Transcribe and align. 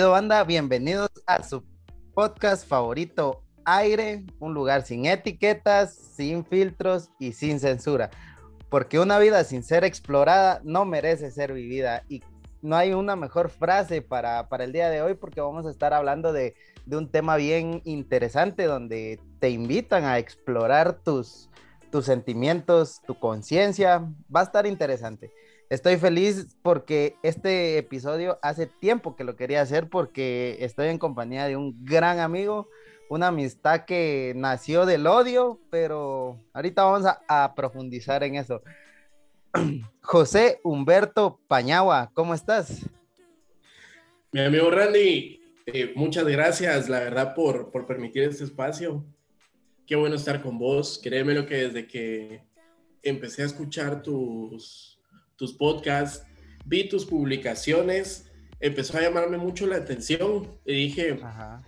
banda? 0.00 0.42
Bienvenidos 0.42 1.10
a 1.26 1.42
su 1.42 1.62
podcast 2.14 2.66
favorito, 2.66 3.42
Aire, 3.66 4.24
un 4.38 4.54
lugar 4.54 4.86
sin 4.86 5.04
etiquetas, 5.04 5.94
sin 5.94 6.46
filtros 6.46 7.10
y 7.18 7.32
sin 7.32 7.60
censura. 7.60 8.10
Porque 8.70 8.98
una 8.98 9.18
vida 9.18 9.44
sin 9.44 9.62
ser 9.62 9.84
explorada 9.84 10.62
no 10.64 10.86
merece 10.86 11.30
ser 11.30 11.52
vivida. 11.52 12.04
Y 12.08 12.22
no 12.62 12.74
hay 12.74 12.94
una 12.94 13.16
mejor 13.16 13.50
frase 13.50 14.00
para, 14.00 14.48
para 14.48 14.64
el 14.64 14.72
día 14.72 14.88
de 14.88 15.02
hoy 15.02 15.14
porque 15.14 15.42
vamos 15.42 15.66
a 15.66 15.70
estar 15.70 15.92
hablando 15.92 16.32
de, 16.32 16.54
de 16.86 16.96
un 16.96 17.10
tema 17.10 17.36
bien 17.36 17.82
interesante 17.84 18.64
donde 18.64 19.20
te 19.40 19.50
invitan 19.50 20.04
a 20.04 20.18
explorar 20.18 21.00
tus, 21.04 21.50
tus 21.90 22.06
sentimientos, 22.06 23.02
tu 23.06 23.18
conciencia. 23.18 24.08
Va 24.34 24.40
a 24.40 24.44
estar 24.44 24.66
interesante. 24.66 25.30
Estoy 25.72 25.96
feliz 25.96 26.54
porque 26.60 27.16
este 27.22 27.78
episodio 27.78 28.38
hace 28.42 28.66
tiempo 28.66 29.16
que 29.16 29.24
lo 29.24 29.36
quería 29.36 29.62
hacer 29.62 29.88
porque 29.88 30.58
estoy 30.60 30.88
en 30.88 30.98
compañía 30.98 31.46
de 31.46 31.56
un 31.56 31.82
gran 31.82 32.18
amigo, 32.18 32.68
una 33.08 33.28
amistad 33.28 33.86
que 33.86 34.34
nació 34.36 34.84
del 34.84 35.06
odio, 35.06 35.58
pero 35.70 36.38
ahorita 36.52 36.84
vamos 36.84 37.10
a, 37.26 37.54
profundizar 37.54 38.22
en 38.22 38.34
eso. 38.34 38.60
José 40.02 40.60
Humberto 40.62 41.40
Pañagua, 41.48 42.10
¿cómo 42.12 42.34
estás? 42.34 42.86
Mi 44.30 44.40
amigo 44.40 44.70
Randy, 44.70 45.40
eh, 45.64 45.94
muchas 45.96 46.26
gracias, 46.26 46.90
la 46.90 46.98
verdad, 46.98 47.34
por, 47.34 47.70
por 47.70 47.86
permitir 47.86 48.24
este 48.24 48.44
espacio. 48.44 49.02
Qué 49.86 49.96
bueno 49.96 50.16
estar 50.16 50.42
con 50.42 50.58
vos. 50.58 51.00
Créeme 51.02 51.32
lo 51.32 51.46
que 51.46 51.54
desde 51.54 51.86
que 51.86 52.42
empecé 53.02 53.40
a 53.40 53.46
escuchar 53.46 54.02
tus, 54.02 54.91
tus 55.42 55.54
podcasts, 55.54 56.24
vi 56.64 56.88
tus 56.88 57.04
publicaciones, 57.04 58.30
empezó 58.60 58.96
a 58.96 59.00
llamarme 59.00 59.38
mucho 59.38 59.66
la 59.66 59.74
atención 59.74 60.46
y 60.64 60.72
dije, 60.72 61.18
Ajá. 61.20 61.60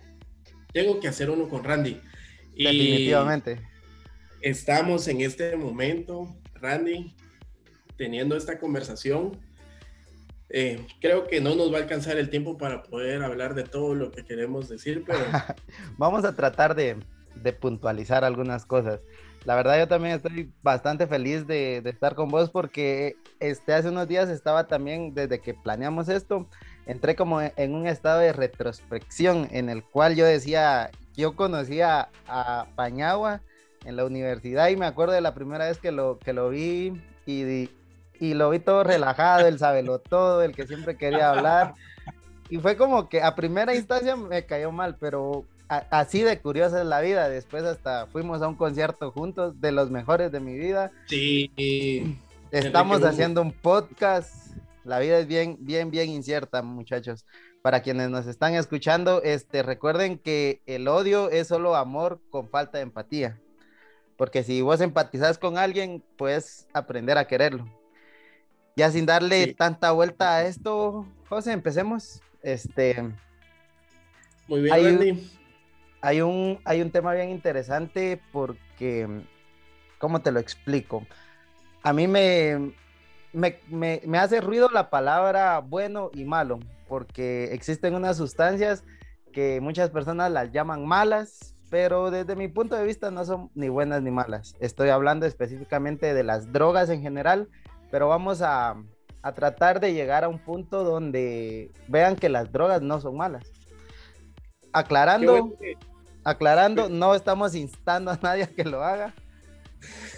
tengo 0.71 1.01
que 1.01 1.09
hacer 1.09 1.29
uno 1.29 1.49
con 1.49 1.65
Randy. 1.65 1.99
Definitivamente. 2.55 3.59
Y 4.41 4.47
estamos 4.47 5.09
en 5.09 5.19
este 5.19 5.57
momento, 5.57 6.33
Randy, 6.53 7.13
teniendo 7.97 8.37
esta 8.37 8.59
conversación. 8.59 9.37
Eh, 10.47 10.87
creo 11.01 11.27
que 11.27 11.41
no 11.41 11.53
nos 11.55 11.73
va 11.73 11.79
a 11.79 11.81
alcanzar 11.81 12.15
el 12.15 12.29
tiempo 12.29 12.57
para 12.57 12.81
poder 12.83 13.23
hablar 13.23 13.55
de 13.55 13.63
todo 13.63 13.93
lo 13.93 14.09
que 14.09 14.23
queremos 14.23 14.69
decir, 14.69 15.03
pero... 15.05 15.19
Vamos 15.97 16.23
a 16.23 16.33
tratar 16.33 16.75
de, 16.75 16.95
de 17.35 17.51
puntualizar 17.51 18.23
algunas 18.23 18.65
cosas. 18.65 19.01
La 19.45 19.55
verdad 19.55 19.77
yo 19.77 19.87
también 19.87 20.15
estoy 20.15 20.51
bastante 20.63 21.05
feliz 21.05 21.45
de, 21.45 21.77
estar 21.85 22.15
con 22.15 22.29
vos 22.29 22.49
porque 22.49 23.15
este, 23.39 23.73
hace 23.73 23.89
unos 23.89 24.07
días 24.07 24.27
estaba 24.27 24.65
también, 24.65 25.13
desde 25.13 25.39
que 25.39 25.53
planeamos 25.53 26.09
esto, 26.09 26.47
entré 26.87 27.15
como 27.15 27.41
en 27.41 27.75
un 27.75 27.85
estado 27.85 28.19
de 28.19 28.33
retrospección 28.33 29.47
en 29.51 29.69
el 29.69 29.83
cual 29.83 30.15
yo 30.15 30.25
decía, 30.25 30.89
yo 31.15 31.35
conocía 31.35 32.09
a 32.27 32.65
Pañagua 32.75 33.41
en 33.85 33.95
la 33.95 34.05
universidad 34.05 34.69
y 34.69 34.77
me 34.77 34.87
acuerdo 34.87 35.13
de 35.13 35.21
la 35.21 35.35
primera 35.35 35.65
vez 35.67 35.77
que 35.77 35.91
lo, 35.91 36.17
que 36.17 36.33
lo 36.33 36.49
vi 36.49 36.99
y, 37.27 37.69
y 38.19 38.33
lo 38.33 38.49
vi 38.49 38.57
todo 38.57 38.83
relajado, 38.83 39.47
el 39.47 39.59
sabelo 39.59 39.99
todo, 39.99 40.41
el 40.41 40.55
que 40.55 40.65
siempre 40.65 40.97
quería 40.97 41.29
hablar. 41.29 41.75
Y 42.49 42.57
fue 42.57 42.77
como 42.77 43.09
que 43.09 43.21
a 43.21 43.35
primera 43.35 43.75
instancia 43.75 44.15
me 44.15 44.45
cayó 44.45 44.71
mal, 44.71 44.97
pero 44.99 45.45
así 45.67 46.21
de 46.21 46.39
curiosa 46.39 46.81
es 46.81 46.87
la 46.87 47.01
vida. 47.01 47.29
Después 47.29 47.63
hasta 47.63 48.07
fuimos 48.07 48.41
a 48.41 48.47
un 48.47 48.55
concierto 48.55 49.11
juntos 49.11 49.59
de 49.59 49.71
los 49.71 49.91
mejores 49.91 50.31
de 50.31 50.39
mi 50.39 50.57
vida. 50.57 50.91
Sí. 51.07 52.17
Estamos 52.51 53.03
haciendo 53.03 53.41
un 53.41 53.51
podcast. 53.51 54.55
La 54.83 54.99
vida 54.99 55.17
es 55.17 55.27
bien, 55.27 55.57
bien, 55.59 55.89
bien 55.89 56.09
incierta, 56.09 56.61
muchachos. 56.61 57.25
Para 57.61 57.81
quienes 57.81 58.09
nos 58.09 58.27
están 58.27 58.53
escuchando, 58.53 59.23
este, 59.23 59.63
recuerden 59.63 60.19
que 60.19 60.61
el 60.67 60.87
odio 60.87 61.31
es 61.31 61.47
solo 61.47 61.75
amor 61.75 62.19
con 62.29 62.49
falta 62.49 62.77
de 62.77 62.83
empatía. 62.83 63.39
Porque 64.17 64.43
si 64.43 64.61
vos 64.61 64.79
empatizás 64.81 65.39
con 65.39 65.57
alguien, 65.57 66.03
puedes 66.15 66.67
aprender 66.73 67.17
a 67.17 67.25
quererlo. 67.25 67.65
Ya 68.75 68.91
sin 68.91 69.05
darle 69.05 69.45
sí. 69.45 69.53
tanta 69.53 69.91
vuelta 69.91 70.35
a 70.35 70.45
esto, 70.45 71.07
José, 71.27 71.53
empecemos. 71.53 72.21
Este. 72.43 73.01
Muy 74.47 74.61
bien, 74.61 74.73
hay, 74.73 74.83
Randy 74.83 75.29
hay 76.05 76.21
un, 76.21 76.59
hay 76.65 76.83
un 76.83 76.91
tema 76.91 77.13
bien 77.13 77.31
interesante 77.31 78.21
porque, 78.31 79.07
¿cómo 79.97 80.21
te 80.21 80.31
lo 80.31 80.39
explico? 80.39 81.03
A 81.81 81.93
mí 81.93 82.07
me, 82.07 82.73
me, 83.33 83.59
me, 83.69 84.01
me, 84.05 84.17
hace 84.19 84.39
ruido 84.39 84.69
la 84.69 84.91
palabra 84.91 85.59
bueno 85.59 86.11
y 86.13 86.23
malo, 86.23 86.59
porque 86.87 87.45
existen 87.45 87.95
unas 87.95 88.17
sustancias 88.17 88.83
que 89.33 89.59
muchas 89.61 89.89
personas 89.89 90.31
las 90.31 90.51
llaman 90.51 90.85
malas, 90.85 91.55
pero 91.71 92.11
desde 92.11 92.35
mi 92.35 92.49
punto 92.49 92.75
de 92.75 92.85
vista 92.85 93.09
no 93.09 93.25
son 93.25 93.49
ni 93.55 93.69
buenas 93.69 94.03
ni 94.03 94.11
malas. 94.11 94.55
Estoy 94.59 94.89
hablando 94.89 95.25
específicamente 95.25 96.13
de 96.13 96.23
las 96.23 96.53
drogas 96.53 96.91
en 96.91 97.01
general, 97.01 97.49
pero 97.89 98.07
vamos 98.09 98.43
a, 98.43 98.75
a 99.23 99.33
tratar 99.33 99.79
de 99.79 99.93
llegar 99.93 100.23
a 100.23 100.29
un 100.29 100.37
punto 100.37 100.83
donde 100.83 101.71
vean 101.87 102.15
que 102.15 102.29
las 102.29 102.51
drogas 102.51 102.83
no 102.83 103.01
son 103.01 103.17
malas. 103.17 103.51
Aclarando, 104.71 105.57
aclarando, 106.25 106.89
no 106.89 107.15
estamos 107.15 107.55
instando 107.55 108.11
a 108.11 108.19
nadie 108.21 108.43
a 108.43 108.47
que 108.47 108.65
lo 108.65 108.83
haga, 108.83 109.13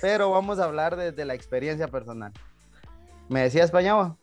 pero 0.01 0.31
vamos 0.31 0.57
a 0.57 0.63
hablar 0.63 0.95
desde 0.95 1.25
la 1.25 1.35
experiencia 1.35 1.87
personal. 1.89 2.31
¿Me 3.29 3.41
decías, 3.41 3.69
Pañaba? 3.69 4.17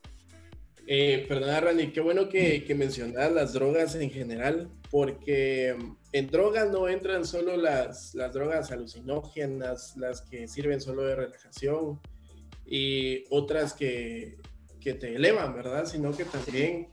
Eh, 0.87 1.25
perdona, 1.29 1.61
Randy, 1.61 1.93
qué 1.93 2.01
bueno 2.01 2.29
que, 2.29 2.65
que 2.65 2.75
mencionas 2.75 3.31
las 3.33 3.53
drogas 3.53 3.95
en 3.95 4.11
general, 4.11 4.71
porque 4.91 5.77
en 6.13 6.31
drogas 6.31 6.71
no 6.71 6.89
entran 6.89 7.25
solo 7.27 7.57
las, 7.57 8.15
las 8.15 8.33
drogas 8.33 8.71
alucinógenas, 8.71 9.97
las 9.97 10.23
que 10.23 10.49
sirven 10.49 10.81
solo 10.81 11.03
de 11.03 11.17
relajación 11.17 12.01
y 12.67 13.25
otras 13.31 13.75
que, 13.75 14.39
que 14.81 14.95
te 14.95 15.15
elevan, 15.15 15.55
¿verdad? 15.55 15.85
Sino 15.85 16.13
que 16.13 16.25
también 16.25 16.89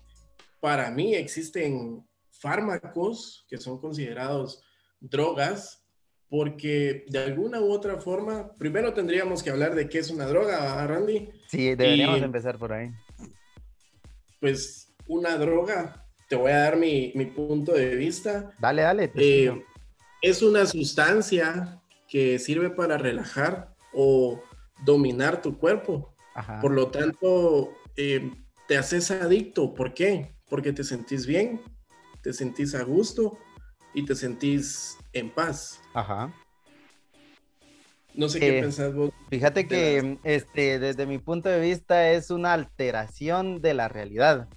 para 0.59 0.91
mí 0.91 1.15
existen 1.15 2.05
fármacos 2.29 3.45
que 3.47 3.57
son 3.57 3.79
considerados 3.79 4.63
drogas, 5.01 5.83
porque 6.29 7.05
de 7.09 7.19
alguna 7.19 7.59
u 7.59 7.71
otra 7.71 7.97
forma, 7.99 8.53
primero 8.53 8.93
tendríamos 8.93 9.43
que 9.43 9.49
hablar 9.49 9.75
de 9.75 9.89
qué 9.89 9.99
es 9.99 10.09
una 10.09 10.25
droga, 10.25 10.87
Randy. 10.87 11.29
Sí, 11.49 11.75
deberíamos 11.75 12.19
y, 12.19 12.23
empezar 12.23 12.57
por 12.57 12.71
ahí. 12.71 12.91
Pues 14.39 14.93
una 15.07 15.35
droga, 15.37 16.07
te 16.29 16.37
voy 16.37 16.51
a 16.51 16.59
dar 16.59 16.77
mi, 16.77 17.11
mi 17.15 17.25
punto 17.25 17.73
de 17.73 17.95
vista. 17.95 18.51
Dale, 18.59 18.83
dale. 18.83 19.11
Eh, 19.15 19.61
es 20.21 20.41
una 20.41 20.65
sustancia 20.65 21.81
que 22.07 22.39
sirve 22.39 22.69
para 22.69 22.97
relajar 22.97 23.75
o 23.93 24.41
dominar 24.85 25.41
tu 25.41 25.57
cuerpo. 25.57 26.15
Ajá. 26.33 26.61
Por 26.61 26.71
lo 26.71 26.87
tanto, 26.87 27.73
eh, 27.97 28.31
te 28.69 28.77
haces 28.77 29.11
adicto. 29.11 29.73
¿Por 29.73 29.93
qué? 29.93 30.33
porque 30.51 30.73
te 30.73 30.83
sentís 30.83 31.25
bien, 31.25 31.61
te 32.21 32.33
sentís 32.33 32.75
a 32.75 32.83
gusto 32.83 33.37
y 33.93 34.05
te 34.05 34.15
sentís 34.15 34.97
en 35.13 35.29
paz. 35.29 35.81
Ajá. 35.93 36.33
No 38.13 38.27
sé 38.27 38.39
qué 38.39 38.57
Eh, 38.57 38.61
pensás 38.61 38.93
vos. 38.93 39.11
Fíjate 39.29 39.67
que 39.67 40.17
este, 40.23 40.79
desde 40.79 41.05
mi 41.05 41.17
punto 41.17 41.49
de 41.49 41.59
vista 41.59 42.09
es 42.11 42.29
una 42.29 42.53
alteración 42.53 43.61
de 43.61 43.73
la 43.73 43.87
realidad, 43.87 44.49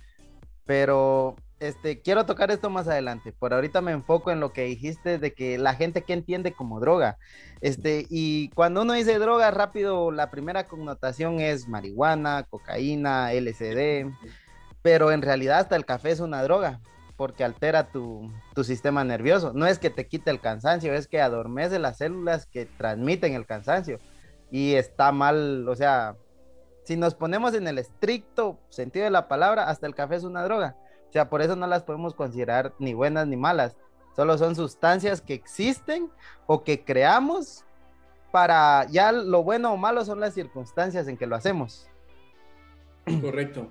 pero 0.65 1.37
este, 1.61 2.01
quiero 2.01 2.27
tocar 2.27 2.51
esto 2.51 2.69
más 2.69 2.89
adelante. 2.89 3.33
Por 3.33 3.55
ahorita 3.55 3.81
me 3.81 3.93
enfoco 3.93 4.33
en 4.33 4.41
lo 4.41 4.53
que 4.53 4.65
dijiste 4.65 5.19
de 5.19 5.35
que 5.35 5.57
la 5.57 5.75
gente 5.75 6.03
que 6.03 6.13
entiende 6.13 6.53
como 6.53 6.81
droga. 6.81 7.17
Este, 7.61 8.07
y 8.11 8.49
cuando 8.51 8.83
uno 8.83 8.93
dice 8.93 9.19
droga, 9.19 9.51
rápido, 9.51 10.11
la 10.11 10.31
primera 10.31 10.67
connotación 10.67 11.41
es 11.41 11.69
marihuana, 11.69 12.47
cocaína, 12.51 13.33
LSD, 13.33 14.11
pero 14.83 15.13
en 15.13 15.23
realidad 15.23 15.61
hasta 15.61 15.77
el 15.77 15.87
café 15.87 16.11
es 16.11 16.21
una 16.21 16.43
droga 16.43 16.81
porque 17.17 17.45
altera 17.45 17.89
tu, 17.89 18.33
tu 18.55 18.65
sistema 18.65 19.05
nervioso. 19.05 19.53
No 19.55 19.67
es 19.67 19.79
que 19.79 19.91
te 19.91 20.07
quite 20.07 20.31
el 20.31 20.41
cansancio, 20.41 20.95
es 20.95 21.07
que 21.07 21.21
adormece 21.21 21.79
las 21.79 21.99
células 21.99 22.47
que 22.47 22.67
transmiten 22.67 23.35
el 23.35 23.47
cansancio 23.47 23.99
y 24.51 24.75
está 24.75 25.13
mal, 25.13 25.69
o 25.69 25.75
sea, 25.75 26.17
si 26.85 26.97
nos 26.97 27.15
ponemos 27.15 27.55
en 27.55 27.67
el 27.67 27.79
estricto 27.79 28.59
sentido 28.69 29.05
de 29.05 29.11
la 29.11 29.27
palabra, 29.27 29.69
hasta 29.69 29.87
el 29.87 29.95
café 29.95 30.17
es 30.17 30.25
una 30.25 30.45
droga. 30.45 30.77
O 31.09 31.13
sea, 31.13 31.31
por 31.31 31.43
eso 31.43 31.57
no 31.57 31.67
las 31.67 31.83
podemos 31.83 32.15
considerar 32.15 32.75
ni 32.79 32.93
buenas 32.95 33.27
ni 33.27 33.37
malas. 33.37 33.77
Solo 34.15 34.39
son 34.39 34.55
sustancias 34.55 35.21
que 35.21 35.35
existen 35.35 36.11
o 36.47 36.63
que 36.63 36.85
creamos 36.85 37.65
para 38.31 38.87
ya 38.91 39.13
lo 39.13 39.43
bueno 39.43 39.73
o 39.73 39.77
malo 39.77 40.05
son 40.05 40.21
las 40.21 40.35
circunstancias 40.35 41.09
en 41.09 41.17
que 41.17 41.27
lo 41.27 41.37
hacemos. 41.37 41.89
Correcto. 43.21 43.69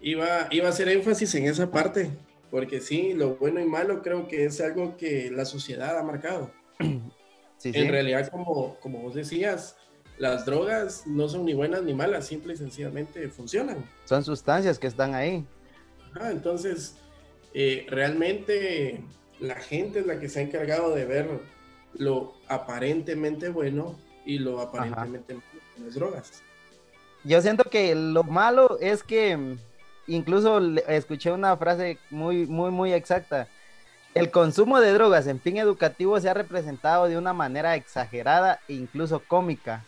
Iba, 0.00 0.48
iba 0.50 0.66
a 0.66 0.70
hacer 0.70 0.88
énfasis 0.88 1.34
en 1.34 1.46
esa 1.46 1.70
parte, 1.70 2.10
porque 2.50 2.80
sí, 2.80 3.12
lo 3.14 3.36
bueno 3.36 3.60
y 3.60 3.66
malo 3.66 4.02
creo 4.02 4.28
que 4.28 4.44
es 4.44 4.60
algo 4.60 4.96
que 4.96 5.30
la 5.30 5.44
sociedad 5.44 5.98
ha 5.98 6.02
marcado. 6.02 6.50
Sí, 6.78 7.00
sí. 7.58 7.72
En 7.74 7.88
realidad, 7.88 8.28
como, 8.28 8.76
como 8.80 9.00
vos 9.00 9.14
decías, 9.14 9.76
las 10.18 10.44
drogas 10.44 11.06
no 11.06 11.28
son 11.28 11.44
ni 11.44 11.54
buenas 11.54 11.82
ni 11.82 11.94
malas, 11.94 12.26
simple 12.26 12.54
y 12.54 12.56
sencillamente 12.56 13.28
funcionan. 13.28 13.84
Son 14.04 14.24
sustancias 14.24 14.78
que 14.78 14.86
están 14.86 15.14
ahí. 15.14 15.46
Ah, 16.14 16.30
entonces, 16.30 16.96
eh, 17.54 17.86
realmente 17.88 19.04
la 19.40 19.56
gente 19.56 20.00
es 20.00 20.06
la 20.06 20.18
que 20.18 20.28
se 20.28 20.40
ha 20.40 20.42
encargado 20.42 20.94
de 20.94 21.04
ver 21.04 21.28
lo 21.94 22.34
aparentemente 22.48 23.48
bueno 23.48 23.98
y 24.24 24.38
lo 24.38 24.60
aparentemente 24.60 25.34
malo 25.34 25.46
de 25.76 25.84
las 25.84 25.94
drogas. 25.94 26.42
Yo 27.24 27.40
siento 27.40 27.64
que 27.64 27.94
lo 27.94 28.24
malo 28.24 28.78
es 28.80 29.02
que 29.02 29.56
incluso 30.08 30.60
escuché 30.88 31.30
una 31.30 31.56
frase 31.56 31.98
muy, 32.10 32.46
muy, 32.46 32.70
muy 32.70 32.92
exacta. 32.92 33.46
El 34.14 34.30
consumo 34.30 34.80
de 34.80 34.92
drogas 34.92 35.26
en 35.26 35.38
fin 35.38 35.58
educativo 35.58 36.18
se 36.18 36.28
ha 36.28 36.34
representado 36.34 37.06
de 37.06 37.18
una 37.18 37.32
manera 37.32 37.76
exagerada 37.76 38.58
e 38.66 38.72
incluso 38.72 39.20
cómica. 39.20 39.84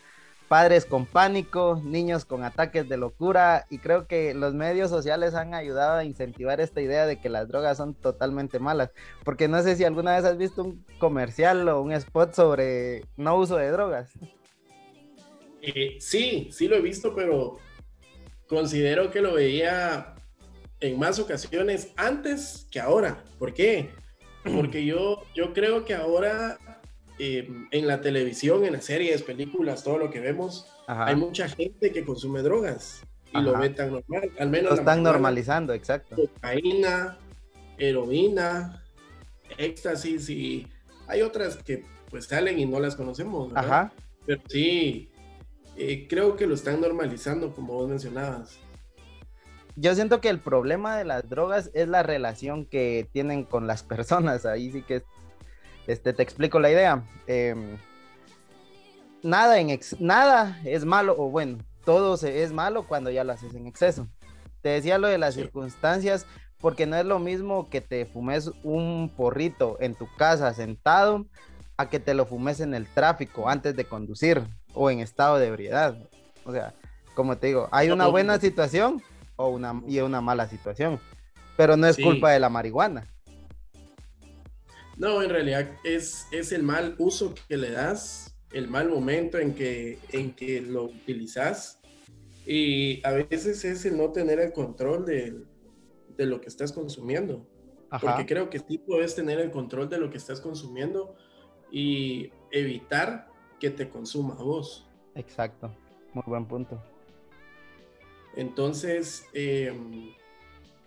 Padres 0.47 0.85
con 0.85 1.07
pánico, 1.07 1.81
niños 1.85 2.25
con 2.25 2.43
ataques 2.45 2.89
de 2.89 2.97
locura 2.97 3.67
y 3.71 3.79
creo 3.79 4.07
que 4.07 4.35
los 4.35 4.53
medios 4.53 4.91
sociales 4.91 5.35
han 5.35 5.55
ayudado 5.55 5.99
a 5.99 6.05
incentivar 6.05 6.61
esta 6.61 6.81
idea 6.81 7.07
de 7.07 7.21
que 7.21 7.29
las 7.29 7.49
drogas 7.49 7.77
son 7.77 7.95
totalmente 7.95 8.59
malas. 8.59 8.91
Porque 9.25 9.49
no 9.49 9.63
sé 9.63 9.77
si 9.77 9.85
alguna 9.85 10.17
vez 10.17 10.25
has 10.25 10.37
visto 10.37 10.65
un 10.65 10.85
comercial 10.99 11.69
o 11.69 11.81
un 11.81 11.93
spot 11.93 12.35
sobre 12.35 13.05
no 13.17 13.37
uso 13.37 13.57
de 13.57 13.71
drogas. 13.71 14.11
Eh, 15.63 15.97
sí, 16.01 16.49
sí 16.53 16.69
lo 16.69 16.77
he 16.77 16.81
visto, 16.81 17.15
pero 17.15 17.59
considero 18.51 19.13
que 19.13 19.23
lo 19.23 19.35
veía 19.35 20.17
en 20.81 20.99
más 20.99 21.21
ocasiones 21.21 21.93
antes 21.97 22.67
que 22.71 22.81
ahora. 22.81 23.23
¿Por 23.39 23.55
qué? 23.55 23.91
Porque 24.43 24.85
yo, 24.85 25.23
yo 25.37 25.53
creo 25.53 25.85
que 25.85 25.95
ahora 25.95 26.59
eh, 27.19 27.49
en 27.71 27.87
la 27.87 28.01
televisión, 28.01 28.65
en 28.65 28.73
las 28.73 28.87
series, 28.87 29.23
películas, 29.23 29.85
todo 29.85 29.99
lo 29.99 30.11
que 30.11 30.19
vemos, 30.19 30.67
Ajá. 30.89 31.07
hay 31.07 31.15
mucha 31.17 31.49
gente 31.49 31.93
que 31.93 32.05
consume 32.05 32.43
drogas 32.43 33.03
y 33.33 33.41
lo 33.41 33.53
Ajá. 33.53 33.61
ve 33.61 33.71
tan 33.71 33.93
normal. 33.93 34.31
Al 34.39 34.51
menos 34.51 34.73
Lo 34.73 34.77
están 34.79 35.03
normalizando, 35.05 35.73
exacto. 35.73 36.17
Cocaína, 36.17 37.19
heroína, 37.79 38.83
éxtasis 39.59 40.29
y 40.29 40.67
hay 41.07 41.23
otras 41.23 41.57
que 41.57 41.85
pues 42.09 42.25
salen 42.25 42.59
y 42.59 42.67
no 42.67 42.81
las 42.81 42.97
conocemos. 42.97 43.53
¿verdad? 43.53 43.65
Ajá. 43.65 43.93
Pero 44.27 44.43
sí, 44.49 45.10
eh, 45.77 46.07
creo 46.09 46.37
que 46.37 46.47
lo 46.47 46.55
están 46.55 46.81
normalizando, 46.81 47.53
como 47.55 47.75
vos 47.75 47.89
mencionabas. 47.89 48.59
Yo 49.77 49.95
siento 49.95 50.21
que 50.21 50.29
el 50.29 50.41
problema 50.41 50.97
de 50.97 51.05
las 51.05 51.29
drogas 51.29 51.71
es 51.75 51.89
la 51.89 52.03
relación 52.03 52.67
que 52.67 53.09
tienen 53.13 53.45
con 53.45 53.67
las 53.67 53.83
personas. 53.95 54.45
Ahí 54.47 54.71
sí 54.73 54.83
que 54.83 55.03
este, 55.87 56.13
te 56.13 56.23
explico 56.23 56.61
la 56.61 56.71
idea. 56.71 57.03
Em, 57.27 57.77
nada, 59.23 59.59
en 59.59 59.71
ex- 59.71 60.01
nada 60.01 60.61
es 60.65 60.85
malo 60.85 61.15
o 61.19 61.31
bueno, 61.31 61.59
todo 61.85 62.17
se- 62.17 62.43
es 62.43 62.53
malo 62.53 62.87
cuando 62.87 63.11
ya 63.11 63.25
lo 63.25 63.33
haces 63.33 63.55
en 63.55 63.67
exceso. 63.67 64.09
Te 64.63 64.71
decía 64.71 64.99
lo 64.99 65.09
de 65.09 65.19
las 65.19 65.35
Sí. 65.35 65.41
circunstancias 65.43 66.27
porque 66.61 66.85
no 66.87 66.97
es 66.97 67.07
lo 67.07 67.19
mismo 67.19 67.71
que 67.71 67.81
te 67.81 68.05
fumes 68.05 68.51
un 68.63 69.11
porrito 69.17 69.79
en 69.81 69.95
tu 69.95 70.07
casa 70.17 70.53
sentado 70.53 71.27
a 71.79 71.89
que 71.89 71.99
te 72.01 72.13
lo 72.13 72.27
fumes 72.27 72.61
en 72.61 72.75
el 72.75 72.87
tráfico 72.87 73.49
antes 73.49 73.75
de 73.75 73.87
conducir 73.87 74.43
o 74.75 74.91
en 74.91 75.01
estado 75.01 75.39
de 75.39 75.47
ebriedad. 75.47 75.97
O 76.45 76.53
sea, 76.53 76.75
como 77.15 77.37
te 77.39 77.49
digo, 77.49 77.69
hay 77.73 77.91
una 77.91 78.07
buena 78.07 78.39
situación 78.39 79.03
o 79.37 79.49
una, 79.49 79.83
y 79.87 79.99
una 80.01 80.21
mala 80.21 80.49
situación, 80.49 81.01
pero 81.57 81.77
no 81.77 81.87
es 81.87 81.97
Sí. 81.97 82.03
culpa 82.03 82.31
de 82.31 82.41
la 82.41 82.49
marihuana. 82.49 83.07
No, 84.97 85.23
en 85.23 85.31
realidad 85.31 85.71
es, 85.83 86.27
es 86.31 86.53
el 86.53 86.63
mal 86.63 86.95
uso 86.99 87.35
que 87.49 87.57
le 87.57 87.71
das, 87.71 88.37
el 88.53 88.69
mal 88.69 88.89
momento 88.91 89.39
en 89.39 89.55
que, 89.55 89.99
en 90.11 90.33
que 90.33 90.61
lo 90.61 90.85
utilizas 90.85 91.81
y 92.47 93.05
a 93.07 93.13
veces 93.13 93.65
es 93.65 93.85
el 93.87 93.97
no 93.97 94.11
tener 94.13 94.41
el 94.41 94.53
control 94.53 95.07
de, 95.07 95.43
de 96.17 96.27
lo 96.27 96.41
que 96.41 96.49
estás 96.49 96.73
consumiendo. 96.73 97.47
Ajá. 97.91 98.07
Porque 98.07 98.27
creo 98.27 98.51
que 98.51 98.59
sí 98.59 98.79
puedes 98.79 99.15
tener 99.15 99.41
el 99.41 99.51
control 99.51 99.89
de 99.89 99.99
lo 99.99 100.11
que 100.11 100.19
estás 100.19 100.41
consumiendo 100.41 101.17
y 101.73 102.31
evitar 102.53 103.30
que 103.61 103.71
te 103.71 103.89
consuma 103.89 104.35
a 104.35 104.43
vos. 104.43 104.85
Exacto, 105.15 105.71
muy 106.15 106.25
buen 106.27 106.47
punto. 106.47 106.83
Entonces, 108.37 109.27
eh, 109.33 109.73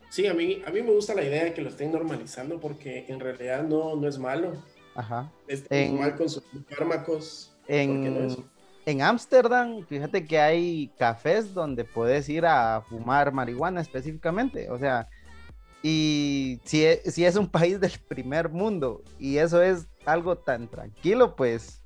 sí, 0.10 0.28
a 0.28 0.34
mí, 0.34 0.62
a 0.66 0.72
mí 0.72 0.82
me 0.82 0.92
gusta 0.92 1.14
la 1.14 1.24
idea 1.24 1.44
de 1.46 1.54
que 1.54 1.62
lo 1.62 1.70
estén 1.70 1.92
normalizando 1.92 2.60
porque 2.60 3.06
en 3.08 3.20
realidad 3.20 3.64
no, 3.64 3.96
no 3.96 4.08
es 4.08 4.18
malo. 4.18 4.54
Ajá. 4.96 5.32
Es 5.48 5.66
En- 5.70 5.92
normal 5.96 6.16
consumir 6.18 6.66
fármacos. 6.70 7.52
¿por 7.60 7.68
qué 7.68 7.86
no 7.86 8.20
En, 8.20 8.26
es? 8.26 8.38
en 8.86 9.02
Ámsterdam, 9.02 9.86
fíjate 9.86 10.26
que 10.26 10.40
hay 10.40 10.92
cafés 10.98 11.54
donde 11.54 11.84
puedes 11.86 12.28
ir 12.30 12.46
a 12.46 12.82
fumar 12.88 13.32
marihuana 13.34 13.82
específicamente. 13.82 14.70
O 14.70 14.78
sea, 14.78 15.08
y 15.82 16.60
si 16.64 16.86
es, 16.86 17.14
si 17.14 17.26
es 17.26 17.36
un 17.36 17.48
país 17.52 17.80
del 17.80 17.94
primer 18.08 18.50
mundo 18.50 19.02
y 19.20 19.38
eso 19.38 19.62
es 19.62 19.88
algo 20.06 20.38
tan 20.38 20.70
tranquilo, 20.70 21.36
pues, 21.36 21.82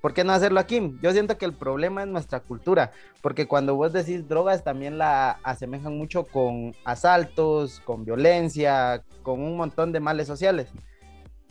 ¿por 0.00 0.14
qué 0.14 0.24
no 0.24 0.32
hacerlo 0.32 0.60
aquí? 0.60 0.96
Yo 1.02 1.12
siento 1.12 1.36
que 1.38 1.44
el 1.44 1.52
problema 1.54 2.02
es 2.02 2.08
nuestra 2.08 2.40
cultura, 2.40 2.92
porque 3.22 3.46
cuando 3.46 3.74
vos 3.76 3.92
decís 3.92 4.28
drogas 4.28 4.64
también 4.64 4.98
la 4.98 5.32
asemejan 5.42 5.96
mucho 5.96 6.24
con 6.24 6.74
asaltos, 6.84 7.80
con 7.84 8.04
violencia, 8.04 9.02
con 9.22 9.40
un 9.42 9.56
montón 9.56 9.92
de 9.92 10.00
males 10.00 10.26
sociales. 10.26 10.68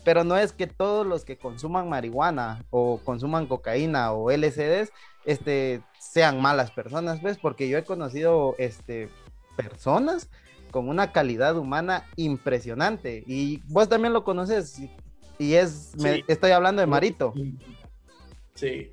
Pero 0.03 0.23
no 0.23 0.37
es 0.37 0.53
que 0.53 0.65
todos 0.65 1.05
los 1.05 1.25
que 1.25 1.37
consuman 1.37 1.89
marihuana 1.89 2.63
o 2.69 2.99
consuman 3.03 3.47
cocaína 3.47 4.13
o 4.13 4.31
LSDs 4.31 4.91
este, 5.25 5.81
sean 5.99 6.41
malas 6.41 6.71
personas, 6.71 7.19
pues, 7.19 7.37
porque 7.37 7.67
yo 7.67 7.77
he 7.77 7.83
conocido 7.83 8.55
este, 8.57 9.09
personas 9.57 10.29
con 10.71 10.87
una 10.87 11.11
calidad 11.11 11.57
humana 11.57 12.05
impresionante. 12.15 13.23
Y 13.27 13.61
vos 13.67 13.89
también 13.89 14.13
lo 14.13 14.23
conoces. 14.23 14.79
y- 15.37 15.53
es, 15.53 15.91
me- 15.97 16.23
estoy 16.27 16.51
hablando 16.51 16.79
de 16.81 16.87
Marito. 16.87 17.33
Sí. 18.59 18.91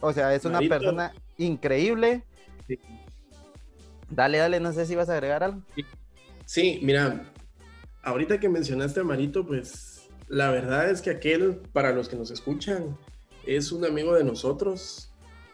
O 0.00 0.12
sea, 0.12 0.34
es 0.34 0.44
una 0.44 0.54
Marito. 0.54 0.74
persona 0.74 1.12
increíble. 1.38 2.24
Sí. 2.66 2.78
Dale, 4.10 4.38
dale, 4.38 4.60
no 4.60 4.72
sé 4.72 4.86
si 4.86 4.94
vas 4.94 5.08
a 5.08 5.14
agregar 5.14 5.42
algo. 5.44 5.62
Sí, 6.44 6.80
mira, 6.82 7.32
ahorita 8.02 8.38
que 8.40 8.48
mencionaste 8.48 9.00
a 9.00 9.04
Marito, 9.04 9.46
pues 9.46 10.08
la 10.28 10.50
verdad 10.50 10.90
es 10.90 11.02
que 11.02 11.10
aquel, 11.10 11.56
para 11.72 11.92
los 11.92 12.08
que 12.08 12.16
nos 12.16 12.30
escuchan, 12.30 12.96
es 13.46 13.72
un 13.72 13.84
amigo 13.84 14.14
de 14.14 14.24
nosotros, 14.24 15.12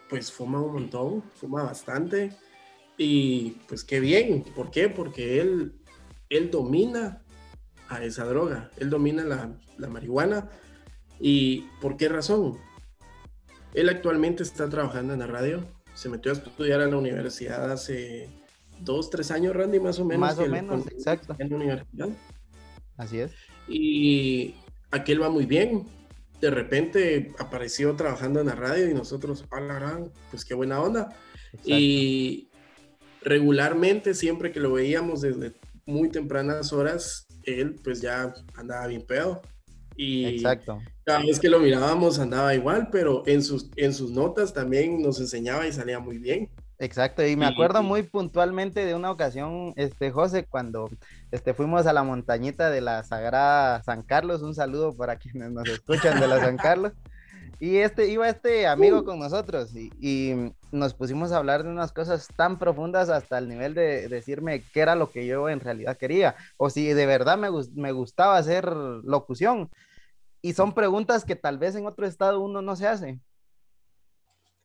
pues 0.09 0.33
fuma 0.33 0.61
un 0.61 0.73
montón, 0.73 1.23
fuma 1.35 1.63
bastante 1.63 2.33
y 2.99 3.53
pues 3.69 3.85
qué 3.85 4.01
bien, 4.01 4.45
¿por 4.55 4.71
qué? 4.71 4.89
Porque 4.89 5.41
él, 5.41 5.75
él 6.29 6.51
domina 6.51 7.23
a 7.89 8.03
esa 8.05 8.25
droga, 8.25 8.71
él 8.79 8.91
domina 8.91 9.25
la, 9.25 9.55
la 9.79 9.89
marihuana 9.89 10.51
y 11.21 11.63
¿por 11.81 11.97
qué 11.97 12.09
razón? 12.09 12.59
Él 13.75 13.89
actualmente 13.89 14.43
está 14.43 14.69
trabajando 14.69 15.15
en 15.15 15.21
la 15.21 15.27
radio, 15.27 15.65
se 15.95 16.09
metió 16.09 16.33
a 16.33 16.35
estudiar 16.35 16.81
a 16.81 16.87
la 16.87 16.97
universidad 16.97 17.71
hace 17.71 18.29
dos, 18.81 19.11
tres 19.11 19.31
años, 19.31 19.55
Randy, 19.55 19.81
más 19.81 19.99
o 19.99 20.05
menos. 20.05 20.21
Más 20.21 20.39
o 20.39 20.47
menos, 20.47 20.87
exacto. 20.89 21.37
En 21.39 21.51
la 21.51 21.57
universidad. 21.57 22.09
Así 22.97 23.21
es. 23.21 23.33
Y 23.69 24.55
aquel 24.91 25.23
va 25.23 25.31
muy 25.31 25.47
bien. 25.47 25.87
De 26.41 26.51
repente 26.51 27.33
apareció 27.39 27.95
trabajando 27.95 28.41
en 28.41 28.47
la 28.47 28.55
radio 28.55 28.91
y 28.91 28.95
nosotros, 28.95 29.45
a 29.51 29.61
la 29.61 29.75
gran, 29.75 30.11
pues 30.31 30.45
qué 30.45 30.55
buena 30.55 30.81
onda. 30.81 31.17
Y 31.65 32.49
regularmente, 33.23 34.15
siempre 34.15 34.51
que 34.51 34.61
lo 34.61 34.73
veíamos 34.73 35.21
desde 35.21 35.53
muy 35.87 36.09
tempranas 36.09 36.73
horas, 36.73 37.27
él 37.45 37.77
pues 37.83 38.01
ya 38.01 38.35
andaba 38.55 38.87
bien 38.89 39.03
pedo. 39.03 39.43
Y 40.03 40.27
Exacto. 40.27 40.83
cada 41.05 41.21
vez 41.21 41.39
que 41.39 41.49
lo 41.49 41.61
mirábamos 41.61 42.19
andaba 42.19 42.55
igual, 42.55 42.89
pero 42.91 43.23
en 43.27 43.43
sus, 43.43 43.71
en 43.77 43.95
sus 43.95 44.11
notas 44.11 44.53
también 44.53 45.01
nos 45.01 45.21
enseñaba 45.21 45.67
y 45.67 45.73
salía 45.73 46.01
muy 46.01 46.19
bien. 46.19 46.51
Exacto, 46.81 47.25
y 47.25 47.37
me 47.37 47.47
acuerdo 47.47 47.85
muy 47.85 48.03
puntualmente 48.03 48.85
de 48.85 48.97
una 48.97 49.13
ocasión, 49.13 49.73
este 49.77 50.11
José, 50.11 50.45
cuando 50.45 50.91
este, 51.31 51.55
fuimos 51.55 51.87
a 51.87 51.93
la 51.93 52.03
montañita 52.03 52.71
de 52.71 52.81
la 52.81 53.05
Sagrada 53.05 53.81
San 53.85 54.03
Carlos, 54.03 54.43
un 54.43 54.57
saludo 54.57 54.93
para 54.93 55.15
quienes 55.19 55.53
nos 55.53 55.69
escuchan 55.69 56.19
de 56.19 56.27
la 56.27 56.41
San 56.41 56.57
Carlos, 56.57 56.93
y 57.61 57.77
este 57.77 58.09
iba 58.09 58.29
este 58.29 58.67
amigo 58.67 59.05
con 59.05 59.21
nosotros 59.21 59.71
y, 59.77 60.53
nos 60.73 60.95
pusimos 60.95 61.31
a 61.31 61.37
hablar 61.37 61.63
de 61.63 61.69
unas 61.69 61.93
cosas 61.93 62.27
tan 62.35 62.59
profundas 62.59 63.11
hasta 63.11 63.37
el 63.37 63.47
nivel 63.47 63.75
de 63.75 64.09
decirme 64.09 64.63
qué 64.73 64.81
era 64.81 64.97
lo 64.97 65.11
que 65.11 65.27
yo 65.27 65.51
en 65.51 65.61
realidad 65.61 65.99
quería, 65.99 66.35
o 66.57 66.71
si 66.71 66.95
de 66.95 67.07
verdad 67.07 67.37
me, 67.37 67.49
me 67.75 67.93
gustaba 67.93 68.39
hacer 68.39 68.67
locución. 68.67 69.71
Y 70.43 70.53
son 70.53 70.75
preguntas 70.75 71.25
que 71.25 71.37
tal 71.37 71.57
vez 71.57 71.77
en 71.77 71.87
otro 71.87 72.05
estado 72.05 72.41
uno 72.41 72.61
no 72.61 72.75
se 72.75 72.89
hace. 72.89 73.21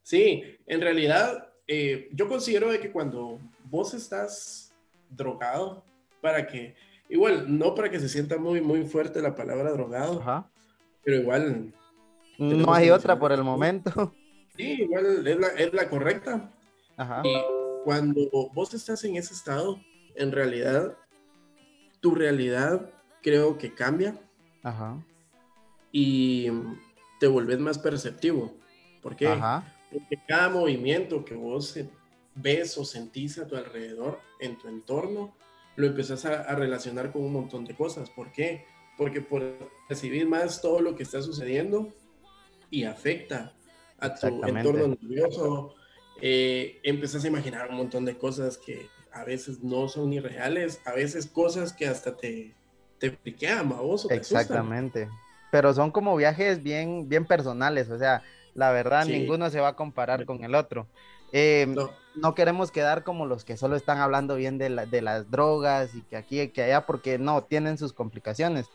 Sí, 0.02 0.42
en 0.66 0.80
realidad 0.80 1.48
eh, 1.68 2.08
yo 2.12 2.28
considero 2.28 2.70
de 2.70 2.80
que 2.80 2.90
cuando 2.90 3.38
vos 3.64 3.94
estás 3.94 4.74
drogado, 5.10 5.84
para 6.20 6.46
que, 6.46 6.74
igual, 7.08 7.58
no 7.58 7.74
para 7.74 7.90
que 7.90 8.00
se 8.00 8.08
sienta 8.08 8.38
muy, 8.38 8.60
muy 8.60 8.84
fuerte 8.84 9.22
la 9.22 9.34
palabra 9.34 9.70
drogado, 9.70 10.22
pero 11.04 11.16
igual... 11.16 11.72
No 12.38 12.72
hay 12.72 12.90
otra 12.90 13.18
por 13.18 13.32
el 13.32 13.44
momento. 13.44 14.14
Sí, 14.56 14.82
igual 14.82 15.26
es 15.26 15.38
la, 15.38 15.48
es 15.48 15.72
la 15.72 15.88
correcta. 15.88 16.50
Ajá. 16.96 17.22
Y 17.24 17.36
cuando 17.84 18.20
vos 18.52 18.74
estás 18.74 19.04
en 19.04 19.16
ese 19.16 19.34
estado, 19.34 19.78
en 20.16 20.32
realidad, 20.32 20.96
tu 22.00 22.14
realidad 22.14 22.90
creo 23.22 23.58
que 23.58 23.72
cambia. 23.74 24.20
Ajá. 24.62 25.00
Y 25.92 26.48
te 27.20 27.26
vuelves 27.26 27.58
más 27.58 27.78
perceptivo. 27.78 28.54
¿Por 29.02 29.16
qué? 29.16 29.28
Ajá 29.28 29.74
porque 29.90 30.18
cada 30.26 30.48
movimiento 30.48 31.24
que 31.24 31.34
vos 31.34 31.78
ves 32.34 32.78
o 32.78 32.84
sentís 32.84 33.38
a 33.38 33.46
tu 33.46 33.56
alrededor, 33.56 34.20
en 34.40 34.58
tu 34.58 34.68
entorno, 34.68 35.34
lo 35.76 35.86
empezás 35.86 36.24
a, 36.24 36.54
relacionar 36.54 37.12
con 37.12 37.22
un 37.22 37.32
montón 37.32 37.64
de 37.64 37.74
cosas. 37.74 38.10
¿Por 38.10 38.32
qué? 38.32 38.66
Porque 38.96 39.20
por 39.20 39.70
recibir 39.88 40.28
más 40.28 40.60
todo 40.60 40.80
lo 40.80 40.94
que 40.94 41.04
está 41.04 41.22
sucediendo 41.22 41.92
y 42.70 42.84
afecta 42.84 43.54
a 43.98 44.14
tu 44.14 44.44
entorno 44.44 44.88
nervioso, 44.88 45.74
eh, 46.20 46.80
empezás 46.82 47.24
a 47.24 47.28
imaginar 47.28 47.70
un 47.70 47.76
montón 47.76 48.04
de 48.04 48.16
cosas 48.16 48.58
que 48.58 48.88
a 49.12 49.24
veces 49.24 49.62
no 49.62 49.88
son 49.88 50.10
ni 50.10 50.20
reales, 50.20 50.80
a 50.84 50.92
veces 50.92 51.26
cosas 51.26 51.72
que 51.72 51.86
hasta 51.86 52.16
te, 52.16 52.54
te 52.98 53.12
friquean, 53.12 53.68
vos, 53.68 54.04
o 54.04 54.08
te 54.08 54.14
Exactamente. 54.14 55.08
Pero 55.50 55.72
son 55.72 55.90
como 55.90 56.16
viajes 56.16 56.62
bien, 56.62 57.08
bien 57.08 57.24
personales, 57.24 57.88
o 57.90 57.98
sea, 57.98 58.22
la 58.54 58.70
verdad, 58.72 59.06
ninguno 59.06 59.50
se 59.50 59.60
va 59.60 59.68
a 59.68 59.76
comparar 59.76 60.24
con 60.24 60.42
el 60.44 60.54
otro. 60.54 60.86
Em, 61.32 61.76
no. 62.16 62.34
queremos 62.34 62.70
quedar 62.70 63.04
como 63.04 63.26
los 63.26 63.44
que 63.44 63.56
solo 63.56 63.76
están 63.76 63.98
hablando 63.98 64.34
bien 64.34 64.58
de, 64.58 64.68
las 64.68 65.30
drogas 65.30 65.94
y 65.94 66.02
que 66.02 66.16
aquí 66.16 66.40
y 66.40 66.48
que 66.48 66.62
allá, 66.64 66.86
porque 66.86 67.18
no, 67.18 67.42
tienen 67.42 67.78
sus 67.78 67.92
complicaciones. 67.92 68.66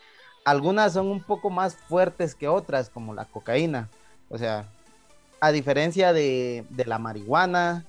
Algunas 0.45 0.93
son 0.93 1.07
un 1.07 1.21
poco 1.21 1.49
más 1.49 1.75
fuertes 1.75 2.35
que 2.35 2.47
otras, 2.47 2.89
como 2.89 3.13
la 3.13 3.25
cocaína. 3.25 3.89
O 4.29 4.37
sea, 4.37 4.65
a 5.39 5.51
diferencia 5.51 6.13
de, 6.13 6.65
de 6.69 6.85
la 6.85 6.99
marihuana, 6.99 7.85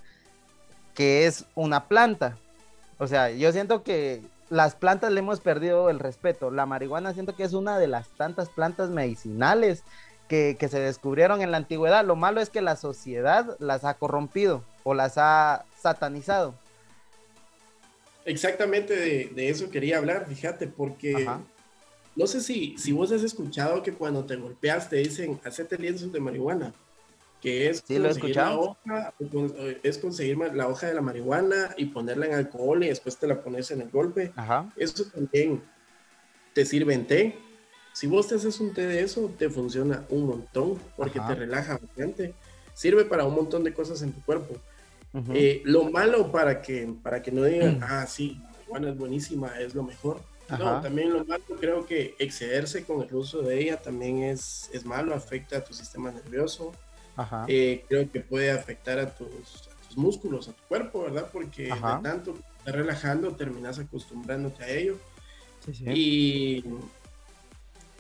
que 0.95 1.27
es 1.27 1.45
una 1.55 1.85
planta. 1.87 2.37
O 2.99 3.07
sea, 3.07 3.31
yo 3.31 3.53
siento 3.53 3.83
que 3.83 4.23
las 4.51 4.75
plantas 4.75 5.13
le 5.13 5.21
hemos 5.21 5.41
perdido 5.41 5.91
el 5.91 5.99
respeto. 5.99 6.51
La 6.51 6.67
marihuana 6.67 7.13
siento 7.13 7.35
que 7.35 7.45
es 7.45 7.53
una 7.53 7.79
de 7.79 7.87
las 7.87 8.09
tantas 8.11 8.49
plantas 8.49 8.91
medicinales 8.91 9.83
que, 10.29 10.57
se 10.71 10.81
descubrieron 10.81 11.43
en 11.43 11.51
la 11.51 11.59
antigüedad. 11.59 12.05
Lo 12.05 12.17
malo 12.17 12.41
es 12.41 12.51
que 12.51 12.61
la 12.61 12.77
sociedad 12.77 13.57
las 13.59 13.85
ha 13.85 13.95
corrompido 13.95 14.65
o 14.83 14.95
las 14.95 15.15
ha 15.17 15.65
satanizado. 15.79 16.55
Exactamente 18.25 18.97
de, 18.97 19.49
eso 19.49 19.71
quería 19.71 19.99
hablar, 19.99 20.27
fíjate, 20.27 20.67
porque 20.67 21.27
no 22.17 22.27
sé 22.27 22.41
si, 22.41 22.77
si 22.79 22.93
vos 22.93 23.13
has 23.13 23.23
escuchado 23.23 23.83
que 23.83 23.93
cuando 23.93 24.25
te 24.25 24.37
golpeas 24.37 24.89
te 24.89 24.97
dicen, 24.97 25.41
hacete 25.45 25.77
lienzos 25.77 26.11
de 26.11 26.21
marihuana, 26.21 26.73
que 27.45 27.69
es, 27.69 27.85
sí, 27.87 27.99
lo 27.99 28.09
he 28.09 28.11
escuchado. 28.11 28.79
es 29.83 29.99
conseguir 29.99 30.39
la 30.39 30.67
hoja 30.67 30.87
de 30.87 30.95
la 30.95 31.03
marihuana 31.03 31.75
y 31.77 31.85
ponerla 31.85 32.25
en 32.25 32.33
alcohol 32.33 32.83
y 32.83 32.89
después 32.89 33.19
te 33.19 33.27
la 33.27 33.43
pones 33.43 33.71
en 33.71 33.83
el 33.83 33.91
golpe. 33.91 34.33
Eso 34.79 35.05
también 35.05 35.63
te 36.55 36.65
sirve 36.65 36.95
en 36.95 37.07
té, 37.07 37.39
si 37.93 38.07
vos 38.07 38.27
te 38.27 38.37
haces 38.37 38.59
un 38.61 38.73
té 38.73 38.87
de 38.87 39.03
eso, 39.03 39.31
te 39.39 39.51
funciona 39.51 40.05
un 40.09 40.27
montón 40.27 40.81
porque 40.97 41.21
te 41.21 41.35
relaja 41.35 41.79
bastante. 41.79 42.33
Sirve 42.73 43.05
para 43.05 43.27
un 43.27 43.35
montón 43.35 43.63
de 43.63 43.75
cosas 43.75 44.01
en 44.01 44.13
tu 44.13 44.23
cuerpo. 44.23 44.57
Eh, 45.35 45.61
lo 45.65 45.91
malo 45.91 46.33
para 46.33 46.63
que, 46.63 46.93
para 47.03 47.23
que 47.23 47.31
no 47.31 47.45
digan, 47.45 47.81
ah, 47.83 48.07
sí, 48.07 48.41
la 48.41 48.51
marihuana 48.51 48.89
es 48.89 48.97
buenísima, 48.97 49.61
es 49.61 49.75
lo 49.75 49.83
mejor. 49.83 50.23
No, 50.49 50.81
también 50.81 51.13
lo 51.13 51.27
malo 51.27 51.45
creo 51.61 51.85
que 51.85 52.17
excederse 52.19 52.85
con 52.85 53.03
el 53.03 53.15
uso 53.15 53.43
de 53.43 53.61
ella 53.61 53.77
también 53.81 54.25
es, 54.25 54.71
es 54.73 54.87
malo, 54.87 55.15
afecta 55.15 55.59
a 55.59 55.65
tu 55.65 55.75
sistema 55.75 56.11
nervioso. 56.11 56.73
Eh, 57.49 57.85
creo 57.89 58.11
que 58.11 58.21
puede 58.21 58.51
afectar 58.51 58.99
a 58.99 59.15
tus, 59.15 59.69
músculos, 59.97 60.49
a 60.49 60.53
tu 60.53 60.63
cuerpo, 60.65 61.03
¿verdad? 61.03 61.29
Porque 61.33 61.65
de 61.65 61.99
tanto 62.03 62.35
que 62.35 62.41
estás 62.59 62.75
relajando, 62.75 63.31
terminas 63.33 63.79
acostumbrándote 63.79 64.65
a 64.65 64.69
ello. 64.69 64.97
Y 65.69 66.65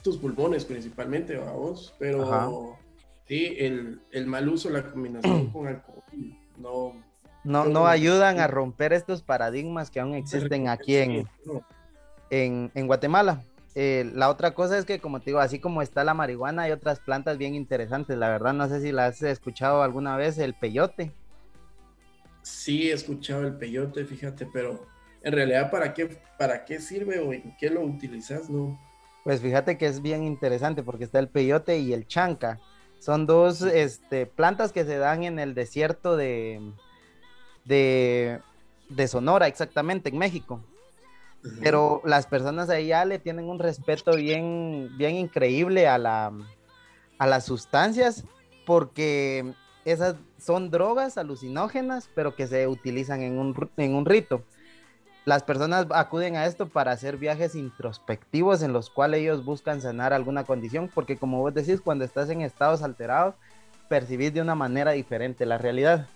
tus 0.02 0.18
pulmones 0.18 0.64
principalmente, 0.64 1.38
vos, 1.38 1.94
pero 1.99 2.76
sí, 3.26 3.56
el, 3.59 4.00
el, 4.11 4.26
mal 4.26 4.49
uso, 4.49 4.68
la 4.71 4.90
combinación 4.90 5.47
con 5.52 5.66
alcohol, 5.66 6.02
no... 6.59 6.92
No, 7.44 7.66
no 7.66 7.87
ayudan 7.87 8.40
a 8.40 8.47
romper 8.47 8.94
estos 8.94 9.23
paradigmas 9.23 9.90
que 9.90 10.00
aún 10.00 10.14
existen 10.14 10.66
aquí 10.66 10.97
en, 10.97 11.28
en, 12.30 12.71
en 12.75 12.87
Guatemala. 12.87 13.42
Eh, 13.75 14.11
la 14.14 14.31
otra 14.31 14.54
cosa 14.54 14.78
es 14.78 14.85
que, 14.85 15.00
como 15.00 15.21
te 15.21 15.26
digo, 15.26 15.40
así 15.40 15.59
como 15.59 15.83
está 15.83 16.04
la 16.04 16.14
marihuana, 16.14 16.62
hay 16.62 16.73
otras 16.73 17.00
plantas 17.00 17.38
bien 17.38 17.54
interesantes. 17.54 18.16
La 18.16 18.28
verdad, 18.28 18.52
no 18.52 18.69
sé 18.69 18.81
si 18.81 18.93
las 18.93 19.16
has 19.16 19.23
escuchado 19.23 19.83
alguna 19.83 20.16
vez, 20.16 20.38
el 20.38 20.54
peyote. 20.54 21.12
Sí, 22.43 22.90
he 22.90 22.93
escuchado 22.93 23.47
el 23.47 23.54
peyote, 23.54 24.04
fíjate, 24.04 24.47
pero 24.52 24.87
en 25.23 25.33
realidad, 25.33 25.71
¿para 25.71 25.95
qué, 25.95 26.19
para 26.38 26.64
qué 26.64 26.81
sirve 26.81 27.19
o 27.19 27.33
en 27.33 27.57
qué 27.59 27.71
lo 27.71 27.81
utilizas? 27.81 28.49
No, 28.50 28.78
pues 29.25 29.40
fíjate 29.40 29.78
que 29.78 29.87
es 29.87 30.02
bien 30.02 30.23
interesante 30.23 30.83
porque 30.83 31.04
está 31.04 31.19
el 31.19 31.28
peyote 31.28 31.78
y 31.78 31.95
el 31.95 32.07
chanca. 32.07 32.61
Son 32.99 33.26
dos 33.26 33.62
este, 33.62 34.26
plantas 34.26 34.71
que 34.71 34.85
se 34.85 34.99
dan 34.99 35.25
en 35.25 35.38
el 35.38 35.54
desierto 35.54 36.16
de, 36.16 36.61
de, 37.64 39.09
Sonora, 39.09 39.47
exactamente, 39.47 40.11
en 40.11 40.19
México. 40.19 40.62
Pero 41.61 42.03
las 42.05 42.27
personas 42.27 42.71
allá 42.71 43.05
le 43.05 43.19
tienen 43.19 43.47
un 43.47 43.59
respeto 43.59 44.17
bien, 44.17 44.91
bien 44.97 45.17
increíble 45.17 45.87
a, 45.87 45.99
la, 45.99 46.33
a 47.19 47.27
las 47.27 47.45
sustancias 47.45 48.25
porque 48.67 49.53
esas 49.85 50.17
son 50.39 50.71
drogas 50.71 51.19
alucinógenas, 51.19 52.09
pero 52.15 52.35
que 52.35 52.47
se 52.47 52.67
utilizan 52.67 53.23
en 53.23 53.39
un, 53.39 53.71
en 53.77 53.95
un 53.95 54.05
rito 54.05 54.43
las 55.25 55.43
personas 55.43 55.87
acuden 55.91 56.37
a 56.37 56.47
esto 56.47 56.69
para 56.69 56.93
hacer 56.93 57.17
viajes 57.17 57.55
introspectivos 57.55 58.63
en 58.63 58.73
los 58.73 58.91
cuales 58.91 59.21
ellos 59.21 59.45
buscan 59.45 59.81
sanar 59.81 60.13
alguna 60.13 60.45
condición, 60.45 60.91
porque 60.95 61.17
como 61.17 61.41
vos 61.41 61.55
decís, 61.55 61.81
cuando 61.81 62.05
estás 62.05 62.29
en 62.29 62.43
estados 62.43 62.83
alterados, 62.83 63.35
percibís 63.89 64.35
de 64.35 64.43
una 64.43 64.55
manera 64.55 64.93
diferente 64.93 65.47
la 65.47 65.57
realidad. 65.57 66.07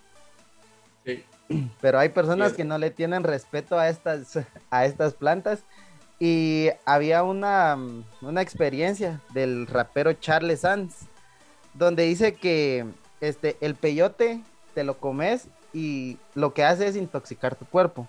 Sí. 1.05 1.25
Pero 1.81 1.99
hay 1.99 2.11
personas 2.11 2.53
que 2.53 2.65
no 2.65 2.79
le 2.79 2.91
tienen 2.91 3.25
respeto 3.25 3.79
a 3.79 3.89
estas, 3.89 4.39
a 4.71 4.85
estas 4.85 5.15
plantas. 5.15 5.61
Y 6.21 6.71
había 6.85 7.23
una, 7.23 7.79
una 8.23 8.43
experiencia 8.43 9.21
del 9.33 9.67
rapero 9.67 10.13
Charles 10.15 10.61
Sands, 10.61 11.07
donde 11.75 12.05
dice 12.05 12.35
que 12.35 12.87
este, 13.21 13.57
el 13.61 13.77
peyote 13.77 14.43
te 14.75 14.83
lo 14.83 14.99
comes 14.99 15.47
y 15.73 16.19
lo 16.35 16.55
que 16.55 16.65
hace 16.65 16.89
es 16.89 16.97
intoxicar 16.97 17.55
tu 17.55 17.67
cuerpo 17.67 18.09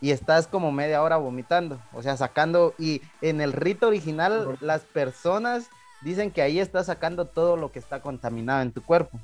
y 0.00 0.12
estás 0.12 0.46
como 0.46 0.72
media 0.72 1.02
hora 1.02 1.16
vomitando, 1.18 1.78
o 1.92 2.02
sea, 2.02 2.16
sacando, 2.16 2.74
y 2.78 3.02
en 3.20 3.40
el 3.40 3.52
rito 3.52 3.88
original 3.88 4.56
las 4.60 4.80
personas 4.82 5.68
dicen 6.00 6.30
que 6.30 6.42
ahí 6.42 6.58
estás 6.58 6.86
sacando 6.86 7.26
todo 7.26 7.56
lo 7.56 7.70
que 7.70 7.78
está 7.78 8.00
contaminado 8.00 8.62
en 8.62 8.72
tu 8.72 8.82
cuerpo. 8.82 9.20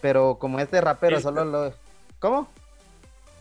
Pero 0.00 0.36
como 0.38 0.60
este 0.60 0.80
rapero 0.80 1.20
solo 1.20 1.44
lo... 1.44 1.72
¿Cómo? 2.20 2.48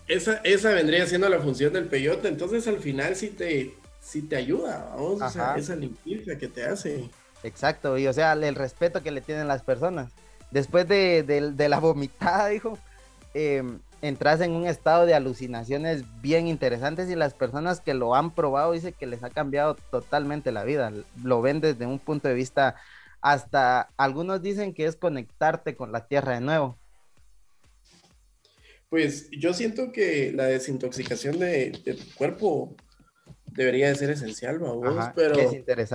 Esa, 0.07 0.37
esa 0.43 0.71
vendría 0.71 1.05
siendo 1.07 1.29
la 1.29 1.39
función 1.39 1.73
del 1.73 1.87
peyote, 1.87 2.27
entonces 2.27 2.67
al 2.67 2.79
final 2.79 3.15
sí 3.15 3.29
te, 3.29 3.73
sí 3.99 4.21
te 4.21 4.35
ayuda, 4.35 4.89
vamos, 4.95 5.21
o 5.21 5.29
sea, 5.29 5.55
esa 5.55 5.75
limpieza 5.75 6.37
que 6.37 6.47
te 6.47 6.63
hace. 6.65 7.09
Exacto, 7.43 7.97
y 7.97 8.07
o 8.07 8.13
sea, 8.13 8.33
el 8.33 8.55
respeto 8.55 9.01
que 9.01 9.11
le 9.11 9.21
tienen 9.21 9.47
las 9.47 9.63
personas. 9.63 10.11
Después 10.51 10.87
de, 10.87 11.23
de 11.23 11.69
la 11.69 11.79
vomitada, 11.79 12.47
dijo, 12.49 12.77
eh, 13.33 13.63
entras 14.01 14.41
en 14.41 14.51
un 14.51 14.65
estado 14.65 15.05
de 15.05 15.13
alucinaciones 15.13 16.03
bien 16.21 16.47
interesantes 16.47 17.09
y 17.09 17.15
las 17.15 17.33
personas 17.33 17.81
que 17.81 17.93
lo 17.93 18.15
han 18.15 18.31
probado 18.31 18.73
dicen 18.73 18.93
que 18.97 19.05
les 19.05 19.23
ha 19.23 19.29
cambiado 19.29 19.75
totalmente 19.91 20.51
la 20.51 20.63
vida. 20.63 20.91
Lo 21.23 21.41
ven 21.41 21.61
desde 21.61 21.85
un 21.85 21.99
punto 21.99 22.27
de 22.27 22.33
vista 22.33 22.75
hasta 23.21 23.93
algunos 23.97 24.41
dicen 24.41 24.73
que 24.73 24.85
es 24.85 24.95
conectarte 24.95 25.75
con 25.75 25.91
la 25.91 26.07
tierra 26.07 26.33
de 26.33 26.41
nuevo. 26.41 26.80
Pues 28.91 29.31
yo 29.31 29.53
siento 29.53 29.93
que 29.93 30.33
la 30.33 30.47
desintoxicación 30.47 31.39
de, 31.39 31.71
tu 31.71 32.13
cuerpo 32.17 32.75
debería 33.45 33.87
de 33.87 33.95
ser 33.95 34.09
esencial, 34.09 34.59
vamos, 34.59 35.05
pero 35.15 35.33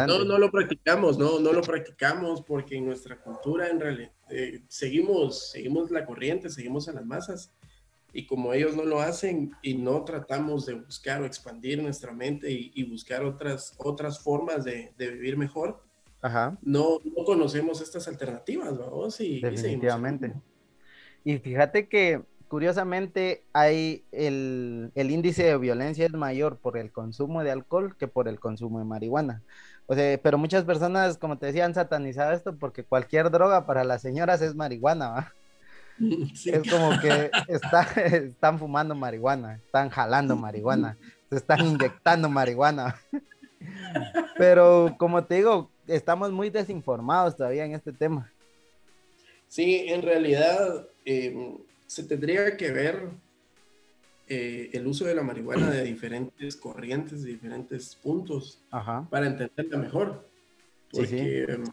No, 0.07 0.25
no 0.25 0.39
lo 0.39 0.51
practicamos, 0.51 1.19
no, 1.19 1.39
no 1.39 1.53
lo 1.53 1.61
practicamos 1.61 2.41
porque 2.41 2.79
en 2.79 2.87
nuestra 2.87 3.21
cultura 3.21 3.69
en 3.69 3.81
realidad 3.81 4.13
eh, 4.31 4.63
seguimos, 4.69 5.51
seguimos 5.51 5.91
la 5.91 6.07
corriente, 6.07 6.49
seguimos 6.49 6.89
a 6.89 6.95
las 6.95 7.05
masas. 7.05 7.53
Y 8.15 8.27
como 8.27 8.55
ellos 8.55 8.75
no 8.75 8.87
lo 8.87 8.99
hacen 9.03 9.51
y 9.61 9.75
no 9.75 10.03
tratamos 10.03 10.65
de 10.65 10.73
buscar 10.73 11.21
o 11.21 11.27
expandir 11.27 11.83
nuestra 11.83 12.15
mente 12.15 12.51
y, 12.51 12.83
buscar 12.85 13.27
otras, 13.27 13.75
otras 13.77 14.21
formas 14.21 14.65
de, 14.65 14.95
vivir 14.97 15.37
mejor, 15.37 15.85
No, 16.63 16.99
no 17.05 17.25
conocemos 17.27 17.83
estas 17.83 18.09
alternativas, 18.09 18.79
vamos. 18.79 19.21
Y, 19.21 19.43
Definitivamente. 19.43 20.33
Y, 21.25 21.37
fíjate 21.37 21.89
que 21.89 22.23
curiosamente 22.49 23.43
hay 23.53 24.05
el, 24.13 24.91
el, 24.95 25.11
índice 25.11 25.45
de 25.45 25.59
violencia 25.59 26.07
es 26.07 26.13
mayor 26.13 26.59
por 26.59 26.79
el 26.79 26.93
consumo 26.93 27.43
de 27.43 27.51
alcohol 27.51 27.97
que 27.99 28.09
por 28.09 28.29
el 28.29 28.39
consumo 28.39 28.79
de 28.79 28.85
marihuana. 28.85 29.43
O 29.87 29.95
sea, 29.95 30.19
pero 30.23 30.39
muchas 30.39 30.65
personas, 30.65 31.17
como 31.19 31.39
te 31.39 31.47
decía, 31.47 31.65
han 31.65 31.75
satanizado 31.75 32.33
esto 32.33 32.57
porque 32.57 32.85
cualquier 32.85 33.31
droga 33.31 33.67
para 33.67 33.85
las 33.85 34.03
señoras 34.03 34.43
es 34.43 34.55
marihuana, 34.55 35.09
¿va? 35.09 35.33
Es 36.45 36.71
como 36.71 36.91
que 37.01 37.31
están 37.49 38.59
fumando 38.59 38.95
marihuana, 38.95 39.55
están 39.55 39.89
jalando 39.89 40.37
marihuana, 40.37 40.99
se 41.31 41.37
están 41.37 41.65
inyectando 41.65 42.29
marihuana. 42.29 42.97
Pero 44.37 44.95
como 44.99 45.25
te 45.25 45.37
digo, 45.37 45.71
estamos 45.87 46.33
muy 46.33 46.51
desinformados 46.51 47.37
todavía 47.37 47.65
en 47.65 47.73
este 47.73 47.93
tema. 47.93 48.31
Sí, 49.49 49.87
en 49.89 50.03
realidad 50.03 50.87
em, 51.05 51.57
se 51.87 52.05
tendría 52.05 52.57
que 52.57 52.71
ver 52.71 53.11
eh, 54.29 54.71
el 54.73 54.87
uso 54.87 55.05
de 55.05 55.15
la 55.15 55.23
marihuana 55.23 55.71
de 55.71 55.85
diferentes 55.85 56.57
corrientes, 56.57 57.23
de 57.23 57.31
diferentes 57.31 57.95
puntos, 57.95 58.61
para 59.11 59.27
entenderla 59.27 59.79
mejor. 59.79 60.29
Porque 60.91 61.45
em, 61.45 61.65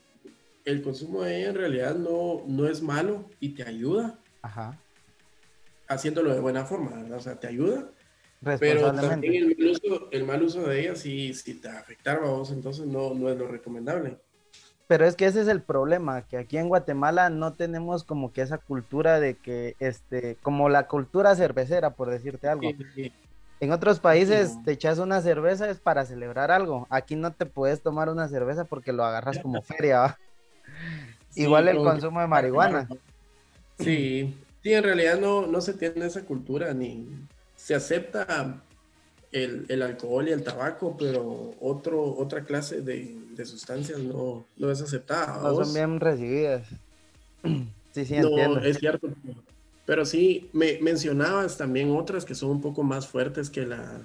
el 0.65 0.81
consumo 0.81 1.23
de 1.23 1.39
ella 1.39 1.49
en 1.49 1.55
realidad 1.55 1.95
no, 1.95 2.43
no 2.47 2.67
es 2.67 2.81
malo 2.81 3.29
y 3.39 3.49
te 3.49 3.63
ayuda. 3.63 4.19
Ajá. 4.41 4.79
Haciéndolo 5.87 6.33
de 6.33 6.39
buena 6.39 6.65
forma, 6.65 6.91
¿verdad? 6.91 7.17
O 7.17 7.21
sea, 7.21 7.39
te 7.39 7.47
ayuda. 7.47 7.89
Pero 8.59 8.93
también 8.93 9.35
el 9.35 9.57
mal, 9.57 9.69
uso, 9.69 10.11
el 10.11 10.23
mal 10.25 10.43
uso 10.43 10.67
de 10.67 10.81
ella 10.81 10.95
sí, 10.95 11.33
sí 11.33 11.55
te 11.55 11.69
afectaba 11.69 12.27
a 12.27 12.31
vos, 12.31 12.51
entonces 12.51 12.85
no, 12.85 13.13
no 13.13 13.29
es 13.29 13.37
lo 13.37 13.47
recomendable. 13.47 14.17
Pero 14.87 15.05
es 15.05 15.15
que 15.15 15.25
ese 15.25 15.41
es 15.41 15.47
el 15.47 15.61
problema, 15.61 16.23
que 16.23 16.37
aquí 16.37 16.57
en 16.57 16.67
Guatemala 16.67 17.29
no 17.29 17.53
tenemos 17.53 18.03
como 18.03 18.33
que 18.33 18.41
esa 18.41 18.57
cultura 18.57 19.19
de 19.19 19.35
que, 19.35 19.75
este, 19.79 20.37
como 20.41 20.67
la 20.67 20.87
cultura 20.87 21.35
cervecera, 21.35 21.91
por 21.91 22.09
decirte 22.09 22.47
algo. 22.47 22.69
En 23.59 23.71
otros 23.71 23.99
países 23.99 24.61
te 24.65 24.73
echas 24.73 24.99
una 24.99 25.21
cerveza 25.21 25.69
es 25.69 25.79
para 25.79 26.05
celebrar 26.05 26.51
algo. 26.51 26.85
Aquí 26.89 27.15
no 27.15 27.31
te 27.31 27.45
puedes 27.45 27.81
tomar 27.81 28.09
una 28.09 28.27
cerveza 28.27 28.65
porque 28.65 28.91
lo 28.91 29.05
agarras 29.05 29.39
como 29.39 29.61
feria. 29.61 29.99
¿va? 29.99 30.19
Igual 31.35 31.69
el 31.69 31.77
consumo 31.77 32.19
de 32.19 32.27
marihuana. 32.27 32.89
Sí, 33.79 34.35
sí, 34.61 34.73
en 34.73 34.83
realidad 34.83 35.17
no, 35.17 35.47
no 35.47 35.61
se 35.61 35.73
tiene 35.73 36.05
esa 36.05 36.23
cultura, 36.25 36.73
ni 36.73 37.07
se 37.55 37.73
acepta 37.73 38.61
el, 39.33 39.81
alcohol 39.81 40.29
y 40.29 40.31
el 40.31 40.43
tabaco, 40.43 40.95
pero 40.97 41.55
otro, 41.59 42.15
otra 42.17 42.43
clase 42.43 42.81
de, 42.81 43.45
sustancias 43.45 43.99
no, 43.99 44.45
no, 44.57 44.71
es 44.71 44.81
aceptada. 44.81 45.41
No 45.41 45.65
son 45.65 45.73
bien 45.73 45.99
recibidas. 45.99 46.67
Sí, 47.93 48.05
sí, 48.05 48.15
entiendo. 48.15 48.59
Es 48.59 48.79
cierto. 48.79 49.07
Pero 49.85 50.03
sí, 50.03 50.49
me 50.51 50.79
mencionabas 50.81 51.57
también 51.59 51.91
otras 51.91 52.25
que 52.25 52.33
son 52.33 52.49
un 52.49 52.59
poco 52.59 52.81
más 52.81 53.05
fuertes 53.05 53.51
que 53.51 53.67
la, 53.67 54.01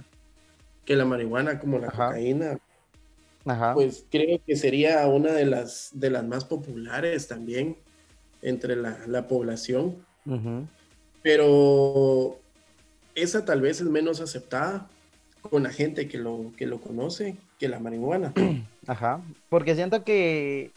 que 0.84 0.94
la 0.94 1.06
marihuana, 1.06 1.58
como 1.58 1.78
la 1.78 1.90
cocaína. 1.90 2.58
Pues 3.72 4.04
creo 4.10 4.40
que 4.46 4.56
sería 4.56 5.06
una 5.06 5.32
de 5.32 5.46
las, 5.46 5.88
de 5.94 6.10
las 6.10 6.22
más 6.22 6.44
populares 6.44 7.28
también 7.28 7.78
entre 8.42 8.76
la, 8.76 9.26
población. 9.26 10.04
Pero 11.22 12.38
esa 13.14 13.46
tal 13.46 13.62
vez 13.62 13.80
es 13.80 13.86
menos 13.86 14.20
aceptada 14.20 14.86
con 15.48 15.62
la 15.62 15.70
gente 15.70 16.08
que 16.08 16.18
lo, 16.18 16.52
que 16.56 16.66
lo 16.66 16.80
conoce 16.80 17.36
que 17.58 17.68
la 17.68 17.80
marihuana. 17.80 18.32
Ajá, 18.86 19.20
porque 19.48 19.74
siento 19.74 20.04
que 20.04 20.70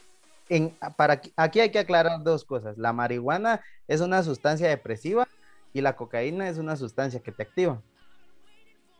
en, 0.48 0.74
para, 0.96 1.20
aquí 1.36 1.60
hay 1.60 1.70
que 1.70 1.78
aclarar 1.78 2.22
dos 2.22 2.44
cosas. 2.44 2.76
La 2.78 2.92
marihuana 2.92 3.60
es 3.88 4.00
una 4.00 4.22
sustancia 4.22 4.68
depresiva 4.68 5.28
y 5.72 5.80
la 5.80 5.96
cocaína 5.96 6.48
es 6.48 6.58
una 6.58 6.76
sustancia 6.76 7.20
que 7.20 7.32
te 7.32 7.42
activa. 7.42 7.80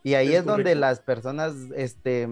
Y 0.03 0.15
ahí 0.15 0.33
es, 0.33 0.43
donde 0.43 0.75
las 0.75 0.99
personas 0.99 1.53
este, 1.75 2.27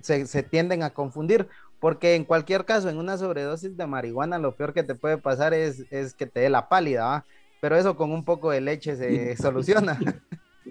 se, 0.00 0.42
tienden 0.42 0.82
a 0.82 0.90
confundir, 0.90 1.48
porque 1.78 2.16
en 2.16 2.24
cualquier 2.24 2.64
caso, 2.64 2.88
en 2.88 2.98
una 2.98 3.16
sobredosis 3.16 3.76
de 3.76 3.86
marihuana, 3.86 4.38
lo 4.38 4.56
peor 4.56 4.74
que 4.74 4.82
te 4.82 4.96
puede 4.96 5.18
pasar 5.18 5.54
es, 5.54 5.84
es 5.90 6.14
que 6.14 6.26
te 6.26 6.40
dé 6.40 6.50
la 6.50 6.68
pálida, 6.68 7.24
pero 7.60 7.76
eso 7.76 7.96
con 7.96 8.10
un 8.10 8.24
poco 8.24 8.50
de 8.50 8.60
leche 8.60 8.96
se 8.96 9.36
soluciona. 9.40 9.98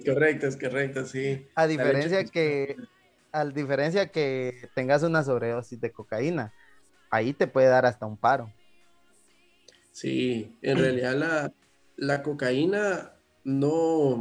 Correcto, 0.05 0.47
es 0.47 0.57
correcto, 0.57 1.05
sí. 1.05 1.47
A 1.55 1.67
diferencia 1.67 2.23
que, 2.25 2.77
a 3.31 3.45
diferencia 3.45 4.07
que 4.07 4.69
tengas 4.75 5.03
una 5.03 5.23
sobredosis 5.23 5.79
de 5.79 5.91
cocaína, 5.91 6.53
ahí 7.11 7.33
te 7.33 7.47
puede 7.47 7.67
dar 7.67 7.85
hasta 7.85 8.05
un 8.05 8.17
paro. 8.17 8.51
Sí, 9.91 10.57
en 10.63 10.79
realidad 10.79 11.15
la, 11.15 11.53
la 11.97 12.23
cocaína 12.23 13.11
no, 13.43 14.17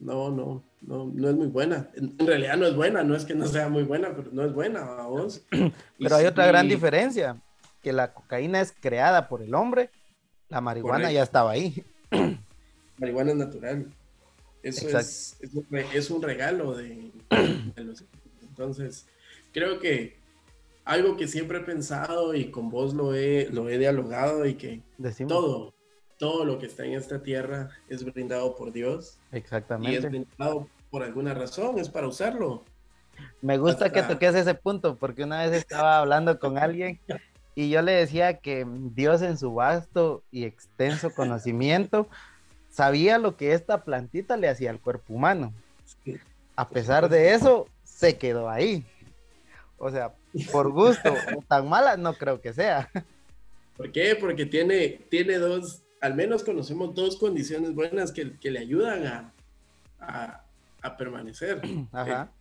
no, 0.00 0.30
no, 0.30 0.62
no, 0.80 1.12
no 1.14 1.28
es 1.28 1.34
muy 1.34 1.48
buena. 1.48 1.90
En, 1.94 2.26
realidad 2.26 2.56
no 2.56 2.66
es 2.66 2.74
buena, 2.74 3.04
no 3.04 3.14
es 3.14 3.26
que 3.26 3.34
no 3.34 3.46
sea 3.46 3.68
muy 3.68 3.82
buena, 3.82 4.14
pero 4.16 4.30
no 4.32 4.44
es 4.44 4.52
buena, 4.52 4.84
vos. 5.02 5.44
Pero 5.98 6.16
hay 6.16 6.26
otra 6.26 6.46
gran 6.46 6.68
diferencia, 6.68 7.36
que 7.82 7.92
la 7.92 8.14
cocaína 8.14 8.60
es 8.60 8.72
creada 8.72 9.28
por 9.28 9.42
el 9.42 9.54
hombre, 9.54 9.90
la 10.48 10.60
marihuana 10.60 11.12
ya 11.12 11.22
estaba 11.22 11.50
ahí. 11.50 11.84
Marihuana 12.98 13.32
es 13.32 13.36
natural. 13.36 13.86
Eso 14.68 14.98
es, 14.98 15.38
es, 15.92 16.10
un, 16.10 16.22
regalo 16.22 16.76
de, 16.76 17.10
los... 17.76 18.04
Entonces, 18.42 19.06
creo 19.52 19.78
que 19.78 20.16
algo 20.84 21.16
que 21.16 21.28
siempre 21.28 21.58
he 21.58 21.62
pensado 21.62 22.34
y 22.34 22.50
con 22.50 22.70
vos 22.70 22.94
lo 22.94 23.14
he, 23.14 23.48
lo 23.50 23.68
he 23.68 23.78
dialogado 23.78 24.46
y 24.46 24.54
que 24.54 24.82
todo, 25.26 25.74
todo 26.18 26.44
lo 26.44 26.58
que 26.58 26.66
está 26.66 26.84
en 26.84 26.94
esta 26.94 27.22
tierra 27.22 27.70
es 27.88 28.04
brindado 28.04 28.56
por 28.56 28.72
Dios. 28.72 29.18
Exactamente. 29.32 29.92
Y 29.92 29.96
es 29.96 30.04
brindado 30.04 30.68
por 30.90 31.02
alguna 31.02 31.34
razón, 31.34 31.78
es 31.78 31.88
para 31.88 32.08
usarlo. 32.08 32.64
Me 33.42 33.58
gusta 33.58 33.90
que 33.92 34.02
toques 34.02 34.34
ese 34.34 34.54
punto, 34.54 34.96
porque 34.96 35.24
una 35.24 35.42
vez 35.42 35.52
estaba 35.52 35.98
hablando 35.98 36.38
con 36.38 36.58
alguien 36.58 37.00
y 37.54 37.70
yo 37.70 37.82
le 37.82 37.92
decía 37.92 38.38
que 38.38 38.64
Dios 38.94 39.22
en 39.22 39.36
su 39.36 39.52
vasto 39.52 40.22
y 40.30 40.44
extenso 40.44 41.10
conocimiento 41.10 42.08
sabía 42.70 43.18
lo 43.18 43.36
que 43.36 43.52
esta 43.52 43.84
plantita 43.84 44.36
le 44.36 44.48
hacía 44.48 44.70
al 44.70 44.80
cuerpo 44.80 45.14
humano. 45.14 45.52
A 46.56 46.68
pesar 46.68 47.08
de 47.08 47.34
eso, 47.34 47.68
se 47.84 48.18
quedó 48.18 48.48
ahí. 48.48 48.84
O 49.78 49.90
sea, 49.90 50.14
por 50.52 50.70
gusto, 50.72 51.14
tan 51.48 51.68
mala 51.68 51.96
no 51.96 52.14
creo 52.14 52.40
que 52.40 52.52
sea. 52.52 52.90
¿Por 53.76 53.92
qué? 53.92 54.16
Porque 54.16 54.44
tiene, 54.46 55.06
tiene 55.08 55.38
dos, 55.38 55.82
al 56.00 56.14
menos 56.14 56.42
conocemos 56.42 56.94
dos 56.94 57.16
condiciones 57.16 57.74
buenas 57.74 58.12
que, 58.12 58.36
le 58.42 58.58
ayudan 58.58 59.32
a, 60.00 60.44
permanecer. 60.96 61.60
Ajá. 61.92 62.32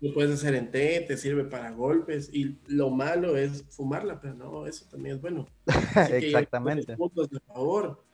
lo 0.00 0.14
puedes 0.14 0.32
hacer 0.32 0.54
en 0.54 0.70
té, 0.70 1.04
te 1.06 1.16
sirve 1.16 1.44
para 1.44 1.70
golpes 1.70 2.30
y 2.32 2.56
lo 2.66 2.90
malo 2.90 3.36
es 3.36 3.64
fumarla, 3.68 4.20
pero 4.20 4.34
no, 4.34 4.66
eso 4.66 4.86
también 4.90 5.16
es 5.16 5.20
bueno. 5.20 5.46
Exactamente. 6.10 6.96
favor. 7.46 8.05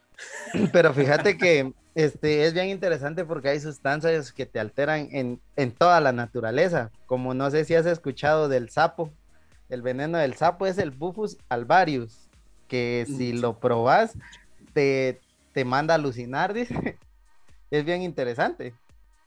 Pero 0.73 0.93
fíjate 0.93 1.37
que 1.37 1.73
este 1.95 2.45
es 2.45 2.55
bien 2.55 2.69
interesante 2.69 3.25
porque 3.25 3.51
hay 3.51 3.61
sustancias 3.61 4.33
que 4.33 4.47
te 4.47 4.61
alteran 4.61 5.09
en, 5.13 5.41
en, 5.57 5.73
toda 5.73 6.01
la 6.01 6.13
naturaleza, 6.13 6.91
como 7.07 7.35
no 7.35 7.51
sé 7.51 7.65
si 7.65 7.75
has 7.75 7.87
escuchado 7.87 8.49
del 8.49 8.71
sapo. 8.71 9.11
El 9.69 9.83
veneno 9.83 10.19
del 10.19 10.35
sapo 10.35 10.67
es 10.67 10.79
el 10.79 10.91
Bufus 10.91 11.39
alvarius, 11.49 12.29
que 12.69 13.07
si 13.07 13.33
lo 13.33 13.59
probas 13.59 14.15
te, 14.73 15.21
te 15.53 15.65
manda 15.65 15.95
a 15.95 15.97
alucinar, 15.97 16.53
dice. 16.55 16.99
es 17.71 17.85
bien 17.85 18.03
interesante. 18.03 18.75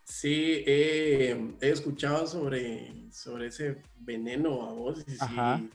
Sí, 0.03 0.63
he 0.67 1.35
escuchado 1.61 2.27
sobre, 2.27 3.11
sobre 3.11 3.47
ese 3.47 3.81
veneno 3.97 4.69
a 4.69 4.73
vos. 4.73 5.03
Sí, 5.07 5.69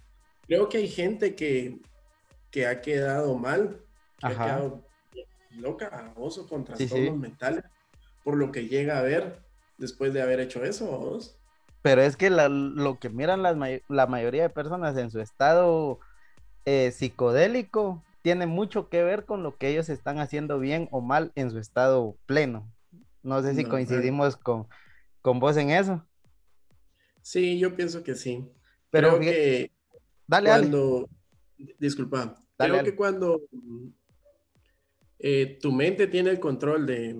creo 0.46 0.68
que 0.68 0.78
hay 0.78 0.88
gente 0.88 1.34
que, 1.34 1.80
que 2.50 2.66
ha 2.66 2.80
quedado 2.80 3.36
mal, 3.36 3.80
que 4.18 4.26
ha 4.26 4.30
quedado 4.30 4.89
loca 5.56 5.86
a 5.86 6.12
vos 6.14 6.38
o 6.38 6.46
con 6.46 6.64
trastornos 6.64 7.18
mentales 7.18 7.64
por 8.24 8.36
lo 8.36 8.52
que 8.52 8.68
llega 8.68 8.98
a 8.98 9.02
ver 9.02 9.40
después 9.78 10.12
de 10.12 10.22
haber 10.22 10.40
hecho 10.40 10.64
eso 10.64 10.86
vos. 10.86 11.36
Pero 11.82 12.02
es 12.02 12.16
que 12.16 12.28
lo 12.30 12.98
que 12.98 13.08
miran 13.08 13.42
la 13.42 14.06
mayoría 14.06 14.42
de 14.42 14.50
personas 14.50 14.96
en 14.98 15.10
su 15.10 15.20
estado 15.20 15.98
eh, 16.66 16.90
psicodélico 16.92 18.04
tiene 18.22 18.46
mucho 18.46 18.90
que 18.90 19.02
ver 19.02 19.24
con 19.24 19.42
lo 19.42 19.56
que 19.56 19.68
ellos 19.68 19.88
están 19.88 20.18
haciendo 20.18 20.58
bien 20.58 20.88
o 20.90 21.00
mal 21.00 21.32
en 21.34 21.50
su 21.50 21.58
estado 21.58 22.16
pleno. 22.26 22.70
No 23.22 23.42
sé 23.42 23.54
si 23.54 23.64
coincidimos 23.64 24.36
con, 24.36 24.66
con 25.22 25.40
vos 25.40 25.56
en 25.56 25.70
eso. 25.70 26.04
Sí, 27.22 27.58
yo 27.58 27.74
pienso 27.74 28.02
que 28.02 28.14
sí. 28.14 28.46
Pero 28.90 29.16
creo 29.18 29.20
que 29.20 29.70
dale, 30.26 30.50
cuando, 30.50 31.08
disculpa, 31.78 32.34
creo 32.56 32.84
que 32.84 32.94
cuando 32.94 33.40
eh, 35.22 35.58
tu 35.60 35.70
mente 35.70 36.06
tiene 36.06 36.30
el 36.30 36.40
control 36.40 36.86
de, 36.86 37.14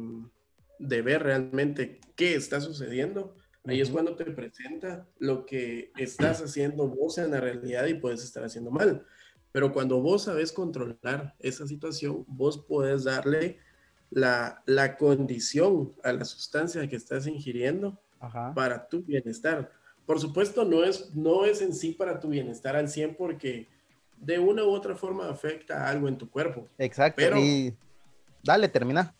de, 0.78 1.02
ver 1.02 1.22
realmente 1.22 2.00
qué 2.16 2.34
está 2.34 2.60
sucediendo, 2.60 3.36
ahí 3.66 3.80
es 3.80 3.90
cuando 3.90 4.16
te 4.16 4.24
presenta 4.24 5.06
lo 5.18 5.44
que 5.44 5.92
estás 5.98 6.42
haciendo 6.42 6.88
vos 6.88 7.18
en 7.18 7.30
la 7.30 7.40
realidad 7.40 7.86
y 7.86 7.94
puedes 7.94 8.24
estar 8.24 8.42
haciendo 8.42 8.70
mal. 8.70 9.04
Pero 9.52 9.72
cuando 9.72 10.00
vos 10.00 10.24
sabes 10.24 10.50
controlar 10.50 11.34
esa 11.40 11.66
situación, 11.66 12.24
vos 12.26 12.64
puedes 12.66 13.04
darle 13.04 13.58
la, 14.10 14.62
la 14.64 14.96
condición 14.96 15.92
a 16.02 16.12
la 16.12 16.24
sustancia 16.24 16.88
que 16.88 16.96
estás 16.96 17.26
ingiriendo 17.26 18.00
para 18.54 18.88
tu 18.88 19.02
bienestar. 19.02 19.72
Por 20.06 20.20
supuesto, 20.20 20.64
no 20.64 20.84
es, 20.84 21.14
no 21.14 21.44
es 21.44 21.60
en 21.60 21.74
sí 21.74 21.92
para 21.92 22.18
tu 22.18 22.28
bienestar 22.28 22.76
al 22.76 22.88
100 22.88 23.14
porque 23.16 23.68
de 24.16 24.38
una 24.38 24.64
u 24.64 24.70
otra 24.70 24.94
forma 24.94 25.28
afecta 25.28 25.88
algo 25.88 26.08
en 26.08 26.18
tu 26.18 26.30
cuerpo. 26.30 26.66
Exacto. 26.78 27.16
Pero, 27.16 27.38
y 27.38 27.74
dale, 28.42 28.68
termina. 28.68 29.14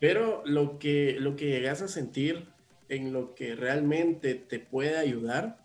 Pero 0.00 0.42
lo 0.44 0.78
que, 0.78 1.16
lo 1.18 1.36
que 1.36 1.46
llegas 1.46 1.82
a 1.82 1.88
sentir 1.88 2.48
en 2.88 3.12
lo 3.12 3.34
que 3.34 3.54
realmente 3.54 4.34
te 4.34 4.58
puede 4.58 4.98
ayudar 4.98 5.58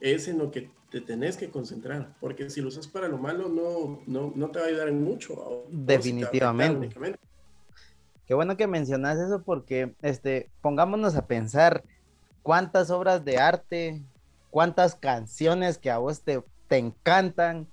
es 0.00 0.28
en 0.28 0.38
lo 0.38 0.50
que 0.50 0.70
te 0.90 1.00
tenés 1.00 1.38
que 1.38 1.50
concentrar, 1.50 2.14
porque 2.20 2.50
si 2.50 2.60
lo 2.60 2.68
usas 2.68 2.86
para 2.86 3.08
lo 3.08 3.16
malo, 3.16 3.48
no, 3.48 4.02
no, 4.06 4.32
no 4.36 4.50
te 4.50 4.58
va 4.58 4.66
a 4.66 4.68
ayudar 4.68 4.88
en 4.88 5.02
mucho. 5.02 5.64
Definitivamente. 5.70 6.90
Qué 8.26 8.34
bueno 8.34 8.56
que 8.56 8.66
mencionas 8.66 9.18
eso 9.18 9.42
porque, 9.42 9.94
este, 10.02 10.50
pongámonos 10.60 11.16
a 11.16 11.26
pensar 11.26 11.82
cuántas 12.42 12.90
obras 12.90 13.24
de 13.24 13.38
arte, 13.38 14.02
cuántas 14.50 14.94
canciones 14.94 15.78
que 15.78 15.90
a 15.90 15.96
vos 15.96 16.20
te, 16.20 16.42
te 16.68 16.76
encantan, 16.76 17.66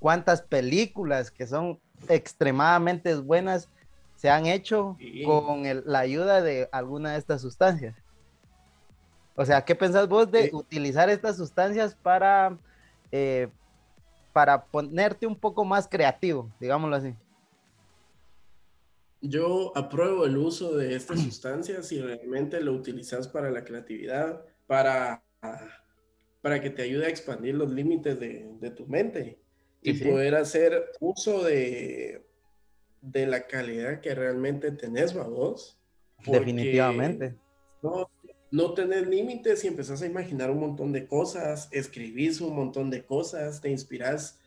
cuántas 0.00 0.42
películas 0.42 1.30
que 1.30 1.46
son 1.46 1.78
extremadamente 2.08 3.14
buenas 3.14 3.68
se 4.24 4.30
han 4.30 4.46
hecho 4.46 4.96
con 5.26 5.64
la 5.84 5.98
ayuda 5.98 6.40
de 6.40 6.66
alguna 6.72 7.12
de 7.12 7.18
estas 7.18 7.42
sustancias. 7.42 7.94
O 9.36 9.44
sea, 9.44 9.66
¿qué 9.66 9.74
pensás 9.74 10.08
vos 10.08 10.30
de 10.30 10.48
utilizar 10.54 11.10
estas 11.10 11.36
sustancias 11.36 11.94
para, 11.94 12.58
eh, 13.12 13.48
para 14.32 14.64
ponerte 14.64 15.26
un 15.26 15.36
poco 15.36 15.66
más 15.66 15.86
creativo, 15.86 16.50
digámoslo 16.58 16.96
así? 16.96 17.14
Yo 19.20 19.76
apruebo 19.76 20.24
el 20.24 20.38
uso 20.38 20.74
de 20.74 20.96
estas 20.96 21.20
sustancias 21.20 21.86
si 21.86 22.00
realmente 22.00 22.62
lo 22.62 22.72
utilizas 22.72 23.28
para 23.28 23.50
la 23.50 23.62
creatividad, 23.62 24.42
para, 24.66 25.22
para 26.40 26.62
que 26.62 26.70
te 26.70 26.80
ayude 26.80 27.04
a 27.04 27.10
expandir 27.10 27.56
los 27.56 27.70
límites 27.70 28.18
de, 28.18 28.72
tu 28.74 28.86
mente 28.86 29.38
y 29.82 29.92
poder 30.02 30.34
hacer 30.34 30.92
uso 30.98 31.44
de, 31.44 32.24
de 33.04 33.26
la 33.26 33.46
calidad 33.46 34.00
que 34.00 34.14
realmente 34.14 34.72
tenés, 34.72 35.14
vos. 35.14 35.78
Definitivamente. 36.26 37.36
No, 37.82 38.10
no 38.50 38.72
tenés 38.72 39.06
límites 39.06 39.64
y 39.64 39.68
empezás 39.68 40.00
a 40.02 40.06
imaginar 40.06 40.50
un 40.50 40.60
montón 40.60 40.92
de 40.92 41.06
cosas, 41.06 41.68
escribís 41.70 42.40
un 42.40 42.56
montón 42.56 42.90
de 42.90 43.04
cosas, 43.04 43.60
te 43.60 43.70
inspiras 43.70 44.38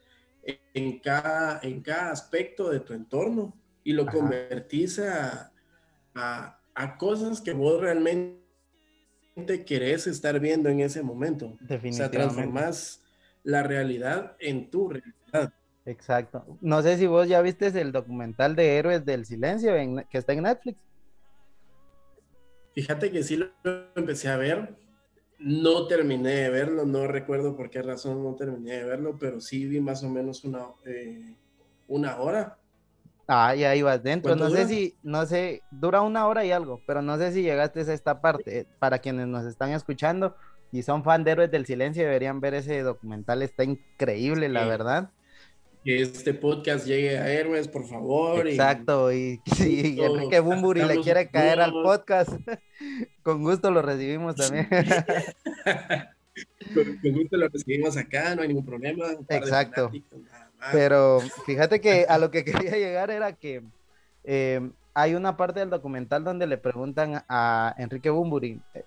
en 0.73 0.99
cada, 0.99 1.59
en 1.61 1.81
cada 1.81 2.11
aspecto 2.11 2.69
de 2.69 2.79
tu 2.79 2.93
entorno 2.93 3.53
y 3.83 3.93
lo 3.93 4.05
convertís 4.05 4.99
a, 4.99 5.51
a, 6.15 6.97
cosas 6.97 7.41
que 7.41 7.53
vos 7.53 7.79
realmente 7.81 8.37
querés 9.65 10.07
estar 10.07 10.39
viendo 10.39 10.69
en 10.69 10.79
ese 10.79 11.03
momento. 11.03 11.57
Definitivamente. 11.59 11.89
O 11.89 11.93
sea, 11.93 12.11
transformás 12.11 13.03
la 13.43 13.63
realidad 13.63 14.35
en 14.39 14.69
tu 14.69 14.89
realidad. 14.89 15.15
Exacto. 15.87 16.43
No 16.59 16.81
sé 16.81 16.97
si 16.97 17.07
vos 17.07 17.29
ya 17.29 17.41
viste 17.41 17.67
el 17.67 17.93
documental 17.93 18.57
de 18.57 18.75
Héroes 18.75 19.05
del 19.05 19.25
Silencio 19.25 19.71
que 20.09 20.17
está 20.17 20.33
en 20.33 20.43
Netflix. 20.43 20.77
Fíjate 22.75 23.09
que 23.09 23.23
sí 23.23 23.37
lo 23.37 23.47
empecé 23.95 24.27
a 24.27 24.35
ver. 24.35 24.75
No 25.39 25.87
terminé 25.87 26.29
de 26.29 26.49
verlo, 26.49 26.85
no 26.85 27.07
recuerdo 27.07 27.55
por 27.55 27.69
qué 27.69 27.81
razón 27.81 28.21
no 28.21 28.35
terminé 28.35 28.73
de 28.73 28.83
verlo, 28.83 29.17
pero 29.17 29.39
sí 29.39 29.65
vi 29.65 29.79
más 29.79 30.03
o 30.03 30.09
menos 30.09 30.43
una, 30.43 30.65
eh, 30.85 31.33
una 31.87 32.17
hora. 32.17 32.57
Ah, 33.25 33.55
ya 33.55 33.73
ibas 33.73 34.03
dentro. 34.03 34.35
No 34.35 34.49
sé 34.49 34.67
si, 34.67 34.97
no 35.03 35.25
sé, 35.25 35.61
dura 35.71 36.01
una 36.01 36.27
hora 36.27 36.43
y 36.43 36.51
algo, 36.51 36.81
pero 36.85 37.01
no 37.01 37.17
sé 37.17 37.31
si 37.31 37.43
llegaste 37.43 37.79
a 37.79 37.93
esta 37.93 38.19
parte. 38.19 38.67
Para 38.79 38.99
quienes 38.99 39.27
nos 39.27 39.45
están 39.45 39.71
escuchando 39.71 40.35
y 40.69 40.83
son 40.83 41.05
fan 41.05 41.23
de 41.23 41.31
Héroes 41.31 41.51
del 41.51 41.65
Silencio, 41.65 42.03
deberían 42.03 42.41
ver 42.41 42.55
ese 42.55 42.81
documental. 42.81 43.41
Está 43.41 43.63
increíble, 43.63 44.49
la 44.49 44.65
verdad 44.65 45.11
que 45.83 46.01
este 46.01 46.33
podcast 46.33 46.85
llegue 46.85 47.17
a 47.17 47.31
héroes, 47.31 47.67
por 47.67 47.87
favor. 47.87 48.47
Exacto, 48.47 49.11
y, 49.11 49.41
si 49.55 49.99
Enrique 50.01 50.39
Bumburi 50.39 50.83
le 50.83 50.99
quiere 51.01 51.29
caer 51.29 51.61
al 51.61 51.71
podcast, 51.71 52.31
con 53.23 53.43
gusto 53.43 53.71
lo 53.71 53.81
recibimos 53.81 54.35
también. 54.35 54.67
con, 56.73 57.13
gusto 57.13 57.37
lo 57.37 57.47
recibimos 57.47 57.97
acá, 57.97 58.35
no 58.35 58.41
hay 58.41 58.49
ningún 58.49 58.65
problema. 58.65 59.05
Exacto. 59.29 59.91
Pero 60.71 61.19
fíjate 61.45 61.79
que 61.81 62.05
a 62.07 62.17
lo 62.17 62.31
que 62.31 62.43
quería 62.45 62.71
llegar 62.71 63.11
era 63.11 63.33
que 63.33 63.63
eh, 64.23 64.69
hay 64.93 65.15
una 65.15 65.37
parte 65.37 65.59
del 65.59 65.69
documental 65.69 66.23
donde 66.23 66.47
le 66.47 66.57
preguntan 66.57 67.23
a 67.29 67.75
Enrique 67.77 68.09
Bumburi, 68.09 68.59
eh, 68.73 68.83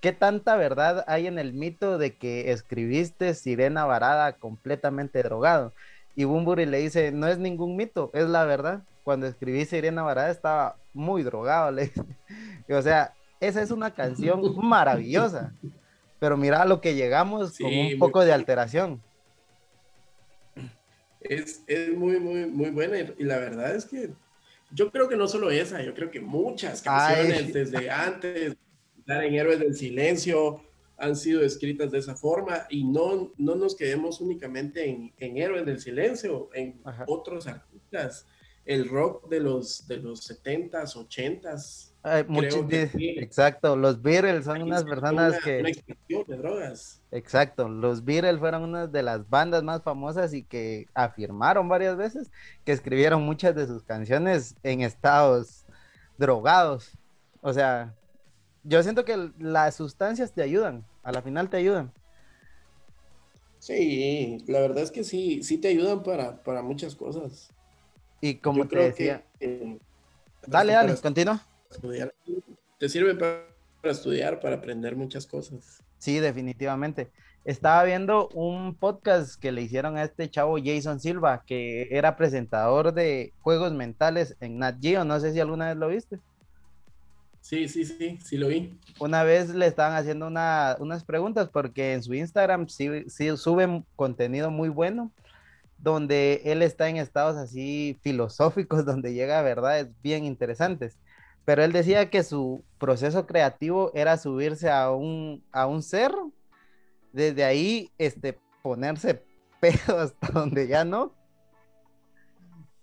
¿qué 0.00 0.12
tanta 0.12 0.56
verdad 0.56 1.04
hay 1.06 1.26
en 1.26 1.38
el 1.38 1.52
mito 1.52 1.98
de 1.98 2.16
que 2.16 2.50
escribiste 2.50 3.34
Sirena 3.34 3.84
Varada 3.84 4.32
completamente 4.34 5.22
drogado? 5.22 5.72
Y 6.14 6.24
Bumburi 6.24 6.66
le 6.66 6.78
dice, 6.78 7.12
no 7.12 7.26
es 7.26 7.38
ningún 7.38 7.76
mito, 7.76 8.10
es 8.14 8.28
la 8.28 8.44
verdad. 8.44 8.82
Cuando 9.04 9.26
escribí 9.26 9.64
Sirena 9.64 10.02
Varada 10.02 10.30
estaba 10.30 10.76
muy 10.92 11.22
drogado, 11.22 11.70
le 11.72 11.92
O 12.68 12.82
sea, 12.82 13.14
esa 13.40 13.62
es 13.62 13.70
una 13.70 13.94
canción 13.94 14.42
maravillosa. 14.56 15.52
Pero 16.18 16.36
mira 16.36 16.64
lo 16.64 16.80
que 16.80 16.94
llegamos 16.94 17.58
con 17.58 17.72
un 17.72 17.98
poco 17.98 18.24
de 18.24 18.32
alteración. 18.32 19.02
Es, 21.20 21.62
muy, 21.94 22.18
muy, 22.18 22.46
muy 22.46 22.70
buena. 22.70 22.98
Y 23.18 23.24
la 23.24 23.36
verdad 23.38 23.74
es 23.74 23.84
que 23.84 24.10
yo 24.70 24.90
creo 24.90 25.08
que 25.08 25.16
no 25.16 25.28
solo 25.28 25.50
esa, 25.50 25.82
yo 25.82 25.94
creo 25.94 26.10
que 26.10 26.20
muchas 26.20 26.82
canciones 26.82 27.52
desde 27.52 27.90
antes, 27.90 28.56
en 29.06 29.34
Héroes 29.34 29.60
del 29.60 29.74
Silencio 29.74 30.62
han 30.98 31.16
sido 31.16 31.42
escritas 31.42 31.90
de 31.90 31.98
esa 31.98 32.16
forma 32.16 32.66
y 32.70 32.84
no, 32.84 33.32
no 33.36 33.54
nos 33.54 33.74
quedemos 33.76 34.20
únicamente 34.20 34.88
en, 34.88 35.12
en 35.18 35.36
Héroes 35.36 35.66
del 35.66 35.80
Silencio, 35.80 36.48
en 36.54 36.80
otros 37.06 37.46
artistas. 37.46 38.26
El 38.64 38.88
rock 38.88 39.28
de 39.28 39.38
los, 39.38 39.86
de 39.86 39.98
los 39.98 40.28
70s, 40.28 40.96
80s. 40.96 41.92
exacto, 43.20 43.76
los 43.76 44.02
Beatles 44.02 44.44
son 44.44 44.62
unas 44.62 44.84
personas 44.84 45.38
que... 45.42 45.60
Una 45.60 46.24
de 46.26 46.36
drogas. 46.36 47.00
Exacto, 47.12 47.68
los 47.68 48.04
Beatles 48.04 48.38
fueron 48.40 48.64
una 48.64 48.88
de 48.88 49.02
las 49.04 49.28
bandas 49.28 49.62
más 49.62 49.82
famosas 49.82 50.34
y 50.34 50.42
que 50.42 50.86
afirmaron 50.94 51.68
varias 51.68 51.96
veces 51.96 52.30
que 52.64 52.72
escribieron 52.72 53.22
muchas 53.22 53.54
de 53.54 53.66
sus 53.66 53.84
canciones 53.84 54.56
en 54.64 54.80
estados 54.80 55.64
drogados. 56.18 56.90
O 57.42 57.52
sea, 57.52 57.94
yo 58.66 58.82
siento 58.82 59.04
que 59.04 59.30
las 59.38 59.76
sustancias 59.76 60.32
te 60.32 60.42
ayudan, 60.42 60.84
a 61.02 61.12
la 61.12 61.22
final 61.22 61.48
te 61.48 61.58
ayudan. 61.58 61.92
Sí, 63.58 64.38
la 64.46 64.60
verdad 64.60 64.82
es 64.82 64.90
que 64.90 65.04
sí, 65.04 65.42
sí 65.42 65.58
te 65.58 65.68
ayudan 65.68 66.02
para, 66.02 66.62
muchas 66.62 66.94
cosas. 66.94 67.50
Y 68.20 68.36
como 68.36 68.66
te 68.66 68.78
decía, 68.78 69.24
dale, 70.46 70.72
dale, 70.72 70.96
continúa. 70.96 71.44
Te 72.78 72.88
sirve 72.88 73.14
para, 73.14 73.46
para 73.80 73.92
estudiar, 73.92 74.40
para 74.40 74.56
aprender 74.56 74.96
muchas 74.96 75.26
cosas. 75.26 75.82
Sí, 75.98 76.18
definitivamente. 76.18 77.10
Estaba 77.44 77.84
viendo 77.84 78.28
un 78.30 78.74
podcast 78.74 79.40
que 79.40 79.52
le 79.52 79.62
hicieron 79.62 79.96
a 79.96 80.02
este 80.02 80.28
chavo 80.28 80.56
Jason 80.62 80.98
Silva, 80.98 81.44
que 81.46 81.86
era 81.90 82.16
presentador 82.16 82.92
de 82.92 83.32
juegos 83.40 83.72
mentales 83.72 84.36
en 84.40 84.58
Nat 84.58 84.78
Geo. 84.80 85.04
No 85.04 85.20
sé 85.20 85.32
si 85.32 85.38
alguna 85.38 85.68
vez 85.68 85.76
lo 85.76 85.88
viste. 85.88 86.18
Sí, 87.46 87.68
sí, 87.68 87.84
sí, 87.84 88.18
sí 88.24 88.36
lo 88.38 88.48
vi. 88.48 88.76
Una 88.98 89.22
vez 89.22 89.54
le 89.54 89.68
estaban 89.68 89.96
haciendo 89.96 90.26
unas 90.26 91.04
preguntas 91.04 91.48
porque 91.48 91.92
en 91.92 92.02
su 92.02 92.12
Instagram 92.12 92.68
sí, 92.68 93.08
sí 93.08 93.36
sube 93.36 93.84
contenido 93.94 94.50
muy 94.50 94.68
bueno, 94.68 95.12
donde 95.78 96.42
él 96.44 96.60
está 96.62 96.88
en 96.88 96.96
estados 96.96 97.36
así 97.36 97.96
filosóficos, 98.02 98.84
donde 98.84 99.14
llega 99.14 99.38
a 99.38 99.42
verdades 99.42 99.86
bien 100.02 100.24
interesantes. 100.24 100.98
Pero 101.44 101.62
él 101.62 101.70
decía 101.70 102.10
que 102.10 102.24
su 102.24 102.64
proceso 102.78 103.28
creativo 103.28 103.92
era 103.94 104.16
subirse 104.16 104.68
a 104.68 104.90
un, 104.90 105.44
a 105.52 105.68
un 105.68 105.84
cerro, 105.84 106.32
desde 107.12 107.44
ahí 107.44 107.92
este, 107.96 108.36
ponerse 108.60 109.22
pedo 109.60 110.00
hasta 110.00 110.32
donde 110.32 110.66
ya 110.66 110.84
no, 110.84 111.14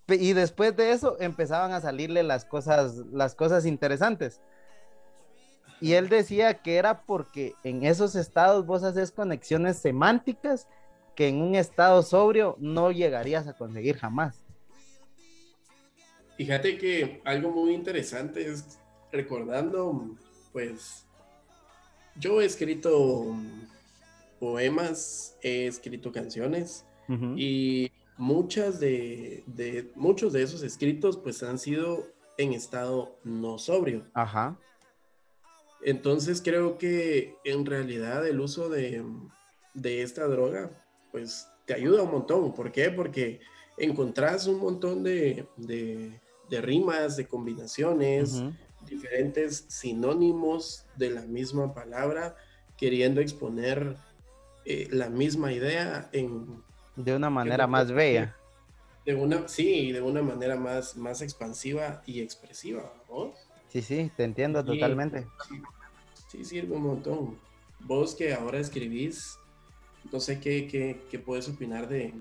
y 0.08 0.34
después 0.34 0.76
de 0.76 0.92
eso 0.92 1.18
empezaban 1.20 1.72
a 1.72 1.82
salirle 1.82 2.24
las 2.24 2.46
cosas, 2.46 2.96
las 3.12 3.36
cosas 3.36 3.66
interesantes. 3.66 4.42
Y 5.84 5.96
él 5.96 6.08
decía 6.08 6.62
que 6.62 6.78
era 6.78 7.02
porque 7.02 7.56
en 7.66 7.84
esos 7.84 8.16
estados 8.16 8.66
vos 8.66 8.84
haces 8.84 9.12
conexiones 9.12 9.76
semánticas 9.76 10.70
que 11.14 11.28
en 11.28 11.42
un 11.42 11.56
estado 11.56 12.02
sobrio 12.04 12.56
no 12.58 12.90
llegarías 12.94 13.50
a 13.50 13.58
conseguir 13.58 13.98
jamás. 13.98 14.46
Fíjate 16.38 16.78
que 16.78 17.22
algo 17.26 17.52
muy 17.52 17.74
interesante 17.74 18.50
es 18.50 18.80
recordando, 19.12 20.16
pues, 20.54 21.06
yo 22.16 22.40
he 22.40 22.46
escrito 22.46 23.36
poemas, 24.40 25.38
he 25.42 25.68
escrito 25.68 26.14
canciones 26.14 26.86
y 27.36 27.92
muchas 28.16 28.80
de, 28.80 29.44
de, 29.48 29.92
muchos 29.96 30.32
de 30.32 30.44
esos 30.44 30.64
escritos 30.64 31.18
pues 31.18 31.44
han 31.44 31.60
sido 31.60 32.06
en 32.38 32.54
estado 32.54 33.20
no 33.26 33.58
sobrio. 33.58 34.08
Ajá. 34.14 34.58
Entonces 35.86 36.42
creo 36.42 36.78
que 36.78 37.38
en 37.44 37.66
realidad 37.66 38.26
el 38.26 38.40
uso 38.40 38.70
de, 38.70 39.04
esta 39.84 40.28
droga, 40.28 40.72
pues 41.12 41.48
te 41.66 41.74
ayuda 41.74 42.04
un 42.04 42.12
montón. 42.12 42.54
¿Por 42.54 42.72
qué? 42.72 42.90
Porque 42.90 43.42
encontrás 43.78 44.48
un 44.48 44.60
montón 44.60 45.04
de, 45.04 45.46
rimas, 46.50 47.18
de 47.18 47.28
combinaciones, 47.28 48.44
diferentes 48.86 49.66
sinónimos 49.68 50.86
de 50.96 51.10
la 51.10 51.22
misma 51.22 51.74
palabra, 51.74 52.36
queriendo 52.78 53.22
exponer 53.22 53.98
eh, 54.66 54.88
la 54.92 55.10
misma 55.10 55.52
idea 55.52 56.10
en... 56.14 56.64
De 56.96 57.16
una 57.16 57.30
manera 57.30 57.68
más 57.68 57.92
bella. 57.92 58.36
De 59.06 59.16
una, 59.16 59.48
sí, 59.50 59.92
de 59.92 60.02
una 60.02 60.22
manera 60.22 60.56
más, 60.56 60.96
más 60.96 61.22
expansiva 61.22 62.02
y 62.06 62.22
expresiva, 62.22 62.94
¿no? 63.10 63.34
Sí, 63.74 63.82
sí, 63.82 64.12
te 64.16 64.24
entiendo 64.24 64.64
totalmente. 64.64 65.26
Sí, 66.28 66.46
sirve 66.46 66.76
un 66.76 66.84
montón. 66.84 67.40
Vos 67.80 68.14
que 68.14 68.32
ahora 68.32 68.60
escribís, 68.60 69.40
no 70.12 70.20
sé 70.20 70.40
qué, 70.40 70.68
qué, 71.10 71.18
puedes 71.18 71.50
opinar 71.50 71.90
de, 71.90 72.14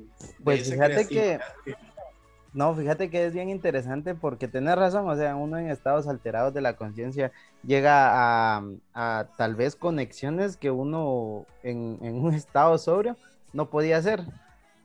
pues 0.42 0.70
fíjate 0.70 1.06
que, 1.06 1.38
No, 2.54 2.74
fíjate 2.74 3.10
que 3.10 3.26
es 3.26 3.34
bien 3.34 3.50
interesante 3.50 4.14
porque 4.14 4.48
tenés 4.48 4.76
razón, 4.76 5.06
o 5.06 5.14
sea, 5.14 5.36
uno 5.36 5.58
en 5.58 5.68
estados 5.68 6.08
alterados 6.08 6.54
de 6.54 6.62
la 6.62 6.74
conciencia 6.74 7.32
llega 7.62 8.56
a, 8.94 9.28
tal 9.36 9.54
vez 9.54 9.76
conexiones 9.76 10.56
que 10.56 10.70
uno 10.70 11.44
en, 11.62 11.98
un 12.00 12.32
estado 12.32 12.78
sobrio 12.78 13.18
no 13.52 13.68
podía 13.68 13.98
hacer. 13.98 14.24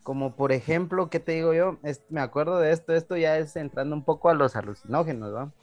Como 0.03 0.35
por 0.35 0.51
ejemplo, 0.51 1.09
¿qué 1.09 1.21
te 1.21 1.31
digo 1.31 1.53
yo? 1.53 1.77
me 2.09 2.19
acuerdo 2.19 2.59
de 2.59 2.73
esto, 2.73 2.93
esto 2.93 3.15
ya 3.15 3.37
es 3.37 3.55
entrando 3.55 3.95
un 3.95 4.03
poco 4.03 4.29
a 4.29 4.33
los 4.33 4.57
alucinógenos, 4.57 5.31
¿no? 5.31 5.53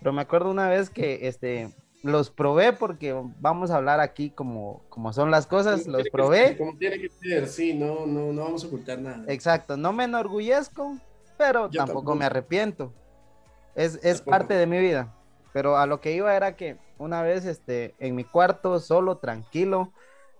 Pero 0.00 0.12
me 0.12 0.22
acuerdo 0.22 0.50
una 0.50 0.68
vez 0.68 0.90
que 0.90 1.28
este, 1.28 1.70
los 2.02 2.30
probé 2.30 2.72
porque 2.72 3.14
vamos 3.38 3.70
a 3.70 3.76
hablar 3.76 4.00
aquí 4.00 4.30
como, 4.30 4.82
como 4.88 5.12
son 5.12 5.30
las 5.30 5.46
cosas, 5.46 5.86
los 5.86 6.08
probé. 6.10 6.56
como 6.56 6.76
tiene 6.76 6.98
que 6.98 7.10
ser, 7.10 7.46
sí, 7.46 7.74
no, 7.74 8.06
no, 8.06 8.32
no 8.32 8.44
vamos 8.44 8.64
a 8.64 8.66
ocultar 8.66 8.98
nada. 8.98 9.24
Exacto, 9.28 9.76
no 9.76 9.92
me 9.92 10.04
enorgullezco, 10.04 10.96
pero 11.36 11.68
tampoco, 11.68 12.14
me 12.14 12.24
arrepiento. 12.24 12.92
Es, 13.74 14.00
es 14.02 14.22
parte 14.22 14.54
de 14.54 14.66
mi 14.66 14.78
vida. 14.78 15.14
Pero 15.52 15.76
a 15.76 15.86
lo 15.86 16.00
que 16.00 16.12
iba 16.12 16.34
era 16.34 16.56
que 16.56 16.78
una 16.98 17.22
vez 17.22 17.44
este, 17.44 17.94
en 17.98 18.14
mi 18.14 18.24
cuarto, 18.24 18.78
solo, 18.78 19.18
tranquilo, 19.18 19.92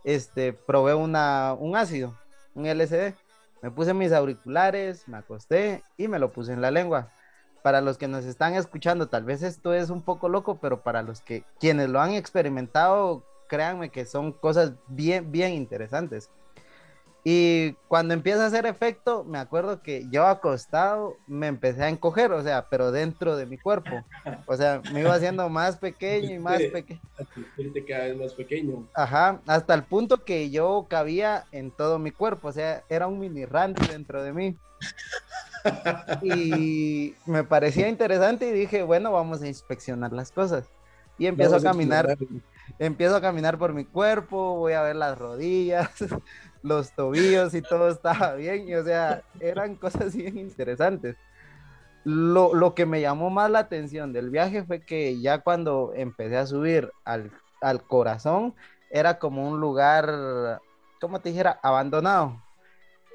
este, 0.05 0.53
probé 0.53 0.95
una, 0.95 1.55
un 1.59 1.77
ácido, 1.77 2.17
un 2.55 2.67
LSD. 2.67 3.15
Me 3.61 3.71
puse 3.71 3.93
mis 3.93 4.13
auriculares, 4.13 5.07
me 5.09 5.19
acosté 5.19 5.83
y 5.99 6.09
me 6.09 6.19
lo 6.19 6.33
puse 6.33 6.53
en 6.53 6.63
la 6.63 6.71
lengua 6.71 7.13
para 7.63 7.81
los 7.81 7.99
que 7.99 8.09
nos 8.09 8.25
están 8.25 8.55
escuchando, 8.55 9.09
tal 9.09 9.25
vez 9.25 9.43
esto 9.43 9.75
es 9.75 9.91
un 9.91 10.03
poco 10.03 10.29
loco, 10.29 10.59
pero 10.61 10.83
para 10.83 11.03
los 11.03 11.21
que 11.21 11.45
quienes 11.59 11.89
lo 11.89 12.01
han 12.01 12.13
experimentado, 12.13 13.25
créanme 13.49 13.91
que 13.91 14.05
son 14.05 14.33
cosas 14.33 14.73
bien, 14.89 15.31
bien 15.31 15.53
interesantes. 15.53 16.31
Y 17.23 17.73
cuando 17.89 18.15
empieza 18.15 18.45
a 18.45 18.47
hacer 18.47 18.65
efecto, 18.65 19.25
me 19.25 19.39
acuerdo 19.39 19.83
que 19.83 20.07
yo 20.11 20.27
acostado 20.27 21.19
me 21.27 21.49
empecé 21.49 21.83
a 21.83 21.91
encoger, 21.91 22.33
o 22.33 22.43
sea, 22.43 22.69
pero 22.71 22.93
dentro 22.93 23.37
de 23.37 23.45
mi 23.45 23.59
cuerpo. 23.59 24.03
O 24.47 24.57
sea, 24.57 24.81
me 24.91 25.01
iba 25.01 25.15
haciendo 25.15 25.47
más 25.51 25.77
pequeño 25.77 26.35
y 26.35 26.39
más 26.39 26.63
pequeño. 26.73 27.01
cada 27.87 28.05
vez 28.05 28.17
más 28.17 28.33
pequeño. 28.33 28.87
Ajá, 28.95 29.43
hasta 29.47 29.75
el 29.75 29.83
punto 29.83 30.25
que 30.25 30.49
yo 30.49 30.87
cabía 30.89 31.45
en 31.53 31.71
todo 31.71 31.99
mi 31.99 32.11
cuerpo, 32.11 32.49
o 32.49 32.53
sea, 32.53 32.85
era 32.89 33.07
un 33.07 33.19
mini 33.19 33.45
Randy 33.45 33.87
dentro 33.87 34.23
de 34.23 34.33
mí 34.33 34.57
y 36.23 37.15
me 37.27 37.45
parecía 37.45 37.89
interesante 37.89 38.49
y 38.49 38.53
dije, 38.53 38.83
bueno, 38.83 39.13
vamos 39.13 39.43
a 39.43 39.47
inspeccionar 39.47 40.13
las 40.13 40.33
cosas. 40.33 40.65
Y 41.19 41.27
empiezo 41.27 41.57
a 41.57 41.61
caminar, 41.61 42.17
empiezo 42.79 43.17
a 43.17 43.21
caminar 43.21 43.59
por 43.59 43.75
mi 43.75 43.85
cuerpo, 43.85 44.57
voy 44.57 44.73
a 44.73 44.83
ver 44.83 44.97
las 44.97 45.19
rodillas, 45.19 45.91
los 46.63 46.93
tobillos 46.93 47.55
y 47.55 47.63
todo 47.63 47.91
estaba 47.91 48.35
bien. 48.35 48.69
Y, 48.69 48.75
o 48.75 48.85
sea, 48.85 49.23
eran 49.39 49.75
cosas 49.77 50.15
bien 50.15 50.39
interesantes. 50.39 51.17
Lo, 52.05 52.55
lo, 52.55 52.75
que 52.75 52.87
me 52.87 53.03
llamó 53.03 53.29
más 53.29 53.51
la 53.51 53.59
atención 53.59 54.15
del 54.15 54.31
viaje 54.31 54.65
fue 54.65 54.81
que 54.81 55.21
ya 55.21 55.41
cuando 55.41 55.93
empecé 55.95 56.39
a 56.39 56.47
subir 56.47 56.91
al, 57.05 57.31
al 57.61 57.83
corazón, 57.83 58.55
era 58.91 59.19
como 59.19 59.47
un 59.47 59.61
lugar, 59.61 60.61
como 60.99 61.21
te 61.21 61.29
dijera, 61.29 61.61
abandonado 61.63 62.41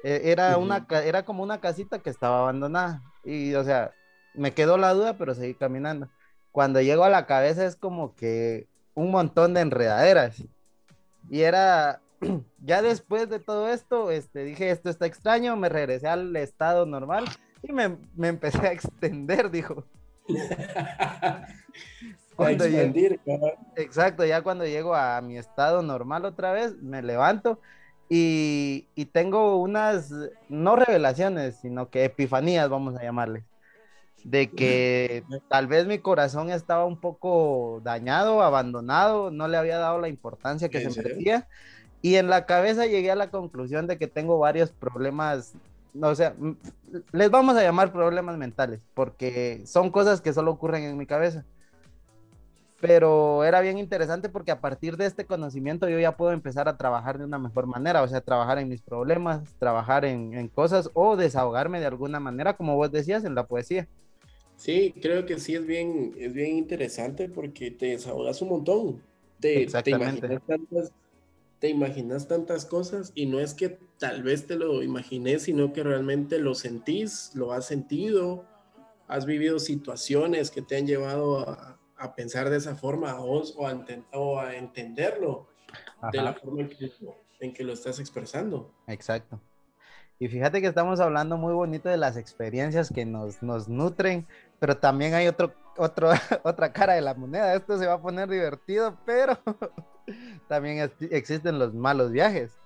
era, 0.02 0.56
una, 0.56 0.86
era 1.04 1.24
como 1.24 1.42
una 1.42 1.60
casita 1.60 1.98
que 1.98 2.10
estaba 2.10 2.40
abandonada. 2.40 3.02
Y, 3.24 3.54
o 3.54 3.64
sea, 3.64 3.92
me 4.34 4.52
quedó 4.52 4.78
la 4.78 4.92
duda, 4.92 5.18
pero 5.18 5.34
seguí 5.34 5.54
caminando. 5.54 6.08
Cuando 6.52 6.80
llego 6.80 7.04
a 7.04 7.10
la 7.10 7.26
cabeza 7.26 7.66
es 7.66 7.76
como 7.76 8.14
que 8.14 8.66
un 8.94 9.10
montón 9.10 9.54
de 9.54 9.60
enredaderas. 9.60 10.42
Y 11.28 11.42
era, 11.42 12.00
ya 12.62 12.82
después 12.82 13.28
de 13.28 13.38
todo 13.38 13.68
esto, 13.68 14.10
este, 14.10 14.44
dije, 14.44 14.70
esto 14.70 14.90
está 14.90 15.06
extraño, 15.06 15.56
me 15.56 15.68
regresé 15.68 16.08
al 16.08 16.34
estado 16.36 16.86
normal 16.86 17.24
y 17.62 17.72
me, 17.72 17.96
me 18.14 18.28
empecé 18.28 18.66
a 18.66 18.72
extender, 18.72 19.50
dijo. 19.50 19.84
cuando 22.36 22.64
exacto, 23.76 24.24
ya 24.24 24.42
cuando 24.42 24.66
llego 24.66 24.94
a 24.94 25.20
mi 25.20 25.38
estado 25.38 25.82
normal 25.82 26.24
otra 26.24 26.52
vez, 26.52 26.76
me 26.82 27.02
levanto 27.02 27.60
y, 28.08 28.86
tengo 29.12 29.56
unas, 29.56 30.12
no 30.48 30.76
revelaciones, 30.76 31.56
sino 31.56 31.90
que 31.90 32.04
epifanías, 32.04 32.68
vamos 32.68 32.96
a 32.96 33.02
llamarle, 33.02 33.44
de 34.24 34.50
que 34.50 35.24
tal 35.48 35.66
vez 35.66 35.86
mi 35.86 35.98
corazón 35.98 36.50
estaba 36.50 36.84
un 36.84 37.00
poco 37.00 37.80
dañado, 37.82 38.42
abandonado, 38.42 39.30
no 39.30 39.48
le 39.48 39.56
había 39.56 39.78
dado 39.78 40.00
la 40.00 40.08
importancia 40.08 40.68
que 40.68 40.88
se 40.88 41.02
merecía. 41.02 41.48
Y 42.02 42.16
en 42.16 42.28
la 42.28 42.46
cabeza 42.46 42.86
llegué 42.86 43.10
a 43.10 43.16
la 43.16 43.30
conclusión 43.30 43.86
de 43.86 43.98
que 43.98 44.06
tengo 44.06 44.38
varios 44.38 44.70
problemas, 44.70 45.54
o 46.00 46.14
sea, 46.14 46.34
les 47.10 47.30
vamos 47.30 47.56
a 47.56 47.62
llamar 47.62 47.92
problemas 47.92 48.36
mentales, 48.36 48.80
porque 48.94 49.62
son 49.66 49.90
cosas 49.90 50.20
que 50.20 50.32
solo 50.32 50.52
ocurren 50.52 50.84
en 50.84 50.96
mi 50.96 51.06
cabeza 51.06 51.44
pero 52.80 53.44
era 53.44 53.60
bien 53.60 53.78
interesante 53.78 54.28
porque 54.28 54.50
a 54.50 54.60
partir 54.60 54.96
de 54.96 55.06
este 55.06 55.24
conocimiento 55.24 55.88
yo 55.88 55.98
ya 55.98 56.16
puedo 56.16 56.32
empezar 56.32 56.68
a 56.68 56.76
trabajar 56.76 57.18
de 57.18 57.24
una 57.24 57.38
mejor 57.38 57.66
manera, 57.66 58.02
o 58.02 58.08
sea, 58.08 58.20
trabajar 58.20 58.58
en 58.58 58.68
mis 58.68 58.82
problemas, 58.82 59.54
trabajar 59.58 60.04
en, 60.04 60.48
cosas 60.48 60.90
o 60.94 61.16
desahogarme 61.16 61.80
de 61.80 61.86
alguna 61.86 62.20
manera, 62.20 62.56
como 62.56 62.76
vos 62.76 62.92
decías, 62.92 63.24
en 63.24 63.34
la 63.34 63.46
poesía. 63.46 63.88
Sí, 64.56 64.94
creo 65.00 65.26
que 65.26 65.38
sí 65.38 65.54
es 65.54 65.66
bien, 65.66 66.14
es 66.18 66.32
bien 66.32 66.56
interesante 66.56 67.28
porque 67.28 67.70
te 67.70 67.86
desahogas 67.86 68.40
un 68.42 68.48
montón. 68.48 69.02
Te, 69.40 69.66
te, 69.66 69.90
imaginas 69.90 70.42
tantas, 70.46 70.92
te 71.58 71.68
imaginas 71.68 72.28
tantas 72.28 72.64
cosas 72.64 73.12
y 73.14 73.26
no 73.26 73.38
es 73.40 73.52
que 73.54 73.78
tal 73.98 74.22
vez 74.22 74.46
te 74.46 74.56
lo 74.56 74.82
imagines, 74.82 75.42
sino 75.42 75.72
que 75.72 75.82
realmente 75.82 76.38
lo 76.38 76.54
sentís, 76.54 77.32
lo 77.34 77.52
has 77.52 77.66
sentido, 77.66 78.44
has 79.08 79.26
vivido 79.26 79.58
situaciones 79.58 80.50
que 80.50 80.62
te 80.62 80.76
han 80.76 80.86
llevado 80.86 81.40
a, 81.40 81.78
a 81.98 82.14
pensar 82.14 82.50
de 82.50 82.56
esa 82.56 82.74
forma 82.74 83.10
a 83.10 83.18
vos 83.18 83.54
o 83.56 83.66
a, 83.66 83.70
a 83.70 84.56
entenderlo 84.56 85.48
de 86.12 86.22
la 86.22 86.34
forma 86.34 86.68
en 87.40 87.52
que, 87.52 87.64
lo 87.64 87.72
estás 87.72 87.98
expresando. 87.98 88.72
Exacto. 88.86 89.40
Y 90.18 90.28
fíjate 90.28 90.60
que 90.60 90.66
estamos 90.66 91.00
hablando 91.00 91.36
muy 91.36 91.52
bonito 91.52 91.88
de 91.88 91.96
las 91.96 92.16
experiencias 92.16 92.90
que 92.94 93.04
nos, 93.04 93.42
nos 93.42 93.68
nutren, 93.68 94.26
pero 94.58 94.78
también 94.78 95.14
hay 95.14 95.26
otro 95.26 95.52
otro, 95.76 96.10
otra 96.42 96.72
cara 96.72 96.94
de 96.94 97.02
la 97.02 97.14
moneda. 97.14 97.54
Esto 97.54 97.78
se 97.78 97.86
va 97.86 97.94
a 97.94 98.02
poner 98.02 98.28
divertido, 98.28 98.96
pero 99.04 99.38
también 100.48 100.90
existen 101.10 101.58
los 101.58 101.74
malos 101.74 102.10
viajes. 102.12 102.58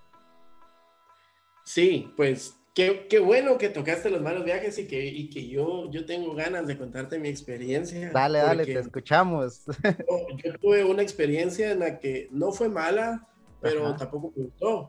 Sí, 1.64 2.12
pues 2.16 2.59
qué, 2.74 3.06
qué, 3.08 3.18
bueno 3.18 3.58
que 3.58 3.68
tocaste 3.68 4.10
los 4.10 4.22
malos 4.22 4.44
viajes 4.44 4.78
y 4.78 4.86
que, 4.86 5.04
y 5.06 5.28
que 5.30 5.48
yo, 5.48 5.90
yo 5.90 6.06
tengo 6.06 6.34
ganas 6.34 6.66
de 6.66 6.76
contarte 6.76 7.18
mi 7.18 7.28
experiencia. 7.28 8.10
Dale, 8.10 8.38
dale, 8.38 8.64
te 8.64 8.78
escuchamos. 8.78 9.64
Yo, 10.44 10.54
tuve 10.60 10.84
una 10.84 11.02
experiencia 11.02 11.72
en 11.72 11.80
la 11.80 11.98
que 11.98 12.28
no 12.30 12.52
fue 12.52 12.68
mala, 12.68 13.28
pero 13.60 13.94
tampoco 13.96 14.32
me 14.36 14.44
gustó. 14.44 14.88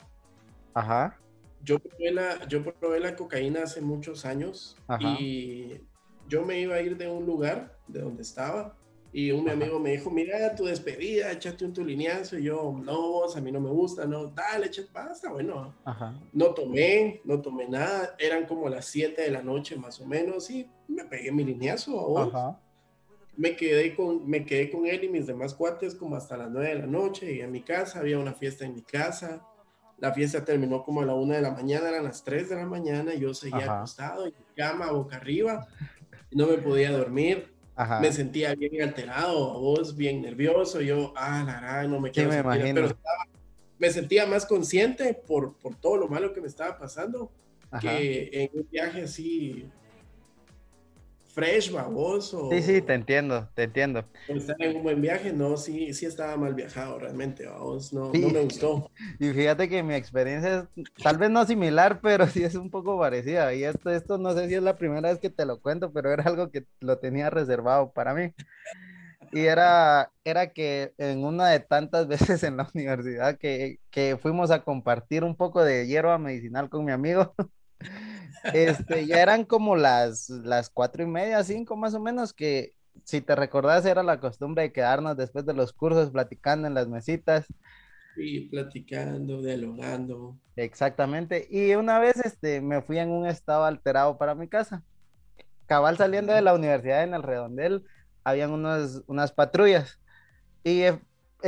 Ajá. 0.74 1.18
Yo 1.64 1.80
probé, 1.80 2.12
la, 2.12 2.48
yo 2.48 2.64
probé 2.64 3.00
la 3.00 3.16
cocaína 3.16 3.64
hace 3.64 3.82
muchos 3.82 4.26
años 4.26 4.78
y 5.00 5.82
yo 6.28 6.44
me 6.44 6.60
iba 6.60 6.76
a 6.76 6.82
ir 6.82 6.98
de 6.98 7.08
un 7.08 7.26
lugar 7.26 7.78
de 7.88 8.02
donde 8.02 8.24
estaba 8.24 8.76
y 9.14 9.32
un 9.32 9.50
amigo 9.50 9.78
me 9.78 9.92
dijo, 9.92 10.10
mira 10.10 10.56
tu 10.56 10.66
despedida, 10.66 11.32
échate 11.32 11.66
un 11.66 11.74
tulineazo. 11.74 12.38
Y 12.38 12.44
yo, 12.44 12.80
no, 12.82 13.24
a 13.26 13.42
mí 13.42 13.52
no 13.52 13.60
me 13.60 13.70
gusta, 13.70 14.06
no, 14.06 14.28
dale, 14.28 14.68
échate, 14.68 14.90
basta, 14.94 15.32
bueno. 15.32 15.74
No 16.32 16.54
tomé, 16.54 17.22
no 17.26 17.42
tomé 17.42 17.68
nada, 17.68 18.16
eran 18.18 18.46
como 18.46 18.70
las 18.70 18.86
7 18.86 19.22
de 19.22 19.32
la 19.32 19.42
noche 19.42 19.76
más 19.76 20.00
o 20.00 20.06
menos 20.06 20.50
y 20.50 20.70
me 20.88 21.04
pegué 21.06 21.32
mi 21.32 21.44
lineazo. 21.44 22.32
Me 23.36 23.56
quedé, 23.56 23.96
con, 23.96 24.28
me 24.30 24.46
quedé 24.46 24.70
con 24.70 24.86
él 24.86 25.04
y 25.04 25.10
mis 25.10 25.28
demás 25.28 25.54
cuates 25.54 25.96
como 25.96 26.16
hasta 26.16 26.38
las 26.38 26.50
9 26.50 26.70
de 26.70 26.76
la 26.76 26.88
noche 26.88 27.34
y 27.34 27.42
en 27.42 27.52
mi 27.52 27.62
casa, 27.62 28.00
había 28.00 28.18
una 28.18 28.34
fiesta 28.34 28.66
en 28.66 28.76
mi 28.76 28.82
casa. 28.82 29.46
La 29.98 30.14
fiesta 30.14 30.44
terminó 30.44 30.84
como 30.84 31.02
a 31.02 31.06
la 31.06 31.16
1 31.16 31.34
de 31.34 31.42
la 31.42 31.52
mañana, 31.52 31.90
eran 31.90 32.06
las 32.06 32.24
3 32.24 32.50
de 32.50 32.56
la 32.56 32.66
mañana, 32.66 33.14
yo 33.14 33.34
seguía 33.34 33.74
acostado 33.74 34.26
en 34.26 34.34
cama, 34.56 34.92
boca 34.92 35.18
arriba 35.18 35.68
no 36.32 36.48
me 36.48 36.58
podía 36.58 36.92
dormir. 36.92 37.51
Me 38.00 38.12
sentía 38.12 38.54
bien 38.56 38.82
alterado, 38.82 39.60
vos 39.60 39.96
bien 39.96 40.22
nervioso. 40.22 40.82
Yo, 40.82 41.14
ah, 41.16 41.44
la 41.46 41.88
no 41.88 42.00
me 42.00 42.12
quiero 42.12 42.30
me 42.30 42.74
pero 42.74 42.90
me 43.80 43.90
sentía 43.90 44.28
más 44.28 44.46
consciente 44.46 45.14
por, 45.14 45.58
por 45.58 45.76
todo 45.76 45.98
lo 45.98 46.08
malo 46.08 46.34
que 46.34 46.42
me 46.42 46.48
estaba 46.48 46.78
pasando 46.78 47.32
que 47.80 48.30
en 48.32 48.50
un 48.54 48.70
viaje 48.70 49.04
así 49.04 49.68
fresh, 51.34 51.72
baboso. 51.72 52.50
Sí, 52.52 52.62
sí, 52.62 52.82
te 52.82 52.94
entiendo, 52.94 53.50
te 53.56 53.64
entiendo. 53.64 54.06
Estar 54.28 54.56
en 54.62 54.78
un 54.78 54.84
buen 54.84 55.02
viaje, 55.02 55.34
no, 55.34 55.58
sí, 55.58 55.94
sí 55.94 56.06
estaba 56.06 56.38
mal 56.38 56.54
viajado 56.54 57.00
realmente, 57.00 57.48
vos, 57.48 57.94
no, 57.94 58.08
no 58.14 58.30
me 58.30 58.42
gustó. 58.42 58.90
Y 59.20 59.30
fíjate 59.32 59.70
que 59.70 59.84
mi 59.84 59.94
experiencia 59.96 60.68
es 60.76 60.84
tal 61.04 61.18
vez 61.18 61.30
no 61.30 61.46
similar, 61.46 62.00
pero 62.02 62.28
sí 62.28 62.44
es 62.44 62.56
un 62.56 62.70
poco 62.70 63.00
parecida. 63.00 63.54
Y 63.54 63.64
esto, 63.64 63.90
esto 63.90 64.18
no 64.18 64.34
sé 64.34 64.48
si 64.48 64.56
es 64.56 64.64
la 64.64 64.78
primera 64.78 65.10
vez 65.10 65.20
que 65.20 65.30
te 65.30 65.46
lo 65.46 65.60
cuento, 65.62 65.92
pero 65.92 66.12
era 66.12 66.24
algo 66.24 66.52
que 66.52 66.66
lo 66.80 67.00
tenía 67.00 67.30
reservado 67.30 67.92
para 67.92 68.14
mí. 68.14 68.34
Y 69.32 69.46
era, 69.46 70.12
era 70.24 70.52
que 70.54 70.94
en 70.98 71.24
una 71.24 71.50
de 71.50 71.60
tantas 71.60 72.08
veces 72.40 72.44
en 72.44 72.58
la 72.58 72.70
universidad 72.74 73.38
que, 73.38 73.80
que 73.90 74.18
fuimos 74.18 74.52
a 74.52 74.64
compartir 74.64 75.24
un 75.24 75.36
poco 75.36 75.64
de 75.64 75.88
hierba 75.88 76.18
medicinal 76.18 76.70
con 76.70 76.86
mi 76.86 76.92
amigo, 76.92 77.34
este, 78.54 79.06
ya 79.06 79.22
eran 79.22 79.46
como 79.46 79.76
las, 79.76 80.30
las 80.30 80.70
cuatro 80.70 81.04
y 81.04 81.08
media, 81.08 81.44
cinco 81.44 81.76
más 81.76 81.94
o 81.94 82.00
menos, 82.00 82.34
que 82.34 82.74
si 83.04 83.22
te 83.22 83.36
recordás 83.36 83.86
era 83.86 84.04
la 84.04 84.20
costumbre 84.20 84.64
de 84.64 84.74
quedarnos 84.74 85.18
después 85.18 85.46
de 85.46 85.54
los 85.54 85.74
cursos 85.74 86.12
platicando 86.12 86.68
en 86.68 86.74
las 86.74 86.88
mesitas. 86.88 87.48
Sí, 88.16 88.42
platicando, 88.52 89.42
dialogando. 89.42 90.38
Exactamente. 90.56 91.48
Y 91.50 91.74
una 91.76 92.00
vez 92.00 92.18
este, 92.18 92.62
me 92.62 92.82
fui 92.82 93.00
en 93.00 93.10
un 93.10 93.26
estado 93.26 93.64
alterado 93.64 94.18
para 94.18 94.36
mi 94.36 94.48
casa. 94.48 94.84
Cabal 95.66 95.98
saliendo 95.98 96.34
de 96.34 96.42
la 96.42 96.54
universidad 96.54 97.04
en 97.04 97.14
el 97.14 97.24
redondel, 97.24 97.84
habían 98.24 98.52
unas, 98.52 99.02
unas 99.08 99.32
patrullas. 99.32 100.00
Y 100.64 100.82
eh, 100.82 101.00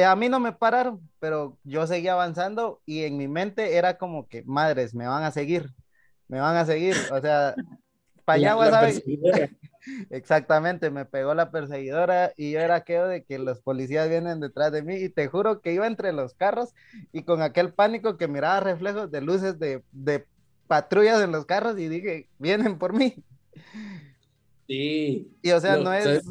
a 0.05 0.15
mí 0.15 0.29
no 0.29 0.39
me 0.39 0.53
pararon, 0.53 1.07
pero 1.19 1.57
yo 1.63 1.85
seguía 1.85 2.13
avanzando 2.13 2.81
y 2.85 3.03
en 3.03 3.17
mi 3.17 3.27
mente 3.27 3.75
era 3.75 3.97
como 3.97 4.27
que, 4.27 4.43
madres, 4.43 4.95
me 4.95 5.07
van 5.07 5.23
a 5.23 5.31
seguir 5.31 5.69
me 6.33 6.39
van 6.39 6.55
a 6.57 6.65
seguir, 6.65 6.95
o 7.11 7.21
sea, 7.21 7.53
Payagua 8.25 8.71
sabe. 8.71 9.03
Exactamente, 10.09 10.89
me 10.89 11.05
pegó 11.05 11.35
la 11.35 11.51
perseguidora 11.51 12.33
y 12.37 12.53
yo 12.53 12.59
era 12.59 12.75
aquello 12.75 13.05
de 13.05 13.23
que 13.23 13.37
los 13.37 13.59
policías 13.59 14.09
vienen 14.09 14.39
detrás 14.39 14.71
de 14.71 14.81
mí 14.81 14.95
y 14.95 15.09
te 15.09 15.27
juro 15.27 15.61
que 15.61 15.73
iba 15.73 15.85
entre 15.85 16.11
los 16.11 16.33
carros 16.33 16.73
y 17.11 17.21
con 17.21 17.43
aquel 17.43 17.71
pánico 17.73 18.17
que 18.17 18.27
miraba 18.27 18.61
reflejos 18.61 19.11
de 19.11 19.21
luces 19.21 19.59
de, 19.59 20.25
patrullas 20.67 21.21
en 21.21 21.33
los 21.33 21.45
carros 21.45 21.77
y 21.77 21.87
dije, 21.87 22.29
vienen 22.39 22.79
por 22.79 22.93
mí. 22.93 23.13
Sí. 24.67 25.31
Y 25.43 25.51
o 25.51 25.59
sea, 25.59 25.77
no, 25.77 25.93
es, 25.93 26.23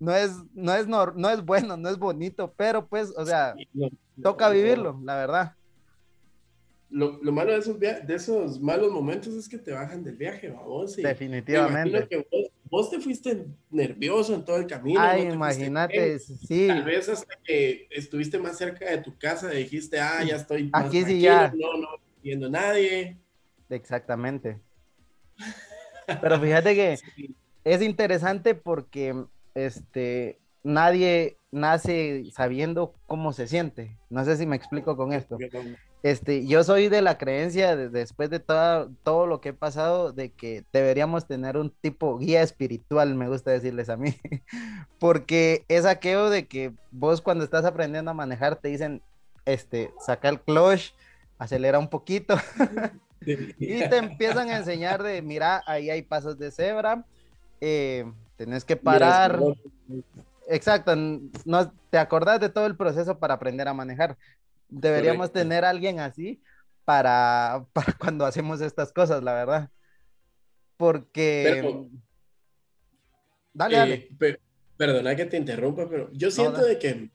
no 0.00 0.12
es, 0.16 0.32
no 0.54 0.74
es, 0.74 0.88
no, 0.88 1.30
es 1.30 1.44
bueno, 1.44 1.76
no 1.76 1.90
es 1.90 1.98
bonito, 1.98 2.52
pero 2.56 2.88
pues, 2.88 3.12
o 3.16 3.24
sea, 3.24 3.54
toca 4.20 4.48
vivirlo, 4.48 4.98
la 5.04 5.14
verdad 5.14 5.55
lo, 6.88 7.22
lo, 7.22 7.32
malo 7.32 7.52
de 7.52 7.58
esos, 7.58 7.78
de 7.80 8.14
esos 8.14 8.60
malos 8.60 8.92
momentos 8.92 9.34
es 9.34 9.48
que 9.48 9.58
te 9.58 9.72
bajan 9.72 10.04
del 10.04 10.16
viaje, 10.16 10.50
vos. 10.50 10.96
Definitivamente. 10.96 12.06
Que 12.08 12.26
vos, 12.70 12.90
te 12.90 13.00
fuiste 13.00 13.46
nervioso 13.70 14.34
en 14.34 14.44
todo 14.44 14.56
el 14.56 14.66
camino. 14.66 15.00
Ay, 15.00 15.28
imagínate, 15.28 16.18
sí. 16.18 16.68
Tal 16.68 16.84
vez 16.84 17.08
hasta 17.08 17.34
que 17.42 17.88
estuviste 17.90 18.38
más 18.38 18.56
cerca 18.56 18.90
de 18.90 18.98
tu 18.98 19.16
casa 19.18 19.50
dijiste, 19.50 19.98
ah, 19.98 20.22
ya 20.22 20.36
estoy. 20.36 20.70
Aquí 20.72 21.04
sí 21.04 21.20
ya. 21.20 21.52
No, 21.56 21.76
no, 21.76 21.88
viendo 22.22 22.48
nadie. 22.48 23.16
Exactamente. 23.68 24.60
Pero 26.20 26.40
fíjate 26.40 26.74
que 26.74 26.98
es 27.64 27.82
interesante 27.82 28.54
porque 28.54 29.24
este 29.54 30.38
nadie 30.62 31.38
nace 31.50 32.24
sabiendo 32.32 32.94
cómo 33.06 33.32
se 33.32 33.46
siente. 33.46 33.96
No 34.10 34.24
sé 34.24 34.36
si 34.36 34.46
me 34.46 34.56
explico 34.56 34.96
con 34.96 35.12
esto. 35.12 35.38
Este, 36.02 36.46
yo 36.46 36.62
soy 36.62 36.88
de 36.88 37.02
la 37.02 37.18
creencia, 37.18 37.74
después 37.74 38.30
de 38.30 38.38
todo, 38.38 38.90
todo 39.02 39.26
lo 39.26 39.40
que 39.40 39.48
he 39.48 39.52
pasado, 39.52 40.12
de 40.12 40.30
que 40.30 40.64
deberíamos 40.72 41.26
tener 41.26 41.56
un 41.56 41.70
tipo 41.70 42.18
guía 42.18 42.42
espiritual, 42.42 43.14
me 43.14 43.28
gusta 43.28 43.50
decirles 43.50 43.88
a 43.88 43.96
mí, 43.96 44.14
porque 45.00 45.64
es 45.68 45.84
aquello 45.84 46.30
de 46.30 46.46
que 46.46 46.72
vos 46.92 47.20
cuando 47.20 47.44
estás 47.44 47.64
aprendiendo 47.64 48.10
a 48.10 48.14
manejar 48.14 48.56
te 48.56 48.68
dicen, 48.68 49.02
este, 49.46 49.92
saca 49.98 50.28
el 50.28 50.40
clutch, 50.40 50.92
acelera 51.38 51.78
un 51.78 51.88
poquito, 51.88 52.36
y 53.26 53.88
te 53.88 53.96
empiezan 53.96 54.50
a 54.50 54.58
enseñar 54.58 55.02
de, 55.02 55.22
mira, 55.22 55.62
ahí 55.66 55.90
hay 55.90 56.02
pasos 56.02 56.38
de 56.38 56.52
cebra, 56.52 57.04
eh, 57.60 58.04
tenés 58.36 58.64
que 58.64 58.76
parar. 58.76 59.40
Exacto, 60.48 60.94
no, 61.44 61.72
te 61.90 61.98
acordás 61.98 62.38
de 62.38 62.48
todo 62.48 62.66
el 62.66 62.76
proceso 62.76 63.18
para 63.18 63.34
aprender 63.34 63.66
a 63.66 63.74
manejar. 63.74 64.16
Deberíamos 64.68 65.32
tener 65.32 65.64
a 65.64 65.70
alguien 65.70 66.00
así 66.00 66.42
para, 66.84 67.66
para 67.72 67.92
cuando 67.94 68.24
hacemos 68.24 68.60
estas 68.60 68.92
cosas, 68.92 69.22
la 69.22 69.34
verdad. 69.34 69.70
Porque... 70.76 71.88
dale, 73.52 73.76
dale. 73.76 74.08
Eh, 74.20 74.38
perdona 74.76 75.16
que 75.16 75.26
te 75.26 75.36
interrumpa, 75.36 75.88
pero 75.88 76.10
yo 76.12 76.30
siento 76.30 76.64
de 76.64 76.78
que, 76.78 77.10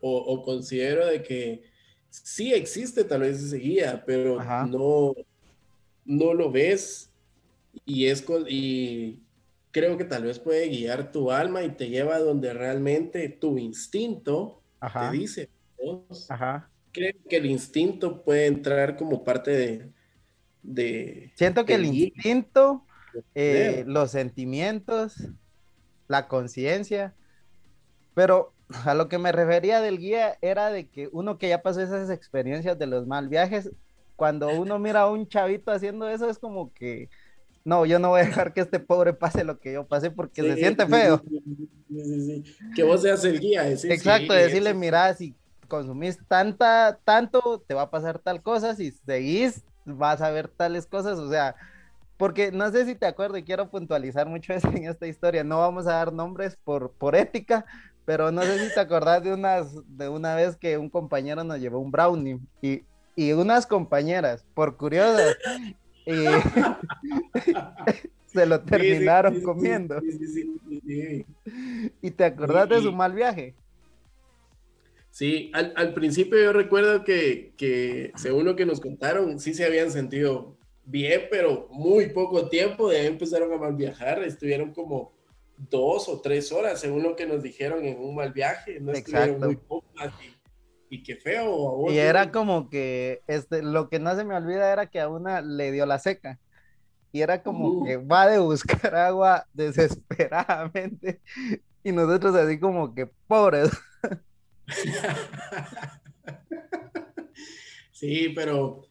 o, 0.00 0.42
considero 0.42 1.06
de 1.06 1.22
que 1.22 1.62
sí 2.08 2.52
existe 2.54 3.04
tal 3.04 3.20
vez 3.20 3.42
ese 3.42 3.58
guía, 3.58 4.02
pero 4.06 4.42
no, 4.66 5.14
no 6.04 6.34
lo 6.34 6.50
ves 6.50 7.10
y 7.84 8.06
es 8.06 8.22
con, 8.22 8.44
y 8.48 9.20
creo 9.70 9.96
que 9.96 10.04
tal 10.04 10.24
vez 10.24 10.38
puede 10.38 10.68
guiar 10.68 11.12
tu 11.12 11.30
alma 11.30 11.62
y 11.62 11.70
te 11.70 11.88
lleva 11.88 12.18
donde 12.18 12.52
realmente 12.52 13.28
tu 13.28 13.58
instinto 13.58 14.62
te 14.80 15.16
dice, 15.16 15.50
Ajá. 16.28 16.70
Creo 16.92 17.12
que 17.28 17.36
el 17.36 17.46
instinto 17.46 18.22
puede 18.22 18.46
entrar 18.46 18.96
como 18.96 19.22
parte 19.22 19.92
de... 20.62 21.32
Siento 21.36 21.64
que 21.64 21.74
el 21.74 21.86
instinto, 21.86 22.84
eh, 23.34 23.84
los 23.86 24.10
sentimientos, 24.10 25.28
la 26.08 26.26
conciencia, 26.28 27.14
pero 28.14 28.52
a 28.84 28.94
lo 28.94 29.08
que 29.08 29.18
me 29.18 29.32
refería 29.32 29.80
del 29.80 29.98
guía 29.98 30.36
era 30.40 30.70
de 30.70 30.88
que 30.88 31.08
uno 31.12 31.38
que 31.38 31.48
ya 31.48 31.62
pasó 31.62 31.80
esas 31.80 32.10
experiencias 32.10 32.78
de 32.78 32.86
los 32.86 33.06
mal 33.06 33.28
viajes, 33.28 33.70
cuando 34.16 34.48
uno 34.48 34.78
mira 34.78 35.02
a 35.02 35.10
un 35.10 35.26
chavito 35.28 35.70
haciendo 35.70 36.08
eso 36.08 36.28
es 36.28 36.38
como 36.38 36.72
que 36.74 37.08
no, 37.64 37.84
yo 37.84 37.98
no 37.98 38.10
voy 38.10 38.22
a 38.22 38.24
dejar 38.24 38.52
que 38.52 38.62
este 38.62 38.80
pobre 38.80 39.12
pase 39.12 39.44
lo 39.44 39.58
que 39.58 39.74
yo 39.74 39.86
pasé 39.86 40.10
porque 40.10 40.42
se 40.42 40.56
siente 40.56 40.86
feo. 40.86 41.22
que 42.74 42.82
vos 42.82 43.02
seas 43.02 43.24
el 43.24 43.38
guía. 43.38 43.70
Exacto, 43.70 44.32
decirle, 44.32 44.72
mira, 44.72 45.14
si 45.14 45.34
consumís 45.70 46.18
tanta, 46.28 46.98
tanto, 47.04 47.64
te 47.66 47.72
va 47.72 47.82
a 47.82 47.90
pasar 47.90 48.18
tal 48.18 48.42
cosa, 48.42 48.74
si 48.74 48.90
seguís, 48.90 49.64
vas 49.86 50.20
a 50.20 50.30
ver 50.30 50.48
tales 50.48 50.86
cosas, 50.86 51.18
o 51.18 51.30
sea, 51.30 51.56
porque 52.18 52.52
no 52.52 52.70
sé 52.70 52.84
si 52.84 52.94
te 52.94 53.06
acuerdas, 53.06 53.40
y 53.40 53.44
quiero 53.44 53.70
puntualizar 53.70 54.26
mucho 54.26 54.52
esto 54.52 54.68
en 54.68 54.84
esta 54.84 55.06
historia, 55.06 55.42
no 55.42 55.60
vamos 55.60 55.86
a 55.86 55.94
dar 55.94 56.12
nombres 56.12 56.58
por, 56.62 56.92
por 56.92 57.16
ética, 57.16 57.64
pero 58.04 58.30
no 58.30 58.42
sé 58.42 58.68
si 58.68 58.74
te 58.74 58.80
acordás 58.80 59.22
de, 59.22 59.32
unas, 59.32 59.74
de 59.96 60.10
una 60.10 60.34
vez 60.34 60.56
que 60.56 60.76
un 60.76 60.90
compañero 60.90 61.42
nos 61.44 61.58
llevó 61.58 61.78
un 61.78 61.90
brownie 61.90 62.38
y, 62.60 62.82
y 63.16 63.32
unas 63.32 63.66
compañeras, 63.66 64.44
por 64.52 64.76
curiosas, 64.76 65.38
se 68.26 68.46
lo 68.46 68.60
terminaron 68.60 69.40
comiendo. 69.42 70.00
¿Y 72.02 72.10
te 72.10 72.24
acordás 72.24 72.68
de 72.68 72.82
su 72.82 72.92
mal 72.92 73.12
viaje? 73.12 73.54
Sí, 75.10 75.50
al, 75.54 75.92
principio 75.92 76.40
yo 76.40 76.52
recuerdo 76.52 77.02
que, 77.04 77.52
que, 77.56 78.12
según 78.14 78.44
lo 78.44 78.54
que 78.54 78.64
nos 78.64 78.80
contaron, 78.80 79.40
sí 79.40 79.54
se 79.54 79.64
habían 79.64 79.90
sentido 79.90 80.56
bien, 80.84 81.22
pero 81.30 81.68
muy 81.70 82.10
poco 82.10 82.48
tiempo 82.48 82.88
de 82.88 83.00
ahí 83.00 83.06
empezaron 83.06 83.52
a 83.52 83.56
mal 83.56 83.74
viajar, 83.74 84.22
estuvieron 84.22 84.72
como 84.72 85.12
dos 85.68 86.08
o 86.08 86.20
tres 86.20 86.52
horas, 86.52 86.80
según 86.80 87.02
lo 87.02 87.16
que 87.16 87.26
nos 87.26 87.42
dijeron 87.42 87.84
en 87.84 87.98
un 87.98 88.14
mal 88.14 88.32
viaje, 88.32 88.80
no 88.80 88.92
estuvieron 88.92 89.40
muy 89.40 89.56
poco 89.56 89.86
y, 90.88 91.02
qué 91.02 91.16
feo. 91.16 91.90
y 91.90 91.98
era 91.98 92.32
como 92.32 92.68
que, 92.68 93.22
este, 93.26 93.62
lo 93.62 93.88
que 93.88 93.98
no 94.00 94.14
se 94.16 94.24
me 94.24 94.34
olvida 94.34 94.72
era 94.72 94.86
que 94.86 95.00
a 95.00 95.08
una 95.08 95.40
le 95.40 95.70
dio 95.70 95.86
la 95.86 95.98
seca. 95.98 96.40
Y 97.12 97.22
era 97.22 97.42
como 97.42 97.84
que 97.84 97.96
va 97.96 98.28
de 98.28 98.38
buscar 98.38 98.94
agua 98.94 99.46
desesperadamente. 99.52 101.20
Y 101.82 101.92
nosotros 101.92 102.34
así 102.36 102.58
como 102.58 102.94
que 102.94 103.06
pobres. 103.26 103.70
sí, 107.92 108.32
pero 108.34 108.82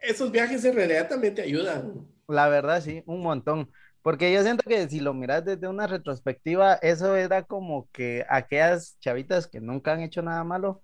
esos 0.00 0.30
viajes 0.30 0.64
en 0.64 0.74
realidad 0.74 1.08
también 1.08 1.34
te 1.34 1.42
ayudan. 1.42 2.06
La 2.28 2.48
verdad, 2.48 2.80
sí, 2.80 3.02
un 3.06 3.20
montón. 3.20 3.70
Porque 4.02 4.32
yo 4.32 4.42
siento 4.42 4.64
que 4.68 4.88
si 4.88 5.00
lo 5.00 5.14
miras 5.14 5.44
desde 5.44 5.68
una 5.68 5.86
retrospectiva, 5.86 6.74
eso 6.74 7.14
era 7.14 7.44
como 7.44 7.88
que 7.92 8.26
aquellas 8.28 8.98
chavitas 9.00 9.46
que 9.46 9.60
nunca 9.60 9.92
han 9.92 10.00
hecho 10.00 10.22
nada 10.22 10.42
malo 10.42 10.82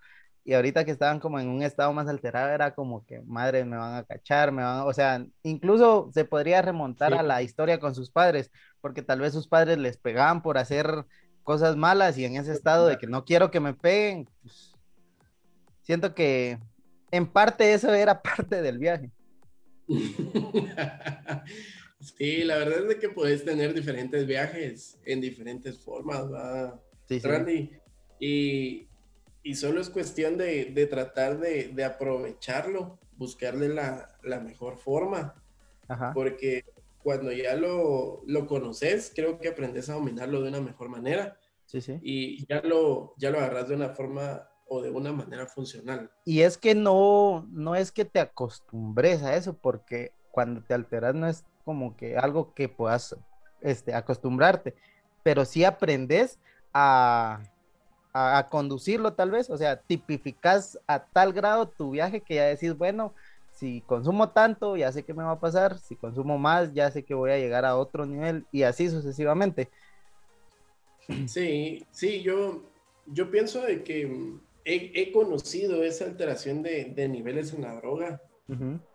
y 0.49 0.55
ahorita 0.55 0.87
que 0.87 0.93
estaban 0.93 1.21
como 1.21 1.39
en 1.39 1.49
un 1.49 1.63
estado 1.63 1.93
más 1.93 2.09
alterado, 2.09 2.49
era 2.49 2.75
como 2.75 3.05
que, 3.05 3.21
madre, 3.27 3.67
me 3.67 3.77
van 3.77 3.97
a 3.97 4.05
cachar, 4.05 4.51
me 4.51 4.63
van, 4.63 4.81
o 4.87 4.93
sea, 4.95 5.23
incluso 5.43 6.11
se 6.15 6.25
podría 6.25 6.63
remontar 6.63 7.13
a 7.13 7.23
la 7.23 7.43
historia 7.43 7.79
con 7.79 7.95
sus 7.95 8.11
padres, 8.11 8.51
porque 8.81 9.03
tal 9.03 9.21
vez 9.21 9.35
sus 9.35 9.47
padres 9.47 9.77
les 9.77 9.99
pegaban 9.99 10.41
por 10.41 10.57
hacer 10.57 11.05
cosas 11.49 11.77
malas 11.77 12.19
y 12.19 12.27
en 12.27 12.37
ese 12.37 12.53
estado 12.53 12.87
de 12.89 12.99
que 12.99 13.07
no 13.07 13.25
quiero 13.25 13.51
que 13.51 13.59
me 13.59 13.73
peguen, 13.73 14.29
pues, 14.43 14.75
siento 15.81 16.15
que 16.15 16.59
en 17.11 17.27
parte 17.27 17.73
eso 17.73 17.95
era 17.95 18.21
parte 18.23 18.61
del 18.61 18.79
viaje. 18.79 19.11
Sí, 22.17 22.45
la 22.45 22.59
verdad 22.59 22.89
es 22.89 22.97
que 22.99 23.09
puedes 23.09 23.45
tener 23.45 23.75
diferentes 23.75 24.25
viajes 24.25 25.01
en 25.05 25.21
diferentes 25.21 25.81
formas, 25.81 26.31
¿verdad? 26.31 26.81
Sí, 27.09 27.19
sí. 27.19 27.71
Y, 28.21 28.89
y 29.43 29.55
solo 29.57 29.81
es 29.81 29.91
cuestión 29.91 30.39
de, 30.39 30.67
de 30.67 30.87
tratar 30.87 31.41
de, 31.41 31.73
de, 31.75 31.85
aprovecharlo, 31.85 33.01
buscarle 33.17 33.69
la, 33.69 34.17
la 34.23 34.39
mejor 34.39 34.79
forma. 34.79 35.43
Ajá. 35.89 36.13
Porque 36.15 36.65
cuando 37.09 37.33
ya 37.33 37.57
lo, 37.57 38.21
lo, 38.27 38.47
conoces, 38.47 39.11
creo 39.17 39.39
que 39.39 39.49
aprendes 39.49 39.89
a 39.89 39.95
dominarlo 39.95 40.43
de 40.43 40.51
una 40.51 40.61
mejor 40.61 40.91
manera. 40.91 41.39
Sí, 41.65 41.81
sí. 41.81 41.99
Y 42.03 42.47
ya 42.47 42.61
lo, 42.61 43.15
ya 43.17 43.31
lo 43.31 43.39
agarras 43.39 43.71
de 43.71 43.77
una 43.77 43.89
forma 43.89 44.47
o 44.67 44.83
de 44.83 44.91
una 44.91 45.11
manera 45.11 45.47
funcional. 45.47 46.11
Y 46.27 46.43
es 46.43 46.59
que 46.59 46.75
no, 46.75 47.49
no 47.51 47.75
es 47.75 47.93
que 47.93 48.05
te 48.05 48.21
acostumbres 48.21 49.23
a 49.23 49.37
eso, 49.37 49.55
porque 49.55 50.13
cuando 50.31 50.63
te 50.63 50.75
alteras 50.75 51.15
no 51.15 51.27
es 51.27 51.47
como 51.65 51.97
que 51.97 52.19
algo 52.19 52.53
que 52.53 52.69
puedas 52.69 53.17
este, 53.63 53.95
acostumbrarte, 53.95 54.75
pero 55.23 55.47
sí 55.47 55.65
aprendes 55.65 56.39
a, 56.75 57.41
a, 58.13 58.49
conducirlo 58.51 59.15
tal 59.15 59.31
vez, 59.31 59.49
o 59.49 59.57
sea, 59.57 59.81
tipificas 59.81 60.79
a 60.87 61.07
tal 61.07 61.33
grado 61.33 61.69
tu 61.69 61.93
viaje 61.93 62.21
que 62.21 62.35
ya 62.35 62.45
decís, 62.45 62.77
bueno, 62.77 63.15
si 63.59 63.81
consumo 63.81 64.31
tanto, 64.31 64.77
ya 64.77 64.93
sé 64.93 65.05
qué 65.05 65.13
me 65.13 65.25
va 65.25 65.33
a 65.33 65.41
pasar, 65.41 65.79
si 65.79 65.97
consumo 65.97 66.39
más, 66.39 66.73
ya 66.73 66.91
sé 66.93 67.05
que 67.05 67.15
voy 67.15 67.33
a 67.33 67.39
llegar 67.39 67.65
a 67.65 67.77
otro 67.77 68.07
nivel 68.07 68.47
y 68.53 68.63
así 68.63 68.89
sucesivamente. 68.89 69.69
Sí, 71.27 71.85
sí, 71.91 72.23
yo, 72.23 72.63
yo 73.07 73.31
pienso 73.31 73.63
de 73.63 73.83
que 73.83 74.39
he, 74.65 75.11
conocido 75.11 75.83
esa 75.83 76.05
alteración 76.05 76.63
de, 76.63 77.09
niveles 77.09 77.53
en 77.53 77.63
la 77.63 77.75
droga. 77.75 78.23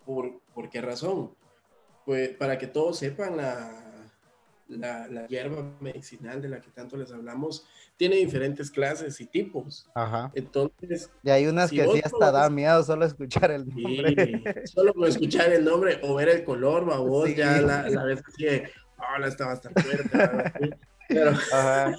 ¿Por, 0.05 0.39
¿Por 0.53 0.70
qué 0.70 0.82
razón? 0.82 1.36
Pues 2.05 2.30
para 2.30 2.57
que 2.57 2.68
todos 2.68 2.97
sepan, 2.97 3.36
la, 3.36 3.93
la, 4.68 5.28
hierba 5.28 5.72
medicinal 5.80 6.41
de 6.41 6.49
la 6.49 6.61
que 6.61 6.72
tanto 6.72 6.97
les 6.97 7.11
hablamos 7.11 7.66
tiene 7.97 8.16
diferentes 8.18 8.72
clases 8.72 9.20
y 9.22 9.26
tipos. 9.26 9.89
Ajá. 9.95 10.32
Entonces. 10.34 11.09
Y 11.24 11.30
hay 11.30 11.47
unas 11.47 11.70
que 11.70 11.86
sí 11.88 12.01
hasta 12.03 12.32
da 12.32 12.49
miedo 12.49 12.84
solo 12.84 13.05
escuchar 13.05 13.51
el 13.51 13.68
nombre. 13.68 14.43
solo 14.66 14.93
con 14.93 15.07
escuchar 15.07 15.51
el 15.53 15.64
nombre 15.64 15.99
o 16.03 16.16
ver 16.16 16.30
el 16.30 16.43
color, 16.43 16.86
babos, 16.86 17.36
ya 17.36 17.61
la, 17.61 17.89
la 17.89 18.03
vez 18.03 18.22
que, 18.38 18.70
oh, 18.97 19.20
la 19.20 19.28
estaba 19.28 19.53
hasta 19.53 19.70
fuerte. 19.70 20.09
pero, 21.07 21.32
Ajá. 21.53 21.95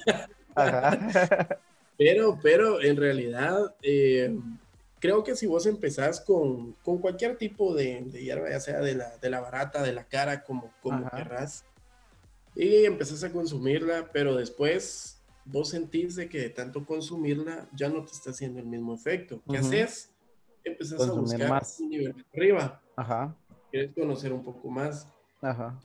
Ajá. 0.54 1.58
pero, 1.98 2.38
pero 2.42 2.82
en 2.82 2.96
realidad, 2.96 3.74
eh, 3.82 4.36
creo 5.04 5.22
que 5.22 5.36
si 5.36 5.46
vos 5.46 5.66
empezás 5.66 6.20
con, 6.20 6.72
con 6.82 6.98
cualquier 6.98 7.36
tipo 7.36 7.74
de, 7.74 8.02
de, 8.06 8.22
hierba, 8.22 8.50
ya 8.50 8.60
sea 8.60 8.80
de 8.80 8.94
la, 8.94 9.16
de 9.18 9.30
la 9.30 9.40
barata, 9.40 9.82
de 9.82 9.92
la 9.92 10.04
cara, 10.04 10.42
como, 10.42 10.72
como 10.80 11.10
querrás, 11.10 11.64
y 12.54 12.84
empezás 12.84 13.24
a 13.24 13.32
consumirla, 13.32 14.10
pero 14.12 14.36
después 14.36 15.22
vos 15.44 15.70
sentís 15.70 16.16
de 16.16 16.28
que 16.28 16.38
de 16.38 16.50
tanto 16.50 16.86
consumirla 16.86 17.68
ya 17.74 17.88
no 17.88 18.04
te 18.04 18.12
está 18.12 18.30
haciendo 18.30 18.60
el 18.60 18.66
mismo 18.66 18.94
efecto. 18.94 19.42
¿Qué 19.50 19.58
haces? 19.58 20.10
Empezás 20.64 21.00
a 21.08 21.12
buscar 21.12 21.48
más. 21.48 21.80
un 21.80 21.88
nivel 21.90 22.26
arriba. 22.32 22.80
Ajá. 22.96 23.36
Quieres 23.70 23.92
conocer 23.94 24.32
un 24.32 24.44
poco 24.44 24.68
más. 24.68 25.08
Ajá. 25.42 25.78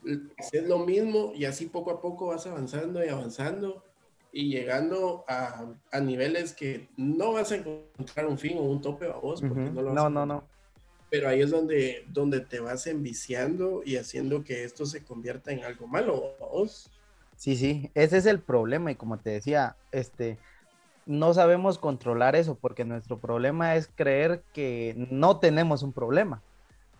Es 0.53 0.67
lo 0.67 0.79
mismo 0.79 1.33
y 1.35 1.45
así 1.45 1.65
poco 1.65 1.91
a 1.91 1.99
poco 1.99 2.27
vas 2.27 2.47
avanzando 2.47 3.03
y 3.03 3.09
avanzando 3.09 3.83
y 4.31 4.49
llegando 4.49 5.25
a, 5.27 5.65
a 5.91 5.99
niveles 5.99 6.53
que 6.53 6.87
no 6.95 7.33
vas 7.33 7.51
a 7.51 7.55
encontrar 7.55 8.27
un 8.27 8.37
fin 8.37 8.57
o 8.57 8.61
un 8.61 8.79
tope 8.79 9.07
a 9.07 9.17
vos. 9.17 9.41
Porque 9.41 9.69
no, 9.71 9.81
lo 9.81 9.93
no, 9.93 10.09
no, 10.09 10.25
no 10.25 10.58
pero 11.09 11.27
ahí 11.27 11.41
es 11.41 11.51
donde, 11.51 12.05
donde 12.07 12.41
te 12.41 12.59
vas 12.59 12.87
enviciando 12.87 13.81
y 13.83 13.97
haciendo 13.97 14.43
que 14.43 14.63
esto 14.63 14.85
se 14.85 15.03
convierta 15.03 15.51
en 15.51 15.63
algo 15.63 15.87
malo. 15.87 16.35
Sí, 17.35 17.55
sí, 17.55 17.89
ese 17.95 18.17
es 18.17 18.25
el 18.25 18.39
problema 18.39 18.91
y 18.91 18.95
como 18.95 19.17
te 19.17 19.31
decía, 19.31 19.75
este, 19.91 20.37
no 21.05 21.33
sabemos 21.33 21.79
controlar 21.79 22.35
eso 22.35 22.55
porque 22.55 22.85
nuestro 22.85 23.17
problema 23.17 23.75
es 23.75 23.89
creer 23.95 24.43
que 24.53 24.93
no 25.09 25.39
tenemos 25.39 25.81
un 25.81 25.93
problema, 25.93 26.43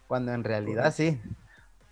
cuando 0.08 0.34
en 0.34 0.44
realidad 0.44 0.94
sí. 0.94 1.20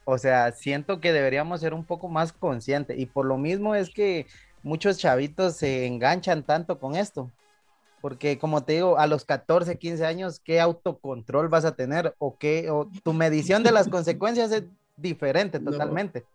O 0.05 0.17
sea, 0.17 0.51
siento 0.53 1.01
que 1.01 1.11
deberíamos 1.11 1.59
ser 1.59 1.73
un 1.73 1.83
poco 1.83 2.07
más 2.07 2.31
conscientes 2.31 2.97
y 2.97 3.05
por 3.05 3.25
lo 3.25 3.37
mismo 3.37 3.75
es 3.75 3.89
que 3.89 4.25
muchos 4.63 4.97
chavitos 4.97 5.57
se 5.57 5.85
enganchan 5.85 6.43
tanto 6.43 6.79
con 6.79 6.95
esto, 6.95 7.29
porque 8.01 8.37
como 8.37 8.63
te 8.63 8.73
digo, 8.73 8.97
a 8.97 9.07
los 9.07 9.25
14, 9.25 9.77
15 9.77 10.05
años, 10.05 10.39
¿qué 10.39 10.59
autocontrol 10.59 11.49
vas 11.49 11.65
a 11.65 11.75
tener? 11.75 12.15
O 12.19 12.37
qué, 12.37 12.69
o 12.69 12.89
tu 13.03 13.13
medición 13.13 13.63
de 13.63 13.71
las 13.71 13.87
consecuencias 13.87 14.51
es 14.51 14.63
diferente 14.95 15.59
totalmente. 15.59 16.25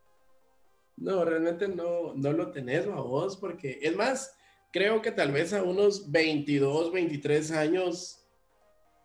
No, 0.97 1.25
realmente 1.25 1.69
no, 1.69 2.15
no 2.15 2.33
lo 2.33 2.51
tenés 2.51 2.87
a 2.87 2.97
vos, 2.97 3.37
porque 3.37 3.79
es 3.83 3.97
más, 3.97 4.35
creo 4.73 5.01
que 5.03 5.11
tal 5.11 5.33
vez 5.33 5.53
a 5.53 5.63
unos 5.63 6.11
22, 6.11 6.93
23 6.93 7.51
años, 7.53 8.25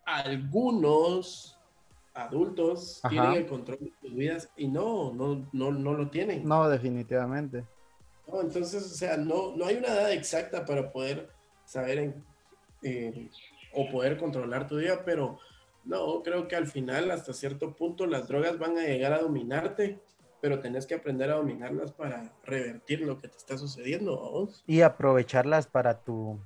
algunos 0.05 1.57
adultos 2.13 3.01
tienen 3.09 3.33
el 3.33 3.45
control 3.45 3.79
de 3.79 3.93
sus 4.01 4.15
vidas 4.15 4.49
y 4.57 4.67
no, 4.67 5.13
no, 5.13 5.47
no, 5.53 5.71
no 5.71 5.93
lo 5.93 6.09
tienen. 6.09 6.47
No, 6.47 6.67
definitivamente. 6.67 7.63
No, 8.27 8.41
entonces, 8.41 8.83
o 8.83 8.95
sea, 8.95 9.17
no, 9.17 9.55
no 9.55 9.65
hay 9.65 9.77
una 9.77 9.87
edad 9.87 10.11
exacta 10.11 10.65
para 10.65 10.91
poder 10.91 11.29
saber 11.65 11.99
en 11.99 12.25
eh, 12.83 13.29
o 13.73 13.89
poder 13.89 14.17
controlar 14.17 14.67
tu 14.67 14.77
día, 14.77 15.03
pero 15.05 15.39
no, 15.87 16.21
creo 16.21 16.47
que 16.47 16.55
al 16.55 16.67
final, 16.67 17.11
hasta 17.11 17.33
cierto 17.33 17.75
punto, 17.75 18.05
las 18.05 18.27
drogas 18.27 18.59
van 18.59 18.77
a 18.77 18.83
llegar 18.83 19.13
a 19.13 19.21
dominarte, 19.21 19.99
pero 20.41 20.59
tenés 20.59 20.85
que 20.85 20.95
aprender 20.95 21.31
a 21.31 21.35
dominarlas 21.35 21.91
para 21.91 22.33
revertir 22.43 23.01
lo 23.01 23.17
que 23.17 23.29
te 23.29 23.37
está 23.37 23.57
sucediendo. 23.57 24.49
Y 24.65 24.81
aprovecharlas 24.81 25.65
para 25.65 25.99
tu, 25.99 26.39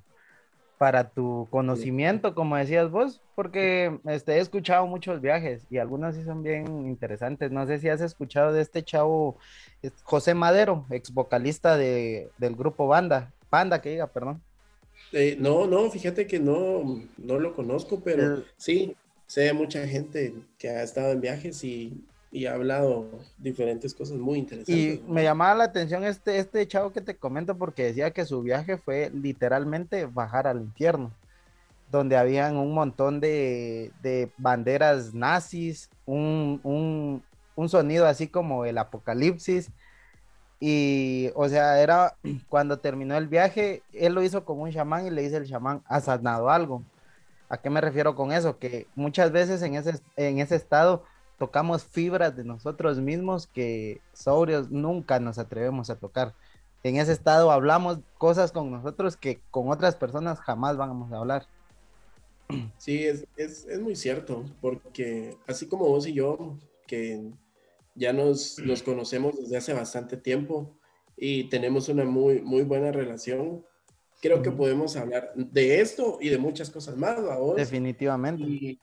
para 0.78 1.10
tu 1.10 1.48
conocimiento, 1.50 2.36
como 2.36 2.56
decías 2.56 2.90
vos, 2.92 3.22
porque 3.36 4.00
este, 4.06 4.34
he 4.34 4.40
escuchado 4.40 4.86
muchos 4.86 5.22
viajes 5.22 5.66
y 5.70 5.80
algunos 5.80 6.16
sí 6.16 6.24
son 6.24 6.44
bien 6.44 6.88
interesantes. 6.88 7.52
No 7.52 7.66
sé 7.66 7.80
si 7.80 7.90
has 7.90 8.02
escuchado 8.02 8.54
de 8.54 8.62
este 8.62 8.84
chavo, 8.84 9.38
José 10.04 10.34
Madero, 10.34 10.86
ex 10.90 11.14
vocalista 11.14 11.78
de, 11.78 12.30
del 12.38 12.56
grupo 12.56 12.88
Banda, 12.88 13.34
Banda 13.50 13.82
que 13.82 13.90
diga, 13.90 14.08
perdón. 14.08 14.42
Eh, 15.14 15.36
no, 15.40 15.68
no, 15.68 15.90
fíjate 15.90 16.26
que 16.28 16.40
no, 16.40 17.02
no 17.18 17.40
lo 17.40 17.54
conozco, 17.54 18.02
pero 18.02 18.44
sí, 18.58 18.96
sé 19.28 19.52
mucha 19.54 19.86
gente 19.88 20.34
que 20.58 20.70
ha 20.70 20.84
estado 20.84 21.12
en 21.12 21.22
viajes 21.22 21.64
y, 21.64 22.06
ha 22.48 22.54
hablado 22.54 23.10
diferentes 23.38 23.94
cosas 23.94 24.18
muy 24.18 24.40
interesantes. 24.40 24.74
Y 24.74 25.04
me 25.06 25.24
llamaba 25.24 25.54
la 25.54 25.64
atención 25.66 26.06
este, 26.06 26.40
este 26.40 26.66
chavo 26.66 26.94
que 26.94 27.02
te 27.02 27.18
comento 27.18 27.58
porque 27.58 27.84
decía 27.84 28.12
que 28.12 28.24
su 28.24 28.42
viaje 28.42 28.78
fue 28.78 29.12
literalmente 29.14 30.06
bajar 30.06 30.48
al 30.48 30.62
infierno, 30.62 31.12
donde 31.92 32.16
habían 32.16 32.56
un 32.56 32.74
montón 32.74 33.20
de, 33.20 33.92
banderas 34.38 35.14
nazis, 35.14 35.90
un, 36.06 37.22
un 37.56 37.70
sonido 37.70 38.08
así 38.08 38.28
como 38.28 38.66
el 38.66 38.78
apocalipsis. 38.78 39.70
Y, 40.64 41.32
o 41.34 41.50
sea, 41.50 41.82
era 41.82 42.16
cuando 42.48 42.80
terminó 42.80 43.18
el 43.18 43.28
viaje, 43.28 43.82
él 43.92 44.14
lo 44.14 44.22
hizo 44.22 44.46
como 44.46 44.64
un 44.64 44.72
chamán 44.72 45.08
y 45.08 45.10
le 45.10 45.24
dice 45.24 45.38
el 45.38 45.50
chamán, 45.50 45.82
has 45.88 46.06
sanado 46.06 46.50
algo. 46.50 46.84
¿A 47.50 47.58
qué 47.58 47.70
me 47.70 47.82
refiero 47.82 48.16
con 48.16 48.32
eso? 48.32 48.60
Que 48.60 48.88
muchas 48.96 49.32
veces 49.32 49.62
en 49.64 49.76
ese, 49.76 50.00
en 50.16 50.40
ese 50.40 50.56
estado 50.56 51.04
tocamos 51.38 51.84
fibras 51.84 52.38
de 52.38 52.44
nosotros 52.44 53.00
mismos 53.00 53.48
que 53.48 54.00
sobrios 54.14 54.70
nunca 54.70 55.20
nos 55.20 55.40
atrevemos 55.40 55.90
a 55.90 55.96
tocar. 55.96 56.36
En 56.84 56.98
ese 56.98 57.12
estado 57.12 57.52
hablamos 57.52 58.00
cosas 58.20 58.52
con 58.52 58.72
nosotros 58.72 59.18
que 59.18 59.42
con 59.50 59.70
otras 59.70 59.96
personas 59.96 60.40
jamás 60.40 60.78
vamos 60.78 61.12
a 61.12 61.18
hablar. 61.18 61.48
Sí, 62.78 63.04
es, 63.04 63.26
es, 63.36 63.66
es 63.66 63.80
muy 63.80 63.96
cierto, 63.96 64.46
porque 64.62 65.38
así 65.48 65.68
como 65.68 65.88
vos 65.88 66.06
y 66.06 66.14
yo, 66.14 66.56
que 66.86 67.32
ya 67.96 68.14
nos, 68.14 68.60
nos 68.60 68.84
conocemos 68.84 69.40
desde 69.40 69.58
hace 69.58 69.74
bastante 69.74 70.18
tiempo 70.18 70.78
y 71.18 71.46
tenemos 71.46 71.90
una 71.90 72.06
muy, 72.06 72.42
muy 72.42 72.64
buena 72.64 72.92
relación, 72.92 73.66
creo 74.22 74.42
que 74.42 74.52
podemos 74.52 74.96
hablar 74.96 75.34
de 75.36 75.82
esto 75.82 76.18
y 76.22 76.30
de 76.30 76.38
muchas 76.38 76.70
cosas 76.70 76.98
más, 76.98 77.22
vos? 77.22 77.56
Definitivamente. 77.56 78.44
Y, 78.44 78.80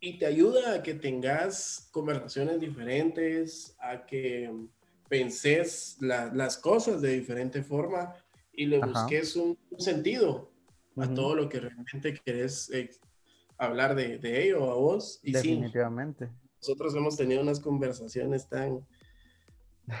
y, 0.00 0.18
te 0.18 0.26
ayuda 0.26 0.74
a 0.74 0.82
que 0.82 0.94
tengas 0.94 1.88
conversaciones 1.92 2.60
diferentes, 2.60 3.76
a 3.80 4.06
que 4.06 4.50
penses 5.08 5.98
las 6.00 6.56
cosas 6.56 7.02
de 7.02 7.18
diferente 7.18 7.62
forma 7.62 8.14
y 8.52 8.66
le 8.66 8.78
busques 8.78 9.36
un, 9.36 9.58
sentido 9.78 10.50
a 10.96 11.12
todo 11.12 11.34
lo 11.34 11.48
que 11.48 11.60
realmente 11.60 12.14
querés 12.24 12.70
eh, 12.70 12.90
hablar 13.58 13.94
de, 13.94 14.18
de, 14.18 14.44
ello 14.44 14.70
a 14.70 14.74
vos. 14.74 15.20
Y 15.22 15.32
Definitivamente. 15.32 16.28
Nosotros 16.60 16.94
hemos 16.94 17.16
tenido 17.16 17.40
unas 17.42 17.60
conversaciones 17.60 18.48
tan, 18.48 18.86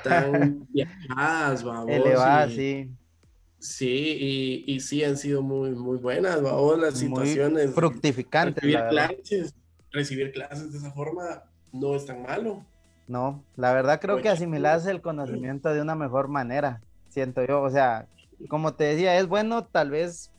tan 0.04 0.66
viajadas, 0.72 1.62
vamos. 1.64 1.90
Elevadas, 1.90 2.52
sí 2.52 2.90
Sí, 3.60 4.16
y, 4.66 4.74
y, 4.74 4.80
sí 4.80 5.04
han 5.04 5.18
sido 5.18 5.42
muy, 5.42 5.72
muy 5.72 5.98
buenas, 5.98 6.40
vamos, 6.40 6.78
las 6.78 6.94
situaciones. 6.98 7.74
Fructificantes. 7.74 8.64
Recibir 8.64 8.88
clases, 8.88 9.54
recibir 9.92 10.32
clases 10.32 10.72
de 10.72 10.78
esa 10.78 10.90
forma 10.92 11.42
no 11.70 11.94
es 11.94 12.06
tan 12.06 12.22
malo. 12.22 12.64
No, 13.06 13.44
la 13.56 13.74
verdad 13.74 14.00
creo 14.00 14.22
que 14.22 14.30
asimilas 14.30 14.86
el 14.86 15.02
conocimiento 15.02 15.74
de 15.74 15.82
una 15.82 15.94
mejor 15.94 16.28
manera, 16.28 16.80
siento 17.10 17.44
yo. 17.44 17.60
O 17.60 17.68
sea, 17.68 18.06
como 18.48 18.72
te 18.72 18.84
decía, 18.84 19.18
es 19.18 19.26
bueno 19.26 19.66
tal 19.66 19.90
vez, 19.90 20.30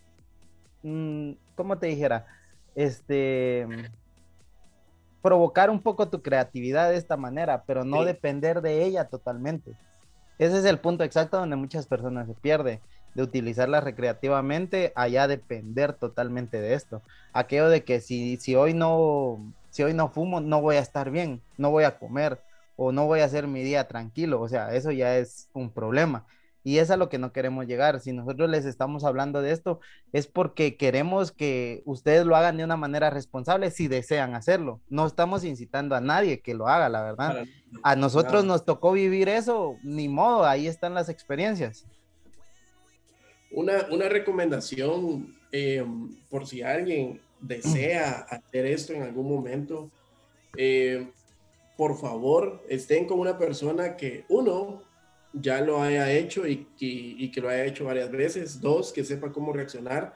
mmm, 0.82 1.34
¿cómo 1.56 1.78
te 1.78 1.88
dijera? 1.88 2.26
Este, 2.74 3.68
provocar 5.22 5.70
un 5.70 5.82
poco 5.82 6.10
tu 6.10 6.22
creatividad 6.22 6.90
de 6.90 6.98
esta 6.98 7.18
manera, 7.18 7.64
pero 7.66 7.84
no 7.84 8.04
depender 8.04 8.62
de 8.62 8.84
ella 8.84 9.08
totalmente. 9.08 9.74
Ese 10.38 10.58
es 10.58 10.66
el 10.66 10.80
punto 10.80 11.04
exacto 11.04 11.38
donde 11.38 11.56
muchas 11.56 11.86
personas 11.86 12.28
se 12.28 12.34
pierden 12.34 12.80
de 13.14 13.24
utilizarla 13.24 13.82
recreativamente 13.82 14.94
allá 14.96 15.28
depender 15.28 15.94
totalmente 15.94 16.60
de 16.60 16.74
esto. 16.74 17.02
Aquello 17.34 17.70
de 17.70 17.84
que 17.84 18.00
si, 18.00 18.38
si 18.38 18.56
hoy 18.56 18.74
no 18.74 19.54
si 19.70 19.84
hoy 19.84 19.94
no 19.94 20.10
fumo 20.10 20.42
no 20.42 20.62
voy 20.62 20.78
a 20.78 20.80
estar 20.80 21.12
bien, 21.12 21.42
no 21.58 21.72
voy 21.72 21.84
a 21.84 21.98
comer 21.98 22.40
o 22.76 22.92
no 22.92 23.06
voy 23.06 23.20
a 23.20 23.26
hacer 23.26 23.48
mi 23.48 23.64
día 23.64 23.88
tranquilo, 23.88 24.42
o 24.42 24.48
sea, 24.48 24.74
eso 24.74 24.92
ya 24.92 25.18
es 25.18 25.50
un 25.54 25.70
problema. 25.70 26.26
Y 26.64 26.78
es 26.78 26.92
a 26.92 26.98
lo 26.98 27.10
que 27.10 27.18
no 27.18 27.32
queremos 27.32 27.66
llegar. 27.66 28.00
Si 28.00 28.12
nosotros 28.14 28.50
les 28.50 28.66
estamos 28.66 29.04
hablando 29.04 29.42
de 29.42 29.52
esto, 29.52 29.80
es 30.14 30.28
porque 30.28 30.78
queremos 30.78 31.32
que 31.32 31.82
ustedes 31.86 32.26
lo 32.26 32.36
hagan 32.36 32.58
de 32.58 32.64
una 32.64 32.78
manera 32.78 33.10
responsable 33.10 33.72
si 33.72 33.88
desean 33.88 34.36
hacerlo. 34.36 34.80
No 34.90 35.08
estamos 35.08 35.44
incitando 35.44 35.96
a 35.96 36.02
nadie 36.02 36.42
que 36.42 36.54
lo 36.54 36.68
haga, 36.68 36.90
la 36.90 37.02
verdad. 37.02 37.46
A 37.84 37.96
nosotros 37.96 38.46
nos 38.46 38.66
tocó 38.66 38.92
vivir 38.92 39.30
eso, 39.30 39.78
ni 39.84 40.08
modo, 40.08 40.46
ahí 40.46 40.68
están 40.68 40.94
las 40.94 41.10
experiencias. 41.10 41.86
Una, 43.52 43.88
una 43.92 44.08
recomendación, 44.08 45.36
eh, 45.52 45.86
por 46.30 46.48
si 46.48 46.62
alguien 46.62 47.20
desea 47.42 48.26
hacer 48.30 48.66
esto 48.66 48.94
en 48.94 49.04
algún 49.04 49.28
momento, 49.28 49.90
eh, 50.56 51.08
por 51.76 51.98
favor, 51.98 52.64
estén 52.70 53.08
con 53.08 53.20
una 53.20 53.38
persona 53.38 53.98
que, 53.98 54.24
uno, 54.30 54.84
ya 55.34 55.62
lo 55.62 55.82
haya 55.82 56.12
hecho 56.12 56.48
y, 56.48 56.68
y, 56.80 57.32
que 57.32 57.42
lo 57.42 57.50
haya 57.50 57.66
hecho 57.66 57.86
varias 57.86 58.12
veces, 58.12 58.60
dos, 58.60 58.92
que 58.92 59.04
sepa 59.04 59.32
cómo 59.32 59.54
reaccionar, 59.54 60.16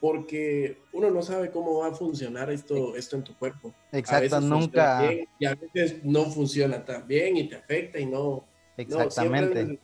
porque 0.00 0.78
uno 0.92 1.10
no 1.10 1.22
sabe 1.22 1.50
cómo 1.50 1.78
va 1.78 1.88
a 1.88 1.94
funcionar 1.94 2.50
esto, 2.50 2.96
esto 2.96 3.16
en 3.16 3.24
tu 3.24 3.36
cuerpo. 3.36 3.74
Exacto, 3.92 4.40
nunca. 4.40 5.10
y 5.38 5.44
a 5.44 5.54
veces 5.54 6.04
no 6.04 6.24
funciona 6.26 6.84
tan 6.84 7.06
bien 7.06 7.36
y 7.36 7.48
te 7.48 7.56
afecta 7.56 7.98
y 7.98 8.06
no. 8.06 8.44
Exactamente 8.76 9.78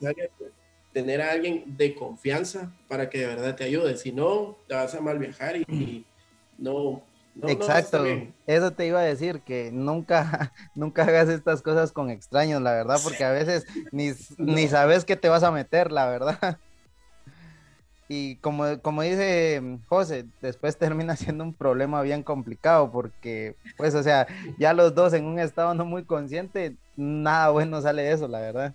tener 0.91 1.21
a 1.21 1.31
alguien 1.31 1.63
de 1.77 1.93
confianza 1.93 2.73
para 2.87 3.09
que 3.09 3.19
de 3.19 3.27
verdad 3.27 3.55
te 3.55 3.63
ayude. 3.63 3.97
Si 3.97 4.11
no, 4.11 4.57
te 4.67 4.75
vas 4.75 4.93
a 4.95 5.01
mal 5.01 5.19
viajar 5.19 5.55
y, 5.57 6.05
no, 6.57 7.03
Exacto, 7.47 8.05
eso 8.47 8.71
te 8.71 8.87
iba 8.87 8.99
a 8.99 9.03
decir, 9.03 9.41
que 9.41 9.71
nunca, 9.71 10.51
nunca 10.75 11.03
hagas 11.03 11.29
estas 11.29 11.61
cosas 11.61 11.91
con 11.91 12.09
extraños, 12.09 12.61
la 12.61 12.73
verdad, 12.73 12.99
porque 13.03 13.23
a 13.23 13.31
veces 13.31 13.65
ni, 13.91 14.11
ni 14.37 14.67
sabes 14.67 15.05
que 15.05 15.15
te 15.15 15.29
vas 15.29 15.43
a 15.43 15.51
meter, 15.51 15.91
la 15.91 16.07
verdad. 16.07 16.59
Y 18.11 18.37
como, 18.37 18.81
como 18.81 19.03
dice 19.03 19.61
José, 19.87 20.25
después 20.41 20.75
termina 20.79 21.15
siendo 21.15 21.43
un 21.43 21.53
problema 21.53 22.01
bien 22.01 22.23
complicado, 22.23 22.91
porque, 22.91 23.55
pues, 23.77 23.93
o 23.93 24.01
sea, 24.01 24.25
ya 24.57 24.73
los 24.73 24.95
dos 24.95 25.13
en 25.13 25.25
un 25.25 25.37
estado 25.37 25.75
no 25.75 25.85
muy 25.85 26.03
consciente, 26.05 26.75
nada 26.95 27.51
bueno 27.51 27.79
sale 27.83 28.01
de 28.01 28.13
eso, 28.13 28.27
la 28.27 28.39
verdad. 28.39 28.73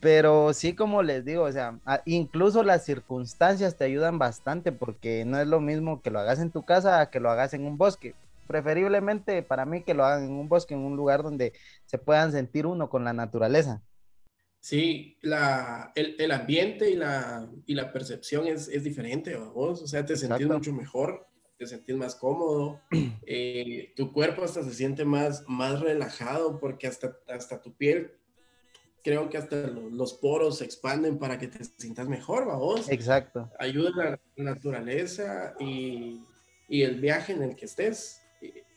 Pero 0.00 0.52
sí, 0.52 0.74
como 0.74 1.02
les 1.02 1.24
digo, 1.24 1.42
o 1.42 1.52
sea, 1.52 1.80
incluso 2.04 2.62
las 2.62 2.84
circunstancias 2.84 3.76
te 3.76 3.84
ayudan 3.84 4.18
bastante 4.18 4.70
porque 4.70 5.24
no 5.24 5.40
es 5.40 5.46
lo 5.48 5.60
mismo 5.60 6.02
que 6.02 6.10
lo 6.10 6.20
hagas 6.20 6.38
en 6.38 6.52
tu 6.52 6.64
casa 6.64 7.00
a 7.00 7.10
que 7.10 7.18
lo 7.18 7.30
hagas 7.30 7.52
en 7.54 7.64
un 7.66 7.78
bosque. 7.78 8.14
Preferiblemente 8.46 9.42
para 9.42 9.66
mí 9.66 9.82
que 9.82 9.94
lo 9.94 10.04
hagan 10.04 10.24
en 10.24 10.32
un 10.32 10.48
bosque, 10.48 10.74
en 10.74 10.80
un 10.80 10.96
lugar 10.96 11.22
donde 11.24 11.52
se 11.84 11.98
puedan 11.98 12.30
sentir 12.30 12.66
uno 12.66 12.88
con 12.88 13.04
la 13.04 13.12
naturaleza. 13.12 13.82
Sí, 14.60 15.16
la, 15.22 15.92
el, 15.94 16.16
el 16.18 16.30
ambiente 16.30 16.90
y 16.90 16.96
la, 16.96 17.48
y 17.66 17.74
la 17.74 17.92
percepción 17.92 18.46
es, 18.46 18.68
es 18.68 18.84
diferente, 18.84 19.36
vos, 19.36 19.82
o 19.82 19.86
sea, 19.86 20.04
te 20.04 20.16
sentís 20.16 20.46
mucho 20.46 20.72
mejor, 20.72 21.26
te 21.56 21.66
sentís 21.66 21.96
más 21.96 22.14
cómodo, 22.16 22.80
eh, 23.26 23.92
tu 23.96 24.12
cuerpo 24.12 24.42
hasta 24.44 24.62
se 24.62 24.74
siente 24.74 25.04
más, 25.04 25.44
más 25.48 25.80
relajado 25.80 26.58
porque 26.60 26.86
hasta, 26.86 27.16
hasta 27.28 27.62
tu 27.62 27.72
piel 27.74 28.12
creo 29.08 29.30
que 29.30 29.38
hasta 29.38 29.56
los, 29.68 30.12
poros 30.12 30.58
se 30.58 30.66
expanden 30.66 31.18
para 31.18 31.38
que 31.38 31.48
te 31.48 31.64
sientas 31.64 32.06
mejor, 32.08 32.46
vamos. 32.46 32.90
Exacto. 32.90 33.50
Ayuda 33.58 33.90
la 33.96 34.20
naturaleza 34.36 35.54
y, 35.58 36.20
y, 36.68 36.82
el 36.82 37.00
viaje 37.00 37.32
en 37.32 37.42
el 37.42 37.56
que 37.56 37.64
estés. 37.64 38.20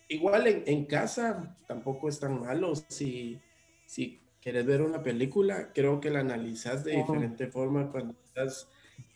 Igual 0.08 0.48
en, 0.48 0.64
en, 0.68 0.86
casa 0.86 1.58
tampoco 1.68 2.08
es 2.08 2.18
tan 2.18 2.40
malo. 2.40 2.74
Si, 2.88 3.42
si 3.86 4.22
quieres 4.42 4.66
ver 4.66 4.82
una 4.82 5.04
película, 5.04 5.74
creo 5.74 6.00
que 6.00 6.10
la 6.10 6.22
analizas 6.22 6.86
de 6.86 6.96
diferente 6.96 7.48
forma 7.48 7.92
cuando 7.92 8.16
estás 8.26 8.70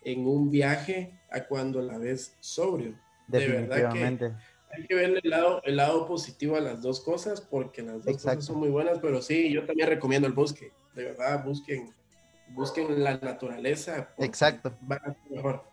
en 0.03 0.28
un 0.28 0.51
viaje 0.51 1.18
a 1.32 1.45
cuando 1.45 1.82
la 1.82 1.97
ves 1.97 2.36
sobrio. 2.41 2.99
De 3.30 3.47
verdad 3.47 3.93
que 3.93 4.34
hay 4.76 4.86
que 4.88 4.95
ver 4.95 5.21
el 5.23 5.30
lado, 5.30 5.61
el 5.63 5.78
lado 5.78 6.07
positivo 6.07 6.55
a 6.55 6.61
las 6.61 6.82
dos 6.82 7.01
cosas 7.01 7.41
porque 7.41 7.82
las 7.82 8.03
dos 8.03 8.15
cosas 8.15 8.45
son 8.45 8.59
muy 8.59 8.69
buenas, 8.69 8.99
pero 8.99 9.21
sí, 9.21 9.51
yo 9.51 9.65
también 9.65 9.89
recomiendo 9.89 10.28
el 10.28 10.34
bosque 10.34 10.71
de 10.95 11.03
verdad 11.03 11.43
busquen, 11.43 11.93
busquen 12.49 13.03
la 13.03 13.17
naturaleza. 13.17 14.09
Exacto. 14.17 14.73
Va 14.89 14.95
a 14.95 15.13
ser 15.13 15.17
mejor. 15.30 15.63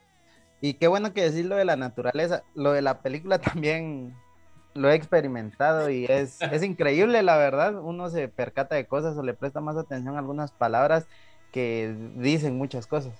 Y 0.61 0.75
qué 0.75 0.89
bueno 0.89 1.13
que 1.13 1.23
decir 1.23 1.47
lo 1.47 1.57
de 1.57 1.65
la 1.65 1.77
naturaleza. 1.77 2.43
Lo 2.55 2.73
de 2.73 2.83
la 2.83 3.01
película 3.01 3.39
también 3.41 4.15
lo 4.75 4.91
he 4.91 4.95
experimentado 4.95 5.91
y 5.91 6.07
es, 6.07 6.41
es 6.53 6.63
increíble, 6.63 7.23
la 7.23 7.37
verdad. 7.37 7.81
Uno 7.81 8.11
se 8.11 8.29
percata 8.29 8.75
de 8.75 8.87
cosas 8.87 9.17
o 9.17 9.23
le 9.23 9.35
presta 9.35 9.61
más 9.61 9.77
atención 9.77 10.17
a 10.17 10.19
algunas 10.19 10.53
palabras 10.53 11.07
que 11.53 11.95
dicen 12.17 12.57
muchas 12.57 12.87
cosas. 12.87 13.15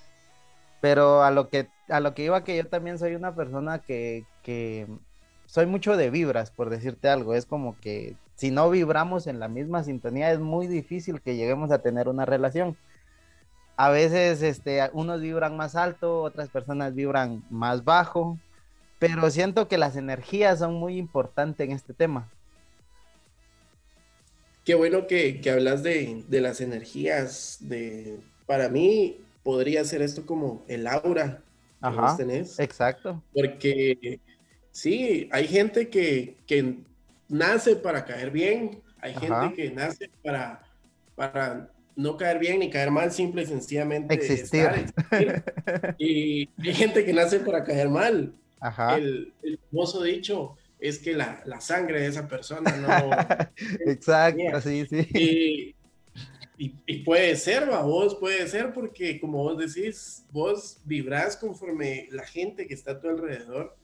Pero 0.81 1.23
a 1.23 1.31
lo 1.31 1.47
que, 1.47 1.69
a 1.87 2.01
lo 2.01 2.13
que 2.13 2.25
iba 2.25 2.43
que 2.43 2.57
yo 2.57 2.67
también 2.67 2.99
soy 2.99 3.15
una 3.15 3.33
persona 3.35 3.79
que, 3.79 4.25
que 4.41 4.87
soy 5.53 5.67
mucho 5.67 5.95
de 5.95 6.09
vibras, 6.09 6.49
por 6.49 6.71
decirte 6.71 7.09
algo. 7.09 7.35
Es 7.35 7.45
como 7.45 7.79
que 7.79 8.15
si 8.33 8.49
no 8.49 8.71
vibramos 8.71 9.27
en 9.27 9.39
la 9.39 9.47
misma 9.47 9.83
sintonía, 9.83 10.31
es 10.31 10.39
muy 10.39 10.65
difícil 10.65 11.21
que 11.21 11.35
lleguemos 11.35 11.69
a 11.69 11.77
tener 11.77 12.07
una 12.07 12.25
relación. 12.25 12.75
A 13.77 13.91
veces 13.91 14.41
este, 14.41 14.81
unos 14.93 15.21
vibran 15.21 15.55
más 15.55 15.75
alto, 15.75 16.23
otras 16.23 16.49
personas 16.49 16.95
vibran 16.95 17.43
más 17.51 17.83
bajo, 17.83 18.39
pero 18.97 19.29
siento 19.29 19.67
que 19.67 19.77
las 19.77 19.95
energías 19.95 20.57
son 20.57 20.73
muy 20.73 20.97
importantes 20.97 21.67
en 21.67 21.75
este 21.75 21.93
tema. 21.93 22.27
Qué 24.65 24.73
bueno 24.73 25.05
que, 25.05 25.39
hablas 25.51 25.83
de, 25.83 26.23
las 26.29 26.61
energías. 26.61 27.59
De, 27.59 28.17
para 28.47 28.69
mí 28.69 29.19
podría 29.43 29.85
ser 29.85 30.01
esto 30.01 30.25
como 30.25 30.63
el 30.67 30.87
aura 30.87 31.43
que 31.79 31.87
Ajá, 31.87 32.17
tenés. 32.17 32.57
Exacto. 32.57 33.21
Porque 33.35 34.19
sí, 34.73 35.29
hay 35.31 35.47
gente 35.47 35.87
que, 35.87 36.35
que 36.45 36.79
nace 37.29 37.77
para 37.77 38.03
caer 38.03 38.31
bien, 38.31 38.81
Hay 38.99 39.13
gente 39.13 39.55
que 39.55 39.71
nace 39.71 40.09
para, 40.21 40.63
para 41.15 41.69
no 41.95 42.17
caer 42.17 42.39
bien 42.39 42.59
ni 42.59 42.69
caer 42.69 42.91
mal, 42.91 43.11
simple 43.11 43.43
y 43.43 43.45
sencillamente 43.45 44.13
existir. 44.13 44.69
Y 45.97 46.49
hay 46.57 46.73
gente 46.73 47.05
que 47.05 47.13
nace 47.13 47.39
para 47.39 47.63
caer 47.63 47.89
mal. 47.89 48.33
Ajá. 48.59 48.97
El, 48.97 49.33
el 49.43 49.59
famoso 49.69 50.03
dicho 50.03 50.57
es 50.79 50.99
que 50.99 51.13
la, 51.13 51.41
la, 51.45 51.61
sangre 51.61 52.01
de 52.01 52.07
esa 52.07 52.27
persona 52.27 52.71
no... 52.75 53.11
Exacto, 53.91 54.61
sí, 54.61 54.85
sí. 54.85 55.75
Y, 56.57 56.75
y, 56.85 57.03
puede 57.03 57.35
ser, 57.35 57.69
¿va? 57.69 57.81
vos 57.83 58.15
puede 58.15 58.47
ser 58.47 58.73
porque 58.73 59.19
como 59.19 59.43
vos 59.43 59.57
decís, 59.57 60.25
vos 60.31 60.79
vibrás 60.85 61.35
conforme 61.37 62.07
la 62.11 62.25
gente 62.25 62.67
que 62.67 62.73
está 62.73 62.91
a 62.91 62.99
tu 62.99 63.09
alrededor 63.09 63.75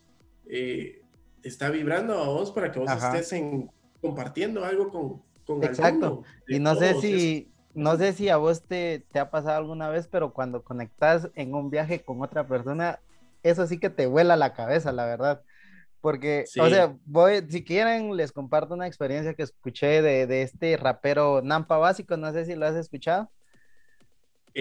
eh, 0.50 1.02
está 1.44 1.70
vibrando 1.70 2.18
a 2.18 2.28
vos 2.28 2.52
para 2.52 2.72
que 2.72 2.80
vos 2.80 2.92
estés 2.92 3.32
en, 3.34 3.70
compartiendo 4.02 4.66
algo 4.66 4.90
con, 4.90 5.22
con 5.46 5.64
Exacto. 5.64 6.24
y 6.48 6.60
no 6.60 6.76
sé 6.76 6.96
si, 6.96 7.52
no 7.74 7.98
sé 7.98 8.14
si 8.14 8.30
a 8.30 8.38
vos 8.38 8.64
te, 8.64 9.06
te 9.12 9.20
ha 9.20 9.30
pasado 9.30 9.58
alguna 9.58 9.90
vez, 9.90 10.08
pero 10.08 10.34
cuando 10.34 10.64
conectas 10.64 11.30
en 11.36 11.54
un 11.54 11.70
viaje 11.70 12.02
con 12.02 12.22
otra 12.22 12.48
persona, 12.48 13.00
eso 13.44 13.68
sí 13.68 13.80
que 13.80 13.90
te 13.90 14.08
vuela 14.08 14.36
la 14.36 14.54
cabeza, 14.54 14.92
la 14.92 15.06
verdad. 15.06 15.42
Porque, 16.02 16.46
o 16.62 16.70
sea, 16.70 16.96
voy, 17.06 17.46
si 17.50 17.64
quieren, 17.64 18.16
les 18.16 18.32
comparto 18.32 18.74
una 18.74 18.88
experiencia 18.88 19.34
que 19.34 19.44
escuché 19.44 20.02
de, 20.02 20.28
de 20.28 20.44
este 20.44 20.78
rapero 20.78 21.42
Nampa 21.42 21.78
Básico, 21.78 22.16
no 22.16 22.32
sé 22.32 22.46
si 22.46 22.56
lo 22.56 22.66
has 22.66 22.76
escuchado. 22.76 23.30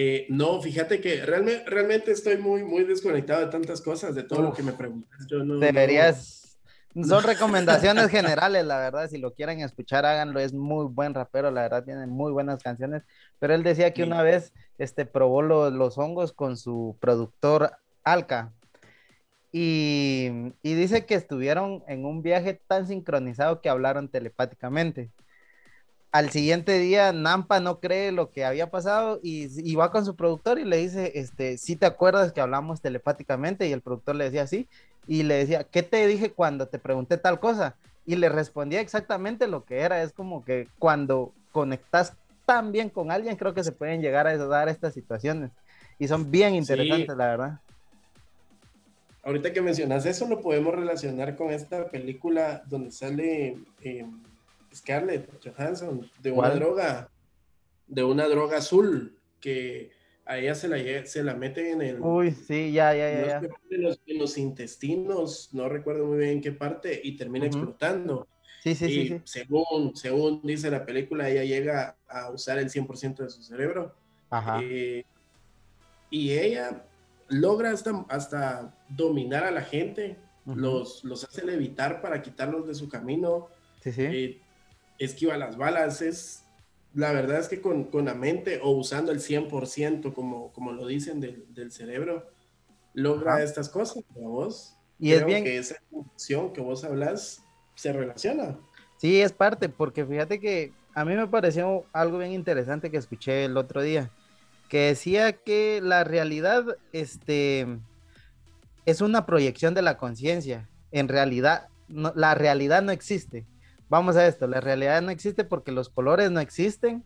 Eh, 0.01 0.27
no, 0.29 0.61
fíjate 0.61 1.01
que 1.01 1.25
realmente, 1.25 1.65
realmente 1.65 2.11
estoy 2.13 2.37
muy, 2.37 2.63
muy 2.63 2.85
desconectado 2.85 3.41
de 3.41 3.51
tantas 3.51 3.81
cosas, 3.81 4.15
de 4.15 4.23
todo 4.23 4.41
lo 4.41 4.53
que 4.53 4.63
me 4.63 4.71
preguntas. 4.71 5.27
Yo 5.27 5.43
no, 5.43 5.59
deberías, 5.59 6.57
son 7.03 7.21
recomendaciones 7.25 8.09
generales, 8.09 8.63
la 8.63 8.77
verdad, 8.77 9.09
si 9.09 9.17
lo 9.17 9.33
quieren 9.33 9.59
escuchar, 9.59 10.05
háganlo, 10.05 10.39
es 10.39 10.53
muy 10.53 10.85
buen 10.85 11.13
rapero, 11.13 11.51
la 11.51 11.63
verdad, 11.63 11.83
tiene 11.83 12.07
muy 12.07 12.31
buenas 12.31 12.63
canciones, 12.63 13.03
pero 13.39 13.53
él 13.53 13.61
decía 13.61 13.93
que 13.93 14.03
una 14.03 14.23
vez 14.23 14.53
este, 14.77 15.05
probó 15.05 15.41
los 15.41 15.97
hongos 15.97 16.31
con 16.31 16.55
su 16.55 16.95
productor 17.01 17.73
Alca, 18.05 18.53
y, 19.51 20.29
dice 20.63 21.05
que 21.05 21.15
estuvieron 21.15 21.83
en 21.89 22.05
un 22.05 22.21
viaje 22.21 22.61
tan 22.67 22.87
sincronizado 22.87 23.59
que 23.59 23.67
hablaron 23.67 24.07
telepáticamente. 24.07 25.11
Al 26.11 26.31
siguiente 26.31 26.79
día, 26.79 27.13
Nampa 27.13 27.59
no 27.59 27.79
cree 27.79 28.11
lo 28.11 28.31
que 28.31 28.43
había 28.43 28.71
pasado 28.71 29.19
y, 29.21 29.75
va 29.75 29.91
con 29.91 30.05
su 30.05 30.15
productor 30.15 30.57
y 30.57 30.65
le 30.65 30.77
dice, 30.77 31.11
este, 31.15 31.57
si 31.57 31.75
te 31.75 31.85
acuerdas 31.85 32.31
que 32.31 32.41
hablamos 32.41 32.81
telepáticamente? 32.81 33.67
Y 33.67 33.73
el 33.73 33.81
productor 33.81 34.15
le 34.15 34.25
decía 34.25 34.47
sí, 34.47 34.67
y 35.07 35.23
le 35.23 35.35
decía, 35.35 35.63
¿qué 35.63 35.83
te 35.83 36.07
dije 36.07 36.31
cuando 36.31 36.67
te 36.67 36.79
pregunté 36.79 37.17
tal 37.17 37.39
cosa? 37.39 37.75
Y 38.05 38.15
le 38.15 38.29
respondía 38.29 38.81
exactamente 38.81 39.47
lo 39.47 39.65
que 39.65 39.81
era. 39.81 40.01
Es 40.01 40.11
como 40.11 40.43
que 40.43 40.67
cuando 40.79 41.31
conectas 41.51 42.13
tan 42.45 42.71
bien 42.71 42.89
con 42.89 43.11
alguien, 43.11 43.35
creo 43.35 43.53
que 43.53 43.63
se 43.63 43.71
pueden 43.71 44.01
llegar 44.01 44.25
a 44.25 44.35
dar 44.35 44.67
estas 44.67 44.95
situaciones. 44.95 45.51
Y 45.99 46.07
son 46.07 46.31
bien 46.31 46.55
interesantes, 46.55 47.15
la 47.15 47.27
verdad 47.27 47.59
ahorita 49.23 49.53
que 49.53 49.61
mencionas 49.61 50.05
eso, 50.05 50.27
lo 50.27 50.41
podemos 50.41 50.73
relacionar 50.73 51.35
con 51.35 51.51
esta 51.51 51.89
película 51.89 52.63
donde 52.67 52.91
sale 52.91 53.57
eh, 53.81 54.05
Scarlett 54.73 55.29
Johansson 55.43 56.09
de 56.21 56.31
una 56.31 56.49
droga, 56.51 57.09
de 57.87 58.03
una 58.03 58.27
droga 58.27 58.57
azul 58.57 59.19
que 59.39 59.91
a 60.29 60.37
ella 60.37 60.53
se 60.53 60.67
la, 60.67 61.05
se 61.05 61.23
la 61.23 61.33
meten 61.33 61.65
en 61.65 61.81
el... 61.81 62.01
Uy, 62.01 62.31
sí, 62.31 62.71
ya, 62.71 62.93
ya, 62.93 63.25
ya. 63.25 63.41
En 63.71 64.19
los, 64.19 64.37
intestinos, 64.37 65.49
no 65.53 65.67
recuerdo 65.67 66.05
muy 66.05 66.19
bien 66.19 66.29
en 66.29 66.41
qué 66.41 66.51
parte, 66.51 67.01
y 67.03 67.17
termina 67.17 67.47
explotando. 67.47 68.27
Sí, 68.61 68.75
sí, 68.75 68.85
y 68.85 69.07
sí, 69.07 69.21
Según, 69.23 69.95
según 69.95 70.41
dice 70.43 70.69
la 70.69 70.85
película, 70.85 71.27
ella 71.29 71.43
llega 71.43 71.97
a 72.07 72.29
usar 72.29 72.59
el 72.59 72.69
100% 72.69 73.23
de 73.23 73.29
su 73.31 73.41
cerebro. 73.41 73.95
Ajá. 74.29 74.59
Eh, 74.61 75.03
y 76.11 76.31
ella 76.33 76.85
logra 77.27 77.71
hasta, 77.71 78.05
hasta 78.09 78.77
dominar 78.87 79.45
a 79.45 79.51
la 79.51 79.61
gente, 79.61 80.17
los, 80.45 81.03
los 81.03 81.23
hace 81.23 81.43
levitar 81.43 82.01
para 82.01 82.21
quitarlos 82.21 82.67
de 82.67 82.75
su 82.75 82.87
camino, 82.87 83.47
sí, 83.81 83.91
sí. 83.91 84.03
Eh, 84.03 84.41
esquiva 84.99 85.37
las 85.37 85.57
balas, 85.57 86.01
es, 86.01 86.43
la 86.93 87.11
verdad 87.11 87.39
es 87.39 87.47
que 87.47 87.61
con, 87.61 87.85
con 87.85 88.05
la 88.05 88.13
mente 88.13 88.59
o 88.61 88.71
usando 88.71 89.11
el 89.11 89.19
100%, 89.19 90.13
como, 90.13 90.51
como 90.53 90.71
lo 90.71 90.85
dicen 90.85 91.19
del, 91.19 91.45
del 91.53 91.71
cerebro, 91.71 92.29
logra 92.93 93.41
estas 93.43 93.69
cosas, 93.69 94.03
vos. 94.15 94.75
Y 94.99 95.13
es 95.13 95.25
bien 95.25 95.43
que 95.43 95.57
esa 95.57 95.75
función 95.89 96.51
que 96.51 96.61
vos 96.61 96.83
hablas 96.83 97.41
se 97.75 97.93
relaciona. 97.93 98.59
Sí, 98.97 99.21
es 99.21 99.31
parte, 99.31 99.69
porque 99.69 100.05
fíjate 100.05 100.39
que 100.39 100.73
a 100.93 101.05
mí 101.05 101.15
me 101.15 101.27
pareció 101.27 101.85
algo 101.93 102.17
bien 102.17 102.33
interesante 102.33 102.91
que 102.91 102.97
escuché 102.97 103.45
el 103.45 103.55
otro 103.55 103.81
día 103.81 104.11
que 104.69 104.81
decía 104.81 105.33
que 105.33 105.81
la 105.81 106.03
realidad 106.03 106.77
este, 106.93 107.67
es 108.85 109.01
una 109.01 109.25
proyección 109.25 109.73
de 109.73 109.81
la 109.81 109.97
conciencia. 109.97 110.69
En 110.91 111.07
realidad, 111.07 111.67
la 111.87 112.35
realidad 112.35 112.83
no 112.83 112.91
existe. 112.91 113.45
Vamos 113.89 114.15
a 114.15 114.27
esto, 114.27 114.47
la 114.47 114.61
realidad 114.61 115.01
no 115.01 115.09
existe 115.09 115.43
porque 115.43 115.71
los 115.71 115.89
colores 115.89 116.29
no 116.29 116.39
existen, 116.39 117.03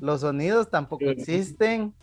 los 0.00 0.22
sonidos 0.22 0.68
tampoco 0.68 1.04
existen, 1.04 1.94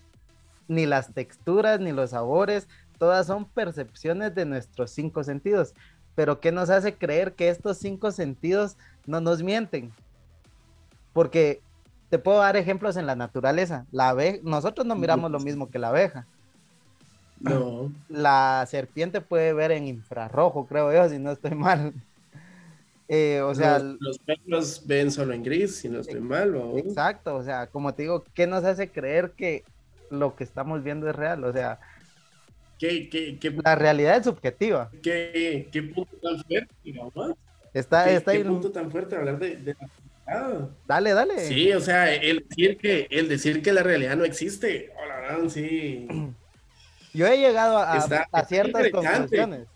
ni 0.68 0.86
las 0.86 1.13
texturas, 1.13 1.80
ni 1.80 1.91
los 1.91 2.11
sabores, 2.11 2.68
todas 2.97 3.28
son 3.28 3.45
percepciones 3.45 4.34
de 4.34 4.45
nuestros 4.45 4.91
cinco 4.91 5.24
sentidos. 5.24 5.74
Pero 6.16 6.39
¿qué 6.39 6.51
nos 6.51 6.70
hace 6.70 6.95
creer 6.95 7.34
que 7.34 7.49
estos 7.49 7.78
cinco 7.78 8.11
sentidos 8.11 8.78
no 9.05 9.20
nos 9.20 9.43
mienten? 9.43 9.91
Porque 11.11 11.61
te 12.09 12.18
puedo 12.18 12.39
dar 12.39 12.55
ejemplos 12.55 12.95
en 12.95 13.05
la 13.05 13.16
naturaleza. 13.16 13.86
La 13.91 14.09
abeja, 14.09 14.39
nosotros 14.43 14.88
no 14.88 14.95
miramos 14.95 15.30
lo 15.30 15.39
mismo 15.39 15.70
que 15.70 15.80
la 15.80 15.89
abeja. 15.89 16.26
No. 17.39 17.91
La 18.07 18.66
serpiente 18.70 19.20
puede 19.20 19.51
ver 19.51 19.72
en 19.72 19.88
infrarrojo, 19.88 20.66
creo 20.68 20.93
yo, 20.93 21.09
si 21.09 21.20
no 21.20 21.32
estoy 21.32 21.51
mal. 21.55 21.93
Eh, 23.08 23.41
o 23.41 23.53
sea, 23.53 23.80
los, 23.80 24.18
perros 24.20 24.82
ven 24.86 25.12
solo 25.12 25.34
en 25.34 25.43
gris, 25.43 25.76
si 25.78 25.89
no 25.89 25.99
estoy 25.99 26.22
mal. 26.22 26.56
Exacto, 26.78 27.36
o 27.36 27.43
sea, 27.43 27.68
como 27.68 27.93
te 27.93 28.03
digo, 28.03 28.24
¿qué 28.34 28.47
nos 28.47 28.64
hace 28.64 28.89
creer 28.89 29.32
que 29.32 29.64
lo 30.10 30.36
que 30.36 30.43
estamos 30.43 30.84
viendo 30.84 31.10
es 31.10 31.16
real? 31.16 31.43
O 31.43 31.53
sea, 31.53 31.80
¿Qué, 32.80 33.38
la 33.64 33.76
realidad 33.76 34.18
es 34.18 34.26
subjetiva. 34.26 34.89
¿Qué, 35.01 35.91
punto 35.93 36.18
tan 36.18 36.43
fuerte, 36.43 36.76
digamos? 36.84 37.14
Está, 37.74 38.10
está 38.10 38.32
¿Qué 38.32 38.43
punto 38.43 38.72
tan 38.72 38.89
fuerte 38.89 39.16
hablar 39.16 39.38
de, 39.39 39.58
de 39.58 39.76
Ah. 40.28 40.68
Dale, 40.88 41.14
dale. 41.14 41.39
Sí, 41.39 41.72
o 41.72 41.80
sea, 41.80 42.14
el 42.14 42.45
decir 42.47 42.78
que, 42.78 43.08
el 43.12 43.30
decir 43.30 43.62
que 43.62 43.72
la 43.72 43.84
realidad 43.84 44.16
no 44.16 44.26
existe, 44.26 44.91
oh, 44.97 45.06
la 45.06 45.16
verdad, 45.18 45.49
sí. 45.49 46.08
Yo 47.14 47.28
he 47.28 47.38
llegado 47.38 47.78
a, 47.78 48.01
ciertas 48.45 48.89
conclusiones. 48.89 49.68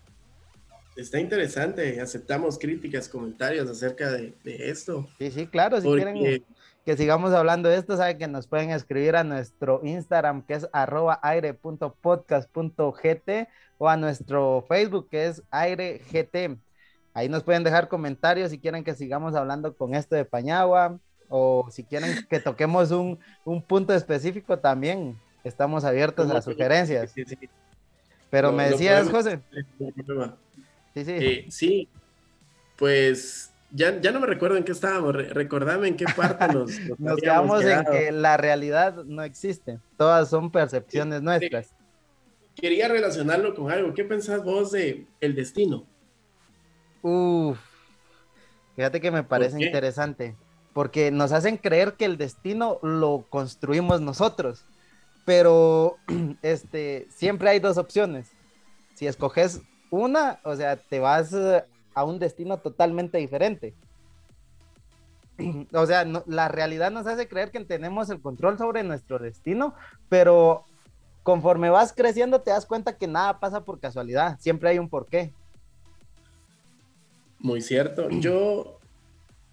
Está 0.96 1.20
interesante, 1.20 2.00
aceptamos 2.00 2.58
críticas, 2.58 3.08
comentarios 3.08 3.70
acerca 3.70 4.10
de, 4.10 4.34
esto. 4.44 5.08
Sí, 5.18 5.30
sí, 5.30 5.46
claro, 5.46 5.80
si 5.80 5.88
quieren 5.88 6.44
que 6.84 6.96
sigamos 6.96 7.32
hablando 7.32 7.68
de 7.68 7.76
esto, 7.76 7.96
saben 7.96 8.18
que 8.18 8.26
nos 8.26 8.46
pueden 8.46 8.70
escribir 8.70 9.16
a 9.16 9.24
nuestro 9.24 9.80
Instagram 9.84 10.42
que 10.42 10.54
es 10.54 10.68
arroba 10.72 11.20
aire.podcast.gt 11.22 13.48
o 13.78 13.88
a 13.88 13.96
nuestro 13.96 14.64
Facebook 14.68 15.08
que 15.08 15.26
es 15.26 15.42
aireGT. 15.50 16.58
Ahí 17.14 17.28
nos 17.28 17.42
pueden 17.42 17.64
dejar 17.64 17.88
comentarios 17.88 18.50
si 18.50 18.58
quieren 18.58 18.84
que 18.84 18.94
sigamos 18.94 19.34
hablando 19.34 19.74
con 19.74 19.94
esto 19.94 20.16
de 20.16 20.24
Pañagua 20.24 20.98
o 21.28 21.68
si 21.70 21.84
quieren 21.84 22.26
que 22.28 22.40
toquemos 22.40 22.90
un, 22.90 23.18
punto 23.66 23.94
específico 23.94 24.58
también. 24.58 25.18
Estamos 25.44 25.84
abiertos 25.84 26.30
a 26.30 26.42
sugerencias. 26.42 27.14
Pero 28.30 28.52
me 28.52 28.70
decías, 28.70 29.08
José. 29.08 29.40
Sí, 30.94 31.04
sí. 31.04 31.12
Eh, 31.12 31.46
sí, 31.48 31.88
pues 32.76 33.52
ya, 33.70 34.00
ya 34.00 34.10
no 34.10 34.20
me 34.20 34.26
recuerdo 34.26 34.56
en 34.56 34.64
qué 34.64 34.72
estábamos. 34.72 35.14
recordame 35.14 35.88
en 35.88 35.96
qué 35.96 36.06
parte 36.16 36.48
nos, 36.48 36.70
nos, 36.98 37.16
quedamos 37.20 37.64
en 37.64 37.84
que 37.84 38.10
la 38.12 38.36
realidad 38.36 39.04
no 39.04 39.22
existe. 39.22 39.78
Todas 39.96 40.28
son 40.28 40.50
percepciones 40.50 41.22
nuestras. 41.22 41.74
Quería 42.56 42.88
relacionarlo 42.88 43.54
con 43.54 43.70
algo. 43.70 43.94
¿Qué 43.94 44.04
pensás 44.04 44.42
vos 44.44 44.72
de 44.72 45.06
el 45.20 45.34
destino? 45.34 45.86
Uf, 47.02 47.58
fíjate 48.76 49.00
que 49.00 49.10
me 49.10 49.22
parece 49.22 49.62
interesante, 49.62 50.36
porque 50.74 51.10
nos 51.10 51.32
hacen 51.32 51.56
creer 51.56 51.94
que 51.94 52.04
el 52.04 52.18
destino 52.18 52.78
lo 52.82 53.24
construimos 53.30 54.00
nosotros, 54.00 54.64
pero 55.24 55.96
este, 56.42 57.06
siempre 57.10 57.50
hay 57.50 57.60
dos 57.60 57.78
opciones. 57.78 58.32
Si 58.94 59.06
escoges 59.06 59.62
una, 59.90 60.40
o 60.44 60.56
sea, 60.56 60.76
te 60.76 61.00
vas 61.00 61.32
eh, 61.32 61.64
a 61.94 62.04
un 62.04 62.18
destino 62.18 62.58
totalmente 62.58 63.18
diferente. 63.18 63.74
O 65.72 65.86
sea, 65.86 66.04
la 66.26 66.48
realidad 66.48 66.90
nos 66.90 67.06
hace 67.06 67.26
creer 67.26 67.50
que 67.50 67.64
tenemos 67.64 68.10
el 68.10 68.20
control 68.20 68.58
sobre 68.58 68.82
nuestro 68.82 69.18
destino, 69.18 69.74
pero 70.08 70.64
conforme 71.22 71.70
vas 71.70 71.92
creciendo 71.92 72.40
te 72.40 72.50
das 72.50 72.66
cuenta 72.66 72.96
que 72.96 73.06
nada 73.06 73.40
pasa 73.40 73.64
por 73.64 73.80
casualidad, 73.80 74.38
siempre 74.38 74.70
hay 74.70 74.78
un 74.78 74.88
porqué. 74.88 75.32
Muy 77.38 77.62
cierto. 77.62 78.08
Yo, 78.20 78.78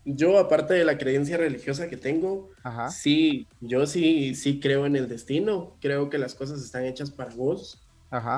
yo 0.03 0.39
aparte 0.39 0.73
de 0.73 0.85
la 0.85 0.97
creencia 0.97 1.37
religiosa 1.37 1.89
que 1.89 1.97
tengo, 1.97 2.49
sí, 2.89 3.45
yo 3.59 3.85
sí, 3.85 4.35
sí 4.35 4.61
creo 4.61 4.85
en 4.85 4.95
el 4.95 5.09
destino, 5.09 5.75
creo 5.81 6.09
que 6.09 6.17
las 6.17 6.33
cosas 6.33 6.63
están 6.63 6.85
hechas 6.85 7.11
para 7.11 7.35
vos, 7.35 7.85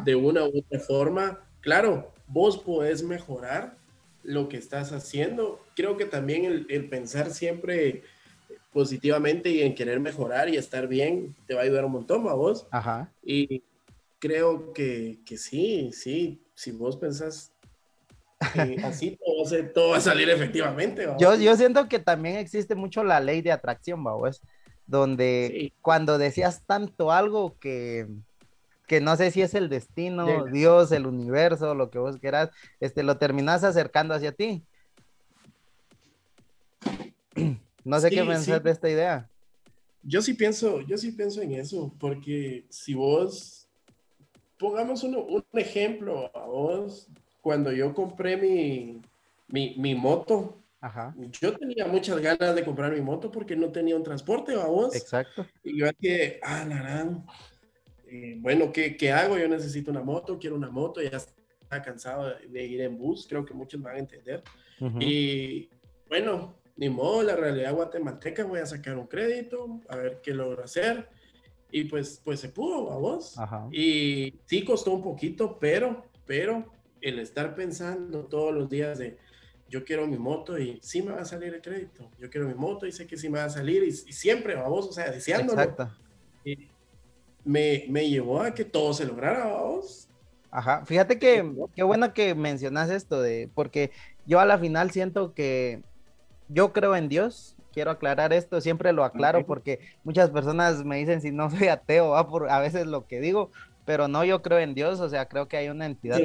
de 0.03 0.15
una 0.15 0.45
u 0.45 0.57
otra 0.57 0.79
forma. 0.79 1.39
Claro, 1.61 2.11
vos 2.27 2.57
podés 2.57 3.03
mejorar 3.03 3.75
lo 4.23 4.49
que 4.49 4.57
estás 4.57 4.91
haciendo. 4.91 5.59
Creo 5.75 5.97
que 5.97 6.05
también 6.05 6.65
el, 6.69 6.89
pensar 6.89 7.31
siempre 7.31 8.03
positivamente 8.71 9.49
y 9.49 9.61
en 9.61 9.75
querer 9.75 9.99
mejorar 9.99 10.49
y 10.49 10.57
estar 10.57 10.87
bien 10.87 11.35
te 11.47 11.55
va 11.55 11.61
a 11.61 11.63
ayudar 11.63 11.85
un 11.85 11.93
montón 11.93 12.27
a 12.27 12.33
vos. 12.33 12.67
Ajá. 12.71 13.11
Y 13.23 13.63
creo 14.19 14.73
que, 14.73 15.19
que 15.25 15.37
sí, 15.37 15.91
sí, 15.93 16.41
si 16.53 16.71
vos 16.71 16.97
pensás 16.97 17.51
así 18.83 19.17
todo, 19.73 19.89
va 19.89 19.97
a 19.97 20.01
salir 20.01 20.29
efectivamente. 20.29 21.07
Yo, 21.19 21.35
yo 21.35 21.55
siento 21.55 21.87
que 21.89 21.99
también 21.99 22.37
existe 22.37 22.75
mucho 22.75 23.03
la 23.03 23.19
ley 23.19 23.41
de 23.41 23.51
atracción, 23.51 24.03
¿vos? 24.03 24.41
Donde 24.87 25.73
cuando 25.81 26.17
decías 26.17 26.63
tanto 26.65 27.11
algo 27.11 27.57
que, 27.59 28.07
que 28.89 28.99
no 28.99 29.15
sé 29.15 29.29
si 29.29 29.43
es 29.43 29.53
el 29.53 29.69
destino, 29.69 30.45
Dios, 30.45 30.91
el 30.91 31.05
universo, 31.05 31.75
lo 31.75 31.91
que 31.91 31.99
vos 31.99 32.17
quieras, 32.17 32.49
este, 32.79 33.03
lo 33.03 33.19
terminas 33.19 33.63
acercando 33.63 34.15
hacia 34.15 34.33
ti. 34.33 34.65
No 37.85 37.97
sé 37.99 38.09
qué 38.09 38.23
pensar 38.23 38.61
de 38.61 38.71
esta 38.71 38.89
idea. 38.89 39.29
Yo 40.03 40.21
sí 40.21 40.33
pienso, 40.33 40.81
yo 40.81 40.97
sí 40.97 41.13
pienso 41.13 41.41
en 41.41 41.53
eso, 41.53 41.91
porque 41.97 42.65
si 42.69 42.93
vos, 42.93 43.69
pongamos 44.59 45.01
un 45.03 45.43
ejemplo 45.53 46.29
a 46.35 46.45
vos, 46.45 47.07
cuando 47.41 47.71
yo 47.71 47.93
compré 47.93 48.35
mi, 48.35 49.01
mi, 49.47 49.95
moto, 49.95 50.61
yo 51.41 51.57
tenía 51.57 51.87
muchas 51.87 52.19
ganas 52.19 52.53
de 52.53 52.65
comprar 52.65 52.91
mi 52.91 53.01
moto 53.01 53.31
porque 53.31 53.55
no 53.55 53.71
tenía 53.71 53.95
un 53.95 54.03
transporte, 54.03 54.55
vamos. 54.55 54.93
Exacto. 54.93 55.47
Y 55.63 55.79
yo 55.79 55.87
dije, 55.99 56.39
ah, 56.43 56.65
la 56.67 56.83
eh, 58.09 58.35
bueno, 58.39 58.71
¿qué, 58.71 58.97
¿qué, 58.97 59.11
hago? 59.11 59.37
Yo 59.37 59.47
necesito 59.47 59.91
una 59.91 60.01
moto, 60.01 60.39
quiero 60.39 60.55
una 60.55 60.69
moto, 60.69 61.01
ya 61.01 61.17
está 61.17 61.81
cansado 61.81 62.33
de 62.47 62.65
ir 62.65 62.81
en 62.81 62.97
bus, 62.97 63.27
creo 63.27 63.45
que 63.45 63.53
muchos 63.53 63.81
van 63.81 63.95
a 63.95 63.99
entender. 63.99 64.43
Y 64.99 65.69
bueno, 66.07 66.55
ni 66.77 66.89
modo, 66.89 67.21
la 67.21 67.35
realidad 67.35 67.73
guatemalteca, 67.73 68.45
voy 68.45 68.59
a 68.59 68.65
sacar 68.65 68.97
un 68.97 69.07
crédito, 69.07 69.81
a 69.89 69.97
ver 69.97 70.21
qué 70.23 70.33
logro 70.33 70.63
hacer. 70.63 71.09
Y 71.71 71.83
pues, 71.83 72.21
pues 72.23 72.39
se 72.39 72.49
pudo, 72.49 72.85
vamos. 72.85 73.35
Y 73.71 74.33
sí 74.45 74.63
costó 74.63 74.91
un 74.91 75.03
poquito, 75.03 75.59
pero, 75.59 76.05
pero 76.25 76.71
el 77.01 77.19
estar 77.19 77.53
pensando 77.53 78.25
todos 78.25 78.53
los 78.53 78.69
días 78.69 78.97
de 78.97 79.17
yo 79.69 79.85
quiero 79.85 80.07
mi 80.07 80.17
moto 80.17 80.57
y 80.57 80.79
sí 80.81 81.01
me 81.01 81.11
va 81.11 81.21
a 81.21 81.25
salir 81.25 81.53
el 81.53 81.61
crédito, 81.61 82.09
yo 82.17 82.29
quiero 82.29 82.47
mi 82.47 82.55
moto 82.55 82.87
y 82.87 82.91
sé 82.91 83.05
que 83.05 83.17
sí 83.17 83.29
me 83.29 83.37
va 83.37 83.45
a 83.45 83.49
salir 83.49 83.83
y, 83.83 83.91
siempre 83.91 84.55
vamos, 84.55 84.87
o 84.87 84.91
sea, 84.91 85.11
deseándolo. 85.11 85.61
Exacto. 85.61 86.08
Me, 87.43 87.85
me, 87.89 88.09
llevó 88.09 88.41
a 88.41 88.53
que 88.53 88.65
todo 88.65 88.93
se 88.93 89.05
lograra, 89.05 89.45
vamos. 89.45 90.07
Ajá, 90.51 90.85
fíjate 90.85 91.19
que 91.19 91.53
qué 91.75 91.83
bueno 91.83 92.13
que 92.13 92.35
mencionas 92.35 92.89
esto 92.89 93.21
de, 93.21 93.49
porque 93.53 93.91
yo 94.25 94.39
a 94.39 94.45
la 94.45 94.57
final 94.57 94.91
siento 94.91 95.33
que 95.33 95.83
yo 96.47 96.73
creo 96.73 96.95
en 96.95 97.07
Dios, 97.07 97.55
quiero 97.71 97.91
aclarar 97.91 98.33
esto, 98.33 98.59
siempre 98.61 98.93
lo 98.93 99.03
aclaro 99.03 99.45
porque 99.45 99.79
muchas 100.03 100.31
personas 100.31 100.83
me 100.83 100.97
dicen 100.97 101.21
si 101.21 101.31
no 101.31 101.49
soy 101.49 101.67
ateo, 101.67 102.09
¿va? 102.09 102.27
por 102.27 102.49
a 102.49 102.59
veces 102.59 102.87
lo 102.87 103.07
que 103.07 103.19
digo, 103.19 103.51
pero 103.85 104.07
no, 104.07 104.23
yo 104.23 104.41
creo 104.41 104.59
en 104.59 104.73
Dios, 104.73 104.99
o 104.99 105.09
sea, 105.09 105.27
creo 105.27 105.47
que 105.47 105.57
hay 105.57 105.69
una 105.69 105.85
entidad 105.85 106.19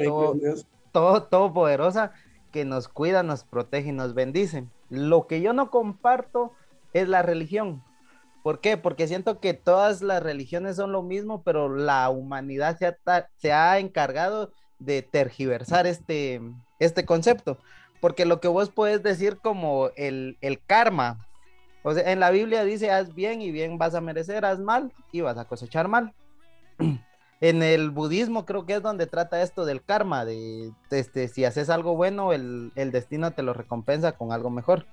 todo, 0.91 1.23
todo, 1.23 1.53
poderosa 1.53 2.13
que 2.51 2.63
nos 2.63 2.87
cuida, 2.87 3.23
nos 3.23 3.43
protege 3.43 3.89
y 3.89 3.91
nos 3.91 4.13
bendice. 4.13 4.65
Lo 4.89 5.27
que 5.27 5.41
yo 5.41 5.51
no 5.51 5.69
comparto 5.69 6.53
es 6.93 7.09
la 7.09 7.21
religión. 7.21 7.83
¿Por 8.45 8.59
qué? 8.59 8.77
Porque 8.77 9.07
siento 9.07 9.39
que 9.39 9.55
todas 9.55 10.03
las 10.03 10.21
religiones 10.21 10.75
son 10.75 10.91
lo 10.91 11.01
mismo, 11.01 11.41
pero 11.41 11.67
la 11.75 12.07
humanidad 12.11 12.77
se 12.77 12.85
ha, 12.85 13.27
se 13.37 13.51
ha 13.51 13.79
encargado 13.79 14.51
de 14.77 15.01
tergiversar 15.01 15.87
este, 15.87 16.41
este 16.77 17.05
concepto. 17.07 17.57
Porque 18.01 18.23
lo 18.23 18.39
que 18.41 18.47
vos 18.47 18.69
puedes 18.69 19.01
decir 19.01 19.39
como 19.41 19.89
el, 19.95 20.37
el 20.41 20.61
karma, 20.63 21.25
o 21.81 21.95
sea, 21.95 22.11
en 22.11 22.19
la 22.19 22.29
Biblia 22.29 22.63
dice, 22.63 22.91
haz 22.91 23.15
bien 23.15 23.41
y 23.41 23.49
bien 23.49 23.79
vas 23.79 23.95
a 23.95 24.01
merecer, 24.01 24.45
haz 24.45 24.59
mal 24.59 24.93
y 25.11 25.21
vas 25.21 25.39
a 25.39 25.45
cosechar 25.45 25.87
mal. 25.87 26.13
En 27.41 27.63
el 27.63 27.89
budismo 27.89 28.45
creo 28.45 28.65
que 28.65 28.75
es 28.75 28.81
donde 28.81 29.07
trata 29.07 29.41
esto 29.41 29.65
del 29.65 29.83
karma, 29.83 30.23
de, 30.23 30.71
este, 30.91 31.27
si 31.27 31.45
haces 31.45 31.69
algo 31.69 31.95
bueno, 31.95 32.31
el, 32.31 32.71
destino 32.75 33.31
te 33.31 33.43
lo 33.43 33.53
recompensa 33.53 34.13
con 34.13 34.31
algo 34.31 34.49
mejor. 34.49 34.85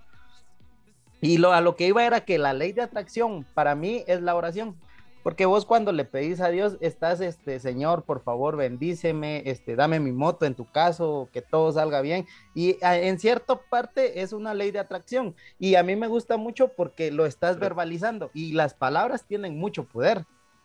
Y 1.22 1.38
lo, 1.38 1.52
a 1.52 1.60
lo 1.60 1.76
que 1.76 1.86
iba 1.86 2.04
era 2.04 2.24
que 2.24 2.36
la 2.36 2.52
ley 2.52 2.72
de 2.72 2.82
atracción 2.82 3.46
para 3.54 3.76
mí 3.76 4.04
es 4.08 4.20
la 4.20 4.34
oración. 4.34 4.76
Porque 5.22 5.46
vos 5.46 5.64
cuando 5.64 5.92
le 5.92 6.04
pedís 6.04 6.40
a 6.40 6.48
Dios, 6.48 6.76
estás, 6.80 7.20
este, 7.20 7.60
Señor, 7.60 8.02
por 8.02 8.24
favor, 8.24 8.56
bendíceme, 8.56 9.44
este, 9.46 9.76
dame 9.76 10.00
mi 10.00 10.10
moto 10.10 10.46
en 10.46 10.56
tu 10.56 10.68
caso, 10.68 11.28
que 11.32 11.40
todo 11.40 11.70
salga 11.70 12.00
bien. 12.00 12.26
Y 12.56 12.76
en 12.82 13.20
cierta 13.20 13.54
parte 13.70 14.20
es 14.20 14.32
una 14.32 14.52
ley 14.52 14.72
de 14.72 14.80
atracción. 14.80 15.36
Y 15.60 15.76
a 15.76 15.84
mí 15.84 15.94
me 15.94 16.08
gusta 16.08 16.36
mucho 16.36 16.72
porque 16.76 17.12
lo 17.12 17.24
estás 17.24 17.60
verbalizando. 17.60 18.32
Y 18.34 18.54
las 18.54 18.74
palabras 18.74 19.24
tienen 19.24 19.56
mucho 19.56 19.84
poder. 19.84 20.24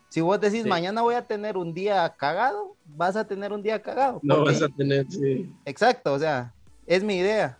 Si 0.09 0.21
vos 0.21 0.41
decís 0.41 0.65
mañana 0.65 1.03
voy 1.03 1.13
a 1.13 1.27
tener 1.27 1.55
un 1.55 1.75
día 1.75 2.15
cagado, 2.17 2.75
vas 2.85 3.15
a 3.15 3.27
tener 3.27 3.53
un 3.53 3.61
día 3.61 3.83
cagado. 3.83 4.21
No 4.23 4.43
vas 4.43 4.63
a 4.63 4.69
tener, 4.69 5.05
sí. 5.11 5.53
Exacto, 5.65 6.13
o 6.13 6.19
sea, 6.19 6.51
es 6.87 7.03
mi 7.03 7.17
idea. 7.17 7.59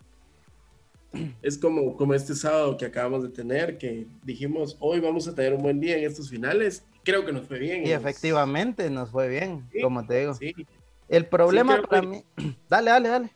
Es 1.42 1.58
como, 1.58 1.96
como 1.96 2.14
este 2.14 2.36
sábado 2.36 2.78
que 2.78 2.86
acabamos 2.86 3.24
de 3.24 3.30
tener, 3.30 3.78
que 3.78 4.08
dijimos, 4.24 4.78
hoy 4.80 5.00
vamos 5.00 5.28
a 5.28 5.36
tener 5.36 5.54
un 5.54 5.62
buen 5.62 5.80
día 5.80 5.98
en 5.98 6.06
estos 6.06 6.30
finales. 6.30 6.84
Creo 7.04 7.26
que 7.26 7.32
nos 7.32 7.48
fue 7.48 7.60
bien. 7.60 7.86
Y 7.86 7.92
efectivamente 7.92 8.90
nos 8.90 9.12
fue 9.12 9.28
bien, 9.28 9.68
como 9.82 10.06
te 10.06 10.20
digo. 10.20 10.34
Sí. 10.34 10.54
El 11.08 11.26
problema 11.26 11.82
para 11.82 12.02
mí... 12.02 12.24
Dale, 12.70 12.92
dale, 12.92 13.10
dale. 13.10 13.32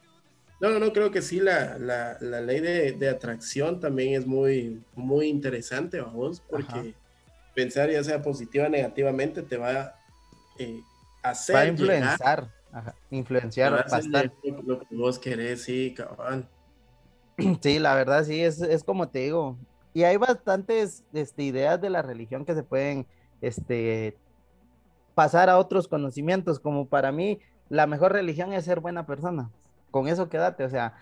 No, 0.59 0.69
no, 0.69 0.79
no, 0.79 0.93
creo 0.93 1.09
que 1.09 1.23
sí, 1.23 1.39
la, 1.39 1.79
la, 1.79 2.17
la 2.21 2.39
ley 2.39 2.59
de, 2.59 2.91
de, 2.91 3.09
atracción 3.09 3.79
también 3.79 4.13
es 4.13 4.27
muy, 4.27 4.79
muy 4.93 5.27
interesante, 5.27 5.99
vamos, 5.99 6.39
porque 6.47 6.93
pensar 7.55 7.89
ya 7.89 8.03
sea 8.03 8.21
positiva 8.21 8.67
o 8.67 8.69
negativamente 8.69 9.41
te 9.41 9.57
va 9.57 9.71
a 9.71 9.95
eh, 10.59 10.82
hacer. 11.23 11.55
Va 11.55 11.59
a 11.61 11.67
influenciar, 11.67 12.47
influenciar 13.09 13.71
bastante. 13.71 14.32
Lo, 14.63 14.79
que 14.82 14.95
vos 14.95 15.17
querés, 15.17 15.63
sí, 15.63 15.95
cabal. 15.95 16.47
Sí, 17.61 17.79
la 17.79 17.95
verdad, 17.95 18.23
sí, 18.23 18.41
es, 18.41 18.61
es 18.61 18.83
como 18.83 19.09
te 19.09 19.19
digo. 19.19 19.57
Y 19.93 20.03
hay 20.03 20.17
bastantes 20.17 21.03
este, 21.13 21.43
ideas 21.43 21.81
de 21.81 21.89
la 21.89 22.01
religión 22.01 22.45
que 22.45 22.55
se 22.55 22.63
pueden 22.63 23.05
este, 23.41 24.17
pasar 25.15 25.49
a 25.49 25.57
otros 25.57 25.87
conocimientos, 25.87 26.59
como 26.59 26.85
para 26.87 27.11
mí, 27.11 27.39
la 27.69 27.87
mejor 27.87 28.13
religión 28.13 28.53
es 28.53 28.65
ser 28.65 28.79
buena 28.79 29.05
persona. 29.05 29.49
Con 29.91 30.07
eso 30.07 30.29
quédate, 30.29 30.63
o 30.63 30.69
sea, 30.69 30.93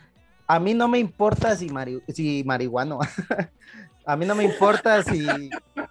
a 0.47 0.59
mí 0.59 0.73
no 0.73 0.87
me 0.87 0.97
importa 0.97 1.55
si, 1.55 1.69
mari 1.69 2.01
si 2.07 2.43
marihuano, 2.43 2.99
a 4.05 4.15
mí 4.15 4.25
no 4.25 4.33
me 4.33 4.43
importa 4.43 5.03
si 5.03 5.27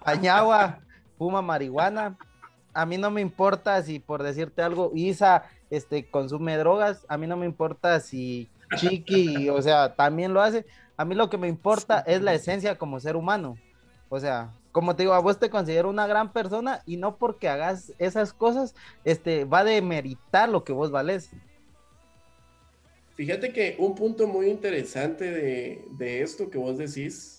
Añagua 0.03 0.79
fuma 1.17 1.41
marihuana. 1.41 2.17
A 2.73 2.85
mí 2.85 2.97
no 2.97 3.09
me 3.09 3.21
importa 3.21 3.81
si, 3.81 3.99
por 3.99 4.21
decirte 4.21 4.61
algo, 4.61 4.91
Isa 4.93 5.43
este, 5.69 6.09
consume 6.09 6.57
drogas. 6.57 7.05
A 7.07 7.17
mí 7.17 7.27
no 7.27 7.37
me 7.37 7.45
importa 7.45 7.99
si 7.99 8.49
Chiqui, 8.75 9.49
o 9.49 9.61
sea, 9.61 9.95
también 9.95 10.33
lo 10.33 10.41
hace. 10.41 10.65
A 10.97 11.05
mí 11.05 11.15
lo 11.15 11.29
que 11.29 11.37
me 11.37 11.47
importa 11.47 11.99
es 11.99 12.21
la 12.21 12.33
esencia 12.33 12.77
como 12.77 12.99
ser 12.99 13.15
humano. 13.15 13.57
O 14.09 14.19
sea, 14.19 14.53
como 14.71 14.95
te 14.95 15.03
digo, 15.03 15.13
a 15.13 15.19
vos 15.19 15.39
te 15.39 15.49
considero 15.49 15.89
una 15.89 16.07
gran 16.07 16.33
persona 16.33 16.81
y 16.85 16.97
no 16.97 17.17
porque 17.17 17.47
hagas 17.49 17.93
esas 17.99 18.33
cosas, 18.33 18.75
este, 19.03 19.45
va 19.45 19.59
a 19.59 19.63
demeritar 19.63 20.49
lo 20.49 20.63
que 20.63 20.73
vos 20.73 20.91
vales. 20.91 21.31
Fíjate 23.15 23.51
que 23.51 23.75
un 23.79 23.95
punto 23.95 24.27
muy 24.27 24.47
interesante 24.47 25.29
de, 25.29 26.21
esto 26.21 26.49
que 26.49 26.57
vos 26.57 26.77
decís 26.77 27.37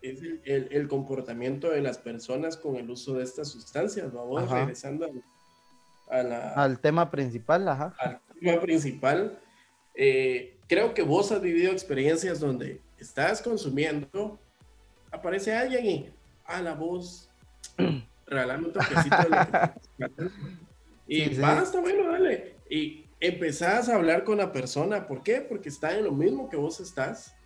es 0.00 0.22
el, 0.44 0.86
comportamiento 0.86 1.70
de 1.70 1.80
las 1.80 1.98
personas 1.98 2.56
con 2.56 2.76
el 2.76 2.88
uso 2.88 3.14
de 3.14 3.24
estas 3.24 3.48
sustancias. 3.48 4.12
Vamos 4.12 4.48
regresando 4.48 5.10
al 6.08 6.78
tema 6.78 7.10
principal. 7.10 7.66
Ajá. 7.66 7.94
Al 7.98 8.20
tema 8.40 8.60
principal. 8.60 9.38
Eh, 9.94 10.55
creo 10.66 10.94
que 10.94 11.02
vos 11.02 11.32
has 11.32 11.40
vivido 11.40 11.72
experiencias 11.72 12.40
donde 12.40 12.80
estás 12.98 13.42
consumiendo, 13.42 14.38
aparece 15.10 15.54
alguien 15.54 15.86
y 15.86 16.10
a 16.44 16.62
la 16.62 16.74
voz, 16.74 17.28
regalando 18.26 18.68
un 18.68 18.74
toquecito 18.74 19.16
de 19.98 20.30
Y 21.08 21.38
basta, 21.38 21.80
bueno, 21.80 22.10
dale. 22.10 22.56
Y 22.68 23.04
empezás 23.20 23.88
a 23.88 23.94
hablar 23.94 24.24
con 24.24 24.38
la 24.38 24.52
persona. 24.52 25.06
¿Por 25.06 25.22
qué? 25.22 25.40
Porque 25.40 25.68
está 25.68 25.96
en 25.96 26.04
lo 26.04 26.12
mismo 26.12 26.48
que 26.48 26.56
vos 26.56 26.80
estás, 26.80 27.36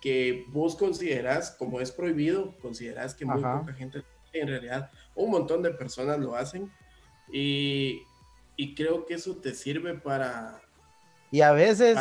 que 0.00 0.44
vos 0.48 0.76
considerás, 0.76 1.50
como 1.50 1.80
es 1.80 1.90
prohibido, 1.90 2.56
considerás 2.62 3.14
que 3.14 3.24
muy 3.24 3.42
poca 3.42 3.72
gente, 3.76 4.04
en 4.32 4.48
realidad, 4.48 4.90
un 5.16 5.30
montón 5.30 5.62
de 5.62 5.70
personas 5.70 6.20
lo 6.20 6.36
hacen. 6.36 6.70
Y, 7.32 8.06
creo 8.76 9.06
que 9.06 9.14
eso 9.14 9.36
te 9.36 9.54
sirve 9.54 9.94
para... 9.94 10.60
Y 11.32 11.40
a 11.40 11.52
veces... 11.52 11.98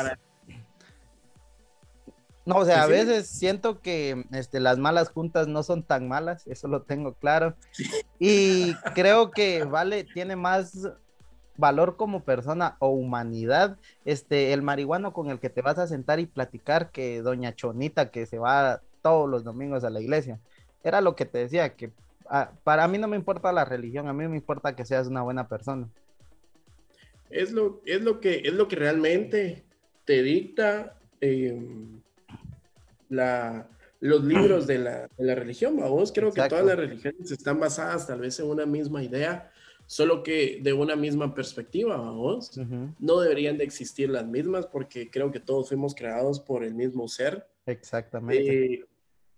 No, 2.50 2.56
o 2.56 2.66
sea, 2.66 2.82
a 2.82 2.88
veces 2.88 3.28
siento 3.28 3.80
que 3.80 4.26
este, 4.32 4.60
las 4.60 4.80
malas 4.80 5.10
juntas 5.10 5.48
no 5.48 5.62
son 5.62 5.84
tan 5.84 6.08
malas, 6.08 6.48
eso 6.48 6.68
lo 6.68 6.82
tengo 6.82 7.14
claro. 7.14 7.54
Y 8.20 8.74
creo 8.96 9.30
que 9.30 9.66
vale, 9.66 10.04
tiene 10.04 10.36
más 10.36 10.90
valor 11.58 11.96
como 11.96 12.24
persona 12.24 12.76
o 12.80 12.88
humanidad, 12.88 13.78
este, 14.04 14.52
el 14.52 14.64
marihuano 14.64 15.14
con 15.14 15.30
el 15.30 15.40
que 15.40 15.52
te 15.52 15.62
vas 15.62 15.78
a 15.78 15.86
sentar 15.86 16.20
y 16.20 16.26
platicar 16.26 16.90
que 16.90 17.22
doña 17.22 17.54
Chonita 17.54 18.10
que 18.10 18.26
se 18.26 18.40
va 18.40 18.82
todos 19.04 19.30
los 19.30 19.44
domingos 19.44 19.84
a 19.84 19.92
la 19.92 20.02
iglesia. 20.02 20.40
Era 20.84 21.02
lo 21.02 21.16
que 21.16 21.26
te 21.26 21.38
decía, 21.38 21.76
que 21.76 21.92
ah, 22.32 22.50
para 22.64 22.88
mí 22.88 22.98
no 22.98 23.08
me 23.08 23.16
importa 23.16 23.52
la 23.52 23.64
religión, 23.64 24.08
a 24.08 24.14
mí 24.14 24.28
me 24.28 24.38
importa 24.38 24.76
que 24.76 24.86
seas 24.86 25.06
una 25.06 25.22
buena 25.22 25.48
persona. 25.48 25.88
Es 27.30 27.52
lo, 27.52 27.80
es 27.86 28.02
lo, 28.02 28.20
que, 28.20 28.42
es 28.44 28.54
lo 28.54 28.68
que 28.68 28.76
realmente 28.76 29.66
te 30.04 30.24
dicta 30.24 30.98
em, 31.22 32.02
la, 33.10 33.70
los 34.00 34.24
libros 34.24 34.68
de 34.68 34.80
la, 34.80 35.10
de 35.18 35.26
la 35.26 35.36
religión. 35.36 35.78
Vos 35.78 36.12
creo 36.12 36.32
que 36.32 36.42
todas 36.48 36.66
las 36.66 36.78
religiones 36.78 37.32
están 37.32 37.60
basadas 37.60 38.08
tal 38.08 38.22
vez 38.22 38.40
en 38.40 38.48
una 38.48 38.66
misma 38.66 39.04
idea, 39.04 39.52
solo 39.86 40.24
que 40.24 40.60
de 40.62 40.74
una 40.74 40.96
misma 40.96 41.34
perspectiva, 41.34 41.98
vamos. 41.98 42.60
No 43.00 43.20
deberían 43.20 43.58
de 43.58 43.66
existir 43.66 44.10
las 44.10 44.26
mismas 44.26 44.68
porque 44.68 45.10
creo 45.10 45.32
que 45.32 45.40
todos 45.40 45.68
fuimos 45.68 45.94
creados 45.96 46.40
por 46.40 46.64
el 46.64 46.74
mismo 46.74 47.08
ser. 47.08 47.48
Exactamente. 47.66 48.74
Eh, 48.74 48.86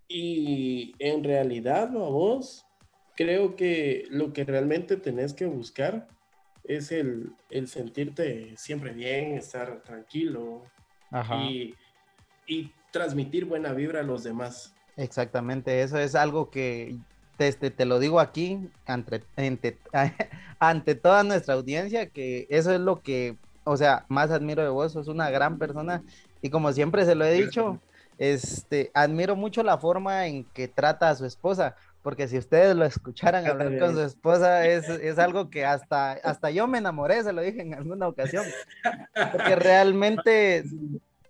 y 0.07 0.93
en 0.99 1.23
realidad, 1.23 1.89
vos, 1.91 2.65
creo 3.15 3.55
que 3.55 4.05
lo 4.09 4.33
que 4.33 4.43
realmente 4.43 4.97
tenés 4.97 5.33
que 5.33 5.45
buscar 5.45 6.07
es 6.63 6.91
el, 6.91 7.31
el 7.49 7.67
sentirte 7.67 8.53
siempre 8.57 8.91
bien, 8.93 9.33
estar 9.33 9.81
tranquilo 9.83 10.63
Y, 11.49 11.73
y 12.45 12.71
transmitir 12.91 13.45
buena 13.45 13.73
vibra 13.73 14.01
a 14.01 14.03
los 14.03 14.23
demás. 14.23 14.73
Exactamente, 14.97 15.81
eso 15.81 15.97
es 15.97 16.15
algo 16.15 16.49
que 16.49 16.97
te, 17.37 17.47
este, 17.47 17.71
te 17.71 17.85
lo 17.85 17.99
digo 17.99 18.19
aquí 18.19 18.69
ante, 18.85 19.23
ante, 19.35 19.77
ante, 20.59 20.95
toda 20.95 21.23
nuestra 21.23 21.55
audiencia, 21.55 22.07
que 22.07 22.45
eso 22.49 22.73
es 22.73 22.79
lo 22.79 23.01
que, 23.01 23.37
o 23.63 23.77
sea, 23.77 24.05
más 24.09 24.31
admiro 24.31 24.61
de 24.61 24.69
vos, 24.69 24.91
sos 24.91 25.07
una 25.07 25.29
gran 25.29 25.57
persona 25.57 26.03
y 26.41 26.49
como 26.49 26.71
siempre 26.73 27.05
se 27.05 27.15
lo 27.15 27.25
he 27.25 27.33
dicho, 27.33 27.79
este, 28.17 28.91
admiro 28.93 29.35
mucho 29.35 29.63
la 29.63 29.77
forma 29.77 30.27
en 30.27 30.43
que 30.43 30.67
trata 30.67 31.09
a 31.09 31.15
su 31.15 31.25
esposa, 31.25 31.75
porque 32.03 32.27
si 32.27 32.37
ustedes 32.37 32.75
lo 32.75 32.83
escucharan 32.85 33.47
hablar 33.47 33.79
con 33.79 33.93
su 33.93 34.01
esposa, 34.01 34.67
es, 34.67 34.89
es, 34.89 35.19
algo 35.19 35.49
que 35.49 35.65
hasta, 35.65 36.13
hasta 36.13 36.51
yo 36.51 36.67
me 36.67 36.79
enamoré, 36.79 37.23
se 37.23 37.31
lo 37.31 37.41
dije 37.41 37.61
en 37.61 37.73
alguna 37.73 38.07
ocasión, 38.07 38.45
porque 39.31 39.55
realmente 39.55 40.63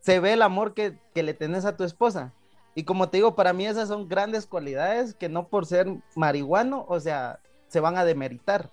se 0.02 0.20
ve 0.20 0.34
el 0.34 0.41
amor 0.41 0.74
que, 0.74 0.97
que 1.14 1.24
le 1.24 1.34
tenés 1.34 1.66
a 1.66 1.78
tu 1.78 1.84
esposa. 1.84 2.34
Y 2.76 2.84
como 2.84 3.10
te 3.10 3.18
digo, 3.18 3.36
para 3.36 3.54
mí 3.54 3.66
esas 3.66 3.88
son 3.88 4.08
grandes 4.08 4.45
cualidades 4.45 5.14
que 5.14 5.30
no 5.30 5.47
por 5.47 5.66
ser 5.66 5.88
marihuano, 6.16 6.86
o 6.88 6.99
sea, 6.99 7.39
se 7.68 7.80
van 7.80 7.97
a 7.97 8.06
demeritar. 8.06 8.70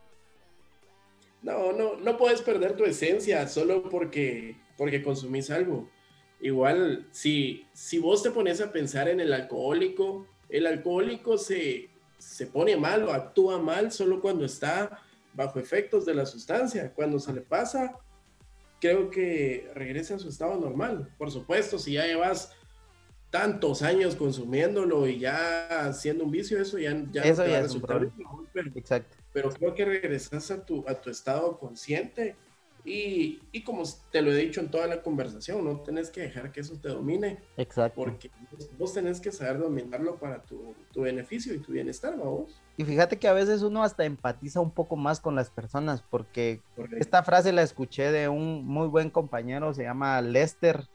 No, 1.42 1.72
no, 1.72 1.96
no 1.96 2.16
puedes 2.16 2.42
perder 2.42 2.76
tu 2.76 2.84
esencia 2.84 3.46
solo 3.48 3.88
porque, 3.88 4.56
porque 4.76 5.02
consumís 5.02 5.50
algo. 5.50 5.88
Igual, 6.40 7.06
si, 7.10 7.66
si 7.72 7.98
vos 7.98 8.22
te 8.22 8.30
pones 8.30 8.60
a 8.60 8.72
pensar 8.72 9.08
en 9.08 9.20
el 9.20 9.32
alcohólico, 9.32 10.26
el 10.48 10.66
alcohólico 10.66 11.36
se, 11.36 11.90
se 12.18 12.46
pone 12.46 12.76
mal 12.76 13.04
o 13.04 13.12
actúa 13.12 13.58
mal 13.58 13.90
solo 13.90 14.20
cuando 14.20 14.44
está 14.44 15.00
bajo 15.32 15.58
efectos 15.58 16.04
de 16.04 16.14
la 16.14 16.26
sustancia. 16.26 16.92
Cuando 16.94 17.18
se 17.18 17.32
le 17.32 17.40
pasa, 17.40 17.98
creo 18.80 19.10
que 19.10 19.70
regresa 19.74 20.16
a 20.16 20.18
su 20.18 20.28
estado 20.28 20.58
normal. 20.58 21.12
Por 21.18 21.30
supuesto, 21.30 21.78
si 21.78 21.92
ya 21.92 22.06
llevas 22.06 22.52
tantos 23.30 23.82
años 23.82 24.16
consumiéndolo 24.16 25.06
y 25.06 25.18
ya 25.18 25.92
siendo 25.92 26.24
un 26.24 26.30
vicio, 26.30 26.60
eso 26.60 26.78
ya, 26.78 27.04
ya 27.12 27.22
eso 27.22 27.46
ya 27.46 27.60
es 27.60 27.74
un 27.74 27.82
problema. 27.82 28.14
Exacto. 28.74 29.16
Pero 29.32 29.50
creo 29.50 29.74
que 29.74 29.84
regresas 29.84 30.50
a 30.50 30.64
tu, 30.64 30.84
a 30.88 30.94
tu 30.94 31.10
estado 31.10 31.58
consciente 31.58 32.36
y, 32.84 33.40
y, 33.52 33.62
como 33.64 33.82
te 34.10 34.22
lo 34.22 34.32
he 34.32 34.36
dicho 34.36 34.60
en 34.60 34.70
toda 34.70 34.86
la 34.86 35.02
conversación, 35.02 35.62
no 35.62 35.80
tenés 35.80 36.10
que 36.10 36.22
dejar 36.22 36.52
que 36.52 36.60
eso 36.60 36.78
te 36.80 36.88
domine. 36.88 37.38
Exacto. 37.56 38.02
Porque 38.02 38.30
vos, 38.78 38.94
tenés 38.94 39.20
que 39.20 39.30
saber 39.30 39.58
dominarlo 39.58 40.16
para 40.16 40.42
tu, 40.42 40.74
tu 40.92 41.02
beneficio 41.02 41.52
y 41.52 41.58
tu 41.58 41.72
bienestar, 41.72 42.16
vos. 42.16 42.62
Y 42.78 42.84
fíjate 42.84 43.18
que 43.18 43.26
a 43.26 43.32
veces 43.32 43.62
uno 43.62 43.82
hasta 43.82 44.04
empatiza 44.04 44.60
un 44.60 44.70
poco 44.70 44.94
más 44.94 45.18
con 45.18 45.34
las 45.34 45.50
personas, 45.50 46.00
porque 46.08 46.62
esta 46.96 47.24
frase 47.24 47.52
la 47.52 47.62
escuché 47.62 48.12
de 48.12 48.28
un 48.28 48.64
muy 48.64 48.86
buen 48.86 49.10
compañero, 49.10 49.74
se 49.74 49.82
llama 49.82 50.22
Lester 50.22 50.86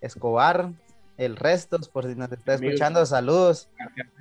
Escobar, 0.00 0.70
el 1.16 1.34
Restos, 1.34 1.88
por 1.88 2.06
si 2.06 2.14
nos 2.14 2.30
está 2.30 2.54
escuchando, 2.54 3.04
saludos. 3.06 3.68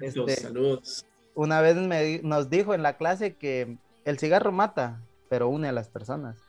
Este, 0.01 0.35
saludos. 0.35 1.05
Una 1.35 1.61
vez 1.61 1.75
me, 1.75 2.21
nos 2.23 2.49
dijo 2.49 2.73
en 2.73 2.81
la 2.81 2.97
clase 2.97 3.35
que 3.35 3.77
el 4.03 4.17
cigarro 4.17 4.51
mata, 4.51 4.99
pero 5.29 5.47
une 5.47 5.69
a 5.69 5.73
las 5.73 5.89
personas. 5.89 6.39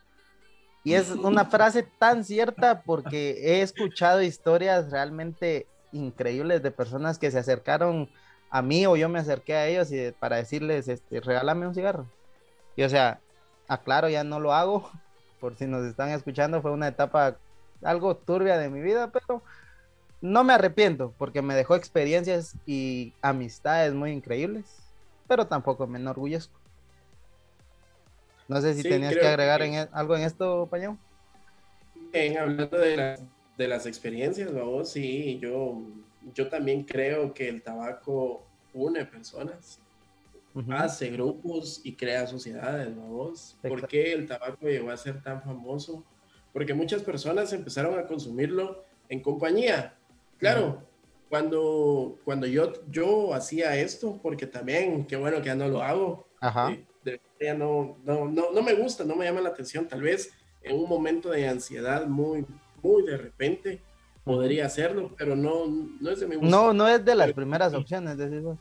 Y 0.84 0.94
es 0.94 1.10
una 1.10 1.44
frase 1.44 1.82
tan 1.82 2.24
cierta 2.24 2.82
porque 2.82 3.32
he 3.42 3.60
escuchado 3.60 4.22
historias 4.22 4.90
realmente 4.90 5.66
increíbles 5.92 6.62
de 6.62 6.70
personas 6.70 7.18
que 7.18 7.30
se 7.30 7.38
acercaron 7.38 8.08
a 8.52 8.60
mí 8.60 8.84
o 8.86 8.96
yo 8.96 9.08
me 9.08 9.18
acerqué 9.18 9.54
a 9.54 9.66
ellos 9.66 9.90
y 9.90 10.12
para 10.12 10.36
decirles, 10.36 10.86
este, 10.86 11.20
regálame 11.20 11.66
un 11.66 11.74
cigarro. 11.74 12.06
Y 12.76 12.82
o 12.82 12.88
sea, 12.88 13.18
aclaro, 13.66 14.10
ya 14.10 14.24
no 14.24 14.40
lo 14.40 14.52
hago, 14.52 14.90
por 15.40 15.56
si 15.56 15.66
nos 15.66 15.84
están 15.86 16.10
escuchando, 16.10 16.60
fue 16.60 16.70
una 16.70 16.88
etapa 16.88 17.36
algo 17.82 18.14
turbia 18.14 18.58
de 18.58 18.68
mi 18.68 18.82
vida, 18.82 19.10
pero 19.10 19.42
no 20.20 20.44
me 20.44 20.52
arrepiento 20.52 21.14
porque 21.16 21.40
me 21.40 21.54
dejó 21.54 21.74
experiencias 21.74 22.54
y 22.66 23.14
amistades 23.22 23.94
muy 23.94 24.12
increíbles, 24.12 24.66
pero 25.26 25.46
tampoco 25.46 25.86
me 25.86 25.98
enorgullezco. 25.98 26.60
No 28.48 28.60
sé 28.60 28.74
si 28.74 28.82
tenías 28.82 29.14
que 29.14 29.26
agregar 29.26 29.62
En, 29.62 29.74
e, 29.74 29.88
algo 29.92 30.14
en 30.14 30.24
esto, 30.24 30.68
Pañón. 30.70 30.98
En 32.12 32.36
hablando 32.36 32.66
de, 32.66 33.18
de 33.56 33.68
las 33.68 33.86
experiencias, 33.86 34.52
vamos, 34.52 34.90
sí, 34.90 35.38
yo, 35.40 35.80
yo 36.34 36.48
también 36.48 36.84
creo 36.84 37.32
que 37.34 37.48
el 37.48 37.62
tabaco 37.62 38.46
une 38.74 39.04
personas, 39.04 39.80
hace 40.70 41.10
grupos 41.10 41.80
y 41.84 41.94
crea 41.94 42.26
sociedades, 42.26 42.94
vamos. 42.96 43.56
¿Por 43.62 43.86
qué 43.88 44.12
el 44.12 44.26
tabaco 44.26 44.66
llegó 44.66 44.90
a 44.90 44.96
ser 44.96 45.22
tan 45.22 45.42
famoso? 45.42 46.04
Porque 46.52 46.74
muchas 46.74 47.02
personas 47.02 47.52
empezaron 47.52 47.98
a 47.98 48.06
consumirlo 48.06 48.84
en 49.08 49.20
compañía. 49.20 49.96
Claro, 50.38 50.82
cuando, 51.28 52.18
cuando 52.24 52.46
yo, 52.46 52.72
yo 52.90 53.32
hacía 53.32 53.76
esto, 53.76 54.18
porque 54.22 54.46
también, 54.46 55.06
qué 55.06 55.16
bueno 55.16 55.38
que 55.38 55.46
ya 55.46 55.54
no 55.54 55.68
lo 55.68 55.82
hago. 55.82 56.26
Ajá. 56.40 56.76
Eh, 57.04 57.54
no, 57.54 57.96
no, 58.04 58.28
no, 58.28 58.62
me 58.62 58.74
gusta, 58.74 59.04
no 59.04 59.16
me 59.16 59.24
llama 59.24 59.40
la 59.40 59.48
atención. 59.48 59.88
Tal 59.88 60.02
vez 60.02 60.30
en 60.62 60.76
un 60.76 60.88
momento 60.88 61.30
de 61.30 61.48
ansiedad 61.48 62.06
muy, 62.06 62.46
muy 62.82 63.04
de 63.04 63.16
repente 63.16 63.80
podría 64.24 64.66
hacerlo, 64.66 65.14
pero 65.16 65.36
no, 65.36 65.66
no 66.00 66.10
es 66.10 66.20
de 66.20 66.26
mi 66.26 66.36
gusto. 66.36 66.50
No, 66.50 66.72
no 66.72 66.88
es 66.88 67.04
de 67.04 67.14
las 67.14 67.32
primeras 67.32 67.74
opciones, 67.74 68.16
decimos. 68.16 68.58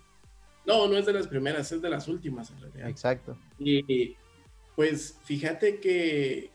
No, 0.66 0.88
no 0.88 0.98
es 0.98 1.06
de 1.06 1.14
las 1.14 1.28
primeras, 1.28 1.72
es 1.72 1.82
de 1.82 1.90
las 1.90 2.08
últimas 2.08 2.52
en 2.52 2.62
realidad. 2.62 2.90
Exacto. 2.90 3.38
Y 3.60 4.16
pues 4.76 5.18
fíjate 5.24 5.80
que, 5.80 6.52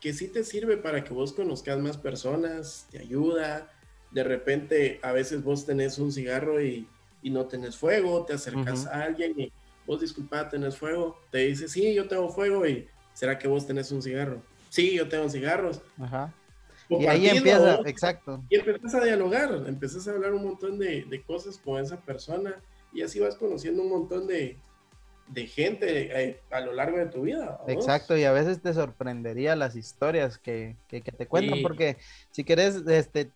que 0.00 0.12
sí 0.12 0.28
te 0.28 0.44
sirve 0.44 0.76
para 0.76 1.04
que 1.04 1.12
vos 1.12 1.32
conozcas 1.32 1.78
más 1.78 1.96
personas, 1.96 2.86
te 2.90 2.98
ayuda. 2.98 3.70
De 4.10 4.24
repente, 4.24 5.00
a 5.02 5.12
veces 5.12 5.42
vos 5.42 5.64
tenés 5.66 5.98
un 5.98 6.12
cigarro 6.12 6.62
y, 6.62 6.86
y 7.22 7.30
no 7.30 7.46
tenés 7.46 7.76
fuego, 7.76 8.24
te 8.24 8.34
acercas 8.34 8.86
a 8.86 9.04
alguien 9.04 9.38
y 9.38 9.52
vos 9.86 10.00
disculpa, 10.00 10.48
tenés 10.48 10.76
fuego. 10.76 11.18
Te 11.30 11.38
dice, 11.38 11.68
sí, 11.68 11.94
yo 11.94 12.08
tengo 12.08 12.28
fuego 12.28 12.66
y 12.66 12.88
¿será 13.14 13.38
que 13.38 13.48
vos 13.48 13.66
tenés 13.66 13.90
un 13.92 14.02
cigarro? 14.02 14.42
Sí, 14.68 14.94
yo 14.94 15.08
tengo 15.08 15.28
cigarros. 15.28 15.80
Ajá. 16.00 16.32
Y 16.88 17.06
ahí 17.06 17.28
empieza, 17.28 17.80
exacto. 17.86 18.42
Y 18.48 18.56
empiezas 18.56 18.94
a 18.94 19.04
dialogar, 19.04 19.64
empiezas 19.66 20.06
a 20.08 20.12
hablar 20.12 20.34
un 20.34 20.44
montón 20.44 20.78
de, 20.78 21.04
de, 21.04 21.22
cosas 21.22 21.58
con 21.58 21.82
esa 21.82 21.96
persona 21.96 22.56
y 22.92 23.02
así 23.02 23.20
vas 23.20 23.34
conociendo 23.36 23.82
un 23.82 23.88
montón 23.88 24.26
de, 24.26 24.56
de 25.28 25.46
gente 25.46 26.22
eh, 26.22 26.40
a 26.50 26.60
lo 26.60 26.72
largo 26.72 26.98
de 26.98 27.06
tu 27.06 27.22
vida. 27.22 27.60
Exacto, 27.66 28.16
y 28.16 28.24
a 28.24 28.32
veces 28.32 28.60
te 28.60 28.74
sorprendería 28.74 29.56
las 29.56 29.76
historias 29.76 30.38
que, 30.38 30.76
que, 30.88 31.00
te 31.00 31.26
cuentan, 31.26 31.62
porque 31.62 31.96
si 32.30 32.44
quieres, 32.44 32.82
este, 32.86 33.30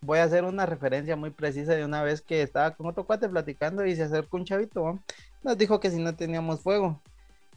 voy 0.00 0.18
a 0.18 0.24
hacer 0.24 0.44
una 0.44 0.66
referencia 0.66 1.16
muy 1.16 1.30
precisa 1.30 1.74
de 1.74 1.84
una 1.84 2.02
vez 2.02 2.22
que 2.22 2.42
estaba 2.42 2.72
con 2.72 2.86
otro 2.86 3.04
cuate 3.04 3.28
platicando 3.28 3.84
y 3.84 3.96
se 3.96 4.04
acercó 4.04 4.36
un 4.36 4.44
chavito, 4.44 4.98
nos 5.42 5.58
dijo 5.58 5.80
que 5.80 5.90
si 5.90 5.98
no 5.98 6.14
teníamos 6.14 6.60
fuego. 6.60 7.00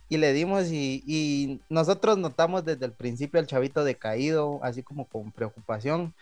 Y 0.10 0.18
le 0.18 0.34
dimos 0.34 0.68
y, 0.72 1.62
nosotros 1.70 2.18
notamos 2.18 2.64
desde 2.66 2.86
el 2.86 2.94
principio 2.94 3.40
al 3.40 3.48
chavito 3.48 3.84
decaído, 3.84 4.60
así 4.64 4.84
como 4.84 5.06
con 5.06 5.32
preocupación. 5.32 6.14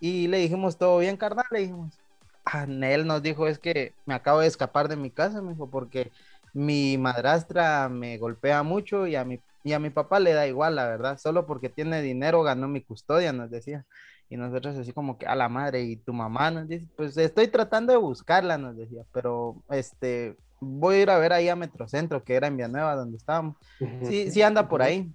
Y 0.00 0.28
le 0.28 0.38
dijimos, 0.38 0.78
¿todo 0.78 0.98
bien, 0.98 1.16
carnal? 1.16 1.46
Le 1.50 1.60
dijimos. 1.60 1.98
Anel 2.44 3.06
nos 3.06 3.22
dijo, 3.22 3.46
es 3.46 3.58
que 3.58 3.94
me 4.06 4.14
acabo 4.14 4.40
de 4.40 4.46
escapar 4.48 4.88
de 4.88 4.96
mi 4.96 5.10
casa, 5.10 5.42
me 5.42 5.52
dijo, 5.52 5.70
porque 5.70 6.10
mi 6.52 6.98
madrastra 6.98 7.88
me 7.88 8.18
golpea 8.18 8.62
mucho 8.62 9.06
y 9.06 9.16
a 9.16 9.24
mi, 9.24 9.40
y 9.62 9.72
a 9.72 9.78
mi 9.78 9.90
papá 9.90 10.20
le 10.20 10.32
da 10.32 10.46
igual, 10.46 10.76
la 10.76 10.86
verdad. 10.86 11.18
Solo 11.18 11.46
porque 11.46 11.68
tiene 11.68 12.02
dinero 12.02 12.42
ganó 12.42 12.68
mi 12.68 12.82
custodia, 12.82 13.32
nos 13.32 13.50
decía. 13.50 13.86
Y 14.28 14.36
nosotros 14.36 14.76
así 14.76 14.92
como 14.92 15.18
que 15.18 15.26
a 15.26 15.34
la 15.34 15.48
madre 15.48 15.82
y 15.82 15.96
tu 15.96 16.12
mamá 16.12 16.50
nos 16.50 16.68
dice, 16.68 16.86
pues 16.96 17.16
estoy 17.16 17.48
tratando 17.48 17.92
de 17.92 17.98
buscarla, 17.98 18.58
nos 18.58 18.76
decía, 18.76 19.02
pero 19.12 19.56
este, 19.70 20.36
voy 20.60 20.96
a 20.96 21.02
ir 21.02 21.10
a 21.10 21.18
ver 21.18 21.32
ahí 21.32 21.48
a 21.48 21.56
Metrocentro, 21.56 22.22
que 22.22 22.34
era 22.34 22.46
en 22.46 22.56
Villanueva, 22.56 22.94
donde 22.94 23.16
estábamos. 23.16 23.56
Sí, 24.04 24.30
sí 24.30 24.42
anda 24.42 24.68
por 24.68 24.82
ahí. 24.82 25.10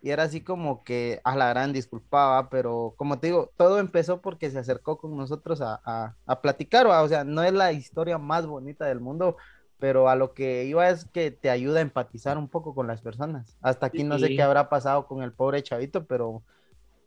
Y 0.00 0.10
era 0.10 0.22
así 0.22 0.40
como 0.40 0.84
que 0.84 1.20
a 1.24 1.34
la 1.36 1.48
gran 1.48 1.72
disculpaba, 1.72 2.48
pero 2.50 2.94
como 2.96 3.18
te 3.18 3.28
digo, 3.28 3.50
todo 3.56 3.80
empezó 3.80 4.20
porque 4.20 4.50
se 4.50 4.58
acercó 4.58 4.96
con 4.98 5.16
nosotros 5.16 5.60
a, 5.60 6.14
a, 6.24 6.40
platicar, 6.40 6.86
o 6.86 7.08
sea, 7.08 7.24
no 7.24 7.42
es 7.42 7.52
la 7.52 7.72
historia 7.72 8.16
más 8.16 8.46
bonita 8.46 8.84
del 8.86 9.00
mundo, 9.00 9.36
pero 9.80 10.08
a 10.08 10.14
lo 10.14 10.34
que 10.34 10.64
iba 10.66 10.88
es 10.88 11.04
que 11.06 11.32
te 11.32 11.50
ayuda 11.50 11.80
a 11.80 11.82
empatizar 11.82 12.38
un 12.38 12.48
poco 12.48 12.76
con 12.76 12.86
las 12.86 13.00
personas. 13.00 13.56
Hasta 13.60 13.86
aquí 13.86 14.04
no 14.04 14.20
sé 14.20 14.28
qué 14.28 14.42
habrá 14.42 14.68
pasado 14.68 15.06
con 15.06 15.22
el 15.22 15.32
pobre 15.32 15.64
chavito, 15.64 16.04
pero 16.04 16.42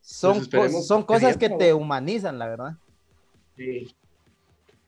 son, 0.02 0.46
pues 0.50 0.86
son 0.86 1.04
cosas 1.04 1.38
que 1.38 1.50
te 1.50 1.74
humanizan, 1.74 2.40
la 2.40 2.48
verdad. 2.48 2.78
Sí, 3.56 3.96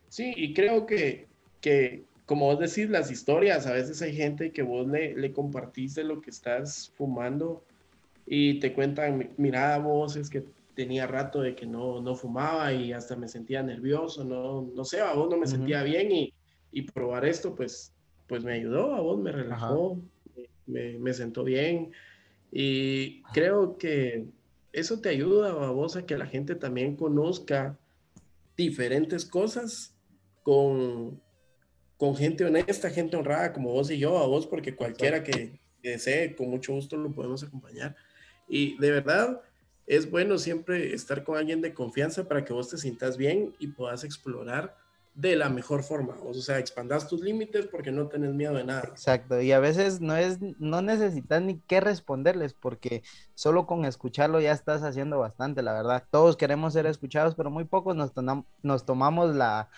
sí 0.10 0.34
y 0.36 0.54
creo 0.54 0.86
que, 0.86 1.28
que, 1.62 2.04
como 2.26 2.46
vos 2.46 2.60
decís, 2.60 2.90
las 2.90 3.12
historias, 3.12 3.68
a 3.68 3.74
veces 3.74 4.02
hay 4.02 4.16
gente 4.16 4.52
que 4.52 4.62
vos 4.62 4.88
le, 4.88 5.16
le 5.16 5.32
compartiste 5.34 6.04
lo 6.04 6.22
que 6.22 6.30
estás 6.30 6.92
fumando 6.96 7.64
y 8.26 8.60
te 8.60 8.74
cuentan, 8.74 9.32
mira, 9.38 9.78
vos 9.80 10.16
es 10.16 10.30
que 10.30 10.46
tenía 10.76 11.06
rato 11.06 11.42
de 11.42 11.56
que 11.56 11.66
no, 11.66 12.02
no 12.02 12.16
fumaba 12.16 12.74
y 12.74 12.94
hasta 12.94 13.16
me 13.16 13.28
sentía 13.28 13.62
nervioso, 13.62 14.24
no, 14.24 14.70
no 14.74 14.86
sé, 14.86 15.02
a 15.02 15.14
vos 15.14 15.30
no 15.30 15.38
me 15.38 15.48
sentía 15.48 15.84
bien 15.84 16.12
y, 16.12 16.34
y, 16.72 16.84
probar 16.84 17.26
esto 17.26 17.54
pues, 17.54 17.94
pues 18.28 18.44
me 18.44 18.54
ayudó, 18.54 18.96
a 18.96 19.02
vos 19.02 19.20
me 19.20 19.32
relajó, 19.32 20.00
me, 20.66 20.98
me, 20.98 21.14
sentó 21.14 21.44
bien 21.44 21.92
y 22.52 23.22
creo 23.34 23.78
que 23.78 24.26
eso 24.72 25.00
te 25.00 25.10
ayuda 25.10 25.52
a 25.52 25.72
vos 25.72 25.96
a 25.96 26.06
que 26.06 26.18
la 26.18 26.26
gente 26.26 26.56
también 26.56 26.96
conozca 26.96 27.78
diferentes 28.58 29.26
cosas 29.26 29.94
con, 30.42 31.22
con 32.04 32.18
gente 32.18 32.44
honesta, 32.44 32.90
gente 32.90 33.16
honrada 33.16 33.54
como 33.54 33.72
vos 33.72 33.90
y 33.90 33.98
yo, 33.98 34.18
a 34.20 34.28
vos, 34.28 34.46
porque 34.46 34.76
cualquiera 34.76 35.24
que 35.24 35.58
desee, 35.82 36.36
con 36.36 36.50
mucho 36.50 36.74
gusto 36.74 36.98
lo 36.98 37.10
podemos 37.14 37.44
acompañar. 37.44 37.96
Y 38.46 38.78
de 38.78 38.92
verdad, 38.92 39.40
es 39.88 40.12
bueno 40.12 40.38
siempre 40.38 40.94
estar 40.94 41.24
con 41.24 41.38
alguien 41.38 41.62
de 41.62 41.74
confianza 41.74 42.28
para 42.28 42.44
que 42.44 42.52
vos 42.52 42.68
te 42.68 42.78
sientas 42.78 43.16
bien 43.16 43.56
y 43.58 43.68
puedas 43.68 44.04
explorar 44.04 44.76
de 45.16 45.38
la 45.38 45.48
mejor 45.48 45.82
forma. 45.82 46.18
O 46.26 46.34
sea, 46.34 46.60
expandas 46.60 47.08
tus 47.08 47.22
límites 47.22 47.68
porque 47.68 47.94
no 47.94 48.10
tenés 48.10 48.34
miedo 48.34 48.56
de 48.56 48.66
nada. 48.66 48.84
Exacto. 48.84 49.40
Y 49.40 49.54
a 49.54 49.60
veces 49.60 50.02
no 50.02 50.18
es, 50.18 50.40
no 50.60 50.82
necesitas 50.82 51.42
ni 51.42 51.62
qué 51.62 51.80
responderles 51.80 52.54
porque 52.54 53.02
solo 53.34 53.66
con 53.66 53.86
escucharlo 53.86 54.42
ya 54.42 54.52
estás 54.52 54.84
haciendo 54.84 55.20
bastante, 55.20 55.62
la 55.62 55.72
verdad. 55.72 56.04
Todos 56.12 56.36
queremos 56.36 56.74
ser 56.74 56.86
escuchados, 56.86 57.34
pero 57.36 57.50
muy 57.50 57.64
pocos 57.64 57.96
nos, 57.96 58.12
nos 58.62 58.86
tomamos 58.86 59.34
la, 59.34 59.70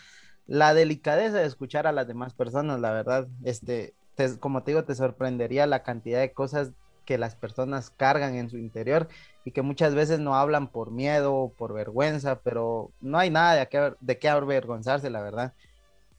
la 0.48 0.74
delicadeza 0.74 1.38
de 1.38 1.46
escuchar 1.46 1.88
a 1.88 1.92
las 1.92 2.08
demás 2.08 2.34
personas, 2.34 2.80
la 2.80 2.92
verdad. 2.92 3.28
Este, 3.44 3.94
como 4.40 4.64
te 4.64 4.72
digo, 4.72 4.84
te 4.84 4.96
sorprendería 4.96 5.66
la 5.68 5.84
cantidad 5.84 6.20
de 6.20 6.34
cosas 6.34 6.72
que 7.06 7.18
las 7.18 7.36
personas 7.36 7.92
cargan 7.92 8.36
en 8.36 8.50
su 8.50 8.58
interior 8.58 9.08
y 9.44 9.52
que 9.52 9.62
muchas 9.62 9.94
veces 9.94 10.20
no 10.20 10.36
hablan 10.36 10.68
por 10.68 10.92
miedo 10.92 11.36
o 11.36 11.50
por 11.50 11.74
vergüenza, 11.74 12.40
pero 12.40 12.92
no 13.00 13.18
hay 13.18 13.30
nada 13.30 13.54
de 13.56 13.68
qué, 13.68 13.94
de 14.00 14.18
qué 14.18 14.30
avergonzarse, 14.30 15.10
la 15.10 15.22
verdad. 15.22 15.54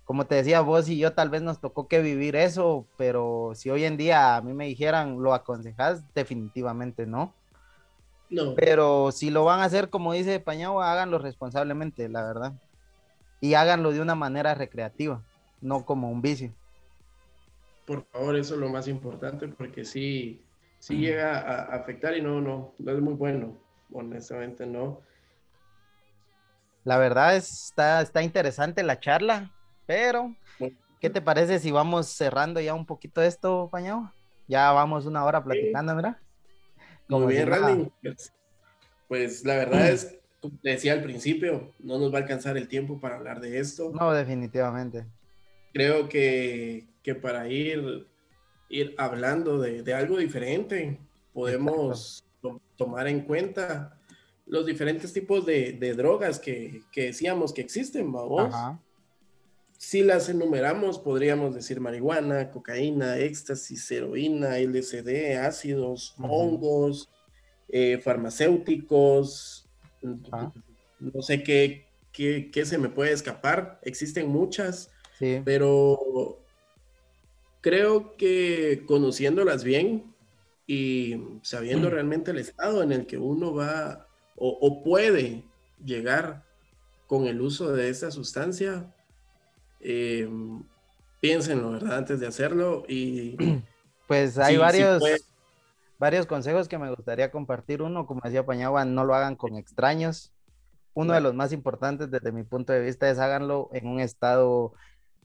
Como 0.05 0.27
te 0.27 0.37
decía, 0.37 0.61
vos 0.61 0.89
y 0.89 0.99
yo 0.99 1.13
tal 1.13 1.31
vez 1.31 1.43
nos 1.43 1.61
tocó 1.61 1.89
que 1.89 2.01
vivir 2.01 2.37
eso, 2.37 2.87
pero 2.97 3.53
si 3.55 3.71
hoy 3.71 3.85
en 3.85 3.97
día 3.97 4.37
a 4.37 4.43
mí 4.43 4.55
me 4.55 4.67
dijeran, 4.67 5.21
¿lo 5.21 5.35
aconsejas? 5.35 6.05
Definitivamente 6.15 7.07
no. 7.07 7.35
No. 8.31 8.55
Pero 8.55 9.11
si 9.11 9.31
lo 9.31 9.45
van 9.45 9.61
a 9.61 9.65
hacer, 9.65 9.91
como 9.91 10.13
dice 10.13 10.39
Pañao, 10.39 10.81
háganlo 10.81 11.19
responsablemente, 11.19 12.09
la 12.09 12.25
verdad. 12.25 12.53
Y 13.41 13.55
háganlo 13.55 13.93
de 13.93 14.01
una 14.01 14.15
manera 14.15 14.55
recreativa, 14.55 15.23
no 15.61 15.85
como 15.85 16.11
un 16.11 16.23
vicio. 16.23 16.55
Por 17.87 18.05
favor, 18.07 18.37
eso 18.37 18.55
es 18.55 18.61
lo 18.61 18.69
más 18.69 18.89
importante, 18.89 19.47
porque 19.49 19.85
sí, 19.85 20.43
sí 20.79 20.97
llega 20.97 21.39
a 21.39 21.77
afectar 21.77 22.17
y 22.17 22.23
no, 22.23 22.41
no, 22.41 22.75
no 22.79 22.93
es 22.93 23.01
muy 23.01 23.15
bueno, 23.15 23.57
honestamente 23.93 24.67
no. 24.67 25.03
La 26.85 26.99
verdad 26.99 27.35
está, 27.37 28.01
está 28.01 28.23
interesante 28.23 28.83
la 28.83 29.01
charla, 29.01 29.51
pero 29.87 30.35
¿qué 31.01 31.11
te 31.11 31.21
parece 31.21 31.59
si 31.59 31.71
vamos 31.71 32.07
cerrando 32.07 32.61
ya 32.61 32.75
un 32.75 32.87
poquito 32.87 33.23
esto, 33.23 33.69
Pañao? 33.71 34.13
Ya 34.49 34.71
vamos 34.73 35.07
una 35.07 35.25
hora 35.25 35.43
platicando, 35.43 35.95
mira. 35.95 36.21
Como 37.09 37.27
bien, 37.27 37.49
Randy. 37.49 37.91
Pues, 38.03 38.33
pues 39.09 39.45
la 39.45 39.57
verdad 39.57 39.89
es, 39.89 40.16
como 40.41 40.59
te 40.63 40.71
decía 40.71 40.93
al 40.93 41.03
principio, 41.03 41.75
no 41.79 41.99
nos 41.99 42.13
va 42.13 42.19
a 42.19 42.23
alcanzar 42.23 42.57
el 42.57 42.69
tiempo 42.69 43.01
para 43.01 43.17
hablar 43.17 43.41
de 43.41 43.59
esto. 43.59 43.93
No, 43.93 44.13
definitivamente. 44.13 45.07
Creo 45.73 46.09
que, 46.09 46.87
que 47.03 47.15
para 47.15 47.49
ir 47.49 48.07
ir 48.69 48.95
hablando 48.99 49.59
de, 49.59 49.95
algo 49.95 50.19
diferente. 50.19 50.99
Podemos 51.33 52.25
tomar 52.77 53.09
en 53.09 53.23
cuenta 53.23 53.99
los 54.47 54.65
diferentes 54.67 55.13
tipos 55.13 55.45
de, 55.45 55.95
drogas 55.97 56.39
que, 56.39 56.83
decíamos 56.95 57.53
que 57.53 57.63
existen, 57.63 58.11
vamos. 58.13 58.55
Si 59.79 60.03
las 60.03 60.31
enumeramos, 60.31 60.99
podríamos 60.99 61.55
decir 61.55 61.81
marihuana, 61.81 62.51
cocaína, 62.51 63.19
éxtasis, 63.19 63.91
heroína, 63.91 64.59
LSD, 64.59 65.37
ácidos, 65.37 66.15
hongos, 66.19 67.11
eh, 67.69 67.99
farmacéuticos, 67.99 69.66
no 70.03 71.23
sé 71.23 71.43
qué, 71.43 71.87
qué, 72.13 72.65
se 72.65 72.79
me 72.79 72.89
puede 72.89 73.13
escapar. 73.13 73.81
Existen 73.83 74.29
muchas, 74.29 74.91
pero 75.45 76.41
creo 77.61 78.17
que 78.17 78.85
conociéndolas 78.87 79.65
bien 79.65 80.15
y 80.67 81.17
sabiendo 81.43 81.89
mm. 81.89 81.91
realmente 81.93 82.31
el 82.31 82.39
estado 82.39 82.83
en 82.83 82.93
el 82.93 83.07
que 83.07 83.19
uno 83.19 83.55
va 83.55 84.07
o, 84.39 84.83
puede 84.85 85.45
llegar 85.85 86.45
con 87.07 87.27
el 87.27 87.41
uso 87.41 87.73
de 87.73 87.89
esta 87.89 88.11
sustancia, 88.11 88.93
eh, 89.81 90.29
piénsenlo, 91.21 91.73
¿verdad? 91.73 91.99
Antes 91.99 92.21
de 92.21 92.27
hacerlo 92.27 92.85
y... 92.89 93.37
Pues 94.07 94.39
hay 94.39 94.57
varios, 94.57 95.03
varios 95.99 96.27
consejos 96.27 96.69
que 96.69 96.79
me 96.79 96.91
gustaría 96.95 97.31
compartir. 97.31 97.83
Uno, 97.83 98.07
como 98.07 98.21
decía 98.23 98.47
Pañagua, 98.47 98.85
no 98.85 99.05
lo 99.05 99.15
hagan 99.15 99.37
con 99.37 99.57
extraños. 99.57 100.33
Uno 100.95 101.13
de 101.15 101.21
los 101.21 101.35
más 101.35 101.53
importantes 101.53 102.11
desde 102.11 102.33
mi 102.33 102.43
punto 102.43 102.73
de 102.73 102.81
vista 102.81 103.11
es 103.11 103.19
háganlo 103.19 103.69
en 103.73 103.87
un 103.87 104.01
estado 104.01 104.73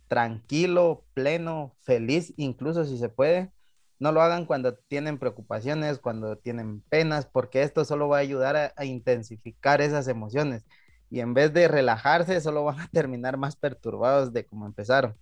tranquilo, 0.07 1.05
pleno, 1.13 1.73
feliz, 1.83 2.33
incluso 2.35 2.83
si 2.83 2.97
se 2.97 3.07
puede. 3.07 3.51
No 3.99 4.11
lo 4.11 4.21
hagan 4.21 4.45
cuando 4.45 4.75
tienen 4.75 5.19
preocupaciones, 5.19 5.99
cuando 5.99 6.37
tienen 6.37 6.81
penas, 6.89 7.25
porque 7.27 7.61
esto 7.61 7.85
solo 7.85 8.09
va 8.09 8.17
a 8.17 8.21
ayudar 8.21 8.73
a, 8.75 8.85
intensificar 8.85 9.79
esas 9.79 10.07
emociones. 10.07 10.65
Y 11.09 11.21
en 11.21 11.33
vez 11.33 11.53
de 11.53 11.67
relajarse, 11.67 12.41
solo 12.41 12.63
van 12.65 12.79
a 12.81 12.87
terminar 12.89 13.37
más 13.37 13.55
perturbados 13.55 14.33
de 14.33 14.45
como 14.45 14.65
empezaron. 14.65 15.15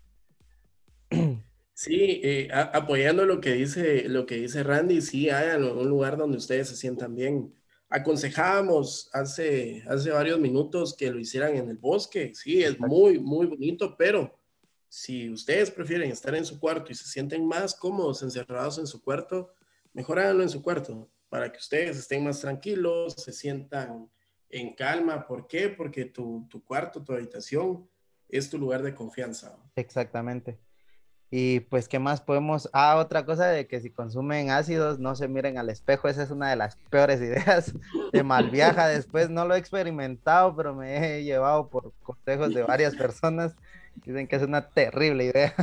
Sí, 1.79 2.19
eh, 2.25 2.49
apoyando 2.51 3.25
lo 3.25 3.39
que 3.39 3.53
dice 3.53 4.09
lo 4.09 4.25
que 4.25 4.35
dice 4.35 4.63
Randy, 4.63 4.99
sí, 4.99 5.29
hagan 5.29 5.63
un 5.63 5.87
lugar 5.87 6.17
donde 6.17 6.35
ustedes 6.35 6.67
se 6.67 6.75
sientan 6.75 7.15
bien. 7.15 7.55
Aconsejábamos 7.87 9.09
hace, 9.13 9.85
hace 9.87 10.11
varios 10.11 10.41
minutos 10.41 10.93
que 10.93 11.09
lo 11.09 11.17
hicieran 11.17 11.55
en 11.55 11.69
el 11.69 11.77
bosque, 11.77 12.35
sí, 12.35 12.61
es 12.61 12.77
muy, 12.81 13.17
muy 13.17 13.45
bonito, 13.45 13.95
pero 13.97 14.37
si 14.89 15.29
ustedes 15.29 15.71
prefieren 15.71 16.11
estar 16.11 16.35
en 16.35 16.43
su 16.43 16.59
cuarto 16.59 16.91
y 16.91 16.95
se 16.95 17.05
sienten 17.05 17.47
más 17.47 17.73
cómodos 17.75 18.23
encerrados 18.23 18.77
en 18.77 18.85
su 18.85 19.01
cuarto, 19.01 19.53
mejor 19.93 20.19
háganlo 20.19 20.43
en 20.43 20.49
su 20.49 20.61
cuarto 20.61 21.09
para 21.29 21.49
que 21.49 21.59
ustedes 21.59 21.97
estén 21.97 22.25
más 22.25 22.41
tranquilos, 22.41 23.13
se 23.13 23.31
sientan 23.31 24.11
en 24.49 24.75
calma. 24.75 25.25
¿Por 25.25 25.47
qué? 25.47 25.69
Porque 25.69 26.03
tu, 26.03 26.45
tu 26.49 26.61
cuarto, 26.61 27.01
tu 27.01 27.13
habitación 27.13 27.89
es 28.27 28.49
tu 28.49 28.57
lugar 28.57 28.83
de 28.83 28.93
confianza. 28.93 29.57
Exactamente. 29.77 30.59
Y 31.31 31.59
pues, 31.61 31.87
¿qué 31.87 31.99
más 31.99 32.21
podemos? 32.21 32.69
Ah, 32.73 32.97
otra 32.97 33.25
cosa 33.25 33.47
de 33.47 33.67
que 33.67 33.79
si 33.81 33.91
consumen 33.91 34.49
ácidos, 34.49 34.97
no 34.97 35.15
se 35.15 35.27
miren 35.27 35.57
al 35.57 35.69
espejo. 35.69 36.07
Esa 36.07 36.23
es 36.23 36.31
una 36.31 36.49
de 36.49 36.55
las 36.55 36.75
peores 36.89 37.21
ideas 37.21 37.73
de 38.11 38.23
mal 38.23 38.49
viaja. 38.49 38.87
Después 38.87 39.29
no 39.29 39.45
lo 39.45 39.55
he 39.55 39.59
experimentado, 39.59 40.55
pero 40.55 40.73
me 40.73 41.17
he 41.17 41.23
llevado 41.23 41.67
por 41.69 41.93
consejos 42.01 42.53
de 42.53 42.63
varias 42.63 42.95
personas 42.95 43.55
Dicen 44.05 44.27
que 44.27 44.35
es 44.35 44.43
una 44.43 44.69
terrible 44.69 45.25
idea. 45.25 45.53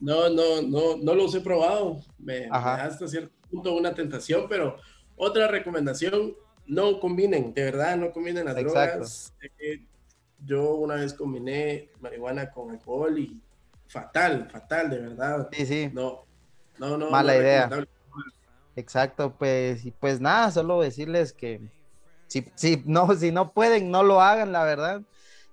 No, 0.00 0.28
no, 0.28 0.62
no, 0.62 0.96
no 0.96 1.14
los 1.14 1.34
he 1.34 1.40
probado. 1.40 2.00
Me, 2.18 2.42
me 2.42 2.48
da 2.48 2.84
hasta 2.84 3.08
cierto 3.08 3.34
punto 3.50 3.74
una 3.74 3.94
tentación, 3.94 4.46
pero 4.48 4.76
otra 5.16 5.48
recomendación, 5.48 6.34
no 6.66 7.00
combinen, 7.00 7.52
de 7.52 7.64
verdad, 7.64 7.96
no 7.96 8.12
combinen 8.12 8.44
las 8.44 8.54
drogas. 8.54 9.34
Eh, 9.58 9.84
yo 10.44 10.74
una 10.74 10.94
vez 10.96 11.14
combiné 11.14 11.90
marihuana 12.00 12.50
con 12.50 12.70
alcohol 12.70 13.18
y 13.18 13.40
fatal, 13.88 14.48
fatal, 14.50 14.90
de 14.90 14.98
verdad. 14.98 15.48
Sí, 15.52 15.66
sí. 15.66 15.90
No, 15.92 16.24
no, 16.78 16.96
no. 16.96 17.10
Mala 17.10 17.36
idea. 17.36 17.68
Exacto, 18.76 19.34
pues, 19.36 19.84
y 19.84 19.90
pues 19.90 20.20
nada, 20.20 20.52
solo 20.52 20.80
decirles 20.80 21.32
que 21.32 21.60
Si, 22.28 22.44
si, 22.54 22.82
no, 22.86 23.12
si 23.16 23.32
no 23.32 23.52
pueden, 23.52 23.90
no 23.90 24.02
lo 24.02 24.20
hagan, 24.20 24.52
la 24.52 24.62
verdad. 24.62 25.02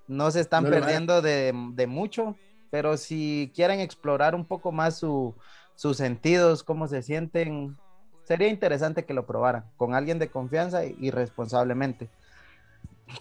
No 0.07 0.29
se 0.29 0.41
están 0.41 0.65
perdiendo 0.65 1.23
de, 1.23 1.51
de, 1.73 1.87
mucho, 1.87 2.35
pero 2.69 2.95
si 2.95 3.51
quieren 3.55 3.79
explorar 3.79 4.35
un 4.35 4.45
poco 4.45 4.71
más 4.71 4.99
su, 4.99 5.33
sus 5.75 5.97
sentidos, 5.97 6.63
cómo 6.63 6.87
se 6.87 7.01
sienten, 7.01 7.75
sería 8.23 8.47
interesante 8.47 9.05
que 9.05 9.15
lo 9.15 9.25
probaran 9.25 9.65
con 9.77 9.95
alguien 9.95 10.19
de 10.19 10.29
confianza 10.29 10.85
y, 10.85 11.09
responsablemente. 11.09 12.09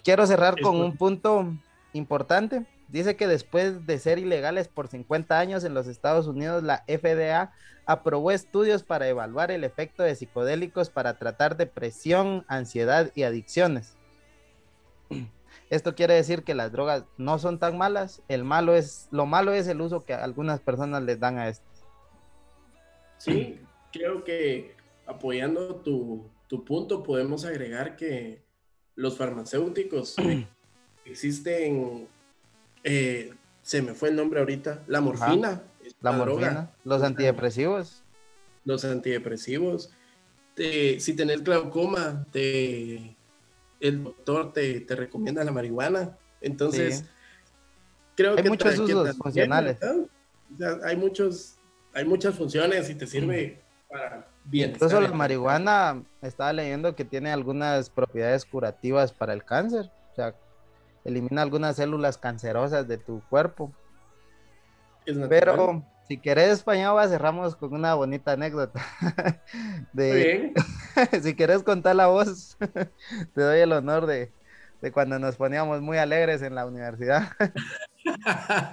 Quiero 0.03 0.27
cerrar 0.27 0.59
con 0.61 0.75
un 0.75 0.97
punto 0.97 1.53
importante. 1.93 2.65
Dice 2.87 3.15
que 3.15 3.27
después 3.27 3.85
de 3.85 3.99
ser 3.99 4.19
ilegales 4.19 4.67
por 4.67 4.87
50 4.87 5.39
años 5.39 5.63
en 5.63 5.73
los 5.73 5.87
Estados 5.87 6.27
Unidos, 6.27 6.63
la 6.63 6.83
FDA 6.87 7.51
aprobó 7.85 8.31
estudios 8.31 8.83
para 8.83 9.07
evaluar 9.07 9.51
el 9.51 9.63
efecto 9.63 10.03
de 10.03 10.15
psicodélicos 10.15 10.89
para 10.89 11.17
tratar 11.17 11.57
depresión, 11.57 12.45
ansiedad 12.47 13.11
y 13.15 13.23
adicciones. 13.23 13.95
Esto 15.69 15.95
quiere 15.95 16.13
decir 16.13 16.43
que 16.43 16.53
las 16.53 16.71
drogas 16.71 17.05
no 17.17 17.39
son 17.39 17.59
tan 17.59 17.77
malas, 17.77 18.21
el 18.27 18.43
malo 18.43 18.75
es, 18.75 19.07
lo 19.11 19.25
malo 19.25 19.53
es 19.53 19.67
el 19.67 19.81
uso 19.81 20.05
que 20.05 20.13
algunas 20.13 20.59
personas 20.59 21.01
les 21.03 21.19
dan 21.19 21.39
a 21.39 21.49
esto. 21.49 21.65
Sí, 23.17 23.59
creo 23.91 24.23
que 24.23 24.75
apoyando 25.07 25.77
tu, 25.77 26.29
punto 26.65 27.01
podemos 27.01 27.45
agregar 27.45 27.95
que 27.95 28.43
los 28.95 29.17
farmacéuticos 29.17 30.15
existen, 31.05 32.07
eh, 32.85 33.33
se 33.61 33.81
me 33.81 33.93
fue 33.93 34.09
el 34.09 34.15
nombre 34.15 34.39
ahorita, 34.39 34.83
la 34.87 35.01
morfina. 35.01 35.61
La 36.01 36.11
morfina, 36.13 36.71
los 36.83 37.03
antidepresivos. 37.03 38.03
Los 38.63 38.85
antidepresivos. 38.85 39.91
si 40.55 41.13
tenés 41.15 41.43
glaucoma, 41.43 42.25
te, 42.31 43.15
el 43.79 44.03
doctor 44.03 44.53
te, 44.53 44.85
recomienda 44.87 45.43
la 45.43 45.51
marihuana. 45.51 46.17
Entonces, 46.39 47.03
creo 48.15 48.35
que... 48.35 48.41
Hay 48.43 48.49
muchos 48.49 48.79
usos 48.79 49.17
funcionales. 49.17 49.77
hay 50.83 50.95
muchos 50.95 51.55
hay 51.95 52.03
muchas 52.03 52.35
funciones 52.35 52.89
y 52.89 52.95
te 52.95 53.07
sirve 53.07 53.61
para 53.89 54.27
bien. 54.43 54.71
Incluso 54.71 54.99
la 54.99 55.13
marihuana, 55.13 56.03
estaba 56.21 56.51
leyendo 56.51 56.93
que 56.93 57.05
tiene 57.05 57.31
algunas 57.31 57.89
propiedades 57.89 58.45
curativas 58.45 59.13
para 59.13 59.33
el 59.33 59.45
cáncer. 59.45 59.89
O 60.11 60.15
sea, 60.15 60.35
elimina 61.05 61.41
algunas 61.41 61.77
células 61.77 62.17
cancerosas 62.17 62.87
de 62.87 62.97
tu 62.97 63.21
cuerpo. 63.29 63.71
Pero 65.29 65.83
si 66.07 66.17
querés, 66.17 66.49
español, 66.49 67.01
cerramos 67.07 67.55
con 67.55 67.73
una 67.73 67.93
bonita 67.93 68.33
anécdota. 68.33 68.83
de, 69.93 70.53
si 71.21 71.35
querés 71.35 71.63
contar 71.63 71.95
la 71.95 72.07
voz, 72.07 72.57
te 73.33 73.41
doy 73.41 73.59
el 73.59 73.71
honor 73.71 74.05
de, 74.07 74.31
de 74.81 74.91
cuando 74.91 75.19
nos 75.19 75.35
poníamos 75.35 75.81
muy 75.81 75.97
alegres 75.97 76.41
en 76.41 76.55
la 76.55 76.65
universidad. 76.65 77.29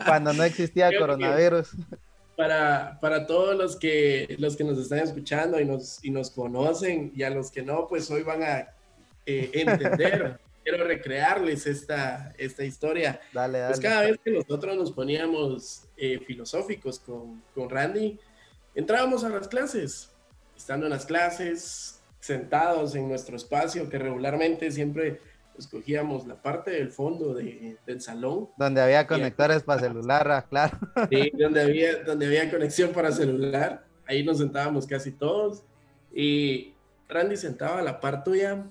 cuando 0.06 0.32
no 0.32 0.42
existía 0.42 0.90
coronavirus 0.98 1.76
para, 2.36 2.98
para 3.00 3.26
todos 3.26 3.56
los 3.56 3.76
que, 3.76 4.34
los 4.38 4.56
que 4.56 4.64
nos 4.64 4.78
están 4.78 4.98
escuchando 5.00 5.60
y 5.60 5.64
nos, 5.64 6.04
y 6.04 6.10
nos 6.10 6.30
conocen 6.30 7.12
y 7.14 7.22
a 7.22 7.30
los 7.30 7.50
que 7.50 7.62
no, 7.62 7.86
pues 7.88 8.10
hoy 8.10 8.22
van 8.22 8.42
a 8.42 8.68
eh, 9.26 9.50
entender. 9.54 10.38
Quiero 10.62 10.84
recrearles 10.84 11.66
esta, 11.66 12.32
esta 12.38 12.64
historia. 12.64 13.20
Dale, 13.32 13.66
Pues 13.66 13.80
cada 13.80 14.02
vez 14.02 14.18
que 14.24 14.30
nosotros 14.30 14.76
nos 14.76 14.92
poníamos 14.92 15.88
eh, 15.96 16.20
filosóficos 16.26 17.00
con, 17.00 17.42
con 17.54 17.68
Randy, 17.68 18.18
entrábamos 18.74 19.24
a 19.24 19.28
las 19.28 19.48
clases. 19.48 20.10
Estando 20.56 20.86
en 20.86 20.90
las 20.90 21.06
clases, 21.06 22.00
sentados 22.20 22.94
en 22.94 23.08
nuestro 23.08 23.36
espacio, 23.36 23.88
que 23.88 23.98
regularmente 23.98 24.70
siempre 24.70 25.20
escogíamos 25.58 26.26
la 26.26 26.40
parte 26.40 26.70
del 26.70 26.90
fondo 26.90 27.34
de, 27.34 27.76
del 27.86 28.00
salón. 28.00 28.48
Donde 28.56 28.80
había 28.80 29.06
conectores 29.06 29.62
para 29.62 29.80
celular, 29.80 30.30
ah, 30.30 30.46
claro. 30.48 30.78
Sí, 31.10 31.32
donde 31.38 31.62
había, 31.62 32.02
donde 32.04 32.26
había 32.26 32.50
conexión 32.50 32.92
para 32.92 33.12
celular. 33.12 33.84
Ahí 34.06 34.24
nos 34.24 34.38
sentábamos 34.38 34.86
casi 34.86 35.12
todos. 35.12 35.64
Y 36.14 36.74
Randy 37.08 37.36
sentaba 37.36 37.80
a 37.80 37.82
la 37.82 38.00
par 38.00 38.24
tuya, 38.24 38.64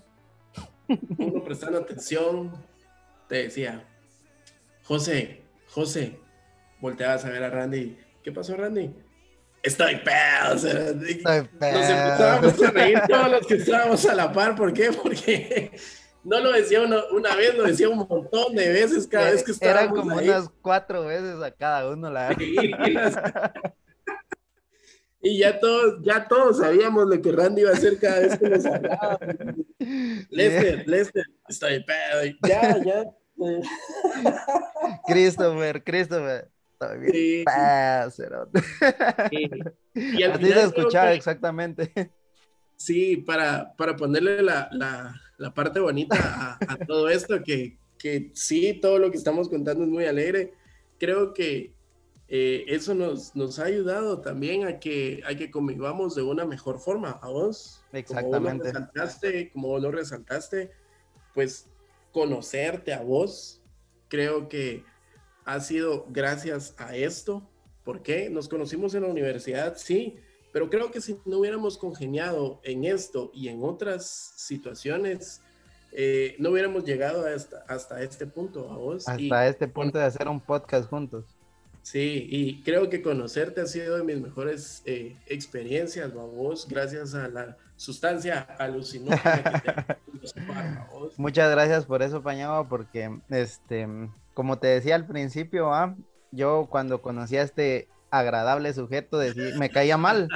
uno 1.18 1.44
prestando 1.44 1.80
atención, 1.80 2.52
te 3.28 3.44
decía, 3.44 3.84
José, 4.84 5.42
José, 5.68 6.20
volteabas 6.80 7.26
a 7.26 7.30
ver 7.30 7.44
a 7.44 7.50
Randy. 7.50 7.98
¿Qué 8.24 8.32
pasó, 8.32 8.56
Randy? 8.56 8.94
Estoy 9.64 9.98
pedo. 9.98 10.56
Estoy 10.56 11.48
pedo. 11.60 11.80
Nos 11.80 11.90
empezábamos 11.90 12.64
a 12.64 12.72
reír 12.72 13.02
todos 13.08 13.32
los 13.32 13.48
que 13.48 13.54
estábamos 13.56 14.06
a 14.06 14.16
la 14.16 14.32
par. 14.34 14.56
¿Por 14.56 14.74
qué? 14.74 14.92
Porque 14.92 15.72
no 16.24 16.40
lo 16.40 16.52
decía 16.52 16.82
una, 16.82 17.36
vez, 17.36 17.56
lo 17.56 17.64
decía 17.64 17.90
un 17.90 18.00
montón 18.00 18.56
de 18.56 18.70
veces 18.70 19.08
cada 19.08 19.32
vez 19.32 19.44
que 19.44 19.52
estábamos 19.52 19.82
Eran 19.82 19.96
como 19.96 20.16
unas 20.16 20.50
cuatro 20.62 21.06
veces 21.06 21.42
a 21.42 21.52
cada 21.52 21.90
uno, 21.90 22.10
la 22.10 22.36
y 25.22 25.38
ya 25.40 25.60
todos, 25.60 26.02
ya 26.02 26.28
todos 26.28 26.58
sabíamos 26.58 27.08
lo 27.08 27.22
que 27.22 27.32
Randy 27.32 27.62
iba 27.62 27.72
a 27.72 27.74
hacer 27.74 28.00
cada 28.00 28.20
vez 28.20 28.38
que 28.38 28.50
nos 28.50 28.66
hablaba. 28.66 29.20
Lester, 30.30 30.88
Lester, 30.88 31.26
estoy 31.48 31.84
pedo. 31.84 32.38
Ya, 32.48 32.78
ya. 32.84 33.06
Christopher, 35.08 35.84
Christopher. 35.84 36.50
Estoy 36.74 37.00
bien 37.00 37.12
sí, 37.14 37.44
Y 39.94 40.24
al 40.24 40.32
Así 40.32 40.46
se 40.46 40.64
escuchaba 40.64 41.14
exactamente. 41.14 42.12
Sí, 42.76 43.18
para, 43.18 43.76
para 43.76 43.96
ponerle 43.96 44.42
la 44.42 45.14
la 45.42 45.54
parte 45.56 45.80
bonita 45.80 46.58
a, 46.62 46.78
todo 46.86 47.10
esto, 47.10 47.42
que, 47.44 47.80
que, 47.98 48.30
sí, 48.36 48.78
todo 48.80 49.00
lo 49.00 49.10
que 49.10 49.18
estamos 49.18 49.50
contando 49.50 49.84
es 49.84 49.90
muy 49.90 50.06
alegre. 50.06 50.54
Creo 51.00 51.34
que 51.34 51.74
eh, 52.34 52.64
eso 52.74 52.96
nos, 52.96 53.36
nos 53.36 53.60
ha 53.60 53.66
ayudado 53.66 54.22
también 54.22 54.66
a 54.66 54.80
que, 54.80 55.22
a 55.28 55.36
que 55.36 55.52
convivamos 55.52 56.16
de 56.16 56.22
una 56.22 56.46
mejor 56.46 56.80
forma 56.80 57.20
a 57.22 57.28
vos. 57.28 57.84
Exactamente. 57.92 58.72
Como 58.72 58.72
vos 58.72 58.72
lo 58.72 58.72
resaltaste, 58.72 59.52
como 59.52 59.68
vos 59.68 59.82
lo 59.82 59.92
resaltaste, 59.92 60.72
pues 61.34 61.68
conocerte 62.14 62.94
a 62.94 63.02
vos, 63.02 63.62
creo 64.08 64.48
que 64.48 64.86
ha 65.44 65.60
sido 65.60 66.06
gracias 66.08 66.74
a 66.78 66.96
esto. 66.96 67.46
¿Por 67.84 68.02
qué? 68.02 68.30
Nos 68.30 68.48
conocimos 68.48 68.96
en 68.96 69.02
la 69.04 69.10
universidad, 69.10 69.76
sí, 69.76 70.16
pero 70.54 70.70
creo 70.70 70.90
que 70.90 71.02
si 71.02 71.20
no 71.26 71.40
hubiéramos 71.40 71.78
congeniado 71.78 72.62
en 72.64 72.86
esto 72.86 73.32
y 73.34 73.50
en 73.50 73.62
otras 73.62 74.06
situaciones, 74.38 75.42
eh, 75.92 76.38
no 76.40 76.52
hubiéramos 76.52 76.86
llegado 76.86 77.26
hasta, 77.26 77.66
hasta 77.68 78.02
este 78.02 78.26
punto 78.26 78.72
a 78.72 78.78
vos. 78.78 79.06
Hasta 79.06 79.48
este 79.50 79.68
punto 79.68 79.98
de 79.98 80.06
hacer 80.06 80.30
un 80.30 80.40
podcast 80.40 80.90
juntos. 80.90 81.26
Sí, 81.84 82.28
y 82.30 82.62
creo 82.62 82.90
que 82.90 83.02
conocerte 83.02 83.62
ha 83.62 83.66
sido 83.66 83.98
de 83.98 84.04
mis 84.04 84.22
mejores 84.22 84.84
eh, 84.86 85.18
experiencias, 85.26 86.12
a 86.12 86.16
vos, 86.16 86.68
gracias 86.70 87.16
a 87.16 87.28
la 87.28 87.58
sustancia 87.76 88.42
alucinógena 88.60 89.98
Muchas 91.18 91.52
gracias 91.52 91.86
por 91.86 92.04
eso, 92.04 92.22
Pañaba, 92.22 92.70
porque, 92.70 93.20
este, 93.30 93.88
como 94.36 94.60
te 94.60 94.68
decía 94.68 94.96
al 94.96 95.08
principio, 95.08 95.74
¿ah? 95.74 95.96
yo 96.32 96.68
cuando 96.70 97.02
conocí 97.02 97.38
a 97.38 97.42
este 97.42 97.88
agradable 98.12 98.74
sujeto, 98.74 99.18
decir, 99.18 99.56
me 99.58 99.70
caía 99.70 99.98
mal. 99.98 100.28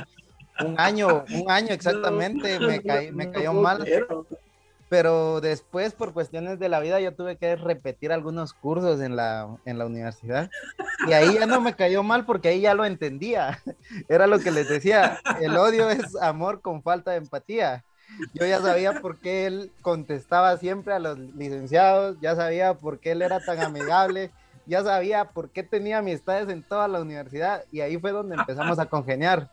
Un 0.65 0.79
año, 0.79 1.25
un 1.31 1.51
año 1.51 1.69
exactamente, 1.73 2.59
me, 2.59 3.11
me 3.11 3.31
cayó 3.31 3.53
mal. 3.53 3.83
Pero 3.83 4.25
después, 4.89 5.93
por 5.93 6.13
cuestiones 6.13 6.59
de 6.59 6.69
la 6.69 6.79
vida, 6.79 6.99
yo 6.99 7.13
tuve 7.13 7.37
que 7.37 7.55
repetir 7.55 8.11
algunos 8.11 8.53
cursos 8.53 9.01
en 9.01 9.15
la, 9.15 9.57
en 9.65 9.77
la 9.77 9.85
universidad. 9.85 10.49
Y 11.07 11.13
ahí 11.13 11.33
ya 11.33 11.45
no 11.45 11.59
me 11.61 11.75
cayó 11.75 12.03
mal 12.03 12.25
porque 12.25 12.49
ahí 12.49 12.61
ya 12.61 12.73
lo 12.73 12.85
entendía. 12.85 13.61
Era 14.09 14.27
lo 14.27 14.39
que 14.39 14.51
les 14.51 14.69
decía, 14.69 15.19
el 15.41 15.57
odio 15.57 15.89
es 15.89 16.15
amor 16.21 16.61
con 16.61 16.81
falta 16.81 17.11
de 17.11 17.17
empatía. 17.17 17.83
Yo 18.33 18.45
ya 18.45 18.61
sabía 18.61 19.01
por 19.01 19.19
qué 19.19 19.47
él 19.47 19.71
contestaba 19.81 20.55
siempre 20.57 20.93
a 20.93 20.99
los 20.99 21.17
licenciados, 21.17 22.17
ya 22.21 22.35
sabía 22.35 22.75
por 22.75 22.99
qué 22.99 23.11
él 23.11 23.21
era 23.21 23.39
tan 23.39 23.59
amigable, 23.59 24.31
ya 24.67 24.83
sabía 24.83 25.25
por 25.25 25.49
qué 25.49 25.63
tenía 25.63 25.97
amistades 25.97 26.47
en 26.49 26.63
toda 26.63 26.87
la 26.87 27.01
universidad 27.01 27.65
y 27.71 27.81
ahí 27.81 27.97
fue 27.97 28.11
donde 28.11 28.35
empezamos 28.35 28.79
a 28.79 28.85
congeniar. 28.85 29.49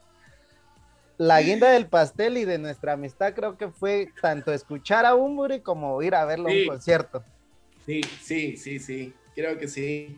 La 1.19 1.41
guinda 1.43 1.71
del 1.71 1.87
pastel 1.87 2.39
y 2.39 2.45
de 2.45 2.59
nuestra 2.59 2.95
amistad 2.95 3.35
creo 3.35 3.57
que 3.57 3.69
fue 3.69 4.09
tanto 4.21 4.53
escuchar 4.53 5.07
a 5.07 5.15
Umburi 5.15 5.61
como 5.61 6.03
ir 6.03 6.15
a 6.15 6.25
verlo 6.25 6.49
en 6.49 6.63
un 6.63 6.67
concierto. 6.69 7.23
Sí, 7.85 8.01
sí, 8.21 8.57
sí, 8.57 8.79
sí, 8.79 9.15
creo 9.35 9.59
que 9.59 9.69
sí. 9.69 10.17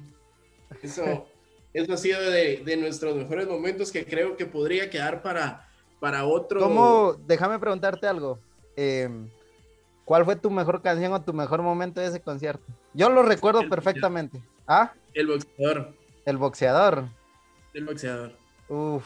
Eso, 0.83 1.27
eso 1.73 1.93
ha 1.93 1.97
sido 1.97 2.21
de, 2.31 2.63
de, 2.65 2.77
nuestros 2.77 3.17
mejores 3.17 3.47
momentos 3.47 3.91
que 3.91 4.05
creo 4.05 4.37
que 4.37 4.47
podría 4.47 4.91
quedar 4.91 5.23
para, 5.23 5.69
para 6.01 6.25
otro. 6.25 6.61
¿Cómo? 6.61 7.15
Déjame 7.27 7.59
preguntarte 7.59 8.07
algo. 8.07 8.39
Em, 8.77 9.29
¿Cuál 10.05 10.25
fue 10.25 10.37
tu 10.37 10.51
mejor 10.51 10.83
canción 10.83 11.13
o 11.13 11.23
tu 11.23 11.33
mejor 11.33 11.63
momento 11.63 12.01
de 12.01 12.09
ese 12.09 12.21
concierto? 12.21 12.65
Yo 12.93 13.09
lo 13.09 13.23
recuerdo 13.23 13.69
perfectamente. 13.69 14.43
¿Ah? 14.67 14.93
El 15.15 15.29
boxeador. 15.29 15.95
El 16.27 16.37
boxeador. 16.37 17.05
El 17.73 17.85
boxeador. 17.85 18.33
Uf, 18.69 19.05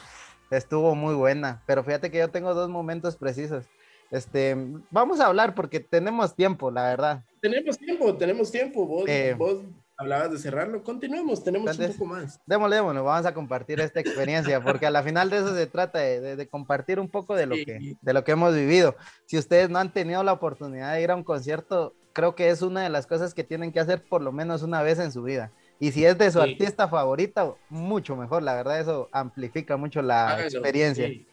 estuvo 0.50 0.94
muy 0.94 1.14
buena. 1.14 1.62
Pero 1.66 1.82
fíjate 1.84 2.10
que 2.10 2.18
yo 2.18 2.28
tengo 2.30 2.54
dos 2.54 2.68
momentos 2.70 3.16
precisos. 3.16 3.66
Este, 4.10 4.56
vamos 4.90 5.20
a 5.20 5.26
hablar 5.26 5.54
porque 5.54 5.80
tenemos 5.80 6.34
tiempo, 6.34 6.70
la 6.70 6.84
verdad. 6.84 7.24
Tenemos 7.42 7.76
tiempo, 7.78 8.16
tenemos 8.16 8.50
tiempo. 8.50 8.86
Vos, 8.86 9.04
Eh, 9.06 9.34
vos 9.36 9.58
hablabas 9.98 10.30
de 10.32 10.38
cerrarlo. 10.38 10.82
Continuemos, 10.82 11.44
tenemos 11.44 11.70
entonces- 11.72 11.90
un 11.90 11.98
poco 12.08 12.14
más. 12.14 12.40
Démosle, 12.46 12.76
démosle, 12.76 13.00
vamos 13.00 13.26
a 13.26 13.34
compartir 13.34 13.80
esta 13.80 14.00
experiencia, 14.00 14.62
porque 14.62 14.86
a 14.86 14.90
la 14.90 15.02
final 15.02 15.28
de 15.28 15.38
eso 15.38 15.54
se 15.54 15.66
trata, 15.66 15.98
de, 15.98 16.20
de- 16.20 16.36
de 16.36 16.48
compartir 16.48 16.98
un 17.00 17.08
poco 17.10 17.34
de 17.34 17.46
lo, 17.46 17.54
Sí. 17.56 17.64
que, 17.66 17.96
de 18.00 18.12
lo 18.14 18.24
que 18.24 18.32
hemos 18.32 18.54
vivido. 18.54 18.96
Si 19.26 19.36
ustedes 19.36 19.68
no 19.68 19.78
han 19.78 19.92
tenido 19.92 20.22
la 20.22 20.32
oportunidad 20.32 20.94
de 20.94 21.02
ir 21.02 21.10
a 21.10 21.16
un 21.16 21.24
concierto, 21.24 21.94
creo 22.14 22.34
que 22.34 22.48
es 22.48 22.62
una 22.62 22.82
de 22.82 22.88
las 22.88 23.06
cosas 23.06 23.34
que 23.34 23.44
tienen 23.44 23.72
que 23.72 23.80
hacer 23.80 24.02
por 24.08 24.22
lo 24.22 24.32
menos 24.32 24.62
una 24.62 24.82
vez 24.82 24.98
en 25.00 25.12
su 25.12 25.22
vida. 25.22 25.52
Y 25.80 25.92
si 25.92 26.04
es 26.04 26.18
de 26.18 26.30
su 26.30 26.42
Sí. 26.42 26.50
artista 26.52 26.88
favorito, 26.88 27.58
mucho 27.68 28.16
mejor, 28.16 28.42
la 28.42 28.54
verdad 28.54 28.80
eso 28.80 29.08
amplifica 29.12 29.76
mucho 29.76 30.02
la 30.02 30.28
Háganlo, 30.30 30.44
experiencia. 30.46 31.06
sí. 31.06 31.24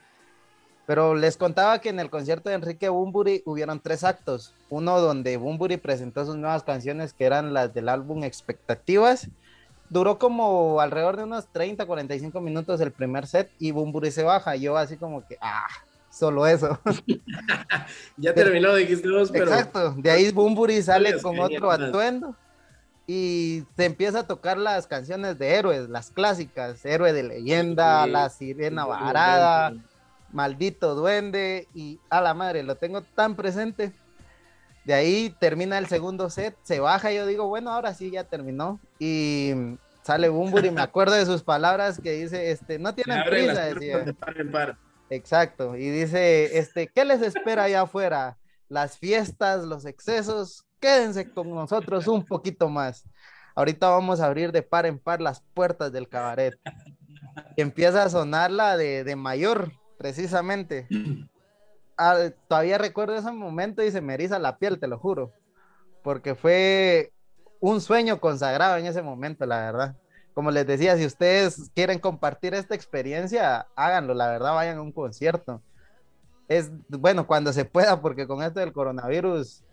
Pero 0.85 1.15
les 1.15 1.35
contaba 1.35 1.79
que 1.79 1.89
en 1.89 1.99
el 1.99 2.11
concierto 2.11 2.49
de 2.49 2.55
Enrique 2.55 2.89
Bumburi 2.89 3.41
hubieron 3.45 3.79
tres 3.79 4.03
actos. 4.03 4.53
Uno 4.69 4.99
donde 5.01 5.35
Bumburi 5.37 5.77
presentó 5.77 6.23
sus 6.25 6.35
nuevas 6.35 6.61
canciones 6.61 7.11
que 7.13 7.25
eran 7.25 7.53
las 7.55 7.73
del 7.73 7.89
álbum 7.89 8.23
Expectativas. 8.23 9.27
Duró 9.89 10.19
como 10.19 10.79
alrededor 10.79 11.17
de 11.17 11.23
unos 11.23 11.47
30, 11.51 11.87
45 11.87 12.39
minutos 12.39 12.79
el 12.81 12.91
primer 12.91 13.25
set 13.25 13.49
y 13.57 13.71
Bumburi 13.71 14.11
se 14.11 14.21
baja. 14.21 14.55
Yo 14.57 14.77
así 14.77 14.95
como 14.97 15.25
que, 15.27 15.37
ah, 15.41 15.65
solo 16.11 16.45
eso. 16.45 16.79
Ya 18.17 18.33
terminó, 18.35 18.75
dijiste 18.75 19.09
vos, 19.09 19.31
pero 19.31 19.45
Exacto. 19.45 19.91
De 19.97 20.11
ahí 20.11 20.31
Bumburi 20.31 20.81
sale 20.83 21.19
con 21.19 21.39
otro 21.39 21.71
atuendo 21.71 22.35
y 23.07 23.63
se 23.75 23.85
empieza 23.85 24.19
a 24.21 24.27
tocar 24.27 24.57
las 24.57 24.87
canciones 24.87 25.37
de 25.37 25.55
héroes, 25.55 25.89
las 25.89 26.09
clásicas. 26.11 26.83
Héroe 26.85 27.13
de 27.13 27.23
leyenda, 27.23 28.05
Sí. 28.05 28.09
La 28.11 28.29
Sirena 28.29 28.85
Varada. 28.85 29.73
maldito 30.31 30.95
duende 30.95 31.67
y 31.73 31.99
a 32.09 32.19
la 32.21 32.33
madre, 32.33 32.63
lo 32.63 32.75
tengo 32.75 33.01
tan 33.01 33.35
presente. 33.35 33.93
De 34.83 34.93
ahí 34.93 35.35
termina 35.39 35.77
el 35.77 35.87
segundo 35.87 36.29
set, 36.29 36.55
se 36.63 36.79
baja 36.79 37.11
y 37.11 37.15
yo 37.15 37.25
digo, 37.25 37.47
bueno, 37.47 37.71
ahora 37.71 37.93
sí 37.93 38.11
ya 38.11 38.23
terminó. 38.23 38.79
Y 38.99 39.53
sale 40.03 40.29
Bumburi, 40.29 40.71
me 40.71 40.81
acuerdo 40.81 41.13
de 41.15 41.25
sus 41.25 41.41
palabras 41.43 41.99
que 42.01 42.11
dice, 42.11 42.51
este, 42.51 42.77
no 42.79 42.93
tienen 42.93 43.23
prisa, 43.23 43.65
decía. 43.65 43.99
de 43.99 44.13
par 44.13 44.39
en 44.39 44.51
par. 44.51 44.77
Exacto, 45.09 45.75
y 45.75 45.89
dice, 45.89 46.57
este, 46.57 46.87
¿qué 46.87 47.05
les 47.05 47.21
espera 47.21 47.63
allá 47.63 47.81
afuera? 47.83 48.37
Las 48.69 48.97
fiestas, 48.97 49.63
los 49.63 49.85
excesos, 49.85 50.65
quédense 50.79 51.29
con 51.31 51.49
nosotros 51.49 52.07
un 52.07 52.25
poquito 52.25 52.69
más. 52.69 53.03
Ahorita 53.55 53.89
vamos 53.89 54.19
a 54.19 54.25
abrir 54.25 54.51
de 54.51 54.61
par 54.61 54.85
en 54.85 54.99
par 54.99 55.21
las 55.21 55.41
puertas 55.53 55.91
del 55.91 56.09
cabaret. 56.09 56.59
Y 57.55 57.61
empieza 57.61 58.03
a 58.03 58.09
sonar 58.09 58.51
la 58.51 58.77
de, 58.77 59.03
de 59.03 59.15
mayor, 59.15 59.71
precisamente. 59.97 60.87
Ah, 61.97 62.29
todavía 62.49 62.77
recuerdo 62.77 63.15
ese 63.15 63.31
momento 63.31 63.81
y 63.81 63.91
se 63.91 64.01
me 64.01 64.13
eriza 64.13 64.37
la 64.37 64.57
piel, 64.57 64.79
te 64.79 64.87
lo 64.87 64.99
juro. 64.99 65.31
Porque 66.03 66.35
fue 66.35 67.13
un 67.61 67.81
sueño 67.81 68.19
consagrado 68.19 68.77
en 68.77 68.85
ese 68.85 69.01
momento, 69.01 69.45
la 69.45 69.59
verdad. 69.59 69.95
Como 70.33 70.51
les 70.51 70.67
decía, 70.67 70.97
si 70.97 71.05
ustedes 71.05 71.71
quieren 71.73 71.99
compartir 71.99 72.53
esta 72.53 72.75
experiencia, 72.75 73.67
háganlo, 73.75 74.13
la 74.13 74.29
verdad, 74.29 74.53
vayan 74.53 74.77
a 74.77 74.81
un 74.81 74.91
concierto. 74.91 75.61
Es 76.49 76.69
bueno 76.89 77.25
cuando 77.25 77.53
se 77.53 77.65
pueda, 77.65 78.01
porque 78.01 78.27
con 78.27 78.43
esto 78.43 78.59
del 78.59 78.73
coronavirus 78.73 79.63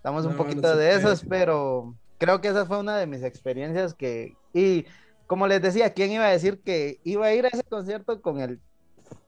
estamos 0.00 0.24
un 0.26 0.34
No, 0.34 0.36
poquito 0.36 0.76
de 0.76 0.94
esos, 0.94 1.24
pero 1.24 1.96
creo 2.18 2.40
que 2.40 2.48
esa 2.48 2.66
fue 2.66 2.78
una 2.80 2.96
de 2.98 3.06
mis 3.06 3.22
experiencias 3.22 3.94
que, 3.94 4.38
y 4.52 4.86
como 5.26 5.46
les 5.46 5.60
decía, 5.62 5.92
¿quién 5.94 6.10
iba 6.12 6.26
a 6.26 6.30
decir 6.30 6.62
que 6.62 7.00
iba 7.04 7.26
a 7.26 7.34
ir 7.34 7.44
a 7.46 7.48
ese 7.50 7.62
concierto 7.64 8.20
con 8.22 8.40
el 8.40 8.62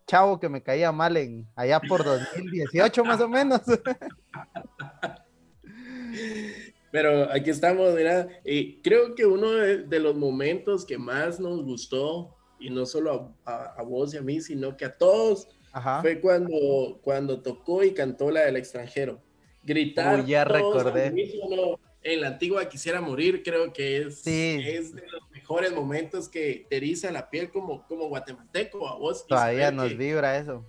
chavo 0.06 0.40
que 0.40 0.48
me 0.50 0.62
caía 0.62 0.92
mal 0.92 1.16
en 1.18 1.50
allá 1.56 1.86
por 1.86 2.04
2018 2.04 3.04
más 3.04 3.20
o 3.20 3.28
menos? 3.28 3.62
Pero 6.90 7.30
aquí 7.32 7.50
estamos, 7.50 7.94
mira, 7.94 8.28
y 8.44 8.82
creo 8.82 9.14
que 9.14 9.24
uno 9.26 9.52
de, 9.52 9.78
de 9.84 10.00
los 10.00 10.14
momentos 10.16 10.84
que 10.84 10.98
más 10.98 11.40
nos 11.40 11.62
gustó, 11.64 12.36
y 12.58 12.70
no 12.70 12.84
solo 12.86 13.36
a, 13.44 13.52
a- 13.52 13.74
a 13.80 13.82
vos 13.82 14.12
y 14.14 14.18
a 14.18 14.22
mí, 14.22 14.40
sino 14.40 14.76
que 14.76 14.84
a 14.84 14.96
todos, 14.96 15.48
Ajá. 15.72 16.02
fue 16.02 16.20
cuando, 16.20 17.00
cuando 17.02 17.42
tocó 17.42 17.82
y 17.84 17.94
cantó 17.94 18.30
la 18.30 18.42
del 18.42 18.56
extranjero. 18.56 19.22
Gritar 19.64 20.20
Uy, 20.20 20.26
ya 20.26 20.44
recordé. 20.44 21.14
en 22.02 22.20
la 22.20 22.28
antigua 22.28 22.68
Quisiera 22.68 23.00
Morir, 23.00 23.42
creo 23.44 23.72
que 23.72 23.98
es, 24.02 24.20
Sí. 24.22 24.60
es 24.64 24.94
de 24.94 25.02
los 25.08 25.30
mejores 25.30 25.72
momentos 25.72 26.28
que 26.28 26.66
te 26.68 26.76
eriza 26.78 27.10
la 27.12 27.30
piel 27.30 27.50
como, 27.50 27.86
como 27.86 28.08
guatemalteco 28.08 28.88
a 28.88 28.96
vos. 28.96 29.26
Todavía 29.26 29.70
nos 29.70 29.88
que, 29.90 29.94
vibra 29.94 30.36
eso. 30.36 30.64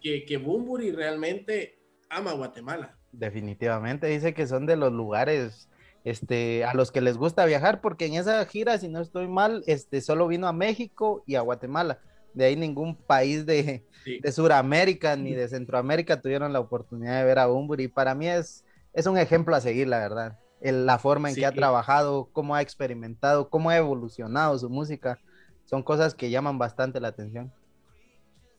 que, 0.00 0.24
que 0.24 0.36
Bumburi 0.36 0.92
realmente 0.92 1.78
ama 2.08 2.32
Guatemala. 2.32 2.96
Definitivamente 3.12 4.06
dice 4.06 4.34
que 4.34 4.46
son 4.46 4.66
de 4.66 4.76
los 4.76 4.92
lugares 4.92 5.68
este, 6.04 6.64
a 6.64 6.74
los 6.74 6.90
que 6.90 7.00
les 7.00 7.16
gusta 7.16 7.44
viajar, 7.44 7.80
porque 7.80 8.06
en 8.06 8.14
esa 8.14 8.44
gira, 8.46 8.78
si 8.78 8.88
no 8.88 9.00
estoy 9.00 9.28
mal, 9.28 9.62
este, 9.66 10.00
solo 10.00 10.26
vino 10.28 10.46
a 10.48 10.52
México 10.52 11.22
y 11.26 11.34
a 11.36 11.40
Guatemala. 11.40 12.00
De 12.34 12.46
ahí 12.46 12.56
ningún 12.56 12.96
país 12.96 13.46
de, 13.46 13.84
Sí. 14.04 14.18
de 14.20 14.32
Sudamérica 14.32 15.16
ni 15.16 15.32
de 15.34 15.48
Centroamérica 15.48 16.20
tuvieron 16.20 16.52
la 16.52 16.60
oportunidad 16.60 17.18
de 17.20 17.24
ver 17.24 17.38
a 17.38 17.46
Bumburi. 17.46 17.88
Para 17.88 18.14
mí 18.14 18.28
es, 18.28 18.64
es 18.92 19.06
un 19.06 19.16
ejemplo 19.18 19.54
a 19.54 19.60
seguir, 19.60 19.88
la 19.88 19.98
verdad. 19.98 20.38
El- 20.60 20.86
la 20.86 20.98
forma 20.98 21.28
en 21.28 21.34
que 21.34 21.46
ha 21.46 21.52
trabajado, 21.52 22.28
cómo 22.32 22.54
ha 22.54 22.62
experimentado, 22.62 23.48
cómo 23.50 23.70
ha 23.70 23.76
evolucionado 23.76 24.58
su 24.58 24.68
música, 24.70 25.18
son 25.64 25.82
cosas 25.82 26.14
que 26.14 26.30
llaman 26.30 26.58
bastante 26.58 27.00
la 27.00 27.08
atención. 27.08 27.52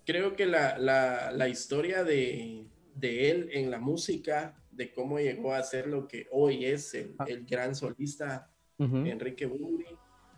creo 0.06 0.36
que 0.36 0.46
la, 0.46 0.78
la, 0.78 1.32
la 1.32 1.48
historia 1.48 2.04
de, 2.04 2.66
de 2.96 3.32
él 3.32 3.50
en 3.54 3.72
la 3.72 3.80
música, 3.80 4.54
de 4.72 4.92
cómo 4.92 5.18
llegó 5.20 5.54
a 5.54 5.64
ser 5.64 5.88
lo 5.88 6.08
que 6.10 6.28
hoy 6.32 6.66
es 6.66 6.94
el, 6.94 7.16
Ah. 7.20 7.26
el 7.28 7.46
gran 7.46 7.74
solista. 7.76 8.50
Enrique 8.80 9.46
Bumburi, 9.46 9.86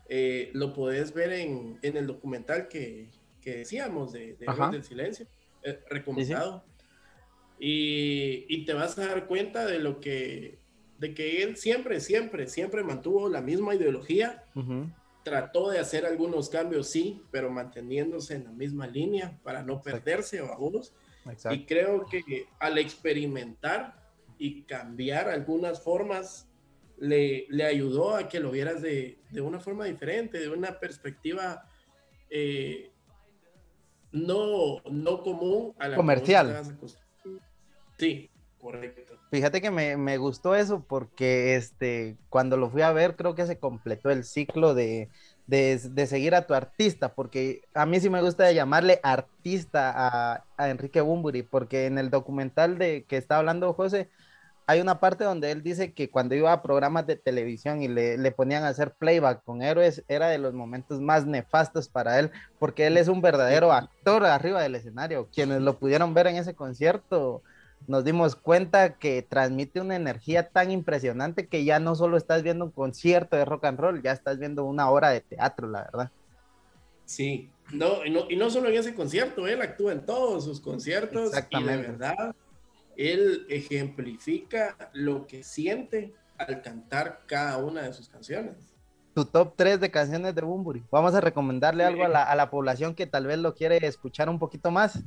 eh, 0.08 0.52
lo 0.54 0.72
podés 0.72 1.14
ver 1.16 1.32
en, 1.34 1.80
en 1.82 1.98
el 1.98 2.06
documental 2.06 2.68
que, 2.68 3.10
que 3.46 3.58
decíamos 3.58 4.12
de, 4.12 4.34
de. 4.34 4.46
Héroes 4.46 4.72
del 4.72 4.84
Silencio, 4.84 5.28
eh, 5.62 5.80
recomendado. 5.88 6.66
Y, 7.60 8.46
y 8.50 8.66
te 8.66 8.74
vas 8.74 8.98
a 8.98 9.06
dar 9.06 9.28
cuenta 9.28 9.66
de 9.66 9.80
lo 9.80 10.02
que, 10.02 10.60
de 10.98 11.14
que 11.14 11.44
él 11.44 11.56
siempre, 11.56 12.00
siempre, 12.02 12.48
siempre 12.48 12.84
mantuvo 12.84 13.30
la 13.30 13.42
misma 13.42 13.76
ideología 13.76 14.44
Ujú. 14.56 14.90
trató 15.24 15.70
de 15.70 15.80
hacer 15.80 16.06
algunos 16.06 16.50
cambios, 16.50 16.90
sí, 16.90 17.22
pero 17.32 17.50
manteniéndose 17.52 18.34
en 18.34 18.46
la 18.46 18.52
misma 18.52 18.88
línea 18.88 19.40
para 19.44 19.62
no 19.62 19.76
Exacto. 19.76 20.04
perderse, 20.04 20.42
vamos. 20.42 20.94
Exacto. 21.32 21.54
Y 21.54 21.66
creo 21.66 22.06
que 22.08 22.48
al 22.60 22.78
experimentar 22.80 24.04
y 24.38 24.64
cambiar 24.64 25.30
algunas 25.30 25.82
formas, 25.82 26.50
le, 26.98 27.46
le 27.50 27.64
ayudó 27.64 28.16
a 28.16 28.28
que 28.28 28.40
lo 28.40 28.52
vieras 28.52 28.82
de, 28.82 29.20
de 29.30 29.42
una 29.42 29.60
forma 29.60 29.86
diferente, 29.86 30.40
de 30.40 30.50
una 30.50 30.80
perspectiva 30.80 31.70
eh, 32.30 32.92
no, 34.16 34.82
no 34.90 35.22
común 35.22 35.74
a 35.78 35.90
la 35.90 35.98
Comercial. 35.98 36.78
Sí, 37.98 38.30
correcto. 38.60 39.14
Fíjate 39.32 39.62
que 39.62 39.72
me, 39.72 39.98
me 39.98 40.18
gustó 40.18 40.56
eso 40.56 40.86
porque 40.88 41.56
este, 41.56 42.18
cuando 42.30 42.58
lo 42.58 42.70
fui 42.70 42.82
a 42.82 42.92
ver 42.92 43.16
creo 43.16 43.36
que 43.36 43.46
se 43.46 43.60
completó 43.60 44.10
el 44.10 44.24
ciclo 44.24 44.74
de, 44.74 45.10
de, 45.48 45.78
de 45.78 46.08
seguir 46.08 46.36
a 46.36 46.48
tu 46.48 46.54
artista, 46.54 47.14
porque 47.14 47.62
a 47.74 47.86
mí 47.86 48.00
sí 48.00 48.10
me 48.10 48.22
gusta 48.22 48.52
llamarle 48.52 49.00
artista 49.04 49.92
a, 49.94 50.46
a 50.58 50.70
Enrique 50.70 51.02
Bumburi, 51.02 51.44
porque 51.44 51.86
en 51.86 51.98
el 51.98 52.10
documental 52.10 52.78
de 52.78 53.06
que 53.06 53.18
está 53.18 53.38
hablando 53.38 53.74
José, 53.74 54.10
hay 54.68 54.82
una 54.82 55.00
parte 55.00 55.24
donde 55.24 55.52
él 55.52 55.62
dice 55.62 55.94
que 55.94 56.10
cuando 56.10 56.36
iba 56.36 56.52
a 56.52 56.62
programas 56.62 57.06
de 57.06 57.16
televisión 57.16 57.82
y 57.82 57.88
le, 57.88 58.18
le 58.18 58.32
ponían 58.32 58.64
a 58.64 58.70
hacer 58.70 58.94
playback 58.96 59.44
con 59.44 59.62
héroes, 59.62 60.04
era 60.08 60.28
de 60.28 60.38
los 60.38 60.54
momentos 60.54 61.02
más 61.02 61.26
nefastos 61.26 61.88
para 61.88 62.20
él, 62.20 62.32
porque 62.60 62.88
él 62.88 62.98
es 62.98 63.08
un 63.08 63.22
verdadero 63.22 63.72
actor 63.72 64.26
arriba 64.26 64.62
del 64.62 64.76
escenario. 64.76 65.30
Quienes 65.34 65.62
lo 65.62 65.78
pudieron 65.78 66.14
ver 66.14 66.28
en 66.28 66.38
ese 66.38 66.56
concierto, 66.56 67.44
nos 67.88 68.04
dimos 68.04 68.36
cuenta 68.36 68.96
que 68.96 69.22
transmite 69.22 69.82
una 69.82 69.96
energía 69.96 70.50
tan 70.50 70.72
impresionante 70.72 71.48
que 71.48 71.64
ya 71.64 71.80
no 71.80 71.96
solo 71.96 72.18
estás 72.18 72.42
viendo 72.42 72.66
un 72.66 72.72
concierto 72.72 73.36
de 73.36 73.46
rock 73.46 73.66
and 73.66 73.80
roll, 73.80 74.02
ya 74.02 74.12
estás 74.12 74.40
viendo 74.40 74.66
una 74.66 74.90
obra 74.90 75.10
de 75.10 75.22
teatro, 75.22 75.68
la 75.68 75.84
verdad. 75.84 76.12
Sí, 77.06 77.52
no, 77.72 78.04
y 78.04 78.10
no, 78.10 78.30
y 78.30 78.36
no 78.36 78.50
solo 78.50 78.70
en 78.70 78.76
ese 78.76 78.96
concierto, 78.96 79.48
él 79.48 79.62
actúa 79.62 79.92
en 79.92 80.06
todos 80.06 80.44
sus 80.44 80.60
conciertos 80.60 81.12
y 81.12 81.22
de 81.22 81.28
Exactamente. 81.28 81.92
verdad, 81.92 82.36
él 82.98 83.46
ejemplifica 83.50 84.76
lo 84.94 85.28
que 85.28 85.44
siente 85.44 86.14
al 86.38 86.62
cantar 86.62 87.22
cada 87.28 87.58
una 87.58 87.84
de 87.84 87.94
sus 87.94 88.10
canciones. 88.10 88.76
Tu 89.14 89.24
top 89.26 89.54
3 89.56 89.80
de 89.80 89.92
canciones 89.92 90.36
de 90.36 90.42
Bumburi. 90.42 90.84
Vamos 90.92 91.16
a 91.16 91.22
recomendarle 91.22 91.86
algo 91.86 92.04
a 92.04 92.10
la, 92.10 92.24
a 92.24 92.36
la 92.36 92.50
población 92.50 92.96
que 92.96 93.08
tal 93.08 93.28
vez 93.28 93.38
lo 93.38 93.56
quiere 93.56 93.78
escuchar 93.86 94.30
un 94.30 94.40
poquito 94.40 94.72
más. 94.72 95.00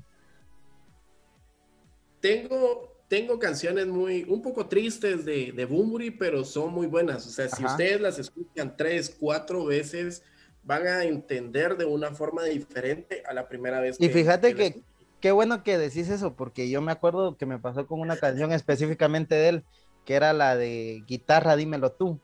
Tengo, 2.21 2.97
tengo 3.09 3.39
canciones 3.39 3.87
muy, 3.87 4.25
un 4.29 4.41
poco 4.41 4.67
tristes 4.67 5.25
de, 5.25 5.53
de 5.53 5.65
Bumburi, 5.67 6.11
pero 6.11 6.45
son 6.45 6.73
muy 6.73 6.87
buenas. 6.87 7.27
O 7.27 7.31
sea, 7.31 7.49
si 7.49 7.65
ustedes 7.65 8.01
las 8.01 8.19
escuchan 8.19 8.77
tres, 8.77 9.15
cuatro 9.21 9.67
veces, 9.67 10.23
van 10.63 10.87
a 10.87 11.05
entender 11.05 11.77
de 11.77 11.85
una 11.85 12.13
forma 12.13 12.45
diferente 12.45 13.23
a 13.27 13.33
la 13.33 13.49
primera 13.49 13.81
vez. 13.81 13.97
Y 14.01 14.09
fíjate 14.09 14.55
que. 14.55 14.83
Qué 15.21 15.33
bueno 15.33 15.63
que 15.63 15.79
decís 15.79 16.09
eso, 16.09 16.35
porque 16.37 16.71
yo 16.71 16.81
me 16.83 16.93
acuerdo 16.93 17.37
que 17.37 17.47
me 17.47 17.59
pasó 17.59 17.87
con 17.87 18.01
una 18.01 18.17
canción 18.17 18.53
específicamente 18.53 19.35
de 19.35 19.49
él, 19.49 19.65
que 20.05 20.15
era 20.15 20.33
la 20.33 20.57
de 20.57 21.03
Guitarra, 21.07 21.57
dímelo 21.57 21.93
tú. 21.93 22.21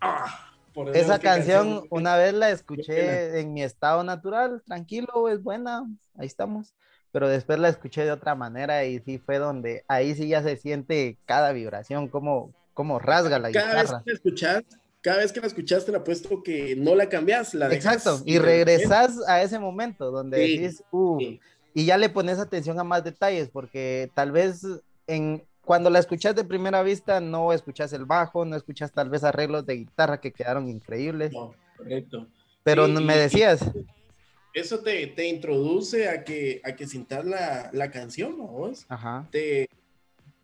Ah, 0.00 0.52
por 0.72 0.94
Esa 0.96 1.18
qué 1.18 1.24
canción 1.24 1.86
una 1.90 2.16
vez 2.16 2.34
la 2.34 2.50
escuché 2.50 3.40
en 3.40 3.52
mi 3.52 3.62
estado 3.62 4.02
natural, 4.04 4.62
tranquilo, 4.66 5.28
es 5.28 5.42
buena, 5.42 5.84
ahí 6.16 6.26
estamos. 6.26 6.74
Pero 7.12 7.28
después 7.28 7.58
la 7.58 7.68
escuché 7.68 8.04
de 8.04 8.10
otra 8.12 8.34
manera 8.34 8.84
y 8.84 8.98
sí 9.00 9.18
fue 9.18 9.38
donde 9.38 9.84
ahí 9.88 10.14
sí 10.14 10.28
ya 10.28 10.42
se 10.42 10.56
siente 10.56 11.16
cada 11.26 11.52
vibración, 11.52 12.08
como, 12.08 12.52
como 12.74 12.98
rasga 12.98 13.38
la 13.38 13.50
Cada 13.52 13.74
vez 13.74 13.84
guitarra. 13.84 14.02
que 14.04 14.10
la 14.10 14.14
escuchas, 14.14 14.62
cada 15.00 15.18
vez 15.18 15.32
que 15.32 15.40
la 15.40 15.46
escuchaste, 15.46 15.92
le 15.92 15.98
apuesto 15.98 16.42
que 16.42 16.74
no 16.76 16.94
la 16.94 17.08
cambias, 17.08 17.54
la 17.54 17.72
Exacto, 17.72 18.20
y 18.26 18.38
regresas 18.38 19.16
a 19.28 19.42
ese 19.42 19.58
momento 19.58 20.10
donde 20.10 20.38
Sí, 20.38 20.58
decís, 20.58 20.82
uh, 20.90 21.18
sí. 21.20 21.40
Y 21.74 21.84
ya 21.86 21.98
le 21.98 22.08
pones 22.08 22.38
atención 22.38 22.78
a 22.78 22.84
más 22.84 23.04
detalles, 23.04 23.50
porque 23.50 24.10
tal 24.14 24.32
vez 24.32 24.62
en, 25.06 25.44
cuando 25.64 25.90
la 25.90 25.98
escuchas 25.98 26.34
de 26.36 26.44
primera 26.44 26.82
vista 26.82 27.20
no 27.20 27.52
escuchas 27.52 27.92
el 27.92 28.04
bajo, 28.06 28.44
no 28.44 28.56
escuchas 28.56 28.92
tal 28.92 29.10
vez 29.10 29.24
arreglos 29.24 29.66
de 29.66 29.76
guitarra 29.76 30.20
que 30.20 30.32
quedaron 30.32 30.68
increíbles, 30.68 31.32
No, 31.32 31.52
correcto. 31.76 32.28
pero 32.62 32.86
Sí, 32.86 32.92
me 33.04 33.16
decías, 33.16 33.60
Eso 34.52 34.78
te, 34.80 35.08
te 35.08 35.26
introduce 35.26 36.08
a 36.08 36.22
que, 36.22 36.60
a 36.64 36.76
que 36.76 36.86
sintas 36.86 37.24
la, 37.24 37.70
la 37.72 37.90
canción, 37.90 38.38
¿no? 38.38 38.46
vos? 38.46 38.86
ajá, 38.88 39.26
Te, 39.32 39.68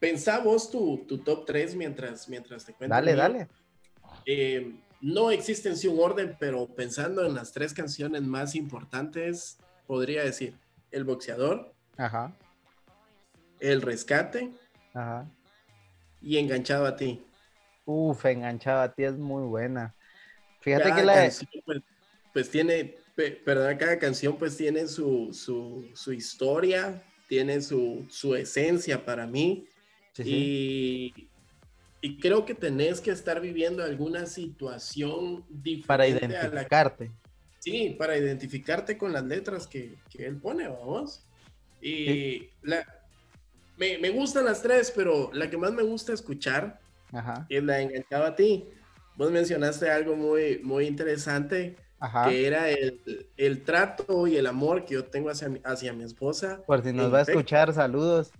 pensá 0.00 0.40
vos 0.40 0.70
tu, 0.70 1.04
tu 1.06 1.18
top 1.18 1.44
3 1.46 1.76
mientras, 1.76 2.28
mientras 2.28 2.64
te 2.64 2.72
cuento. 2.74 2.94
dale, 2.94 3.12
mío. 3.12 3.20
dale, 3.22 3.48
Eh, 4.26 4.74
no 5.00 5.30
existe 5.30 5.68
en 5.68 5.76
sí 5.76 5.86
un 5.86 6.00
orden, 6.00 6.36
pero 6.40 6.66
pensando 6.66 7.24
en 7.24 7.34
las 7.34 7.52
tres 7.52 7.72
canciones 7.72 8.22
más 8.22 8.54
importantes, 8.54 9.58
podría 9.86 10.24
decir 10.24 10.54
El 10.90 11.04
Boxeador, 11.04 11.74
ajá, 11.96 12.32
El 13.60 13.82
Rescate 13.82 14.50
ajá. 14.94 15.26
y 16.20 16.36
Enganchado 16.38 16.86
a 16.86 16.96
ti. 16.96 17.24
Uf, 17.84 18.24
enganchado 18.26 18.82
a 18.82 18.92
ti 18.92 19.04
es 19.04 19.16
muy 19.16 19.42
buena. 19.46 19.94
Fíjate 20.60 20.84
Cada 20.84 20.96
que 20.96 21.06
la... 21.06 21.14
canción, 21.14 21.50
pues, 21.64 21.82
pues 22.32 22.50
tiene, 22.50 22.96
pe- 23.14 23.32
perdón, 23.32 23.76
cada 23.76 23.98
canción 23.98 24.36
pues 24.36 24.56
tiene 24.56 24.86
su, 24.86 25.30
su, 25.32 25.90
su 25.94 26.12
historia, 26.12 27.02
tiene 27.28 27.60
su, 27.60 28.06
su 28.08 28.34
esencia 28.34 29.04
para 29.04 29.26
mí. 29.26 29.66
Sí, 30.12 30.24
sí. 30.24 30.30
Y, 30.30 31.30
y 32.00 32.18
creo 32.18 32.44
que 32.44 32.54
tenés 32.54 33.00
que 33.00 33.10
estar 33.10 33.40
viviendo 33.40 33.82
alguna 33.82 34.26
situación 34.26 35.44
diferente 35.48 35.86
para 35.86 36.04
a 36.04 36.06
la 36.06 36.18
identificarte. 36.18 37.10
Sí, 37.60 37.94
para 37.98 38.16
identificarte 38.16 38.96
con 38.98 39.12
las 39.12 39.22
letras 39.22 39.66
que, 39.66 39.94
que 40.10 40.26
él 40.26 40.36
pone, 40.36 40.66
vamos. 40.66 41.22
Y 41.80 42.48
la, 42.62 42.84
me, 43.76 43.98
me 43.98 44.10
gustan 44.10 44.46
las 44.46 44.62
tres, 44.62 44.92
pero 44.94 45.30
la 45.32 45.48
que 45.48 45.56
más 45.56 45.72
me 45.72 45.82
gusta 45.82 46.12
escuchar 46.12 46.80
Ajá, 47.12 47.46
es 47.48 47.62
la 47.62 47.74
de 47.76 47.82
Enganchado 47.82 48.24
a 48.24 48.34
ti. 48.34 48.68
Vos 49.16 49.30
mencionaste 49.30 49.90
algo 49.90 50.16
muy, 50.16 50.58
muy 50.62 50.86
interesante, 50.86 51.76
ajá. 51.98 52.28
que 52.30 52.46
era 52.46 52.70
el, 52.70 53.28
el 53.36 53.62
trato 53.62 54.26
y 54.26 54.36
el 54.36 54.46
amor 54.46 54.86
que 54.86 54.94
yo 54.94 55.04
tengo 55.04 55.28
hacia 55.28 55.48
mi, 55.50 55.60
hacia 55.62 55.92
mi 55.92 56.04
esposa. 56.04 56.62
Por 56.66 56.82
si 56.82 56.92
nos 56.94 57.06
en 57.06 57.14
va 57.14 57.18
a 57.18 57.22
escuchar, 57.22 57.74
saludos. 57.74 58.30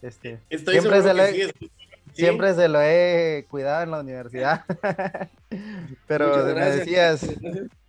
Este, 0.00 0.38
Estoy 0.48 0.74
siempre 0.78 1.02
se 1.02 1.08
que 1.08 1.14
le- 1.14 1.32
sí, 1.32 1.50
sí. 1.58 1.70
Siempre 2.12 2.54
se 2.54 2.68
lo 2.68 2.80
he 2.80 3.44
cuidado 3.50 3.82
en 3.82 3.90
la 3.90 3.98
universidad. 3.98 4.64
Pero 6.06 6.44
me 6.44 6.52
gracias. 6.54 7.26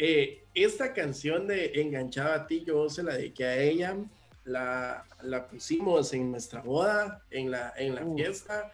Eh, 0.00 0.44
esta 0.54 0.94
canción 0.94 1.48
de 1.48 1.72
Enganchado 1.74 2.32
a 2.32 2.46
ti, 2.46 2.62
yo 2.64 2.88
se 2.88 3.02
la 3.02 3.16
dediqué 3.16 3.44
a 3.44 3.58
ella. 3.60 3.96
La, 4.44 5.04
la 5.22 5.46
pusimos 5.48 6.14
en 6.14 6.30
nuestra 6.30 6.62
boda, 6.62 7.22
en 7.30 7.50
la, 7.50 7.74
en 7.76 7.96
la 7.96 8.04
Uf. 8.04 8.16
fiesta, 8.16 8.72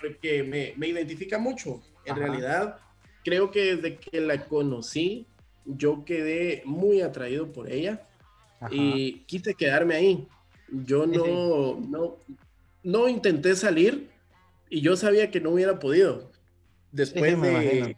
porque 0.00 0.42
me, 0.42 0.74
me 0.76 0.88
identifica 0.88 1.38
mucho. 1.38 1.80
En 2.04 2.12
Ajá. 2.12 2.20
realidad, 2.26 2.78
creo 3.24 3.50
que 3.50 3.76
desde 3.76 3.96
que 3.96 4.20
la 4.20 4.44
conocí, 4.46 5.26
yo 5.64 6.04
quedé 6.04 6.62
muy 6.66 7.00
atraído 7.00 7.50
por 7.52 7.70
ella 7.70 8.02
ajá, 8.60 8.68
y 8.70 9.20
quise 9.20 9.54
quedarme 9.54 9.94
ahí. 9.94 10.28
Yo 10.68 11.06
no, 11.06 11.80
no, 11.80 12.16
no 12.82 13.08
intenté 13.08 13.54
salir 13.54 14.10
y 14.68 14.80
yo 14.80 14.96
sabía 14.96 15.30
que 15.30 15.40
no 15.40 15.50
hubiera 15.50 15.78
podido. 15.78 16.30
Después, 16.90 17.34
sí, 17.34 17.40
de. 17.40 17.96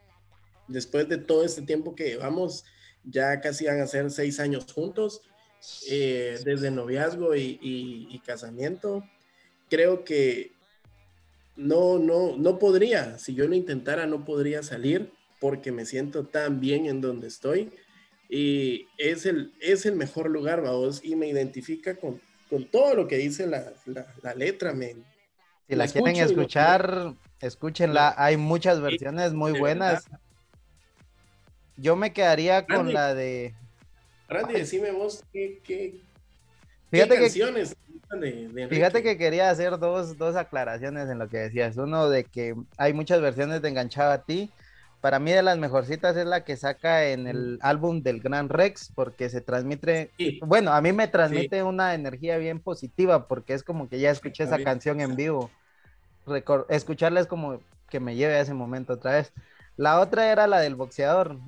Después 0.68 1.08
de 1.08 1.18
todo 1.18 1.44
este 1.44 1.62
tiempo 1.62 1.94
que 1.94 2.04
llevamos, 2.10 2.64
ya 3.04 3.40
casi 3.40 3.66
van 3.66 3.80
a 3.80 3.86
ser 3.86 4.10
seis 4.10 4.40
años 4.40 4.66
juntos, 4.72 5.22
eh, 5.90 6.38
desde 6.44 6.70
noviazgo 6.70 7.34
y, 7.34 7.58
y- 7.62 8.08
y 8.10 8.20
casamiento, 8.20 9.04
creo 9.70 10.04
que 10.04 10.52
no, 11.56 11.98
no, 11.98 12.36
no 12.36 12.58
podría, 12.58 13.18
si 13.18 13.34
yo 13.34 13.46
lo 13.48 13.54
intentara, 13.54 14.06
no 14.06 14.24
podría 14.24 14.62
salir 14.62 15.12
porque 15.40 15.72
me 15.72 15.86
siento 15.86 16.26
tan 16.26 16.60
bien 16.60 16.86
en 16.86 17.00
donde 17.00 17.28
estoy 17.28 17.72
y 18.28 18.86
es 18.98 19.24
el, 19.26 19.52
es 19.60 19.86
el 19.86 19.96
mejor 19.96 20.30
lugar, 20.30 20.62
vamos, 20.62 21.02
y 21.04 21.16
me 21.16 21.28
identifica 21.28 21.96
con, 21.96 22.20
con 22.50 22.70
todo 22.70 22.94
lo 22.94 23.06
que 23.06 23.16
dice 23.16 23.46
la, 23.46 23.72
la, 23.86 24.06
la 24.22 24.34
letra, 24.34 24.74
men. 24.74 25.04
si 25.68 25.76
la 25.76 25.86
quieren 25.86 26.14
lo- 26.16 26.22
escuchar, 26.24 27.14
escúchenla. 27.40 28.14
Hay 28.18 28.36
muchas 28.36 28.80
versiones 28.80 29.32
muy 29.32 29.52
buenas. 29.52 30.06
Yo 31.76 31.96
me 31.96 32.12
quedaría 32.12 32.64
con 32.66 32.76
Randy. 32.76 32.92
la 32.92 33.14
de. 33.14 33.54
Randy, 34.28 34.54
decime 34.54 34.90
vos 34.90 35.22
qué, 35.32 35.60
qué, 35.62 35.94
Fíjate 36.90 37.10
qué 37.10 37.16
que 37.16 37.26
canciones 37.26 37.76
gustan 37.92 38.20
de, 38.20 38.48
de? 38.48 38.68
Fíjate 38.68 39.02
que 39.02 39.16
quería 39.18 39.50
hacer 39.50 39.78
dos, 39.78 40.16
dos 40.18 40.36
aclaraciones 40.36 41.08
en 41.08 41.18
lo 41.18 41.28
que 41.28 41.38
decías. 41.38 41.76
Uno 41.76 42.08
de 42.08 42.24
que 42.24 42.54
hay 42.76 42.92
muchas 42.92 43.20
versiones 43.20 43.62
de 43.62 43.68
Enganchado 43.68 44.12
a 44.12 44.22
ti. 44.24 44.50
Para 45.00 45.18
mí 45.20 45.30
de 45.30 45.42
las 45.42 45.58
mejorcitas 45.58 46.16
es 46.16 46.26
la 46.26 46.42
que 46.42 46.56
saca 46.56 47.06
en 47.06 47.28
el 47.28 47.58
álbum 47.60 48.02
del 48.02 48.20
Gran 48.20 48.48
Rex 48.48 48.90
porque 48.94 49.28
se 49.28 49.40
transmite, 49.40 50.10
Sí. 50.16 50.40
bueno, 50.42 50.72
a 50.72 50.80
mí 50.80 50.92
me 50.92 51.06
transmite 51.06 51.62
una 51.62 51.94
energía 51.94 52.38
bien 52.38 52.58
positiva 52.58 53.28
porque 53.28 53.52
es 53.54 53.62
como 53.62 53.88
que 53.88 54.00
ya 54.00 54.10
escuché 54.10 54.44
esa 54.44 54.58
canción 54.58 55.00
en 55.00 55.14
vivo. 55.14 55.50
Recor- 56.26 56.66
escucharla 56.70 57.20
es 57.20 57.26
como 57.28 57.60
que 57.88 58.00
me 58.00 58.16
lleve 58.16 58.34
a 58.34 58.40
ese 58.40 58.54
momento 58.54 58.94
otra 58.94 59.12
vez. 59.12 59.32
La 59.76 60.00
otra 60.00 60.30
era 60.30 60.46
la 60.46 60.60
del 60.60 60.74
boxeador. 60.74 61.38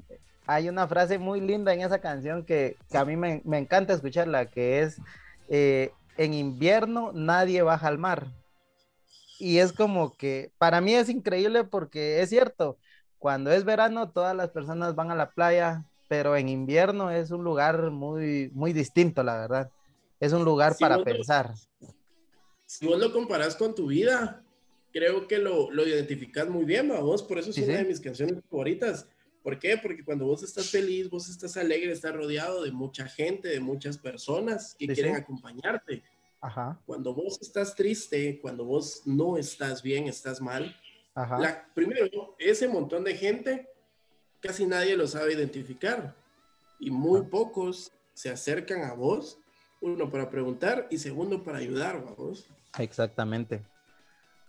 Hay 0.47 0.69
una 0.69 0.87
frase 0.87 1.19
muy 1.19 1.41
linda 1.41 1.73
en 1.75 1.81
esa 1.81 2.01
canción 2.01 2.45
que, 2.45 2.77
que 2.91 2.99
a 2.99 3.05
mí 3.05 3.17
me, 3.17 3.43
me 3.45 3.59
encanta 3.59 3.93
escucharla, 3.93 4.47
que 4.47 4.81
es, 4.81 5.01
eh, 5.49 5.93
en 6.17 6.35
invierno 6.35 7.13
nadie 7.13 7.63
baja 7.63 7.89
al 7.89 7.99
mar. 7.99 8.27
Y 9.39 9.59
es 9.59 9.73
como 9.73 10.15
que 10.17 10.51
para 10.59 10.81
mí 10.81 10.95
es 10.95 11.09
increíble 11.09 11.65
porque 11.65 12.21
es 12.21 12.31
cierto, 12.31 12.77
cuando 13.19 13.51
es 13.53 13.65
verano 13.65 14.11
todas 14.11 14.35
las 14.35 14.51
personas 14.51 14.95
van 14.95 15.11
a 15.11 15.15
la 15.15 15.31
playa, 15.31 15.85
pero 16.09 16.37
en 16.37 16.49
invierno 16.49 17.11
es 17.11 17.31
un 17.31 17.45
lugar 17.45 17.91
muy, 17.91 18.51
muy 18.53 18.73
distinto, 18.73 19.23
la 19.23 19.39
verdad. 19.39 19.71
Es 20.21 20.33
un 20.33 20.45
lugar 20.45 20.77
para 20.79 20.97
vos 20.97 21.05
pensar. 21.05 21.55
si 22.67 22.87
vos 22.87 22.99
lo 22.99 23.13
comparás 23.13 23.55
con 23.55 23.75
tu 23.75 23.87
vida, 23.87 24.43
creo 24.93 25.27
que 25.29 25.39
lo, 25.39 25.71
lo 25.71 25.87
identificas 25.87 26.49
muy 26.49 26.65
bien, 26.65 26.89
vos, 26.89 27.23
por 27.23 27.39
eso 27.39 27.51
es 27.51 27.57
Sí, 27.57 27.63
una 27.65 27.75
sí. 27.75 27.83
de 27.83 27.89
mis 27.89 28.01
canciones 28.01 28.43
favoritas. 28.51 29.07
¿Por 29.43 29.59
qué? 29.59 29.79
Porque 29.79 30.05
cuando 30.05 30.27
vos 30.27 30.43
estás 30.43 30.69
feliz, 30.71 31.09
vos 31.09 31.29
estás 31.29 31.57
alegre, 31.57 31.93
estás 31.93 32.15
rodeado 32.15 32.63
de 32.65 32.73
mucha 32.73 33.07
gente, 33.07 33.49
de 33.49 33.61
muchas 33.61 33.97
personas 33.97 34.75
que 34.79 34.87
Sí, 34.87 34.95
quieren 34.95 35.17
acompañarte. 35.17 36.03
Ajá, 36.41 36.81
Cuando 36.87 37.15
vos 37.15 37.39
estás 37.41 37.75
triste, 37.75 38.39
cuando 38.41 38.65
vos 38.65 39.03
no 39.07 39.37
estás 39.39 39.83
bien, 39.83 40.07
estás 40.07 40.41
mal, 40.41 40.77
ajá. 41.15 41.39
la, 41.39 41.69
primero, 41.75 42.37
ese 42.39 42.69
montón 42.69 43.03
de 43.05 43.15
gente, 43.17 43.69
casi 44.41 44.65
nadie 44.67 44.97
lo 44.97 45.07
sabe 45.09 45.33
identificar. 45.35 46.15
Y 46.79 46.91
muy 46.91 47.21
Ajá. 47.21 47.29
pocos 47.31 47.91
se 48.15 48.31
acercan 48.31 48.83
a 48.83 48.93
vos, 48.95 49.39
uno 49.81 50.11
para 50.11 50.31
preguntar 50.31 50.87
y 50.91 50.99
segundo 50.99 51.43
para 51.43 51.59
ayudar 51.59 51.97
a 51.97 52.13
vos. 52.13 52.47
Exactamente. 52.79 53.63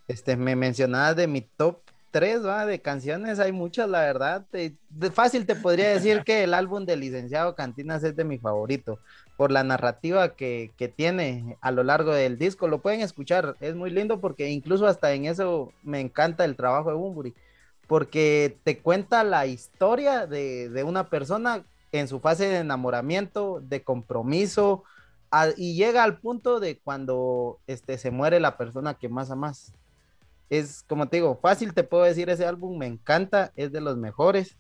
Este, 0.10 0.36
me 0.38 0.56
mencionabas 0.56 1.15
de 1.15 1.27
mi 1.27 1.41
top 1.41 1.84
3, 2.11 2.44
¿va? 2.45 2.65
De 2.65 2.81
canciones, 2.81 3.40
hay 3.40 3.52
muchas, 3.52 3.88
la 3.90 4.02
verdad. 4.02 4.48
De, 4.52 4.76
de 4.90 5.11
fácil 5.11 5.45
te 5.45 5.56
podría 5.56 5.90
decir 5.91 6.23
que 6.26 6.44
el 6.44 6.56
álbum 6.56 6.86
del 6.86 7.02
licenciado 7.02 7.53
Cantinas 7.56 8.03
es 8.03 8.15
de 8.15 8.23
mi 8.26 8.40
favorito, 8.40 8.99
por 9.38 9.52
la 9.52 9.64
narrativa 9.64 10.36
que, 10.36 10.73
que 10.77 10.88
tiene 10.90 11.57
a 11.61 11.72
lo 11.72 11.84
largo 11.84 12.11
del 12.14 12.40
disco. 12.40 12.68
Lo 12.68 12.81
pueden 12.81 13.02
escuchar, 13.02 13.56
es 13.61 13.76
muy 13.76 13.91
lindo 13.91 14.19
porque 14.19 14.49
incluso 14.49 14.88
hasta 14.88 15.14
en 15.14 15.26
eso 15.26 15.76
me 15.84 15.99
encanta 16.02 16.44
el 16.45 16.56
trabajo 16.57 16.90
de 16.90 16.95
Bumburi, 16.95 17.36
porque 17.88 18.60
te 18.64 18.81
cuenta 18.81 19.23
la 19.23 19.45
historia 19.45 20.26
de, 20.27 20.69
de 20.69 20.84
una 20.84 21.10
persona 21.10 21.65
en 21.91 22.07
su 22.07 22.19
fase 22.19 22.48
de 22.48 22.57
enamoramiento, 22.60 23.61
de 23.61 23.84
compromiso, 23.84 24.84
a- 25.31 25.49
y 25.57 25.76
llega 25.76 26.03
al 26.03 26.19
punto 26.19 26.60
de 26.60 26.80
cuando 26.81 27.61
este, 27.68 27.98
se 27.99 28.10
muere 28.11 28.40
la 28.40 28.57
persona 28.57 28.95
que 28.95 29.10
más 29.10 29.30
amas. 29.31 29.73
Es 30.49 30.84
como 30.88 31.07
te 31.07 31.17
digo, 31.17 31.39
fácil 31.41 31.73
te 31.73 31.84
puedo 31.84 32.03
decir, 32.03 32.30
ese 32.30 32.45
álbum 32.45 32.77
me 32.77 32.88
encanta, 32.88 33.51
es 33.55 33.71
de 33.71 33.81
los 33.81 33.97
mejores. 33.97 34.57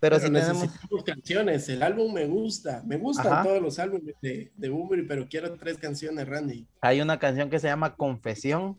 Pero, 0.00 0.18
si 0.18 0.30
necesitamos 0.30 1.04
canciones, 1.04 1.68
el 1.68 1.80
álbum 1.80 2.12
me 2.12 2.26
gusta, 2.26 2.82
me 2.84 2.96
gustan 2.96 3.44
todos 3.44 3.62
los 3.62 3.78
álbumes 3.78 4.16
de, 4.20 4.50
de 4.56 5.04
pero 5.06 5.28
quiero 5.28 5.54
tres 5.54 5.78
canciones, 5.78 6.28
Randy. 6.28 6.66
Hay 6.80 7.00
una 7.00 7.20
canción 7.20 7.48
que 7.48 7.60
se 7.60 7.68
llama 7.68 7.94
Confesión, 7.94 8.76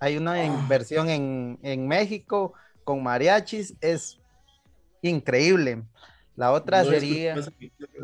hay 0.00 0.16
una 0.16 0.32
ah. 0.32 0.66
versión 0.68 1.08
en, 1.08 1.60
en, 1.62 1.86
México 1.86 2.54
con 2.82 3.04
mariachis, 3.04 3.74
es 3.80 4.18
increíble. 5.00 5.84
La 6.34 6.52
otra 6.52 6.84
sería... 6.84 7.36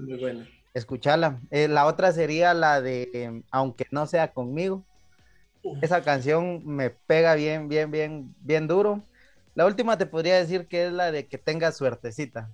Muy 0.00 0.16
buena. 0.16 0.48
Escuchala. 0.74 1.40
Eh, 1.50 1.68
la 1.68 1.86
otra 1.86 2.12
sería 2.12 2.52
la 2.52 2.80
de 2.80 3.42
Aunque 3.50 3.86
no 3.90 4.06
sea 4.06 4.32
conmigo. 4.32 4.84
Esa 5.80 6.02
canción 6.02 6.62
me 6.66 6.90
pega 6.90 7.34
bien, 7.34 7.68
bien, 7.68 7.90
bien, 7.90 8.34
bien 8.40 8.66
duro. 8.66 9.02
La 9.54 9.66
última 9.66 9.96
te 9.96 10.06
podría 10.06 10.36
decir 10.36 10.66
que 10.66 10.86
es 10.86 10.92
la 10.92 11.12
de 11.12 11.26
que 11.26 11.38
tenga 11.38 11.72
suertecita, 11.72 12.50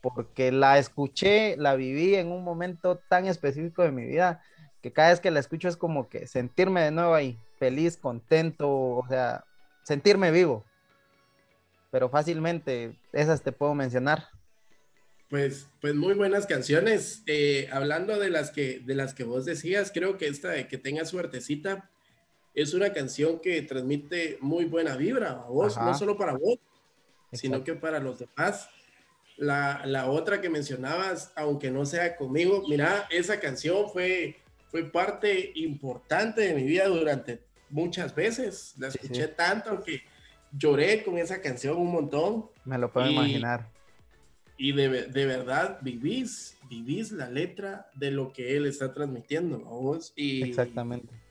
porque 0.00 0.52
la 0.52 0.78
escuché, 0.78 1.56
la 1.56 1.74
viví 1.74 2.14
en 2.14 2.30
un 2.30 2.44
momento 2.44 2.98
tan 3.08 3.26
específico 3.26 3.82
de 3.82 3.90
mi 3.90 4.04
vida 4.04 4.42
que 4.82 4.92
cada 4.92 5.08
vez 5.08 5.20
que 5.20 5.30
la 5.30 5.40
escucho 5.40 5.68
es 5.68 5.76
como 5.76 6.08
que 6.10 6.26
sentirme 6.26 6.82
de 6.82 6.90
nuevo 6.90 7.14
ahí, 7.14 7.38
feliz, 7.58 7.96
contento, 7.96 8.68
o 8.68 9.06
sea, 9.08 9.44
sentirme 9.82 10.30
vivo. 10.30 10.64
Pero 11.90 12.10
fácilmente 12.10 12.98
esas 13.12 13.42
te 13.42 13.52
puedo 13.52 13.74
mencionar. 13.74 14.28
Pues, 15.30 15.68
pues 15.80 15.94
muy 15.94 16.12
buenas 16.12 16.46
canciones. 16.46 17.22
Eh, 17.26 17.68
hablando 17.72 18.18
de 18.18 18.28
las 18.28 18.50
que 18.50 18.80
de 18.80 18.94
las 18.94 19.14
que 19.14 19.24
vos 19.24 19.46
decías, 19.46 19.90
creo 19.92 20.18
que 20.18 20.26
esta 20.26 20.50
de 20.50 20.68
que 20.68 20.76
tenga 20.76 21.06
suertecita 21.06 21.90
es 22.54 22.72
una 22.72 22.92
canción 22.92 23.40
que 23.40 23.60
transmite 23.62 24.38
muy 24.40 24.64
buena 24.64 24.96
vibra 24.96 25.32
a 25.32 25.46
vos, 25.46 25.76
no 25.76 25.92
solo 25.94 26.16
para 26.16 26.34
vos, 26.34 26.58
sino 27.32 27.64
que 27.64 27.74
para 27.74 27.98
los 27.98 28.20
demás. 28.20 28.68
La, 29.36 30.06
otra 30.08 30.40
que 30.40 30.48
mencionabas, 30.48 31.32
aunque 31.34 31.70
no 31.70 31.84
sea 31.84 32.16
conmigo, 32.16 32.64
mira, 32.68 33.08
esa 33.10 33.40
canción 33.40 33.90
fue, 33.90 34.36
fue 34.68 34.84
parte 34.84 35.50
importante 35.56 36.42
de 36.42 36.54
mi 36.54 36.62
vida 36.62 36.86
durante 36.86 37.40
muchas 37.70 38.14
veces. 38.14 38.74
La 38.78 38.88
escuché 38.88 39.26
tanto 39.26 39.82
que 39.82 40.02
lloré 40.56 41.02
con 41.02 41.18
esa 41.18 41.40
canción 41.40 41.76
un 41.76 41.90
montón. 41.90 42.46
Me 42.64 42.78
lo 42.78 42.92
puedo 42.92 43.10
imaginar. 43.10 43.68
Y 44.56 44.70
de, 44.70 44.86
verdad 45.26 45.78
vivís, 45.82 46.56
vivís 46.70 47.10
la 47.10 47.28
letra 47.28 47.90
de 47.96 48.12
lo 48.12 48.32
que 48.32 48.56
él 48.56 48.66
está 48.66 48.94
transmitiendo 48.94 49.56
a 49.56 49.70
vos. 49.70 50.12
Y, 50.14 50.44
Exactamente 50.44 51.23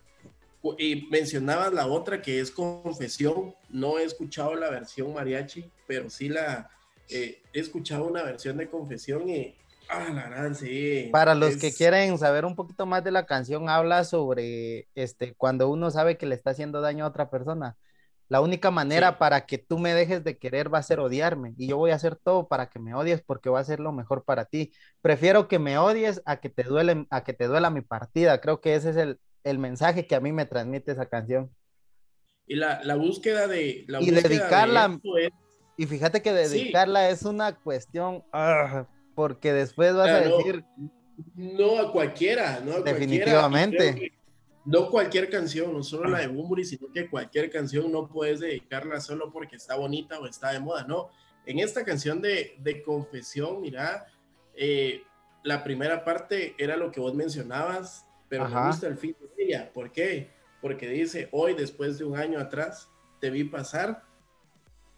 y 0.77 1.07
mencionabas 1.11 1.73
la 1.73 1.87
otra 1.87 2.21
que 2.21 2.39
es 2.39 2.51
Confesión. 2.51 3.53
No 3.69 3.99
he 3.99 4.03
escuchado 4.03 4.55
la 4.55 4.69
versión 4.69 5.13
mariachi, 5.13 5.69
pero 5.87 6.09
sí 6.09 6.29
la 6.29 6.69
eh, 7.09 7.41
he 7.53 7.59
escuchado 7.59 8.05
una 8.05 8.23
versión 8.23 8.57
de 8.57 8.69
Confesión 8.69 9.27
y 9.29 9.55
ah, 9.89 10.09
la 10.13 10.29
gran, 10.29 10.55
sí. 10.55 11.09
Para 11.11 11.35
los 11.35 11.57
que 11.57 11.73
quieren 11.73 12.17
saber 12.17 12.45
un 12.45 12.55
poquito 12.55 12.85
más 12.85 13.03
de 13.03 13.11
la 13.11 13.25
canción, 13.25 13.69
habla 13.69 14.05
sobre 14.05 14.87
este 14.95 15.33
cuando 15.35 15.69
uno 15.69 15.91
sabe 15.91 16.17
que 16.17 16.25
le 16.25 16.35
está 16.35 16.51
haciendo 16.51 16.81
daño 16.81 17.05
a 17.05 17.09
otra 17.09 17.29
persona. 17.29 17.77
La 18.29 18.41
única 18.41 18.71
manera 18.71 19.19
para 19.19 19.45
que 19.45 19.57
tú 19.57 19.77
me 19.77 19.93
dejes 19.93 20.23
de 20.23 20.37
querer 20.39 20.73
va 20.73 20.79
a 20.79 20.83
ser 20.83 20.99
odiarme 20.99 21.53
y 21.57 21.67
yo 21.67 21.77
voy 21.77 21.91
a 21.91 21.95
hacer 21.95 22.15
todo 22.15 22.47
para 22.47 22.69
que 22.69 22.79
me 22.79 22.95
odies 22.95 23.21
porque 23.21 23.49
va 23.49 23.59
a 23.59 23.63
ser 23.63 23.79
lo 23.79 23.91
mejor 23.91 24.23
para 24.23 24.45
ti. 24.45 24.71
Prefiero 25.01 25.47
que 25.47 25.59
me 25.59 25.77
odies 25.77 26.21
a 26.25 26.37
que 26.37 26.49
te 26.49 26.63
duele, 26.63 27.05
a 27.11 27.23
que 27.23 27.33
te 27.33 27.47
duela 27.47 27.69
mi 27.69 27.81
partida. 27.81 28.39
Creo 28.41 28.59
que 28.61 28.75
ese 28.75 28.91
es 28.91 28.95
el, 28.95 29.19
el 29.43 29.59
mensaje 29.59 30.07
que 30.07 30.15
a 30.15 30.19
mí 30.19 30.31
me 30.31 30.45
transmite 30.45 30.91
esa 30.91 31.07
canción. 31.07 31.51
Y 32.45 32.55
la, 32.55 32.95
búsqueda 32.95 33.47
de... 33.47 33.85
y 33.99 34.11
dedicarla... 34.11 34.99
Y 35.75 35.87
fíjate 35.87 36.21
que 36.21 36.33
dedicarla 36.33 37.09
es 37.09 37.23
una 37.23 37.55
cuestión... 37.55 38.23
Ah, 38.31 38.87
porque 39.15 39.53
después 39.53 39.93
vas 39.95 40.09
a 40.09 40.19
decir... 40.21 40.63
No 41.35 41.79
a 41.79 41.91
cualquiera, 41.91 42.59
no 42.59 42.81
Definitivamente. 42.81 44.13
no 44.65 44.89
cualquier 44.89 45.29
canción, 45.29 45.71
no 45.71 45.83
solo 45.83 46.09
la 46.09 46.19
de 46.19 46.27
Bumburi, 46.27 46.65
sino 46.65 46.91
que 46.91 47.09
cualquier 47.09 47.51
canción 47.51 47.91
no 47.91 48.07
puedes 48.07 48.39
dedicarla 48.39 48.99
solo 48.99 49.31
porque 49.31 49.55
está 49.55 49.75
bonita 49.75 50.19
o 50.19 50.25
está 50.25 50.51
de 50.51 50.59
moda, 50.59 50.85
no. 50.85 51.09
En 51.45 51.59
esta 51.59 51.83
canción 51.83 52.21
de, 52.21 52.83
Confesión, 52.85 53.61
mira, 53.61 54.07
eh, 54.55 55.03
la 55.43 55.63
primera 55.63 56.03
parte 56.03 56.55
era 56.57 56.77
lo 56.77 56.91
que 56.91 56.99
vos 56.99 57.13
mencionabas, 57.13 58.07
pero 58.33 58.49
me 58.49 58.65
gusta 58.65 58.87
el 58.87 58.97
fin 58.97 59.15
de 59.21 59.43
ella. 59.43 59.71
¿Por 59.71 59.91
qué? 59.91 60.31
Porque 60.59 60.89
dice, 60.89 61.29
hoy 61.31 61.53
después 61.53 61.99
de 61.99 62.05
un 62.05 62.17
año 62.17 62.39
atrás, 62.39 62.89
te 63.19 63.29
vi 63.29 63.43
pasar, 63.43 64.01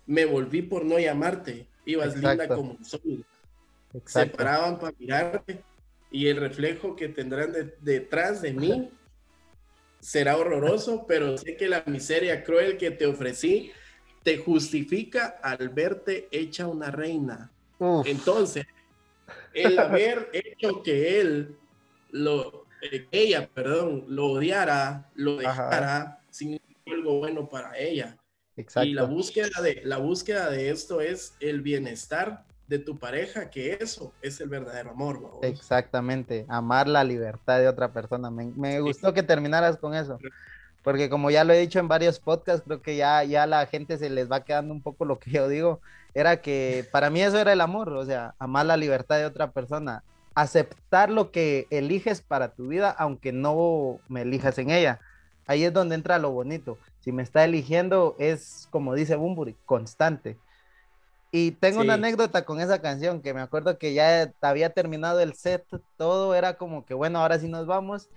me 0.06 0.24
volví 0.24 0.62
por 0.62 0.86
no 0.86 0.98
llamarte, 0.98 1.68
ibas 1.86 2.16
linda 2.16 2.48
como 2.48 2.72
un 2.72 2.86
sol. 2.86 3.26
Se 4.06 4.28
paraban 4.28 4.80
para 4.80 4.96
mirarte 4.98 5.62
y 6.12 6.28
el 6.28 6.38
reflejo 6.38 6.96
que 6.96 7.10
tendrán 7.10 7.54
detrás 7.82 8.42
de 8.42 8.54
mí 8.54 8.90
será 10.00 10.38
horroroso, 10.38 11.06
pero 11.06 11.38
sé 11.38 11.58
que 11.58 11.68
la 11.68 11.84
miseria 11.88 12.42
cruel 12.42 12.78
que 12.78 12.92
te 12.92 13.06
ofrecí 13.06 13.74
te 14.24 14.38
justifica 14.38 15.40
al 15.44 15.68
verte 15.70 16.30
hecha 16.32 16.68
una 16.68 16.90
reina. 16.90 17.52
Entonces, 18.06 18.66
el 19.54 19.78
haber 19.78 20.30
hecho 20.34 20.82
que 20.82 21.20
él 21.20 21.58
lo 22.12 22.65
eh, 22.82 23.08
ella, 23.12 23.50
perdón, 23.54 24.06
lo 24.08 24.28
odiara, 24.28 25.10
lo 25.16 25.38
dejara, 25.38 26.20
sin 26.30 26.60
algo 26.86 27.20
bueno 27.20 27.50
para 27.50 27.78
ella. 27.78 28.18
Y 28.84 28.94
la 28.94 29.04
búsqueda, 29.04 29.62
de, 29.62 29.82
la 29.84 29.98
búsqueda 29.98 30.50
de 30.50 30.70
esto 30.70 31.02
es 31.02 31.36
el 31.40 31.62
bienestar 31.62 32.46
de 32.68 32.80
tu 32.80 32.98
pareja, 32.98 33.50
que 33.50 33.78
eso 33.80 34.14
es 34.22 34.40
el 34.40 34.50
verdadero 34.50 34.92
amor. 34.92 35.40
Exactamente, 35.42 36.46
amar 36.48 36.88
la 36.88 37.04
libertad 37.04 37.60
de 37.60 37.68
otra 37.68 37.92
persona. 37.92 38.32
Me, 38.32 38.80
gustó 38.80 39.14
que 39.14 39.24
terminaras 39.24 39.78
con 39.78 39.94
eso, 39.94 40.18
porque 40.84 41.10
como 41.10 41.30
ya 41.32 41.44
lo 41.44 41.54
he 41.54 41.60
dicho 41.60 41.80
en 41.80 41.88
varios 41.88 42.20
podcasts, 42.20 42.64
creo 42.66 42.82
que 42.82 42.96
ya, 42.96 43.24
ya 43.24 43.46
la 43.46 43.66
gente 43.66 43.98
se 43.98 44.10
les 44.10 44.32
va 44.32 44.46
quedando 44.46 44.74
un 44.74 44.82
poco 44.82 45.04
lo 45.06 45.20
que 45.20 45.32
yo 45.32 45.48
digo, 45.50 45.82
era 46.14 46.42
que 46.42 46.88
para 46.92 47.10
mí 47.10 47.22
eso 47.22 47.38
era 47.38 47.52
el 47.52 47.62
amor, 47.62 47.90
o 47.90 48.06
sea, 48.06 48.36
amar 48.40 48.66
la 48.66 48.78
libertad 48.78 49.18
de 49.18 49.26
otra 49.26 49.52
persona 49.52 50.02
aceptar 50.36 51.10
lo 51.10 51.32
que 51.32 51.66
eliges 51.70 52.22
para 52.22 52.54
tu 52.54 52.68
vida, 52.68 52.92
aunque 52.92 53.32
no 53.32 54.00
me 54.10 54.22
elijas 54.22 54.58
en 54.60 54.70
ella. 54.70 55.00
Ahí 55.48 55.64
es 55.64 55.74
donde 55.74 55.96
entra 55.96 56.20
lo 56.20 56.32
bonito. 56.32 56.78
Si 57.00 57.12
me 57.12 57.24
está 57.24 57.44
eligiendo, 57.46 58.16
es 58.20 58.68
como 58.70 58.94
dice 58.94 59.16
Bumburi, 59.16 59.56
constante. 59.66 60.38
Y 61.32 61.52
tengo 61.52 61.82
una 61.82 61.96
anécdota 61.96 62.46
con 62.46 62.62
esa 62.62 62.82
canción 62.82 63.22
que 63.22 63.34
me 63.34 63.42
acuerdo 63.42 63.78
que 63.78 63.94
ya 63.94 64.32
había 64.42 64.70
terminado 64.70 65.20
el 65.20 65.34
set, 65.34 65.66
todo 65.98 66.34
era 66.34 66.56
como 66.56 66.86
que 66.86 66.94
bueno, 66.94 67.20
ahora 67.20 67.40
sí 67.40 67.48
nos 67.48 67.66
vamos. 67.66 68.10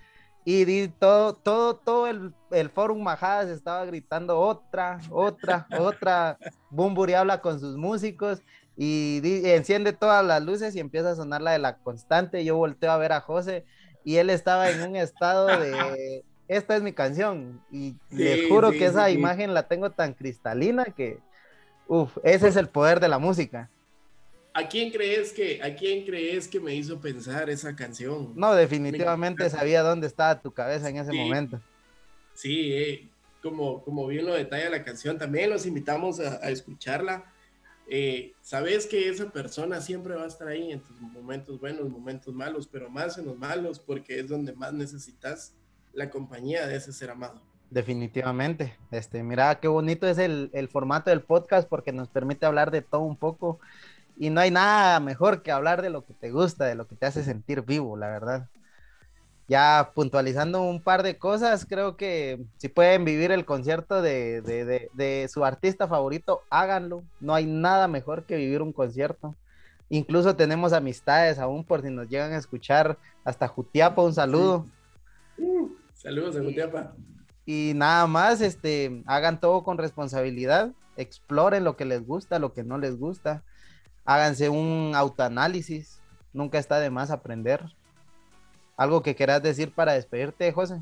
Y 0.45 0.65
di, 0.65 0.89
todo, 0.89 1.35
todo, 1.35 1.77
todo 1.77 2.07
el, 2.07 2.33
el 2.51 2.71
forum 2.71 3.03
Majadas 3.03 3.49
estaba 3.49 3.85
gritando 3.85 4.41
otra, 4.41 5.01
otra, 5.11 5.67
otra. 5.79 6.39
Bumburi 6.71 7.15
habla 7.15 7.41
con 7.41 7.61
sus 7.61 7.77
músicos 7.77 8.41
y, 8.81 9.21
enciende 9.45 9.93
todas 9.93 10.25
las 10.25 10.41
luces 10.43 10.77
y 10.77 10.81
empieza 10.81 11.11
a 11.11 11.17
sonar 11.17 11.43
la 11.43 11.51
de 11.51 11.59
la 11.59 11.79
constante. 11.79 12.45
Yo 12.45 12.57
volteo 12.57 12.93
a 12.93 12.97
ver 12.97 13.13
a 13.13 13.21
José 13.21 13.65
y 14.05 14.17
él 14.17 14.31
estaba 14.31 14.71
en 14.71 14.81
un 14.83 14.97
estado 14.97 15.47
de 15.49 16.25
esta 16.49 16.77
es 16.77 16.83
mi 16.83 16.93
canción 16.93 17.61
y 17.73 17.97
les 18.11 18.49
juro 18.49 18.71
que 18.71 18.87
esa 18.87 19.11
imagen 19.11 19.53
la 19.53 19.67
tengo 19.67 19.91
tan 19.91 20.15
cristalina 20.15 20.85
que 20.85 21.19
uff, 21.89 22.17
ese 22.23 22.49
es 22.49 22.57
el 22.57 22.69
poder 22.69 23.01
de 23.01 23.09
la 23.09 23.19
música. 23.19 23.69
¿A 24.55 24.69
quién 24.69 24.91
crees 24.91 25.33
que 25.33 25.61
a 25.63 25.75
quién 25.75 26.07
crees 26.07 26.47
que 26.47 26.61
me 26.61 26.75
hizo 26.75 27.01
pensar 27.01 27.51
esa 27.51 27.75
canción? 27.75 28.33
No, 28.37 28.55
definitivamente 28.55 29.51
sabía 29.51 29.83
dónde 29.83 30.07
estaba 30.07 30.41
tu 30.41 30.53
cabeza 30.53 30.89
en 30.89 30.99
ese 30.99 31.13
momento. 31.13 31.61
Sí, 32.33 32.73
eh, 32.73 33.09
como, 33.43 33.83
como 33.83 34.07
bien 34.07 34.25
lo 34.25 34.35
detalla 34.35 34.71
la 34.71 34.85
canción, 34.85 35.19
también 35.19 35.51
los 35.51 35.67
invitamos 35.67 36.21
a, 36.21 36.37
a 36.37 36.51
escucharla 36.51 37.25
eh, 37.91 38.33
sabes 38.43 38.87
que 38.87 39.09
esa 39.09 39.31
persona 39.31 39.81
siempre 39.81 40.15
va 40.15 40.25
a 40.25 40.27
estar 40.27 40.49
ahí 40.49 40.73
en 40.73 40.81
tus 40.81 41.01
momentos 41.01 41.59
buenos, 41.59 41.89
momentos 41.89 42.35
malos, 42.35 42.67
pero 42.67 42.91
más 42.91 43.19
en 43.19 43.27
los 43.27 43.39
malos, 43.39 43.79
porque 43.79 44.21
es 44.21 44.29
donde 44.29 44.53
más 44.53 44.73
necesitas 44.73 45.55
la 45.93 46.11
compañía 46.11 46.67
de 46.67 46.77
ese 46.77 46.93
ser 46.93 47.11
amado. 47.11 47.41
Definitivamente. 47.71 48.77
Este, 48.91 49.23
mira 49.23 49.59
qué 49.61 49.69
bonito 49.69 50.07
es 50.07 50.19
el, 50.19 50.51
el 50.53 50.69
formato 50.69 51.11
del 51.11 51.23
podcast 51.23 51.69
porque 51.69 51.93
nos 51.93 52.09
permite 52.09 52.47
hablar 52.47 52.71
de 52.71 52.83
todo 52.83 53.03
un 53.03 53.17
poco 53.17 53.59
y 54.17 54.31
no 54.31 54.41
hay 54.41 54.51
nada 54.51 55.01
mejor 55.01 55.43
que 55.43 55.51
hablar 55.51 55.83
de 55.83 55.91
lo 55.91 56.05
que 56.05 56.15
te 56.15 56.31
gusta, 56.31 56.65
de 56.65 56.75
lo 56.75 56.89
que 56.89 56.97
te 56.97 57.07
hace 57.07 57.23
sentir 57.23 57.63
vivo, 57.63 57.97
la 57.97 58.09
verdad 58.09 58.49
ya 59.49 59.93
puntualizando 59.95 60.63
un 60.63 60.81
par 60.81 61.03
de 61.03 61.19
cosas, 61.19 61.67
creo 61.67 61.97
que 61.97 62.39
si 62.59 62.69
pueden 62.69 63.05
vivir 63.05 63.33
el 63.33 63.45
concierto 63.45 64.03
de, 64.03 65.29
su 65.33 65.45
artista 65.45 65.89
favorito, 65.89 66.43
háganlo. 66.51 67.03
No 67.21 67.35
hay 67.35 67.47
nada 67.47 67.89
mejor 67.89 68.25
que 68.25 68.37
vivir 68.37 68.63
un 68.63 68.73
concierto. 68.73 69.35
Incluso 69.89 70.37
tenemos 70.37 70.73
amistades 70.73 71.39
aún 71.39 71.65
por 71.65 71.83
si 71.83 71.91
nos 71.91 72.09
llegan 72.09 72.33
a 72.33 72.37
escuchar 72.37 72.99
hasta 73.25 73.49
Jutiapa, 73.49 74.03
un 74.03 74.15
saludo. 74.15 74.67
Uh, 75.39 75.71
saludos 75.95 76.37
a 76.37 76.43
Jutiapa. 76.43 76.93
Y, 77.47 77.73
nada 77.75 78.07
más, 78.07 78.43
este, 78.43 79.03
hagan 79.07 79.41
todo 79.41 79.65
con 79.65 79.79
responsabilidad, 79.79 80.73
exploren 80.99 81.65
lo 81.65 81.77
que 81.77 81.87
les 81.87 82.07
gusta, 82.07 82.39
lo 82.39 82.53
que 82.53 82.63
no 82.63 82.77
les 82.77 82.99
gusta 82.99 83.43
háganse 84.09 84.49
un 84.49 84.93
autoanálisis, 84.95 86.01
nunca 86.33 86.59
está 86.59 86.81
de 86.81 86.89
más 86.89 87.11
aprender. 87.11 87.63
¿Algo 88.79 89.03
que 89.03 89.17
quieras 89.17 89.43
decir 89.43 89.73
para 89.73 89.95
despedirte, 89.95 90.53
José? 90.53 90.81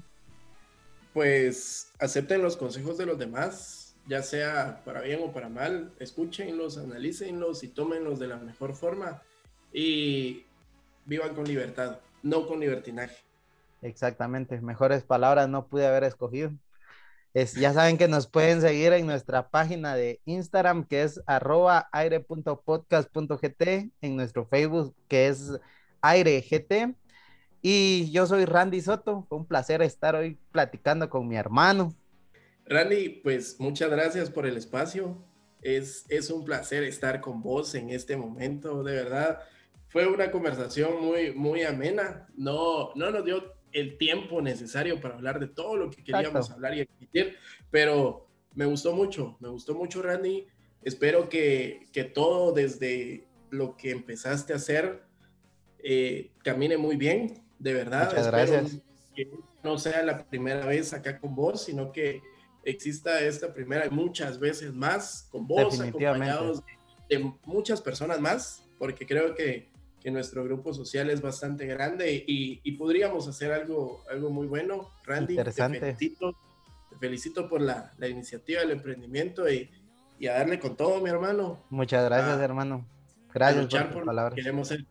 Pues 1.14 1.90
acepten 1.98 2.42
los 2.42 2.58
consejos 2.58 2.98
de 2.98 3.06
los 3.06 3.18
demás, 3.18 3.96
ya 4.06 4.22
sea 4.22 4.82
para 4.84 5.00
bien 5.00 5.20
o 5.24 5.32
para 5.32 5.48
mal, 5.48 5.94
escúchenlos, 5.98 6.76
analícenlos 6.76 7.64
y 7.64 7.68
tómenlos 7.68 8.18
de 8.18 8.28
la 8.28 8.36
mejor 8.36 8.74
forma 8.74 9.22
y 9.72 10.44
vivan 11.06 11.34
con 11.34 11.44
libertad, 11.44 12.00
no 12.22 12.46
con 12.46 12.60
libertinaje. 12.60 13.16
Exactamente, 13.80 14.60
mejores 14.60 15.02
palabras 15.02 15.48
no 15.48 15.66
pude 15.66 15.86
haber 15.86 16.04
escogido. 16.04 16.52
Es, 17.32 17.54
ya 17.54 17.72
saben 17.72 17.96
que 17.96 18.08
nos 18.08 18.26
pueden 18.26 18.60
seguir 18.60 18.92
en 18.92 19.06
nuestra 19.06 19.48
página 19.48 19.94
de 19.94 20.20
Instagram 20.26 20.84
que 20.84 21.02
es 21.02 21.22
arroba 21.26 21.88
aire.podcast.gt, 21.92 23.62
en 24.02 24.16
nuestro 24.16 24.44
Facebook 24.44 24.94
que 25.08 25.28
es 25.28 25.52
airegt. 26.02 26.94
Y 27.62 28.10
yo 28.10 28.26
soy 28.26 28.44
Randy 28.44 28.80
Soto, 28.80 29.26
fue 29.28 29.38
un 29.38 29.46
placer 29.46 29.82
estar 29.82 30.14
hoy 30.14 30.38
platicando 30.52 31.08
con 31.10 31.26
mi 31.26 31.36
hermano. 31.36 31.94
Randy, 32.66 33.08
pues 33.22 33.58
muchas 33.58 33.90
gracias 33.90 34.30
por 34.30 34.46
el 34.46 34.56
espacio. 34.56 35.24
Es, 35.62 36.04
es 36.08 36.30
un 36.30 36.44
placer 36.44 36.84
estar 36.84 37.20
con 37.20 37.42
vos 37.42 37.74
en 37.74 37.90
este 37.90 38.16
momento, 38.16 38.82
de 38.82 38.94
verdad. 38.94 39.40
Fue 39.88 40.06
una 40.06 40.30
conversación 40.30 41.02
muy, 41.02 41.32
muy 41.32 41.62
amena. 41.62 42.28
No, 42.36 42.92
no 42.94 43.10
nos 43.10 43.24
dio 43.24 43.56
el 43.72 43.98
tiempo 43.98 44.40
necesario 44.40 45.00
para 45.00 45.14
hablar 45.14 45.38
de 45.38 45.48
todo 45.48 45.76
lo 45.76 45.90
que 45.90 46.02
queríamos 46.02 46.50
hablar 46.50 46.74
y 46.74 46.80
emitir, 46.80 47.36
pero 47.70 48.26
me 48.54 48.64
gustó 48.64 48.94
mucho, 48.94 49.36
me 49.40 49.48
gustó 49.48 49.74
mucho, 49.74 50.02
Randy. 50.02 50.46
Espero 50.82 51.28
que, 51.28 51.86
que 51.92 52.04
todo 52.04 52.52
desde 52.52 53.26
lo 53.50 53.76
que 53.76 53.90
empezaste 53.90 54.52
a 54.52 54.56
hacer 54.56 55.02
eh, 55.78 56.32
camine 56.42 56.76
muy 56.76 56.96
bien, 56.96 57.45
de 57.58 57.74
verdad. 57.74 58.08
Muchas 58.10 58.26
gracias. 58.26 58.78
Que 59.14 59.30
no 59.62 59.78
sea 59.78 60.02
la 60.02 60.24
primera 60.26 60.66
vez 60.66 60.92
acá 60.92 61.18
con 61.18 61.34
vos, 61.34 61.64
sino 61.64 61.92
que 61.92 62.22
exista 62.64 63.20
esta 63.20 63.52
primera 63.54 63.86
y 63.86 63.90
muchas 63.90 64.38
veces 64.38 64.72
más 64.72 65.28
con 65.30 65.46
vos, 65.46 65.80
acompañados 65.80 66.62
de 67.08 67.32
muchas 67.44 67.80
personas 67.80 68.20
más, 68.20 68.64
porque 68.78 69.06
creo 69.06 69.34
que 69.34 69.68
que 70.06 70.12
nuestro 70.12 70.44
grupo 70.44 70.72
social 70.72 71.10
es 71.10 71.20
bastante 71.20 71.66
grande 71.66 72.24
y, 72.28 72.70
podríamos 72.78 73.26
hacer 73.26 73.50
algo, 73.50 74.04
algo 74.08 74.30
muy 74.30 74.46
bueno. 74.46 74.92
Randy, 75.04 75.32
Interesante. 75.32 75.80
Te 75.80 75.86
felicito, 75.86 76.36
te 76.90 76.96
felicito 76.96 77.48
por 77.48 77.60
la, 77.60 77.92
la 77.98 78.06
iniciativa 78.06 78.60
del 78.60 78.70
emprendimiento 78.70 79.50
y, 79.50 79.68
y, 80.20 80.28
a 80.28 80.34
darle 80.34 80.60
con 80.60 80.76
todo, 80.76 81.00
mi 81.00 81.10
hermano. 81.10 81.64
Muchas 81.70 82.04
gracias, 82.04 82.38
hermano. 82.38 82.86
Gracias 83.34 83.66
por 83.66 83.90
tus 83.90 84.04
palabras. 84.04 84.36
Queremos 84.36 84.68
ser. 84.68 84.86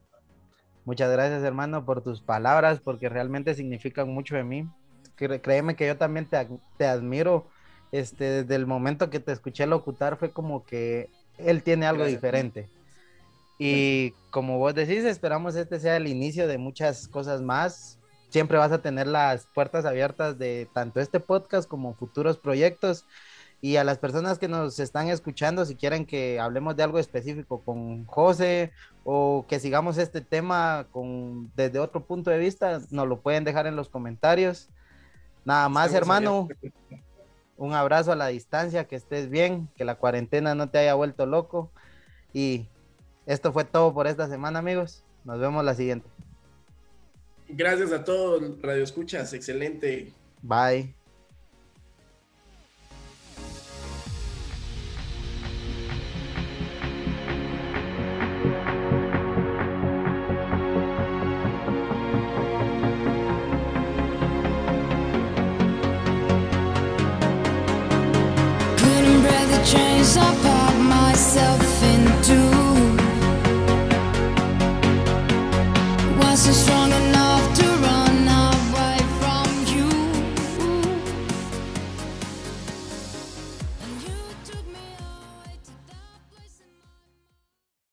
Muchas 0.85 1.11
gracias, 1.11 1.43
hermano, 1.43 1.83
por 1.83 2.03
tus 2.03 2.21
palabras, 2.21 2.79
porque 2.79 3.09
realmente 3.09 3.55
significan 3.55 4.07
mucho 4.09 4.35
de 4.35 4.43
mí. 4.43 4.69
Créeme 5.15 5.75
que 5.75 5.87
yo 5.87 5.97
también 5.97 6.27
te, 6.27 6.47
te 6.77 6.85
admiro. 6.85 7.47
Este, 7.91 8.43
desde 8.43 8.55
el 8.55 8.67
momento 8.67 9.09
que 9.09 9.19
te 9.19 9.31
escuché 9.31 9.65
locutar 9.65 10.17
fue 10.17 10.31
como 10.31 10.65
que 10.65 11.09
él 11.37 11.63
tiene 11.63 11.85
algo 11.85 12.05
diferente. 12.05 12.67
Y 13.57 14.11
como 14.31 14.57
vos 14.59 14.75
decís, 14.75 15.05
esperamos 15.05 15.55
este 15.55 15.79
sea 15.79 15.97
el 15.97 16.07
inicio 16.07 16.47
de 16.47 16.57
muchas 16.57 17.07
cosas 17.07 17.41
más. 17.41 17.97
Siempre 18.29 18.57
vas 18.57 18.71
a 18.71 18.81
tener 18.81 19.07
las 19.07 19.47
puertas 19.47 19.85
abiertas 19.85 20.37
de 20.37 20.67
tanto 20.73 20.99
este 20.99 21.19
podcast 21.19 21.67
como 21.69 21.93
futuros 21.93 22.37
proyectos. 22.37 23.05
Y 23.61 23.77
a 23.77 23.83
las 23.83 23.97
personas 23.97 24.37
que 24.37 24.47
nos 24.47 24.79
están 24.79 25.07
escuchando, 25.07 25.65
si 25.65 25.75
quieren 25.75 26.05
que 26.05 26.39
hablemos 26.39 26.75
de 26.75 26.83
algo 26.83 26.99
específico 26.99 27.61
con 27.61 28.05
José 28.05 28.71
o 29.03 29.45
que 29.47 29.59
sigamos 29.59 29.97
este 29.97 30.21
tema 30.21 30.87
con, 30.91 31.51
desde 31.55 31.79
otro 31.79 32.03
punto 32.03 32.29
de 32.29 32.37
vista, 32.37 32.81
nos 32.91 33.07
lo 33.07 33.21
pueden 33.21 33.43
dejar 33.43 33.65
en 33.65 33.75
los 33.75 33.89
comentarios. 33.89 34.69
Nada 35.45 35.69
más, 35.69 35.93
hermano. 35.93 36.47
Un 37.57 37.73
abrazo 37.73 38.11
a 38.11 38.15
la 38.15 38.27
distancia, 38.27 38.85
que 38.85 38.97
estés 38.97 39.29
bien, 39.29 39.69
que 39.75 39.85
la 39.85 39.95
cuarentena 39.95 40.55
no 40.55 40.69
te 40.69 40.77
haya 40.79 40.93
vuelto 40.93 41.25
loco. 41.25 41.71
Y 42.33 42.67
esto 43.25 43.53
fue 43.53 43.63
todo 43.63 43.93
por 43.93 44.07
esta 44.07 44.27
semana, 44.27 44.59
amigos. 44.59 45.03
Nos 45.23 45.39
vemos 45.39 45.63
la 45.63 45.73
siguiente. 45.73 46.09
Gracias 47.47 47.91
a 47.91 48.03
todos, 48.03 48.61
Radio 48.61 48.83
Escuchas. 48.83 49.33
Excelente. 49.33 50.11
Bye. 50.41 51.04